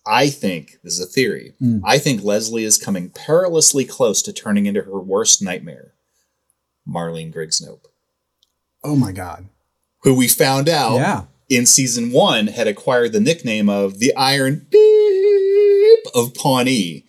I 0.07 0.29
think, 0.29 0.77
this 0.83 0.93
is 0.93 0.99
a 1.01 1.05
theory, 1.05 1.53
Mm. 1.61 1.81
I 1.83 1.97
think 1.99 2.23
Leslie 2.23 2.63
is 2.63 2.77
coming 2.77 3.09
perilously 3.09 3.83
close 3.85 4.21
to 4.23 4.33
turning 4.33 4.65
into 4.65 4.81
her 4.83 4.99
worst 4.99 5.41
nightmare, 5.41 5.93
Marlene 6.87 7.31
Griggs-Knope. 7.31 7.85
Oh 8.83 8.95
my 8.95 9.11
God. 9.11 9.49
who 10.03 10.13
we 10.15 10.27
found 10.27 10.69
out 10.69 10.95
Yeah. 10.95 11.23
in 11.49 11.65
season 11.65 12.11
one 12.11 12.47
had 12.47 12.67
acquired 12.67 13.11
the 13.11 13.19
nickname 13.19 13.67
of 13.67 13.99
the 13.99 14.15
Iron 14.15 14.65
Beep 14.69 15.99
of 16.15 16.33
Pawnee. 16.33 17.05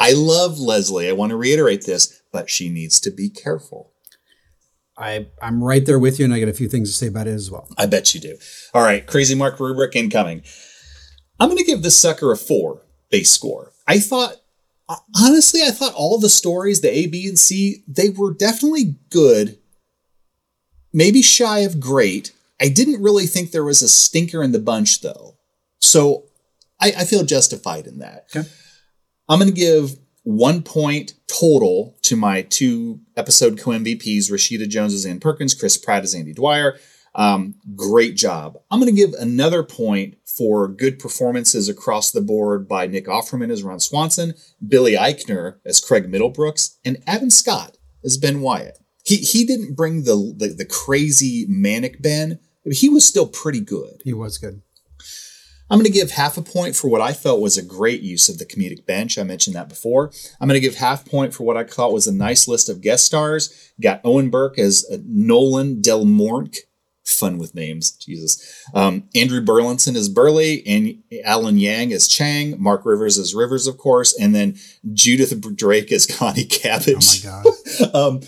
I 0.00 0.12
love 0.12 0.58
Leslie. 0.58 1.08
I 1.08 1.12
want 1.12 1.30
to 1.30 1.36
reiterate 1.36 1.84
this, 1.86 2.20
but 2.32 2.50
she 2.50 2.68
needs 2.70 2.98
to 3.00 3.10
be 3.12 3.28
careful. 3.28 3.92
I, 4.96 5.26
I'm 5.42 5.62
right 5.62 5.84
there 5.84 5.98
with 5.98 6.18
you, 6.18 6.24
and 6.24 6.32
I 6.34 6.40
got 6.40 6.48
a 6.48 6.52
few 6.54 6.68
things 6.68 6.90
to 6.90 6.96
say 6.96 7.06
about 7.08 7.26
it 7.28 7.34
as 7.34 7.50
well. 7.50 7.68
I 7.78 7.86
bet 7.86 8.14
you 8.14 8.20
do. 8.20 8.36
All 8.72 8.82
right, 8.82 9.06
Crazy 9.06 9.34
Mark 9.34 9.60
rubric 9.60 9.94
incoming. 9.94 10.42
I'm 11.38 11.48
going 11.48 11.58
to 11.58 11.64
give 11.64 11.82
this 11.82 11.96
sucker 11.96 12.32
a 12.32 12.36
four 12.36 12.82
base 13.10 13.30
score. 13.30 13.72
I 13.86 13.98
thought, 13.98 14.36
uh, 14.88 14.96
honestly, 15.20 15.62
I 15.62 15.70
thought 15.70 15.94
all 15.94 16.18
the 16.18 16.28
stories, 16.28 16.80
the 16.80 16.96
A, 16.96 17.06
B, 17.06 17.28
and 17.28 17.38
C, 17.38 17.82
they 17.88 18.10
were 18.10 18.32
definitely 18.32 18.96
good, 19.10 19.58
maybe 20.92 21.22
shy 21.22 21.60
of 21.60 21.80
great. 21.80 22.32
I 22.60 22.68
didn't 22.68 23.02
really 23.02 23.26
think 23.26 23.50
there 23.50 23.64
was 23.64 23.82
a 23.82 23.88
stinker 23.88 24.42
in 24.42 24.52
the 24.52 24.58
bunch, 24.58 25.00
though. 25.00 25.36
So 25.80 26.24
I, 26.80 26.92
I 26.98 27.04
feel 27.04 27.24
justified 27.24 27.86
in 27.86 27.98
that. 27.98 28.26
Okay. 28.34 28.48
I'm 29.28 29.38
going 29.38 29.52
to 29.52 29.58
give 29.58 29.96
one 30.22 30.62
point 30.62 31.14
total 31.26 31.96
to 32.02 32.16
my 32.16 32.42
two 32.42 33.00
episode 33.16 33.58
co 33.58 33.70
MVPs, 33.70 34.30
Rashida 34.30 34.68
Jones 34.68 34.94
as 34.94 35.04
Ann 35.06 35.20
Perkins, 35.20 35.54
Chris 35.54 35.76
Pratt 35.76 36.04
as 36.04 36.14
Andy 36.14 36.32
Dwyer. 36.32 36.78
Um, 37.14 37.54
great 37.76 38.16
job. 38.16 38.58
I'm 38.70 38.80
going 38.80 38.94
to 38.94 39.00
give 39.00 39.12
another 39.14 39.62
point 39.62 40.16
for 40.24 40.66
good 40.66 40.98
performances 40.98 41.68
across 41.68 42.10
the 42.10 42.20
board 42.20 42.66
by 42.66 42.86
Nick 42.86 43.06
Offerman 43.06 43.50
as 43.50 43.62
Ron 43.62 43.80
Swanson, 43.80 44.34
Billy 44.66 44.94
Eichner 44.94 45.58
as 45.64 45.80
Craig 45.80 46.10
Middlebrooks, 46.10 46.76
and 46.84 47.02
Evan 47.06 47.30
Scott 47.30 47.76
as 48.04 48.18
Ben 48.18 48.40
Wyatt. 48.40 48.78
He 49.04 49.16
he 49.16 49.44
didn't 49.44 49.76
bring 49.76 50.04
the 50.04 50.34
the, 50.36 50.48
the 50.48 50.64
crazy 50.64 51.44
manic 51.48 52.02
Ben, 52.02 52.40
but 52.64 52.74
he 52.74 52.88
was 52.88 53.06
still 53.06 53.26
pretty 53.26 53.60
good. 53.60 54.00
He 54.04 54.12
was 54.12 54.38
good. 54.38 54.62
I'm 55.70 55.78
going 55.78 55.90
to 55.90 55.98
give 55.98 56.10
half 56.10 56.36
a 56.36 56.42
point 56.42 56.76
for 56.76 56.88
what 56.88 57.00
I 57.00 57.12
felt 57.14 57.40
was 57.40 57.56
a 57.56 57.62
great 57.62 58.02
use 58.02 58.28
of 58.28 58.38
the 58.38 58.44
comedic 58.44 58.84
bench. 58.84 59.16
I 59.18 59.22
mentioned 59.22 59.56
that 59.56 59.68
before. 59.68 60.12
I'm 60.38 60.46
going 60.46 60.60
to 60.60 60.66
give 60.66 60.76
half 60.76 61.06
point 61.06 61.32
for 61.32 61.44
what 61.44 61.56
I 61.56 61.64
thought 61.64 61.92
was 61.92 62.06
a 62.06 62.14
nice 62.14 62.46
list 62.46 62.68
of 62.68 62.82
guest 62.82 63.06
stars. 63.06 63.72
Got 63.80 64.02
Owen 64.04 64.28
Burke 64.28 64.58
as 64.58 64.84
uh, 64.92 64.98
Nolan 65.06 65.80
Del 65.80 66.04
Mornk. 66.04 66.58
Fun 67.04 67.38
with 67.38 67.54
names, 67.54 67.92
Jesus. 67.92 68.64
Um, 68.72 69.08
Andrew 69.14 69.42
Burlinson 69.42 69.94
is 69.94 70.08
Burley, 70.08 70.66
and 70.66 71.02
Alan 71.24 71.58
Yang 71.58 71.90
is 71.90 72.08
Chang, 72.08 72.60
Mark 72.60 72.86
Rivers 72.86 73.18
is 73.18 73.34
Rivers, 73.34 73.66
of 73.66 73.76
course, 73.76 74.18
and 74.18 74.34
then 74.34 74.56
Judith 74.92 75.54
Drake 75.54 75.92
is 75.92 76.06
Connie 76.18 76.46
Cabbage. 76.46 77.26
Oh 77.26 77.42
my 77.42 77.92
God. 77.92 77.94
um, 77.94 78.20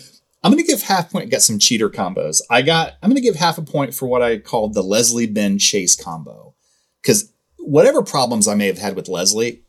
I'm 0.43 0.51
going 0.51 0.63
to 0.63 0.71
give 0.71 0.83
half 0.83 1.11
point. 1.11 1.31
Got 1.31 1.41
some 1.41 1.59
cheater 1.59 1.89
combos. 1.89 2.41
I 2.49 2.61
got. 2.61 2.93
I'm 3.01 3.09
going 3.09 3.21
to 3.21 3.27
give 3.27 3.35
half 3.35 3.57
a 3.57 3.63
point 3.63 3.93
for 3.93 4.07
what 4.07 4.21
I 4.21 4.37
called 4.37 4.73
the 4.73 4.83
Leslie 4.83 5.27
Ben 5.27 5.57
Chase 5.57 5.95
combo, 5.95 6.53
because 7.01 7.33
whatever 7.57 8.03
problems 8.03 8.47
I 8.47 8.55
may 8.55 8.67
have 8.67 8.77
had 8.77 8.95
with 8.95 9.09
Leslie, 9.09 9.63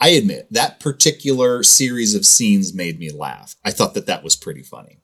I 0.00 0.10
admit 0.10 0.48
that 0.50 0.80
particular 0.80 1.62
series 1.62 2.14
of 2.14 2.26
scenes 2.26 2.74
made 2.74 2.98
me 2.98 3.10
laugh. 3.10 3.56
I 3.64 3.70
thought 3.70 3.94
that 3.94 4.06
that 4.06 4.22
was 4.22 4.36
pretty 4.36 4.62
funny. 4.62 4.98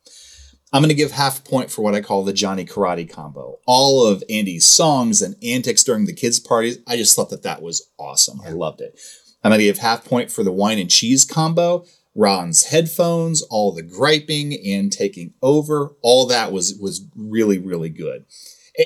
I'm 0.74 0.82
going 0.82 0.88
to 0.88 0.94
give 0.96 1.12
half 1.12 1.38
a 1.38 1.42
point 1.48 1.70
for 1.70 1.82
what 1.82 1.94
I 1.94 2.00
call 2.00 2.24
the 2.24 2.32
Johnny 2.32 2.64
Karate 2.64 3.08
combo. 3.08 3.60
All 3.64 4.04
of 4.04 4.24
Andy's 4.28 4.66
songs 4.66 5.22
and 5.22 5.36
antics 5.40 5.84
during 5.84 6.06
the 6.06 6.12
kids' 6.12 6.40
parties. 6.40 6.78
I 6.88 6.96
just 6.96 7.14
thought 7.14 7.30
that 7.30 7.44
that 7.44 7.62
was 7.62 7.88
awesome. 7.96 8.40
I 8.44 8.50
loved 8.50 8.80
it. 8.80 8.98
I'm 9.44 9.50
going 9.50 9.60
to 9.60 9.66
give 9.66 9.78
half 9.78 10.04
point 10.04 10.32
for 10.32 10.42
the 10.42 10.50
wine 10.50 10.80
and 10.80 10.90
cheese 10.90 11.24
combo. 11.24 11.84
Ron's 12.16 12.64
headphones, 12.64 13.42
all 13.42 13.70
the 13.70 13.84
griping 13.84 14.52
and 14.66 14.90
taking 14.90 15.34
over, 15.42 15.92
all 16.02 16.26
that 16.26 16.50
was 16.50 16.76
was 16.80 17.06
really 17.14 17.58
really 17.58 17.88
good. 17.88 18.24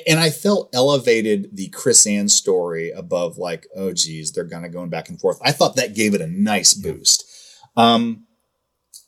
And 0.07 0.19
I 0.19 0.29
felt 0.29 0.69
elevated 0.73 1.49
the 1.55 1.69
Chris 1.69 2.05
Ann 2.05 2.29
story 2.29 2.91
above 2.91 3.37
like, 3.37 3.65
oh 3.75 3.93
geez, 3.93 4.31
they're 4.31 4.47
kind 4.47 4.65
of 4.65 4.71
going 4.71 4.89
back 4.89 5.09
and 5.09 5.19
forth. 5.19 5.39
I 5.43 5.51
thought 5.51 5.75
that 5.75 5.95
gave 5.95 6.13
it 6.13 6.21
a 6.21 6.27
nice 6.27 6.75
boost. 6.75 7.25
Um, 7.75 8.25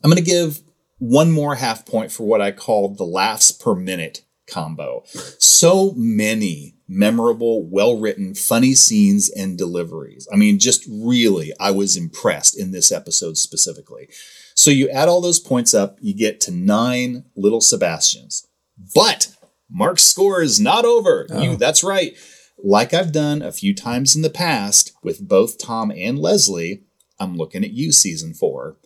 I'm 0.04 0.10
going 0.10 0.24
to 0.24 0.30
give 0.30 0.62
one 1.02 1.32
more 1.32 1.56
half 1.56 1.84
point 1.84 2.12
for 2.12 2.28
what 2.28 2.42
I 2.42 2.52
called 2.52 3.00
the 3.00 3.06
laughs 3.06 3.52
per 3.52 3.74
minute 3.74 4.24
combo. 4.48 5.02
So 5.40 5.94
many 5.98 6.76
memorable, 6.88 7.68
well 7.68 7.98
written, 7.98 8.36
funny 8.36 8.76
scenes 8.76 9.28
and 9.28 9.58
deliveries. 9.58 10.28
I 10.32 10.36
mean, 10.36 10.60
just 10.60 10.86
really, 10.88 11.54
I 11.60 11.72
was 11.72 11.98
impressed 11.98 12.56
in 12.56 12.72
this 12.72 12.92
episode 12.92 13.40
specifically. 13.40 14.10
So 14.54 14.70
you 14.70 14.90
add 14.90 15.10
all 15.10 15.22
those 15.22 15.40
points 15.40 15.74
up, 15.74 15.98
you 16.02 16.14
get 16.14 16.40
to 16.42 16.52
nine 16.52 17.26
little 17.36 17.62
Sebastians. 17.62 18.48
But 18.94 19.36
Mark's 19.72 20.04
score 20.04 20.44
is 20.44 20.60
not 20.60 20.86
over. 20.86 21.26
You, 21.32 21.52
oh. 21.52 21.56
that's 21.56 21.84
right. 21.84 22.16
like 22.64 22.94
I've 22.94 23.12
done 23.12 23.42
a 23.42 23.52
few 23.52 23.74
times 23.74 24.16
in 24.16 24.22
the 24.22 24.30
past 24.30 24.92
with 25.02 25.28
both 25.28 25.58
Tom 25.58 25.92
and 25.96 26.20
Leslie, 26.20 26.84
I'm 27.20 27.38
looking 27.38 27.64
at 27.64 27.72
you, 27.72 27.92
season 27.92 28.36
four. 28.36 28.78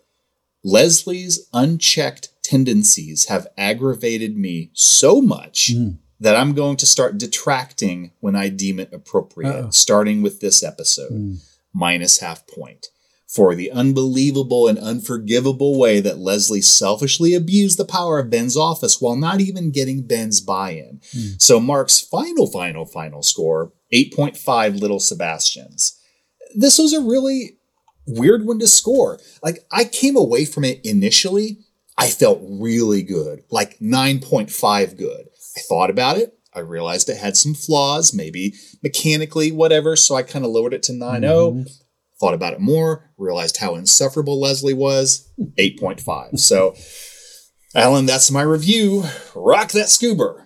Leslie's 0.65 1.47
unchecked 1.53 2.29
tendencies 2.41 3.27
have 3.27 3.47
aggravated 3.55 4.35
me 4.35 4.71
so 4.73 5.21
much 5.21 5.71
hmm. 5.71 5.91
that 6.19 6.35
I'm 6.35 6.53
going 6.53 6.75
to 6.77 6.87
start 6.87 7.19
detracting 7.19 8.11
when 8.19 8.35
I 8.35 8.49
deem 8.49 8.79
it 8.79 8.91
appropriate, 8.91 9.55
Uh-oh. 9.55 9.69
starting 9.69 10.23
with 10.23 10.39
this 10.39 10.63
episode, 10.63 11.11
hmm. 11.11 11.33
minus 11.71 12.19
half 12.19 12.47
point. 12.47 12.87
For 13.27 13.53
the 13.53 13.71
unbelievable 13.71 14.67
and 14.67 14.79
unforgivable 14.79 15.77
way 15.77 15.99
that 15.99 16.19
Leslie 16.19 16.61
selfishly 16.61 17.33
abused 17.33 17.77
the 17.77 17.85
power 17.85 18.17
of 18.17 18.29
Ben's 18.29 18.55
office 18.55 19.01
while 19.01 19.15
not 19.15 19.41
even 19.41 19.71
getting 19.71 20.07
Ben's 20.07 20.41
buy 20.41 20.71
in. 20.71 21.01
Hmm. 21.11 21.33
So 21.37 21.59
Mark's 21.59 21.99
final, 21.99 22.47
final, 22.47 22.85
final 22.85 23.21
score 23.21 23.71
8.5 23.93 24.79
Little 24.79 24.99
Sebastians. 24.99 25.99
This 26.55 26.79
was 26.79 26.93
a 26.93 27.01
really 27.01 27.57
weird 28.07 28.45
one 28.45 28.59
to 28.59 28.67
score. 28.67 29.19
Like, 29.43 29.65
I 29.71 29.85
came 29.85 30.15
away 30.15 30.45
from 30.45 30.63
it 30.63 30.81
initially, 30.83 31.59
I 31.97 32.09
felt 32.09 32.41
really 32.43 33.03
good, 33.03 33.43
like 33.49 33.79
9.5 33.79 34.97
good. 34.97 35.27
I 35.57 35.61
thought 35.69 35.89
about 35.89 36.17
it. 36.17 36.37
I 36.53 36.59
realized 36.59 37.09
it 37.09 37.17
had 37.17 37.37
some 37.37 37.53
flaws, 37.53 38.13
maybe 38.13 38.53
mechanically, 38.81 39.51
whatever. 39.51 39.95
So 39.95 40.15
I 40.15 40.23
kind 40.23 40.45
of 40.45 40.51
lowered 40.51 40.73
it 40.73 40.83
to 40.83 40.93
9.0. 40.93 41.21
Mm-hmm. 41.21 41.61
Thought 42.19 42.33
about 42.33 42.53
it 42.53 42.61
more, 42.61 43.11
realized 43.17 43.57
how 43.57 43.75
insufferable 43.75 44.39
Leslie 44.39 44.73
was. 44.73 45.29
8.5. 45.59 46.39
So, 46.39 46.75
Alan, 47.73 48.05
that's 48.05 48.31
my 48.31 48.41
review. 48.41 49.03
Rock 49.35 49.71
that 49.71 49.89
scuba. 49.89 50.44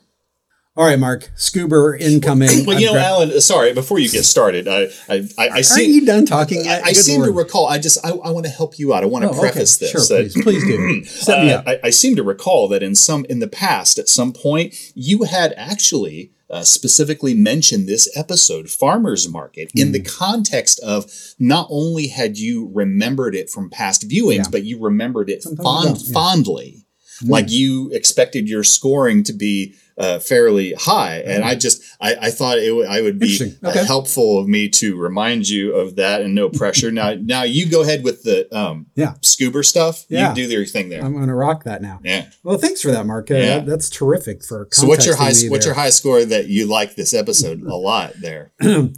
All 0.80 0.86
right, 0.86 0.98
Mark. 0.98 1.30
Scuba 1.36 1.98
incoming. 2.00 2.66
Well, 2.66 2.80
you 2.80 2.86
know, 2.94 2.98
Alan. 2.98 3.42
Sorry, 3.42 3.74
before 3.74 4.00
you 4.00 4.10
get 4.10 4.24
started, 4.24 4.66
I, 4.66 4.84
I, 5.10 5.28
I, 5.38 5.50
I 5.56 5.62
see. 5.62 5.82
Aren't 5.84 5.94
you 5.94 6.06
done 6.06 6.26
talking? 6.26 6.66
I, 6.70 6.80
I 6.86 6.92
seem 6.94 7.22
to 7.24 7.32
recall. 7.34 7.68
I 7.68 7.80
just, 7.80 7.98
I, 8.06 8.12
I 8.12 8.30
want 8.32 8.46
to 8.46 8.52
help 8.52 8.80
you 8.80 8.94
out. 8.94 9.04
I 9.04 9.08
want 9.08 9.24
to 9.24 9.28
Oh, 9.30 9.32
okay. 9.34 9.42
preface 9.42 9.76
this. 9.78 9.92
Sure, 9.92 10.00
that- 10.18 10.32
please. 10.32 10.42
Please 10.42 10.64
do. 10.64 11.04
Set 11.06 11.44
me 11.44 11.52
Uh, 11.52 11.58
up. 11.60 11.68
I, 11.68 11.80
I 11.84 11.90
seem 11.90 12.16
to 12.16 12.24
recall 12.24 12.70
that 12.70 12.82
in 12.82 12.96
some, 12.96 13.26
in 13.26 13.40
the 13.40 13.48
past, 13.50 14.00
at 14.00 14.08
some 14.08 14.32
point, 14.32 14.74
you 14.96 15.24
had 15.26 15.54
actually 15.58 16.32
uh, 16.50 16.64
specifically 16.64 17.34
mentioned 17.34 17.86
this 17.86 18.10
episode, 18.18 18.70
Farmers 18.70 19.28
Market, 19.28 19.72
in 19.76 19.88
Hmm. 19.88 19.92
the 19.92 20.02
context 20.02 20.80
of 20.80 21.12
not 21.38 21.68
only 21.70 22.08
had 22.08 22.38
you 22.38 22.72
remembered 22.74 23.36
it 23.36 23.50
from 23.50 23.70
past 23.70 24.08
viewings, 24.10 24.50
but 24.50 24.64
you 24.64 24.80
remembered 24.82 25.30
it 25.30 25.44
fond, 25.62 25.98
yeah. 26.02 26.14
fondly. 26.14 26.86
Mm. 27.22 27.30
Like 27.32 27.52
you 27.52 27.90
expected 27.92 28.48
your 28.48 28.64
scoring 28.64 29.24
to 29.24 29.34
be 29.34 29.76
uh, 30.00 30.18
fairly 30.18 30.74
high, 30.74 31.18
and 31.18 31.44
I 31.44 31.56
just 31.56 31.82
I, 32.00 32.16
I 32.22 32.32
thought 32.32 32.58
it 32.58 32.74
would 32.74 32.88
I 32.88 33.02
would 33.02 33.20
be 33.20 33.38
Okay. 33.64 33.84
helpful 33.86 34.40
of 34.40 34.48
me 34.48 34.70
to 34.70 34.96
remind 34.98 35.50
you 35.50 35.76
of 35.76 35.98
that 35.98 36.22
and 36.22 36.34
no 36.34 36.50
pressure. 36.62 36.90
now 36.92 37.14
now 37.22 37.44
you 37.44 37.70
go 37.70 37.82
ahead 37.82 38.04
with 38.04 38.24
the 38.24 38.48
um 38.58 38.86
Yeah. 38.96 39.14
scuba 39.22 39.64
stuff. 39.64 40.06
Yeah. 40.10 40.30
You 40.34 40.48
do 40.48 40.54
your 40.54 40.66
thing 40.66 40.88
there. 40.90 41.04
I'm 41.04 41.14
going 41.14 41.28
to 41.28 41.34
rock 41.36 41.66
that 41.66 41.82
now. 41.82 42.00
yeah. 42.04 42.30
Well, 42.44 42.58
thanks 42.58 42.82
for 42.82 42.92
that, 42.92 43.06
Mark. 43.06 43.30
Uh, 43.30 43.36
Yeah. 43.36 43.46
that- 43.58 43.66
that's 43.66 43.90
terrific 43.90 44.44
for 44.44 44.68
So 44.72 44.88
what's 44.88 45.06
your 45.06 45.18
high 45.18 45.34
what's 45.50 45.66
your 45.66 45.76
high 45.76 45.90
score 45.92 46.24
that 46.26 46.48
you 46.48 46.66
like 46.66 46.96
this 46.96 47.14
episode 47.14 47.62
a 47.64 47.76
lot 47.90 48.14
there? 48.22 48.52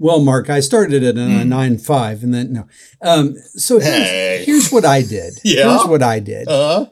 Well, 0.00 0.20
Mark, 0.20 0.48
I 0.48 0.60
started 0.60 1.02
at 1.02 1.16
a 1.16 1.44
nine 1.44 1.76
five, 1.76 2.22
and 2.22 2.32
then 2.32 2.52
no. 2.52 2.68
Um, 3.02 3.34
so 3.56 3.80
here's, 3.80 3.94
Hey. 4.08 4.42
here's 4.46 4.70
what 4.70 4.84
I 4.84 5.02
did. 5.02 5.34
Yeah? 5.44 5.70
Here's 5.70 5.86
what 5.88 6.04
I 6.04 6.20
did. 6.20 6.46
Uh 6.46 6.86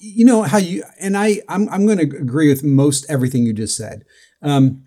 you 0.00 0.24
know 0.24 0.42
how 0.42 0.58
you 0.58 0.82
and 0.98 1.16
I. 1.16 1.42
I'm 1.48 1.68
I'm 1.68 1.86
going 1.86 1.98
to 1.98 2.16
agree 2.16 2.48
with 2.48 2.64
most 2.64 3.08
everything 3.08 3.44
you 3.44 3.52
just 3.52 3.76
said. 3.76 4.04
Um, 4.42 4.84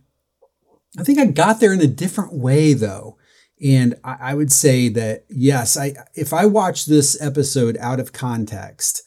I 1.00 1.04
think 1.04 1.20
I 1.20 1.26
got 1.26 1.60
there 1.60 1.72
in 1.72 1.82
a 1.82 1.88
different 1.88 2.34
way 2.34 2.74
though, 2.74 3.18
and 3.64 3.96
I, 4.04 4.18
I 4.20 4.34
would 4.34 4.52
say 4.52 4.90
that 4.90 5.26
yes, 5.30 5.78
I 5.78 5.94
if 6.16 6.34
I 6.34 6.46
watched 6.48 6.88
this 6.88 7.20
episode 7.22 7.78
out 7.78 8.00
of 8.00 8.12
context 8.12 9.04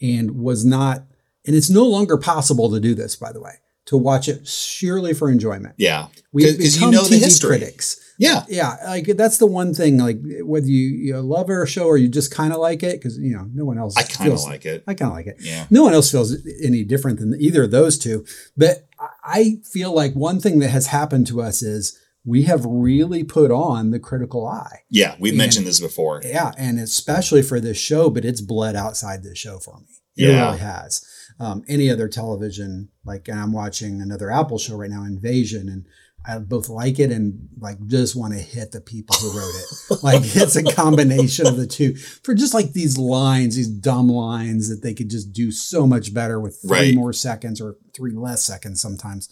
and 0.00 0.40
was 0.40 0.64
not, 0.64 1.02
and 1.44 1.56
it's 1.56 1.70
no 1.70 1.84
longer 1.84 2.16
possible 2.16 2.70
to 2.70 2.78
do 2.78 2.94
this, 2.94 3.16
by 3.16 3.32
the 3.32 3.40
way, 3.40 3.54
to 3.86 3.96
watch 3.96 4.28
it 4.28 4.46
sheerly 4.46 5.12
for 5.12 5.28
enjoyment. 5.30 5.74
yeah. 5.76 6.06
Because 6.32 6.80
you 6.80 6.90
know 6.90 7.02
the 7.02 7.16
TV 7.16 7.20
history. 7.20 7.58
critics. 7.58 8.07
Yeah. 8.18 8.44
Yeah, 8.48 8.76
like 8.84 9.06
that's 9.16 9.38
the 9.38 9.46
one 9.46 9.72
thing. 9.72 9.96
Like 9.98 10.18
whether 10.42 10.66
you, 10.66 10.88
you 10.88 11.20
love 11.20 11.48
our 11.48 11.66
show 11.66 11.84
or 11.86 11.96
you 11.96 12.08
just 12.08 12.30
kind 12.34 12.52
of 12.52 12.58
like 12.58 12.82
it, 12.82 13.00
because 13.00 13.16
you 13.18 13.34
know 13.34 13.48
no 13.54 13.64
one 13.64 13.78
else. 13.78 13.96
I 13.96 14.02
kinda 14.02 14.24
feels- 14.32 14.44
like 14.46 14.66
it. 14.66 14.82
I 14.86 14.94
kind 14.94 15.10
of 15.12 15.16
like 15.16 15.26
it. 15.28 15.36
Yeah. 15.40 15.66
No 15.70 15.84
one 15.84 15.94
else 15.94 16.10
feels 16.10 16.36
any 16.62 16.82
different 16.84 17.20
than 17.20 17.34
either 17.40 17.62
of 17.64 17.70
those 17.70 17.96
two. 17.98 18.24
But 18.56 18.86
I- 18.98 19.06
I 19.30 19.56
feel 19.70 19.94
like 19.94 20.14
one 20.14 20.40
thing 20.40 20.58
that 20.60 20.70
has 20.70 20.88
happened 20.88 21.26
to 21.28 21.40
us 21.42 21.62
is 21.62 21.96
we 22.24 22.42
have 22.42 22.64
really 22.66 23.22
put 23.24 23.50
on 23.50 23.90
the 23.90 24.00
critical 24.00 24.46
eye. 24.46 24.80
Yeah, 24.90 25.14
we've 25.20 25.32
And- 25.32 25.38
mentioned 25.38 25.66
this 25.66 25.80
before. 25.80 26.20
Yeah, 26.24 26.52
and 26.58 26.78
especially 26.80 27.42
for 27.42 27.60
this 27.60 27.76
show, 27.78 28.10
but 28.10 28.24
it's 28.24 28.40
bled 28.40 28.74
outside 28.74 29.22
this 29.22 29.38
show 29.38 29.58
for 29.60 29.78
me. 29.80 29.86
It 30.16 30.30
Yeah. 30.30 30.46
really 30.46 30.58
has. 30.58 31.02
Um, 31.38 31.62
any 31.68 31.88
other 31.88 32.08
television, 32.08 32.88
like 33.04 33.28
and 33.28 33.38
I'm 33.38 33.52
watching 33.52 34.02
another 34.02 34.30
Apple 34.30 34.58
show 34.58 34.76
right 34.76 34.90
now, 34.90 35.04
Invasion, 35.04 35.68
and 35.68 35.84
I 36.26 36.38
both 36.38 36.68
like 36.68 36.98
it 36.98 37.10
and 37.10 37.48
like 37.58 37.78
just 37.86 38.14
want 38.14 38.34
to 38.34 38.38
hit 38.38 38.72
the 38.72 38.80
people 38.82 39.16
who 39.16 39.30
wrote 39.38 39.52
it. 39.54 40.02
like 40.02 40.20
it's 40.24 40.56
a 40.56 40.62
combination 40.62 41.46
of 41.46 41.56
the 41.56 41.66
two 41.66 41.94
for 41.94 42.34
just 42.34 42.52
like 42.52 42.72
these 42.72 42.98
lines, 42.98 43.56
these 43.56 43.68
dumb 43.68 44.08
lines 44.08 44.68
that 44.68 44.82
they 44.82 44.92
could 44.94 45.08
just 45.08 45.32
do 45.32 45.50
so 45.50 45.86
much 45.86 46.12
better 46.12 46.38
with 46.38 46.58
three 46.60 46.70
Right. 46.70 46.94
more 46.94 47.12
seconds 47.14 47.60
or 47.60 47.76
three 47.94 48.12
less 48.12 48.42
seconds 48.44 48.80
sometimes. 48.80 49.28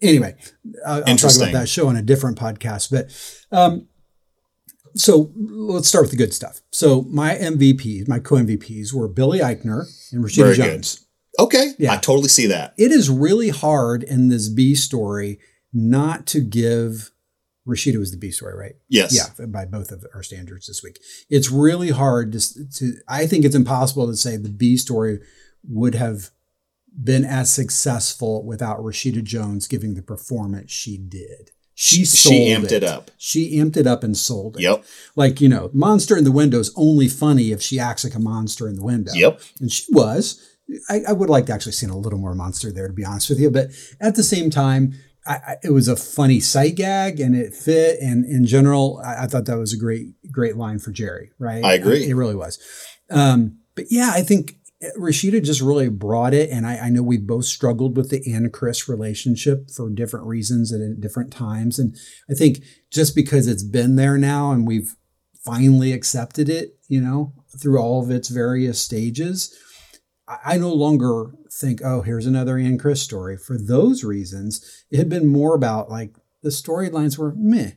Anyway, 0.00 0.36
I'll, 0.86 1.02
I'll 1.08 1.16
talk 1.16 1.34
about 1.36 1.52
that 1.52 1.68
show 1.68 1.88
on 1.88 1.96
a 1.96 2.02
different 2.02 2.38
podcast, 2.38 2.90
but 2.92 3.10
um, 3.56 3.88
so 4.94 5.32
let's 5.36 5.88
start 5.88 6.04
with 6.04 6.12
the 6.12 6.16
good 6.16 6.32
stuff. 6.32 6.60
So 6.70 7.02
my 7.02 7.34
MVPs, 7.34 8.06
my 8.08 8.20
co-MVPs 8.20 8.92
were 8.92 9.08
Billy 9.08 9.40
Eichner 9.40 9.86
and 10.12 10.24
Rashida 10.24 10.36
Very 10.36 10.56
good. 10.56 10.64
Jones. 10.72 11.04
Okay. 11.40 11.72
Yeah. 11.78 11.92
I 11.92 11.96
totally 11.96 12.28
see 12.28 12.46
that. 12.46 12.74
It 12.78 12.90
is 12.92 13.10
really 13.10 13.48
hard 13.48 14.02
in 14.02 14.28
this 14.28 14.48
B 14.48 14.74
story 14.74 15.38
not 15.78 16.26
to 16.28 16.40
give 16.40 17.10
Rashida 17.68 17.98
was 17.98 18.10
the 18.10 18.16
B 18.16 18.30
story, 18.30 18.56
right? 18.56 18.76
Yes. 18.88 19.14
Yeah, 19.14 19.46
by 19.46 19.66
both 19.66 19.92
of 19.92 20.04
our 20.14 20.22
standards 20.22 20.66
this 20.66 20.82
week. 20.82 20.98
It's 21.28 21.50
really 21.50 21.90
hard 21.90 22.32
to, 22.32 22.70
to 22.70 22.94
I 23.06 23.26
think 23.26 23.44
it's 23.44 23.54
impossible 23.54 24.06
to 24.06 24.16
say 24.16 24.36
the 24.36 24.48
B 24.48 24.76
story 24.76 25.20
would 25.68 25.94
have 25.94 26.30
been 27.00 27.24
as 27.24 27.50
successful 27.50 28.44
without 28.44 28.78
Rashida 28.78 29.22
Jones 29.22 29.68
giving 29.68 29.94
the 29.94 30.02
performance 30.02 30.72
she 30.72 30.96
did. 30.96 31.50
She 31.74 32.04
She 32.04 32.48
amped 32.48 32.72
it 32.72 32.82
up. 32.82 33.12
She 33.18 33.58
amped 33.58 33.76
it 33.76 33.86
up 33.86 34.02
and 34.02 34.16
sold 34.16 34.56
it. 34.56 34.62
Yep. 34.62 34.84
Like, 35.14 35.40
you 35.40 35.48
know, 35.48 35.70
monster 35.72 36.16
in 36.16 36.24
the 36.24 36.32
window 36.32 36.58
is 36.58 36.72
only 36.74 37.06
funny 37.06 37.52
if 37.52 37.62
she 37.62 37.78
acts 37.78 38.02
like 38.02 38.16
a 38.16 38.18
monster 38.18 38.66
in 38.66 38.74
the 38.74 38.82
window. 38.82 39.12
Yep. 39.14 39.40
And 39.60 39.70
she 39.70 39.84
was. 39.90 40.44
I, 40.90 41.02
I 41.08 41.12
would 41.12 41.30
like 41.30 41.46
to 41.46 41.52
actually 41.52 41.72
see 41.72 41.86
a 41.86 41.94
little 41.94 42.18
more 42.18 42.34
monster 42.34 42.72
there, 42.72 42.88
to 42.88 42.92
be 42.92 43.04
honest 43.04 43.30
with 43.30 43.38
you. 43.38 43.50
But 43.50 43.70
at 44.00 44.16
the 44.16 44.24
same 44.24 44.50
time, 44.50 44.94
I, 45.28 45.56
it 45.62 45.70
was 45.70 45.88
a 45.88 45.96
funny 45.96 46.40
sight 46.40 46.76
gag 46.76 47.20
and 47.20 47.36
it 47.36 47.54
fit. 47.54 48.00
And 48.00 48.24
in 48.24 48.46
general, 48.46 49.02
I, 49.04 49.24
I 49.24 49.26
thought 49.26 49.44
that 49.44 49.58
was 49.58 49.72
a 49.72 49.78
great, 49.78 50.14
great 50.30 50.56
line 50.56 50.78
for 50.78 50.90
Jerry, 50.90 51.30
right? 51.38 51.62
I 51.64 51.74
agree. 51.74 52.08
It 52.08 52.14
really 52.14 52.34
was. 52.34 52.58
Um, 53.10 53.58
but 53.74 53.86
yeah, 53.90 54.10
I 54.14 54.22
think 54.22 54.56
Rashida 54.96 55.42
just 55.44 55.60
really 55.60 55.88
brought 55.88 56.34
it. 56.34 56.50
And 56.50 56.66
I, 56.66 56.78
I 56.78 56.88
know 56.90 57.02
we 57.02 57.18
both 57.18 57.44
struggled 57.44 57.96
with 57.96 58.10
the 58.10 58.32
Anna 58.32 58.48
Chris 58.48 58.88
relationship 58.88 59.70
for 59.70 59.90
different 59.90 60.26
reasons 60.26 60.72
and 60.72 60.94
at 60.94 61.00
different 61.00 61.32
times. 61.32 61.78
And 61.78 61.96
I 62.30 62.34
think 62.34 62.62
just 62.90 63.14
because 63.14 63.46
it's 63.46 63.64
been 63.64 63.96
there 63.96 64.16
now 64.16 64.52
and 64.52 64.66
we've 64.66 64.94
finally 65.44 65.92
accepted 65.92 66.48
it, 66.48 66.78
you 66.88 67.00
know, 67.00 67.34
through 67.60 67.78
all 67.78 68.02
of 68.02 68.10
its 68.10 68.28
various 68.28 68.80
stages, 68.80 69.54
I, 70.44 70.58
no 70.58 70.72
longer 70.72 71.32
think, 71.50 71.80
oh, 71.84 72.02
here's 72.02 72.26
another 72.26 72.58
Ann 72.58 72.78
Chris 72.78 73.00
story. 73.02 73.36
For 73.36 73.56
those 73.58 74.04
reasons, 74.04 74.84
it 74.90 74.98
had 74.98 75.08
been 75.08 75.26
more 75.26 75.54
about 75.54 75.90
like 75.90 76.14
the 76.42 76.50
storylines 76.50 77.16
were 77.16 77.34
meh, 77.36 77.72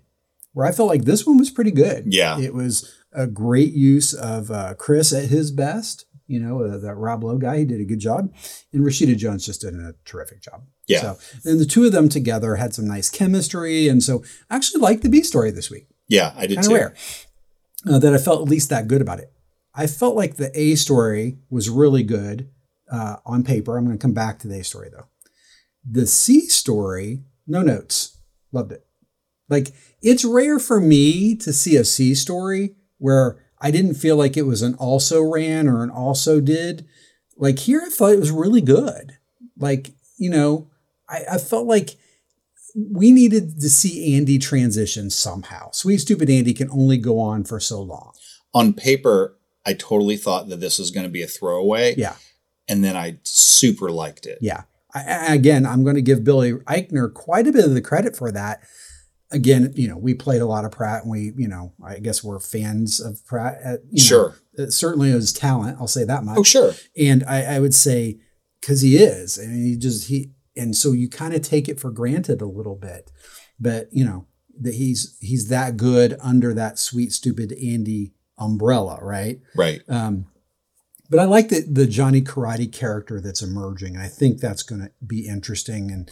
where 0.54 0.66
I 0.66 0.72
felt 0.72 0.90
like 0.90 1.06
this 1.06 1.26
one 1.26 1.38
was 1.38 1.50
pretty 1.50 1.72
good. 1.72 2.14
Yeah. 2.14 2.40
It 2.40 2.54
was 2.54 2.94
a 3.14 3.28
great 3.28 3.74
use 3.74 4.14
of 4.14 4.52
uh, 4.52 4.74
Chris 4.76 5.14
at 5.14 5.30
his 5.30 5.52
best. 5.52 6.06
You 6.28 6.40
know, 6.40 6.64
uh, 6.64 6.78
that 6.78 6.96
Rob 6.96 7.26
Lowe 7.26 7.38
guy, 7.38 7.58
he 7.58 7.66
did 7.66 7.82
a 7.82 7.86
good 7.86 8.00
job. 8.00 8.34
And 8.72 8.86
Rashida 8.86 9.18
Jones 9.18 9.46
just 9.46 9.62
did 9.62 9.74
a 9.74 9.96
terrific 10.06 10.42
job. 10.42 10.64
Yeah. 10.88 11.02
So, 11.02 11.18
and 11.44 11.60
the 11.60 11.66
two 11.66 11.86
of 11.86 11.92
them 11.92 12.08
together 12.08 12.56
had 12.56 12.74
some 12.74 12.88
nice 12.88 13.10
chemistry. 13.10 13.90
And 13.90 14.02
so 14.02 14.24
I 14.50 14.56
actually 14.56 14.80
liked 14.80 15.04
the 15.04 15.10
B 15.10 15.24
story 15.24 15.52
this 15.52 15.70
week 15.70 15.88
Yeah, 16.08 16.32
I 16.38 16.48
did 16.48 16.56
kind 16.56 16.68
too. 16.68 16.76
rare 16.76 16.96
uh, 17.90 18.00
that 18.00 18.14
I 18.14 18.18
felt 18.18 18.42
at 18.42 18.48
least 18.48 18.70
that 18.70 18.88
good 18.88 19.02
about 19.02 19.20
it. 19.20 19.34
I 19.74 19.88
felt 19.88 20.16
like 20.16 20.36
the 20.36 20.52
A 20.60 20.76
story 20.76 21.38
was 21.50 21.70
really 21.70 22.04
good 22.04 22.50
uh, 22.92 23.18
on 23.26 23.44
paper. 23.44 23.78
I'm 23.78 23.86
going 23.86 23.98
to 23.98 24.02
come 24.02 24.14
back 24.14 24.40
to 24.40 24.48
the 24.48 24.60
A 24.60 24.64
story 24.64 24.90
though. 24.92 25.08
The 25.90 26.06
C 26.06 26.42
story, 26.42 27.24
no 27.48 27.62
notes. 27.62 28.18
Loved 28.52 28.72
it. 28.72 28.86
Like 29.50 29.70
it's 30.02 30.26
rare 30.26 30.60
for 30.60 30.80
me 30.80 31.36
to 31.38 31.54
see 31.54 31.76
a 31.76 31.86
C 31.86 32.16
story 32.16 32.76
where 32.98 33.40
I 33.60 33.72
didn't 33.72 33.96
feel 33.96 34.16
like 34.16 34.36
it 34.36 34.46
was 34.46 34.62
an 34.62 34.76
also 34.76 35.22
ran 35.22 35.68
or 35.68 35.84
an 35.84 35.90
also 35.90 36.42
did. 36.42 36.86
Like 37.38 37.60
here, 37.60 37.82
I 37.86 37.90
thought 37.90 38.14
it 38.14 38.20
was 38.20 38.32
really 38.32 38.62
good. 38.62 39.18
Like, 39.58 39.92
you 40.18 40.30
know, 40.30 40.70
I, 41.08 41.22
I 41.34 41.38
felt 41.38 41.68
like 41.68 41.98
we 42.76 43.12
needed 43.12 43.60
to 43.60 43.70
see 43.70 44.16
Andy 44.16 44.40
transition 44.40 45.10
somehow. 45.10 45.72
Sweet 45.72 46.00
Stupid 46.00 46.30
Andy 46.30 46.54
can 46.54 46.70
only 46.72 46.98
go 46.98 47.20
on 47.20 47.44
for 47.44 47.60
so 47.60 47.82
long. 47.82 48.14
On 48.54 48.74
paper, 48.74 49.38
I 49.66 49.74
totally 49.74 50.18
thought 50.18 50.50
that 50.50 50.60
this 50.60 50.80
was 50.80 50.92
going 50.92 51.06
to 51.06 51.12
be 51.12 51.22
a 51.22 51.28
throwaway. 51.28 51.96
Yeah. 51.98 52.16
And 52.68 52.84
then 52.84 52.96
I 52.96 53.20
super 53.24 53.92
liked 53.92 54.26
it. 54.26 54.40
Yeah. 54.42 54.64
I, 54.94 55.34
again, 55.34 55.66
I'm 55.66 55.84
going 55.84 55.96
to 55.96 56.02
give 56.02 56.24
Billy 56.24 56.54
Eichner 56.54 57.14
quite 57.14 57.48
a 57.48 57.52
bit 57.52 57.66
of 57.66 57.74
the 57.74 57.82
credit 57.82 58.16
for 58.16 58.32
that. 58.32 58.62
Again, 59.32 59.72
you 59.76 59.88
know, 59.88 59.98
we 59.98 60.14
played 60.14 60.42
a 60.42 60.46
lot 60.46 60.66
of 60.66 60.72
Pratt, 60.72 61.04
and 61.04 61.12
we, 61.12 61.32
you 61.38 61.48
know, 61.48 61.74
I 61.82 62.00
guess 62.00 62.22
we're 62.22 62.40
fans 62.40 63.00
of 63.00 63.26
Pratt. 63.26 63.60
At, 63.64 63.86
know, 63.86 63.98
Sure. 64.02 64.36
uh, 64.60 64.66
certainly 64.68 65.12
his 65.12 65.32
talent. 65.32 65.78
I'll 65.80 65.88
say 65.88 66.04
that 66.04 66.26
much. 66.26 66.38
Oh, 66.38 66.44
sure. 66.44 66.74
And 66.98 67.24
I, 67.24 67.56
I 67.56 67.60
would 67.60 67.74
say 67.74 68.20
because 68.60 68.82
he 68.82 68.98
is, 68.98 69.40
I 69.40 69.44
mean, 69.48 69.64
he 69.64 69.78
just 69.78 70.10
he, 70.10 70.34
and 70.58 70.76
so 70.76 70.92
you 70.92 71.08
kind 71.08 71.34
of 71.34 71.42
take 71.42 71.70
it 71.70 71.80
for 71.80 71.92
granted 71.92 72.42
a 72.42 72.46
little 72.46 72.76
bit, 72.76 73.10
but 73.58 73.88
you 73.94 74.04
know 74.04 74.28
that 74.60 74.74
he's 74.74 75.18
he's 75.22 75.48
that 75.48 75.78
good 75.78 76.18
under 76.22 76.54
that 76.54 76.78
sweet 76.78 77.14
stupid 77.14 77.54
Andy 77.54 78.12
umbrella, 78.42 79.00
right? 79.02 79.40
Right. 79.56 79.82
Um, 79.88 80.26
but 81.10 81.20
I 81.20 81.26
like 81.26 81.50
the 81.50 81.62
the 81.62 81.88
Johnny 81.88 82.22
Karate 82.22 82.72
character 82.72 83.22
that's 83.22 83.42
emerging, 83.42 83.96
and 83.96 84.04
I 84.04 84.08
think 84.08 84.40
that's 84.40 84.64
going 84.64 84.82
to 84.82 84.92
be 85.06 85.28
interesting. 85.28 85.92
And 85.92 86.10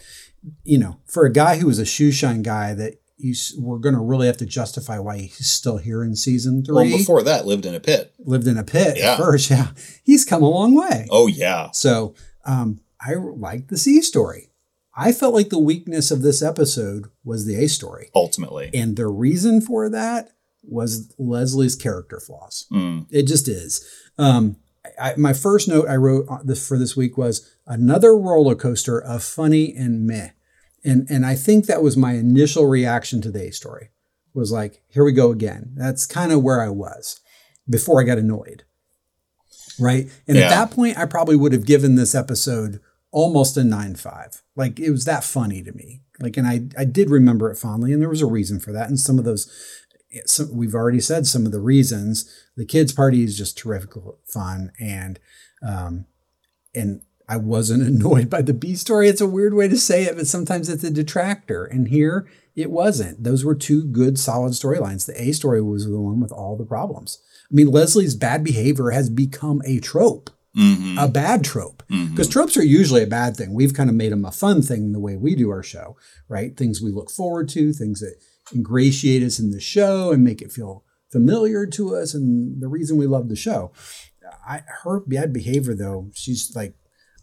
you 0.64 0.78
know, 0.78 1.00
for 1.06 1.24
a 1.26 1.32
guy 1.32 1.56
who 1.58 1.66
was 1.66 1.78
a 1.78 1.84
shoe 1.86 2.12
shine 2.12 2.42
guy, 2.42 2.74
that 2.74 2.94
you 3.16 3.34
we're 3.58 3.78
going 3.78 3.94
to 3.94 4.00
really 4.00 4.26
have 4.26 4.36
to 4.38 4.46
justify 4.46 4.98
why 4.98 5.18
he's 5.18 5.48
still 5.48 5.78
here 5.78 6.02
in 6.02 6.16
season 6.16 6.64
three. 6.64 6.74
Well, 6.74 6.98
before 6.98 7.22
that, 7.22 7.46
lived 7.46 7.66
in 7.66 7.74
a 7.74 7.80
pit. 7.80 8.12
lived 8.18 8.46
in 8.46 8.56
a 8.58 8.64
pit 8.64 8.96
Yeah. 8.98 9.12
at 9.12 9.18
first, 9.18 9.50
yeah, 9.50 9.68
he's 10.04 10.24
come 10.24 10.42
a 10.42 10.48
long 10.48 10.74
way. 10.74 11.06
Oh, 11.10 11.26
yeah. 11.26 11.70
So 11.72 12.14
um, 12.46 12.80
I 13.00 13.14
like 13.14 13.68
the 13.68 13.76
C 13.78 14.00
story. 14.02 14.48
I 14.96 15.12
felt 15.12 15.34
like 15.34 15.48
the 15.50 15.58
weakness 15.58 16.10
of 16.10 16.20
this 16.22 16.42
episode 16.42 17.06
was 17.24 17.46
the 17.46 17.54
A 17.62 17.68
story. 17.68 18.10
Ultimately. 18.14 18.70
And 18.74 18.96
the 18.96 19.06
reason 19.06 19.60
for 19.62 19.88
that 19.88 20.30
was 20.62 21.12
Leslie's 21.18 21.76
character 21.76 22.20
flaws. 22.20 22.66
Mm. 22.72 23.06
It 23.10 23.26
just 23.26 23.48
is. 23.48 23.84
Um, 24.18 24.56
I, 25.00 25.14
my 25.16 25.32
first 25.32 25.68
note 25.68 25.88
I 25.88 25.96
wrote 25.96 26.26
this, 26.44 26.66
for 26.66 26.78
this 26.78 26.96
week 26.96 27.16
was 27.18 27.50
another 27.66 28.16
roller 28.16 28.54
coaster 28.54 29.00
of 29.00 29.22
funny 29.22 29.74
and 29.74 30.06
meh. 30.06 30.30
And, 30.84 31.06
and 31.10 31.26
I 31.26 31.34
think 31.34 31.66
that 31.66 31.82
was 31.82 31.96
my 31.96 32.14
initial 32.14 32.66
reaction 32.66 33.20
to 33.22 33.30
the 33.30 33.48
A 33.48 33.50
story 33.52 33.90
was 34.32 34.52
like, 34.52 34.82
here 34.88 35.04
we 35.04 35.12
go 35.12 35.30
again. 35.30 35.72
That's 35.76 36.06
kind 36.06 36.32
of 36.32 36.42
where 36.42 36.62
I 36.62 36.68
was 36.70 37.20
before 37.68 38.00
I 38.00 38.04
got 38.04 38.18
annoyed. 38.18 38.64
Right. 39.78 40.08
And 40.28 40.36
Yeah. 40.36 40.44
at 40.44 40.50
that 40.50 40.70
point, 40.70 40.98
I 40.98 41.06
probably 41.06 41.36
would 41.36 41.52
have 41.52 41.66
given 41.66 41.94
this 41.96 42.14
episode 42.14 42.80
almost 43.10 43.56
a 43.56 43.64
9 43.64 43.94
5. 43.96 44.42
Like 44.56 44.78
it 44.78 44.90
was 44.90 45.04
that 45.04 45.24
funny 45.24 45.62
to 45.62 45.72
me. 45.72 46.02
Like, 46.20 46.36
and 46.36 46.46
I, 46.46 46.62
I 46.78 46.84
did 46.84 47.08
remember 47.08 47.50
it 47.50 47.56
fondly, 47.56 47.92
and 47.94 48.02
there 48.02 48.10
was 48.10 48.20
a 48.20 48.26
reason 48.26 48.60
for 48.60 48.72
that. 48.72 48.88
And 48.88 49.00
some 49.00 49.18
of 49.18 49.24
those, 49.24 49.50
some, 50.26 50.56
we've 50.56 50.74
already 50.74 51.00
said 51.00 51.26
some 51.26 51.46
of 51.46 51.52
the 51.52 51.60
reasons. 51.60 52.28
The 52.56 52.64
kids' 52.66 52.92
party 52.92 53.22
is 53.24 53.36
just 53.36 53.56
terrific 53.58 53.90
fun. 54.26 54.72
And, 54.80 55.18
um, 55.66 56.06
and 56.74 57.02
I 57.28 57.36
wasn't 57.36 57.82
annoyed 57.86 58.28
by 58.28 58.42
the 58.42 58.54
B 58.54 58.74
story. 58.74 59.08
It's 59.08 59.20
a 59.20 59.26
weird 59.26 59.54
way 59.54 59.68
to 59.68 59.76
say 59.78 60.04
it, 60.04 60.16
but 60.16 60.26
sometimes 60.26 60.68
it's 60.68 60.84
a 60.84 60.90
detractor. 60.90 61.64
And 61.64 61.88
here 61.88 62.28
it 62.56 62.70
wasn't. 62.70 63.22
Those 63.24 63.44
were 63.44 63.54
two 63.54 63.84
good, 63.84 64.18
solid 64.18 64.52
storylines. 64.52 65.06
The 65.06 65.20
A 65.20 65.32
story 65.32 65.62
was 65.62 65.86
the 65.86 66.00
one 66.00 66.20
with 66.20 66.32
all 66.32 66.56
the 66.56 66.64
problems. 66.66 67.22
I 67.50 67.54
mean, 67.54 67.68
Leslie's 67.68 68.14
bad 68.14 68.44
behavior 68.44 68.90
has 68.90 69.10
become 69.10 69.62
a 69.64 69.80
trope, 69.80 70.30
Mm-hmm. 70.58 70.98
a 70.98 71.06
bad 71.06 71.44
trope. 71.44 71.84
Because 72.10 72.28
tropes 72.28 72.56
are 72.56 72.64
usually 72.64 73.04
a 73.04 73.06
bad 73.06 73.36
thing. 73.36 73.54
We've 73.54 73.72
kind 73.72 73.88
of 73.88 73.94
made 73.94 74.10
them 74.10 74.24
a 74.24 74.32
fun 74.32 74.62
thing 74.62 74.90
the 74.90 74.98
way 74.98 75.16
we 75.16 75.36
do 75.36 75.48
our 75.50 75.62
show, 75.62 75.96
right? 76.28 76.56
Things 76.56 76.82
we 76.82 76.90
look 76.90 77.08
forward 77.08 77.48
to, 77.50 77.72
things 77.72 78.00
that 78.00 78.16
ingratiate 78.54 79.22
us 79.22 79.38
in 79.38 79.50
the 79.50 79.60
show 79.60 80.12
and 80.12 80.24
make 80.24 80.42
it 80.42 80.52
feel 80.52 80.84
familiar 81.10 81.66
to 81.66 81.96
us 81.96 82.14
and 82.14 82.60
the 82.60 82.68
reason 82.68 82.96
we 82.96 83.06
love 83.06 83.28
the 83.28 83.36
show. 83.36 83.72
I, 84.46 84.62
her 84.82 85.00
bad 85.00 85.32
behavior, 85.32 85.74
though, 85.74 86.10
she's 86.14 86.54
like, 86.54 86.74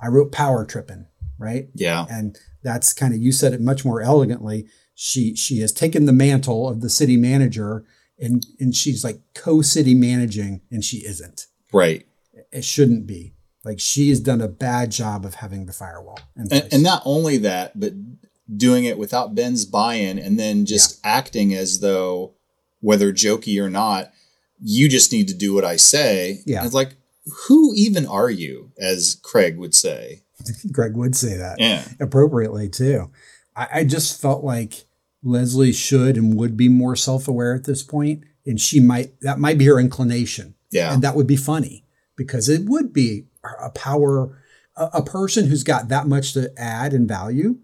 I 0.01 0.07
wrote 0.07 0.31
power 0.31 0.65
tripping, 0.65 1.07
right? 1.37 1.69
Yeah. 1.73 2.05
And 2.09 2.37
that's 2.63 2.93
kind 2.93 3.13
of 3.13 3.21
you 3.21 3.31
said 3.31 3.53
it 3.53 3.61
much 3.61 3.85
more 3.85 4.01
elegantly. 4.01 4.67
She 4.93 5.35
she 5.35 5.59
has 5.59 5.71
taken 5.71 6.05
the 6.05 6.13
mantle 6.13 6.67
of 6.67 6.81
the 6.81 6.89
city 6.89 7.17
manager 7.17 7.85
and 8.19 8.45
and 8.59 8.75
she's 8.75 9.03
like 9.03 9.19
co-city 9.33 9.93
managing 9.93 10.61
and 10.71 10.83
she 10.83 10.97
isn't. 10.97 11.47
Right. 11.71 12.05
It 12.51 12.65
shouldn't 12.65 13.07
be. 13.07 13.33
Like 13.63 13.79
she 13.79 14.09
has 14.09 14.19
done 14.19 14.41
a 14.41 14.47
bad 14.47 14.91
job 14.91 15.25
of 15.25 15.35
having 15.35 15.65
the 15.65 15.73
firewall. 15.73 16.19
And, 16.35 16.51
and 16.71 16.83
not 16.83 17.01
only 17.05 17.37
that, 17.37 17.79
but 17.79 17.93
doing 18.55 18.85
it 18.85 18.97
without 18.97 19.35
Ben's 19.35 19.65
buy-in 19.65 20.17
and 20.19 20.39
then 20.39 20.65
just 20.65 20.99
acting 21.03 21.53
as 21.53 21.79
though, 21.81 22.33
whether 22.79 23.11
jokey 23.11 23.61
or 23.61 23.69
not, 23.69 24.11
you 24.61 24.87
just 24.89 25.11
need 25.11 25.27
to 25.27 25.33
do 25.33 25.53
what 25.53 25.65
I 25.65 25.75
say. 25.75 26.39
Yeah. 26.45 26.57
And 26.59 26.65
It's 26.65 26.75
like, 26.75 26.95
who 27.47 27.73
even 27.75 28.05
are 28.05 28.29
you, 28.29 28.71
as 28.79 29.19
Craig 29.23 29.57
would 29.57 29.75
say? 29.75 30.21
Greg 30.71 30.95
would 30.95 31.15
say 31.15 31.35
that 31.35 31.57
Yeah. 31.59 31.83
appropriately 31.99 32.69
too. 32.69 33.11
I, 33.55 33.67
I 33.73 33.83
just 33.83 34.21
felt 34.21 34.43
like 34.43 34.85
Leslie 35.23 35.73
should 35.73 36.15
and 36.15 36.37
would 36.37 36.55
be 36.55 36.69
more 36.69 36.95
self-aware 36.95 37.53
at 37.55 37.65
this 37.65 37.83
point, 37.83 38.23
and 38.45 38.61
she 38.61 38.79
might 38.79 39.19
that 39.21 39.39
might 39.39 39.57
be 39.57 39.65
her 39.65 39.79
inclination. 39.79 40.53
Yeah. 40.71 40.93
and 40.93 41.01
that 41.01 41.15
would 41.15 41.27
be 41.27 41.35
funny 41.37 41.85
because 42.15 42.47
it 42.49 42.65
would 42.65 42.93
be 42.93 43.25
a 43.61 43.69
power. 43.71 44.37
A, 44.75 44.89
a 44.95 45.01
person 45.03 45.47
who's 45.47 45.63
got 45.63 45.87
that 45.89 46.07
much 46.07 46.33
to 46.33 46.51
add 46.57 46.93
and 46.93 47.07
value 47.07 47.57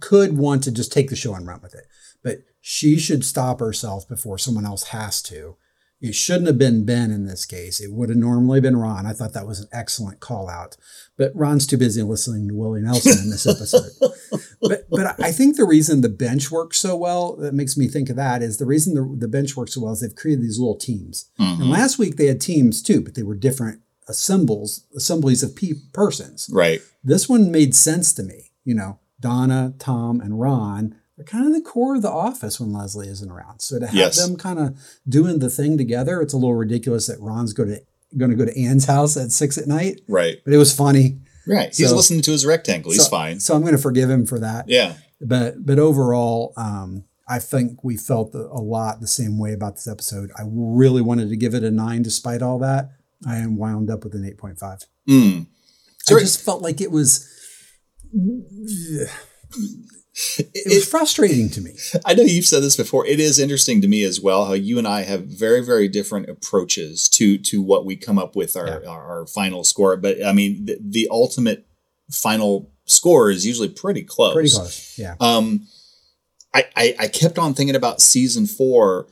could 0.00 0.36
want 0.36 0.62
to 0.64 0.72
just 0.72 0.92
take 0.92 1.10
the 1.10 1.16
show 1.16 1.34
and 1.34 1.46
run 1.46 1.60
with 1.62 1.74
it, 1.74 1.86
but 2.22 2.38
she 2.60 2.98
should 2.98 3.24
stop 3.24 3.60
herself 3.60 4.08
before 4.08 4.38
someone 4.38 4.66
else 4.66 4.84
has 4.88 5.22
to. 5.22 5.56
It 6.00 6.14
shouldn't 6.14 6.46
have 6.46 6.58
been 6.58 6.84
Ben 6.84 7.10
in 7.10 7.26
this 7.26 7.44
case. 7.44 7.80
It 7.80 7.92
would 7.92 8.08
have 8.08 8.18
normally 8.18 8.60
been 8.60 8.76
Ron. 8.76 9.04
I 9.04 9.12
thought 9.12 9.32
that 9.32 9.48
was 9.48 9.58
an 9.58 9.68
excellent 9.72 10.20
call 10.20 10.48
out. 10.48 10.76
But 11.16 11.32
Ron's 11.34 11.66
too 11.66 11.76
busy 11.76 12.02
listening 12.02 12.46
to 12.48 12.54
Willie 12.54 12.82
Nelson 12.82 13.18
in 13.24 13.30
this 13.30 13.46
episode. 13.48 13.90
but 14.62 14.88
but 14.90 15.20
I 15.20 15.32
think 15.32 15.56
the 15.56 15.64
reason 15.64 16.00
the 16.00 16.08
bench 16.08 16.52
works 16.52 16.78
so 16.78 16.94
well, 16.94 17.34
that 17.36 17.52
makes 17.52 17.76
me 17.76 17.88
think 17.88 18.10
of 18.10 18.16
that, 18.16 18.42
is 18.42 18.58
the 18.58 18.66
reason 18.66 18.94
the, 18.94 19.16
the 19.18 19.26
bench 19.26 19.56
works 19.56 19.74
so 19.74 19.80
well 19.80 19.92
is 19.92 20.00
they've 20.00 20.14
created 20.14 20.44
these 20.44 20.60
little 20.60 20.76
teams. 20.76 21.30
Mhm. 21.40 21.62
And 21.62 21.70
last 21.70 21.98
week 21.98 22.16
they 22.16 22.26
had 22.26 22.40
teams 22.40 22.80
too, 22.80 23.00
but 23.00 23.16
they 23.16 23.24
were 23.24 23.34
different 23.34 23.80
assembles, 24.06 24.84
assemblies 24.96 25.42
of 25.42 25.56
pe- 25.56 25.72
persons. 25.92 26.48
Right. 26.52 26.80
This 27.02 27.28
one 27.28 27.50
made 27.50 27.74
sense 27.74 28.12
to 28.14 28.22
me. 28.22 28.52
You 28.64 28.74
know, 28.76 29.00
Donna, 29.20 29.74
Tom, 29.78 30.20
and 30.20 30.40
Ron, 30.40 30.94
they're 31.16 31.24
kind 31.24 31.46
of 31.46 31.52
the 31.52 31.60
core 31.60 31.96
of 31.96 32.02
the 32.02 32.10
office 32.10 32.60
when 32.60 32.72
Leslie 32.72 33.08
isn't 33.08 33.30
around. 33.30 33.60
So 33.60 33.78
to 33.80 33.86
have 33.86 33.94
Yes. 33.94 34.16
them 34.24 34.36
kind 34.36 34.58
of 34.58 34.78
doing 35.08 35.40
the 35.40 35.50
thing 35.50 35.76
together, 35.76 36.20
it's 36.20 36.32
a 36.32 36.36
little 36.36 36.54
ridiculous 36.54 37.06
that 37.08 37.20
Ron's 37.20 37.52
go 37.52 37.64
to 37.64 37.80
going 38.16 38.30
to 38.30 38.36
go 38.36 38.44
to 38.46 38.58
Ann's 38.58 38.86
house 38.86 39.16
at 39.18 39.32
six 39.32 39.58
at 39.58 39.66
night. 39.66 40.00
Right. 40.08 40.36
But 40.44 40.54
it 40.54 40.56
was 40.56 40.72
funny. 40.74 41.18
Right. 41.46 41.74
He's 41.76 41.92
listening 41.92 42.22
to 42.22 42.30
his 42.30 42.46
rectangle. 42.46 42.92
He's 42.92 43.04
so- 43.04 43.10
fine. 43.10 43.40
So 43.40 43.54
I'm 43.54 43.62
going 43.62 43.74
to 43.76 43.82
forgive 43.82 44.08
him 44.08 44.24
for 44.26 44.38
that. 44.38 44.68
Yeah. 44.68 44.94
But 45.20 45.66
but 45.66 45.78
overall, 45.78 46.52
um, 46.56 47.04
I 47.28 47.38
think 47.40 47.82
we 47.84 47.96
felt 47.96 48.34
a 48.34 48.46
a 48.46 48.62
lot 48.62 49.00
the 49.00 49.06
same 49.08 49.36
way 49.38 49.52
about 49.52 49.74
this 49.74 49.88
episode. 49.88 50.30
I 50.38 50.42
really 50.46 51.02
wanted 51.02 51.28
to 51.30 51.36
give 51.36 51.52
it 51.54 51.64
a 51.64 51.70
nine, 51.70 52.02
despite 52.02 52.40
all 52.40 52.58
that. 52.60 52.90
I 53.26 53.36
am 53.38 53.56
wound 53.56 53.90
up 53.90 54.04
with 54.04 54.14
an 54.14 54.24
eight 54.24 54.38
point 54.38 54.58
five. 54.60 54.78
Mm. 55.08 55.46
I 56.08 56.20
just 56.20 56.40
felt 56.40 56.62
like 56.62 56.80
it 56.80 56.90
was. 56.92 57.26
It 60.54 60.74
was 60.74 60.88
frustrating 60.88 61.48
to 61.50 61.60
me. 61.60 61.76
I 62.04 62.14
know 62.14 62.24
you've 62.24 62.44
said 62.44 62.62
this 62.62 62.76
before. 62.76 63.06
It 63.06 63.20
is 63.20 63.38
interesting 63.38 63.80
to 63.82 63.88
me 63.88 64.02
as 64.02 64.20
well 64.20 64.46
how 64.46 64.54
you 64.54 64.76
and 64.78 64.88
I 64.88 65.02
have 65.02 65.26
very, 65.26 65.64
very 65.64 65.86
different 65.86 66.28
approaches 66.28 67.08
to 67.10 67.38
to 67.38 67.62
what 67.62 67.86
we 67.86 67.96
come 67.96 68.18
up 68.18 68.34
with 68.34 68.56
our 68.56 68.84
our, 68.84 69.20
our 69.20 69.26
final 69.26 69.62
score. 69.62 69.96
But 69.96 70.24
I 70.24 70.32
mean, 70.32 70.66
the, 70.66 70.78
the 70.80 71.08
ultimate 71.10 71.66
final 72.10 72.72
score 72.84 73.30
is 73.30 73.46
usually 73.46 73.68
pretty 73.68 74.02
close. 74.02 74.34
Pretty 74.34 74.50
close. 74.50 74.98
Yeah. 74.98 75.14
Um, 75.20 75.68
I, 76.52 76.64
I 76.76 76.94
I 77.00 77.08
kept 77.08 77.38
on 77.38 77.54
thinking 77.54 77.76
about 77.76 78.00
season 78.00 78.46
four, 78.46 79.06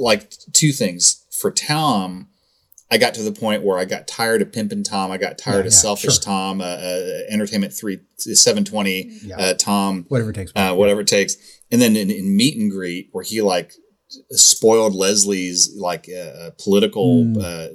like 0.00 0.32
two 0.52 0.72
things 0.72 1.24
for 1.30 1.52
Tom. 1.52 2.28
I 2.90 2.96
got 2.98 3.14
to 3.14 3.22
the 3.22 3.32
point 3.32 3.62
where 3.64 3.78
I 3.78 3.84
got 3.84 4.08
tired 4.08 4.40
of 4.40 4.50
pimping 4.52 4.82
Tom. 4.82 5.10
I 5.10 5.18
got 5.18 5.36
tired 5.36 5.56
Yeah, 5.56 5.60
of 5.60 5.72
yeah, 5.72 5.78
selfish 5.78 6.14
sure. 6.14 6.22
Tom. 6.22 6.60
Uh, 6.60 6.64
uh, 6.64 7.20
Entertainment 7.28 7.72
three 7.74 7.98
seven 8.16 8.64
twenty. 8.64 9.10
Yeah. 9.22 9.36
Uh, 9.38 9.54
Tom. 9.54 10.06
Whatever 10.08 10.30
it 10.30 10.34
takes. 10.36 10.52
Uh, 10.56 10.74
whatever 10.74 11.00
it 11.02 11.06
takes. 11.06 11.36
And 11.70 11.80
then 11.82 11.96
in, 11.96 12.10
in 12.10 12.34
meet 12.36 12.56
and 12.56 12.70
greet, 12.70 13.08
where 13.12 13.24
he 13.24 13.42
like 13.42 13.72
spoiled 14.30 14.94
Leslie's 14.94 15.74
like 15.76 16.08
uh, 16.08 16.50
political 16.62 17.24
Mm. 17.24 17.42
uh, 17.42 17.74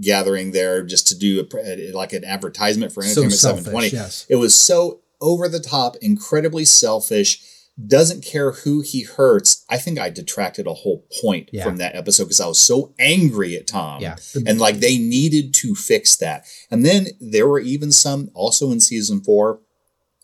gathering 0.00 0.52
there 0.52 0.82
just 0.82 1.08
to 1.08 1.18
do 1.18 1.40
a, 1.54 1.92
like 1.92 2.12
an 2.12 2.24
advertisement 2.24 2.92
for 2.92 3.02
So 3.02 3.22
Entertainment 3.22 3.32
selfish, 3.40 3.64
720. 3.64 3.88
yes. 3.96 4.26
It 4.28 4.36
was 4.36 4.54
so 4.54 5.00
over 5.22 5.48
the 5.48 5.60
top, 5.60 5.96
incredibly 6.02 6.64
selfish. 6.64 7.42
Doesn't 7.86 8.24
care 8.24 8.52
who 8.52 8.80
he 8.82 9.02
hurts. 9.04 9.64
I 9.70 9.78
think 9.78 9.98
I 9.98 10.10
detracted 10.10 10.66
a 10.66 10.74
whole 10.74 11.06
point 11.22 11.50
Yeah. 11.52 11.64
from 11.64 11.76
that 11.78 11.94
episode 11.94 12.24
because 12.24 12.40
I 12.40 12.46
was 12.46 12.58
so 12.58 12.94
angry 12.98 13.56
at 13.56 13.66
Tom. 13.66 14.02
Yeah. 14.02 14.16
And 14.46 14.58
like 14.58 14.80
they 14.80 14.98
needed 14.98 15.54
to 15.54 15.74
fix 15.74 16.16
that. 16.16 16.44
And 16.70 16.84
then 16.84 17.08
there 17.20 17.48
were 17.48 17.60
even 17.60 17.92
some 17.92 18.30
also 18.34 18.70
in 18.70 18.80
season 18.80 19.20
four 19.22 19.60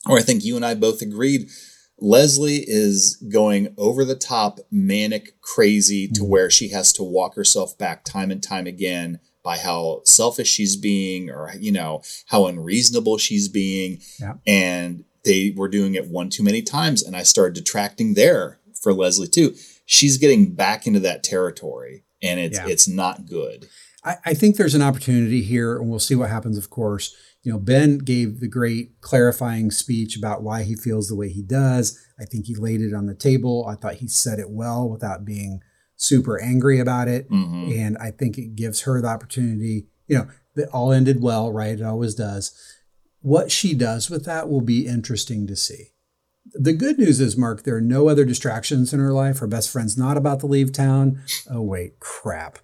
where 0.04 0.18
I 0.18 0.22
think 0.22 0.44
you 0.44 0.56
and 0.56 0.64
I 0.66 0.74
both 0.74 1.00
agreed 1.02 1.48
Leslie 1.98 2.62
is 2.66 3.16
going 3.16 3.74
over 3.78 4.04
the 4.04 4.14
top, 4.14 4.58
manic, 4.70 5.40
crazy 5.40 6.06
to 6.08 6.20
Mm-hmm. 6.20 6.28
where 6.30 6.50
she 6.50 6.68
has 6.68 6.92
to 6.94 7.02
walk 7.02 7.34
herself 7.36 7.78
back 7.78 8.04
time 8.04 8.30
and 8.30 8.42
time 8.42 8.66
again 8.66 9.18
by 9.42 9.56
how 9.56 10.02
selfish 10.04 10.48
she's 10.50 10.76
being 10.76 11.30
or, 11.30 11.52
you 11.58 11.72
know, 11.72 12.02
how 12.26 12.46
unreasonable 12.46 13.16
she's 13.16 13.48
being. 13.48 14.00
Yeah. 14.20 14.34
And 14.46 15.04
they 15.26 15.52
were 15.54 15.68
doing 15.68 15.94
it 15.94 16.08
one 16.08 16.30
too 16.30 16.42
many 16.42 16.62
times. 16.62 17.02
And 17.02 17.14
I 17.14 17.22
started 17.24 17.54
detracting 17.54 18.14
there 18.14 18.58
for 18.82 18.94
Leslie 18.94 19.28
too. 19.28 19.54
She's 19.84 20.16
getting 20.16 20.54
back 20.54 20.86
into 20.86 21.00
that 21.00 21.22
territory 21.22 22.04
and 22.22 22.40
it's, 22.40 22.56
Yeah. 22.56 22.66
it's 22.68 22.88
not 22.88 23.26
good. 23.26 23.68
I, 24.04 24.16
I 24.24 24.34
think 24.34 24.56
there's 24.56 24.74
an 24.74 24.82
opportunity 24.82 25.42
here, 25.42 25.76
and 25.78 25.90
we'll 25.90 25.98
see 25.98 26.14
what 26.14 26.30
happens, 26.30 26.56
of 26.56 26.70
course. 26.70 27.14
You 27.42 27.52
know, 27.52 27.58
Ben 27.58 27.98
gave 27.98 28.40
the 28.40 28.48
great 28.48 29.00
clarifying 29.00 29.70
speech 29.70 30.16
about 30.16 30.42
why 30.42 30.62
he 30.62 30.74
feels 30.76 31.08
the 31.08 31.16
way 31.16 31.28
he 31.28 31.42
does. 31.42 31.98
I 32.18 32.24
think 32.24 32.46
he 32.46 32.54
laid 32.56 32.80
it 32.80 32.94
on 32.94 33.06
the 33.06 33.14
table. 33.14 33.66
I 33.68 33.74
thought 33.74 33.94
he 33.96 34.08
said 34.08 34.38
it 34.38 34.50
well 34.50 34.88
without 34.88 35.24
being 35.24 35.60
super 35.96 36.40
angry 36.40 36.78
about 36.80 37.08
it. 37.08 37.28
Mhm. 37.30 37.76
And 37.78 37.98
I 37.98 38.10
think 38.12 38.38
it 38.38 38.54
gives 38.56 38.82
her 38.82 39.00
the 39.00 39.08
opportunity, 39.08 39.86
you 40.08 40.18
know, 40.18 40.26
that 40.54 40.68
all 40.70 40.92
ended 40.92 41.20
well, 41.22 41.52
right? 41.52 41.78
It 41.78 41.82
always 41.84 42.14
does. 42.14 42.52
What 43.26 43.50
she 43.50 43.74
does 43.74 44.08
with 44.08 44.24
that 44.26 44.48
will 44.48 44.60
be 44.60 44.86
interesting 44.86 45.48
to 45.48 45.56
see. 45.56 45.86
The 46.52 46.72
good 46.72 46.96
news 46.96 47.18
is, 47.18 47.36
Mark, 47.36 47.64
there 47.64 47.74
are 47.74 47.80
no 47.80 48.08
other 48.08 48.24
distractions 48.24 48.92
in 48.92 49.00
her 49.00 49.12
life. 49.12 49.40
Her 49.40 49.48
best 49.48 49.68
friend's 49.68 49.98
not 49.98 50.16
about 50.16 50.38
to 50.40 50.46
leave 50.46 50.72
town. 50.72 51.20
Oh, 51.50 51.60
wait, 51.60 51.98
crap. 51.98 52.60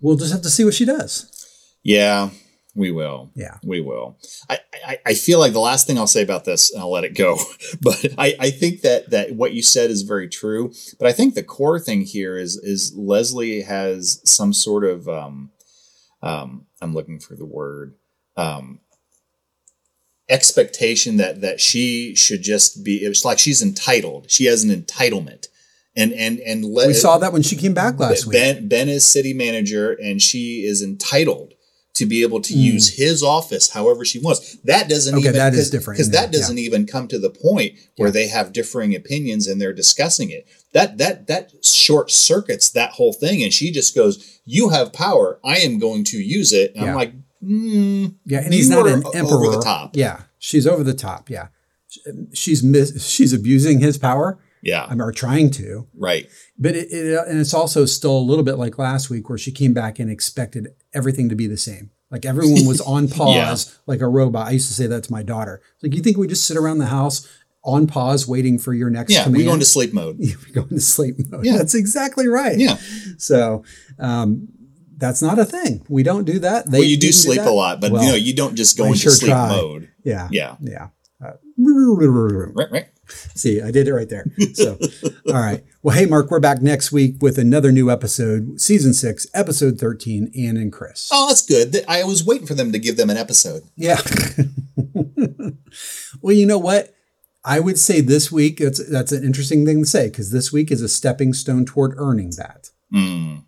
We'll 0.00 0.14
just 0.14 0.30
have 0.30 0.42
to 0.42 0.48
see 0.48 0.64
what 0.64 0.74
she 0.74 0.84
does. 0.84 1.74
Yeah, 1.82 2.30
we 2.76 2.92
will. 2.92 3.32
Yeah. 3.34 3.56
we 3.64 3.80
will. 3.80 4.16
I, 4.48 4.60
I, 4.86 4.98
I 5.06 5.14
feel 5.14 5.40
like 5.40 5.54
the 5.54 5.58
last 5.58 5.88
thing 5.88 5.98
I'll 5.98 6.06
say 6.06 6.22
about 6.22 6.44
this, 6.44 6.70
and 6.70 6.80
I'll 6.80 6.92
let 6.92 7.02
it 7.02 7.16
go, 7.16 7.36
but 7.80 8.06
I, 8.16 8.36
I 8.38 8.50
think 8.50 8.82
that 8.82 9.10
that 9.10 9.34
what 9.34 9.54
you 9.54 9.62
said 9.64 9.90
is 9.90 10.02
very 10.02 10.28
true. 10.28 10.72
But 11.00 11.08
I 11.08 11.12
think 11.12 11.34
the 11.34 11.42
core 11.42 11.80
thing 11.80 12.02
here 12.02 12.36
is 12.36 12.56
is 12.58 12.94
Leslie 12.94 13.62
has 13.62 14.20
some 14.24 14.52
sort 14.52 14.84
of 14.84 15.08
um, 15.08 15.50
um, 16.22 16.66
I'm 16.80 16.94
looking 16.94 17.18
for 17.18 17.34
the 17.34 17.44
word 17.44 17.96
um, 18.36 18.78
expectation 20.28 21.16
that 21.16 21.40
that 21.40 21.60
she 21.60 22.14
should 22.14 22.42
just 22.42 22.84
be. 22.84 22.96
It's 22.98 23.24
like 23.24 23.38
she's 23.38 23.62
entitled. 23.62 24.30
She 24.30 24.44
has 24.46 24.64
an 24.64 24.70
entitlement. 24.70 25.48
And 25.96 26.12
and 26.12 26.38
and 26.40 26.64
le- 26.64 26.86
we 26.86 26.94
saw 26.94 27.18
that 27.18 27.32
when 27.32 27.42
she 27.42 27.56
came 27.56 27.74
back 27.74 27.98
last 27.98 28.26
week. 28.26 28.34
Ben 28.34 28.68
Ben 28.68 28.88
is 28.88 29.04
city 29.04 29.32
manager, 29.32 29.92
and 29.92 30.22
she 30.22 30.64
is 30.64 30.82
entitled 30.82 31.54
to 31.94 32.06
be 32.06 32.22
able 32.22 32.40
to 32.40 32.54
hmm. 32.54 32.60
use 32.60 32.96
his 32.96 33.24
office 33.24 33.70
however 33.70 34.04
she 34.04 34.20
wants. 34.20 34.56
That 34.62 34.88
doesn't. 34.88 35.14
Okay, 35.16 35.28
even 35.28 35.32
that 35.34 35.54
is 35.54 35.70
different, 35.70 35.98
because 35.98 36.12
yeah, 36.12 36.20
that 36.20 36.32
doesn't 36.32 36.58
even 36.58 36.86
come 36.86 37.08
to 37.08 37.18
the 37.18 37.30
point 37.30 37.74
where 37.96 38.12
they 38.12 38.28
have 38.28 38.52
differing 38.52 38.94
opinions 38.94 39.48
and 39.48 39.60
they're 39.60 39.72
discussing 39.72 40.30
it. 40.30 40.46
That 40.72 40.98
that 40.98 41.26
that 41.26 41.52
short 41.64 42.12
circuits 42.12 42.70
that 42.70 42.92
whole 42.92 43.12
thing, 43.12 43.42
and 43.42 43.52
she 43.52 43.72
just 43.72 43.96
goes, 43.96 44.40
"You 44.44 44.68
have 44.68 44.92
power. 44.92 45.40
I 45.44 45.56
am 45.58 45.80
going 45.80 46.04
to 46.04 46.18
use 46.18 46.52
it." 46.52 46.74
And 46.76 46.84
Yeah. 46.84 46.90
I'm 46.90 46.96
like, 46.96 47.12
mm, 47.42 48.14
Yeah, 48.24 48.40
and 48.44 48.52
he's 48.54 48.70
not 48.70 48.86
an 48.86 49.02
emperor. 49.14 49.36
over 49.46 49.56
the 49.56 49.62
top. 49.62 49.96
Yeah, 49.96 50.22
she's 50.38 50.66
over 50.66 50.82
the 50.82 50.94
top. 50.94 51.30
Yeah, 51.30 51.48
she's 52.32 52.62
mis- 52.62 53.06
she's 53.08 53.32
abusing 53.32 53.80
his 53.80 53.98
power. 53.98 54.38
Yeah, 54.62 54.84
I 54.84 54.90
mean, 54.90 55.00
or 55.00 55.12
trying 55.12 55.50
to. 55.52 55.86
Right. 55.94 56.26
But 56.58 56.74
it, 56.74 56.88
it 56.90 57.28
and 57.28 57.38
it's 57.38 57.54
also 57.54 57.84
still 57.84 58.16
a 58.16 58.20
little 58.20 58.42
bit 58.44 58.56
like 58.58 58.76
last 58.78 59.08
week 59.08 59.28
where 59.28 59.38
she 59.38 59.52
came 59.52 59.72
back 59.72 59.98
and 59.98 60.10
expected 60.10 60.68
everything 60.92 61.28
to 61.28 61.36
be 61.36 61.46
the 61.46 61.56
same. 61.56 61.90
Like 62.10 62.24
everyone 62.26 62.66
was 62.66 62.80
on 62.80 63.06
pause, 63.18 63.78
like 63.86 64.00
a 64.00 64.08
robot. 64.08 64.48
I 64.48 64.52
used 64.52 64.66
to 64.68 64.74
say 64.74 64.86
that 64.88 65.04
to 65.04 65.12
my 65.12 65.22
daughter. 65.22 65.60
Like, 65.82 65.94
you 65.94 66.02
think 66.02 66.16
we 66.16 66.26
just 66.26 66.44
sit 66.46 66.56
around 66.56 66.78
the 66.78 66.86
house 66.86 67.28
on 67.62 67.86
pause 67.86 68.26
waiting 68.26 68.58
for 68.58 68.72
your 68.72 68.88
next 68.90 69.12
Yeah, 69.12 69.24
command? 69.24 69.36
we 69.38 69.44
go 69.44 69.52
into 69.52 69.66
sleep 69.66 69.92
mode. 69.92 70.18
we 70.18 70.52
go 70.52 70.62
into 70.62 70.80
sleep 70.80 71.16
mode. 71.30 71.44
Yeah. 71.44 71.56
That's 71.58 71.74
exactly 71.74 72.26
right. 72.26 72.58
Yeah. 72.58 72.76
So 73.18 73.62
um, 74.00 74.48
that's 74.98 75.22
not 75.22 75.38
a 75.38 75.44
thing. 75.44 75.84
We 75.88 76.02
don't 76.02 76.24
do 76.24 76.38
that. 76.40 76.70
They 76.70 76.78
well, 76.78 76.86
you 76.86 76.96
do 76.98 77.12
sleep 77.12 77.38
that. 77.38 77.48
a 77.48 77.52
lot, 77.52 77.80
but 77.80 77.92
Well, 77.92 78.02
you 78.02 78.10
know, 78.10 78.16
you 78.16 78.34
don't 78.34 78.56
just 78.56 78.76
go 78.76 78.84
I 78.84 78.88
into 78.88 78.98
sure 79.00 79.12
sleep 79.12 79.30
try. 79.32 79.48
mode. 79.48 79.88
Yeah. 80.04 80.28
Yeah. 80.30 80.56
Yeah. 80.60 80.88
Uh, 81.24 81.32
Right, 81.56 82.70
right. 82.70 82.88
See, 83.08 83.62
I 83.62 83.70
did 83.70 83.88
it 83.88 83.94
right 83.94 84.08
there. 84.08 84.26
So, 84.54 84.78
all 85.28 85.34
right. 85.34 85.64
Well, 85.82 85.96
hey, 85.96 86.06
Mark, 86.06 86.30
we're 86.30 86.40
back 86.40 86.60
next 86.60 86.92
week 86.92 87.16
with 87.20 87.38
another 87.38 87.72
new 87.72 87.90
episode, 87.90 88.60
season 88.60 88.92
six, 88.92 89.26
episode 89.34 89.78
13, 89.78 90.30
Ann 90.38 90.56
and 90.56 90.72
Chris. 90.72 91.08
Oh, 91.12 91.28
that's 91.28 91.44
good. 91.44 91.84
I 91.88 92.04
was 92.04 92.24
waiting 92.24 92.46
for 92.46 92.54
them 92.54 92.70
to 92.72 92.78
give 92.78 92.96
them 92.96 93.08
an 93.10 93.16
episode. 93.16 93.62
Yeah. 93.76 93.98
well, 96.20 96.34
you 96.34 96.46
know 96.46 96.58
what? 96.58 96.94
I 97.44 97.60
would 97.60 97.78
say 97.78 98.00
this 98.00 98.30
week, 98.30 98.58
that's, 98.58 98.86
that's 98.90 99.12
an 99.12 99.24
interesting 99.24 99.64
thing 99.64 99.80
to 99.80 99.86
say 99.86 100.08
because 100.08 100.30
this 100.30 100.52
week 100.52 100.70
is 100.70 100.82
a 100.82 100.88
stepping 100.88 101.32
stone 101.32 101.64
toward 101.64 101.94
earning 101.96 102.30
that. 102.36 102.70
Mm. 102.92 103.44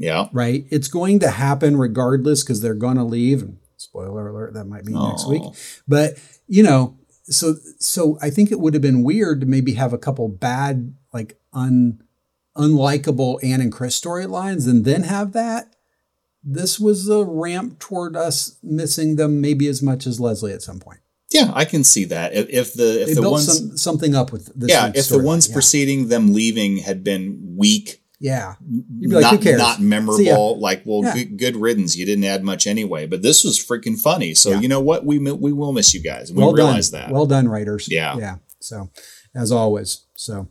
Yeah. 0.00 0.28
Right? 0.32 0.64
It's 0.70 0.88
going 0.88 1.18
to 1.20 1.30
happen 1.30 1.76
regardless 1.76 2.42
because 2.42 2.62
they're 2.62 2.74
going 2.74 2.96
to 2.96 3.04
leave. 3.04 3.42
And 3.42 3.58
spoiler 3.76 4.28
alert, 4.28 4.54
that 4.54 4.64
might 4.64 4.84
be 4.84 4.94
next 4.94 5.28
week. 5.28 5.42
Oh. 5.44 5.54
But, 5.86 6.14
you 6.48 6.62
know, 6.62 6.96
so 7.24 7.54
so 7.78 8.18
I 8.20 8.30
think 8.30 8.50
it 8.50 8.58
would 8.58 8.74
have 8.74 8.82
been 8.82 9.04
weird 9.04 9.42
to 9.42 9.46
maybe 9.46 9.74
have 9.74 9.92
a 9.92 9.98
couple 9.98 10.28
bad, 10.28 10.94
like 11.12 11.38
un 11.52 12.02
unlikable 12.56 13.44
Ann 13.44 13.60
and 13.60 13.70
Chris 13.70 14.00
storylines 14.00 14.66
and 14.68 14.84
then 14.84 15.04
have 15.04 15.32
that. 15.32 15.76
This 16.42 16.80
was 16.80 17.08
a 17.08 17.22
ramp 17.22 17.78
toward 17.78 18.16
us 18.16 18.56
missing 18.62 19.16
them 19.16 19.40
maybe 19.40 19.68
as 19.68 19.82
much 19.82 20.06
as 20.06 20.18
Leslie 20.18 20.52
at 20.52 20.62
some 20.62 20.80
point. 20.80 21.00
Yeah, 21.30 21.52
I 21.54 21.66
can 21.66 21.84
see 21.84 22.06
that. 22.06 22.32
If, 22.34 22.48
if 22.48 22.74
the 22.74 23.02
if 23.02 23.08
they 23.08 23.14
the 23.14 23.20
built 23.20 23.32
ones 23.32 23.58
some, 23.58 23.76
something 23.76 24.16
up 24.16 24.32
with 24.32 24.52
this. 24.58 24.70
yeah, 24.70 24.90
if 24.94 25.08
the 25.08 25.22
ones 25.22 25.46
yeah. 25.46 25.54
preceding 25.54 26.08
them 26.08 26.32
leaving 26.32 26.78
had 26.78 27.04
been 27.04 27.54
weak, 27.56 27.99
yeah, 28.20 28.54
you'd 28.68 29.08
be 29.08 29.16
like, 29.16 29.22
not 29.22 29.32
who 29.32 29.38
cares? 29.38 29.58
not 29.58 29.80
memorable, 29.80 30.60
like 30.60 30.82
well, 30.84 31.02
Yeah. 31.02 31.14
good, 31.14 31.38
good 31.38 31.56
riddance. 31.56 31.96
You 31.96 32.04
didn't 32.04 32.24
add 32.24 32.44
much 32.44 32.66
anyway, 32.66 33.06
but 33.06 33.22
this 33.22 33.42
was 33.42 33.58
freaking 33.58 33.98
funny. 33.98 34.34
So 34.34 34.60
you 34.60 34.68
know 34.68 34.80
what? 34.80 35.06
We 35.06 35.18
we 35.18 35.52
will 35.52 35.72
miss 35.72 35.94
you 35.94 36.02
guys. 36.02 36.30
We 36.30 36.42
well 36.42 36.52
realize 36.52 36.90
done. 36.90 37.00
that. 37.00 37.10
Well 37.12 37.26
done, 37.26 37.48
writers. 37.48 37.88
Yeah. 37.90 38.16
Yeah. 38.18 38.36
So, 38.60 38.90
as 39.34 39.50
always. 39.50 40.04
So, 40.16 40.48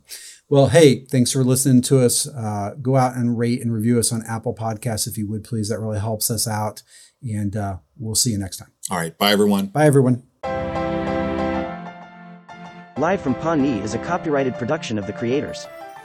well, 0.50 0.70
hey, 0.70 1.06
thanks 1.06 1.32
for 1.32 1.44
listening 1.44 1.84
to 1.84 2.00
us. 2.00 2.28
Uh, 2.28 2.74
go 2.82 2.96
out 2.96 3.16
and 3.16 3.38
rate 3.38 3.62
and 3.62 3.72
review 3.72 4.00
us 4.00 4.12
on 4.12 4.24
Apple 4.28 4.56
Podcasts 4.56 5.06
if 5.08 5.16
you 5.16 5.30
would, 5.30 5.44
please. 5.44 5.70
That 5.70 5.80
really 5.80 6.00
helps 6.00 6.32
us 6.32 6.48
out. 6.48 6.82
And 7.22 7.56
uh, 7.56 7.78
we'll 8.00 8.16
see 8.16 8.32
you 8.32 8.40
next 8.40 8.58
time. 8.58 8.72
All 8.90 8.98
right. 8.98 9.16
Bye, 9.16 9.32
everyone. 9.32 9.68
Bye, 9.68 9.86
everyone. 9.86 10.24
Live 12.98 13.22
from 13.22 13.36
Pawnee 13.36 13.80
is 13.80 13.94
a 13.94 14.00
copyrighted 14.00 14.56
production 14.56 14.98
of 14.98 15.06
the 15.06 15.14
creators. 15.14 15.68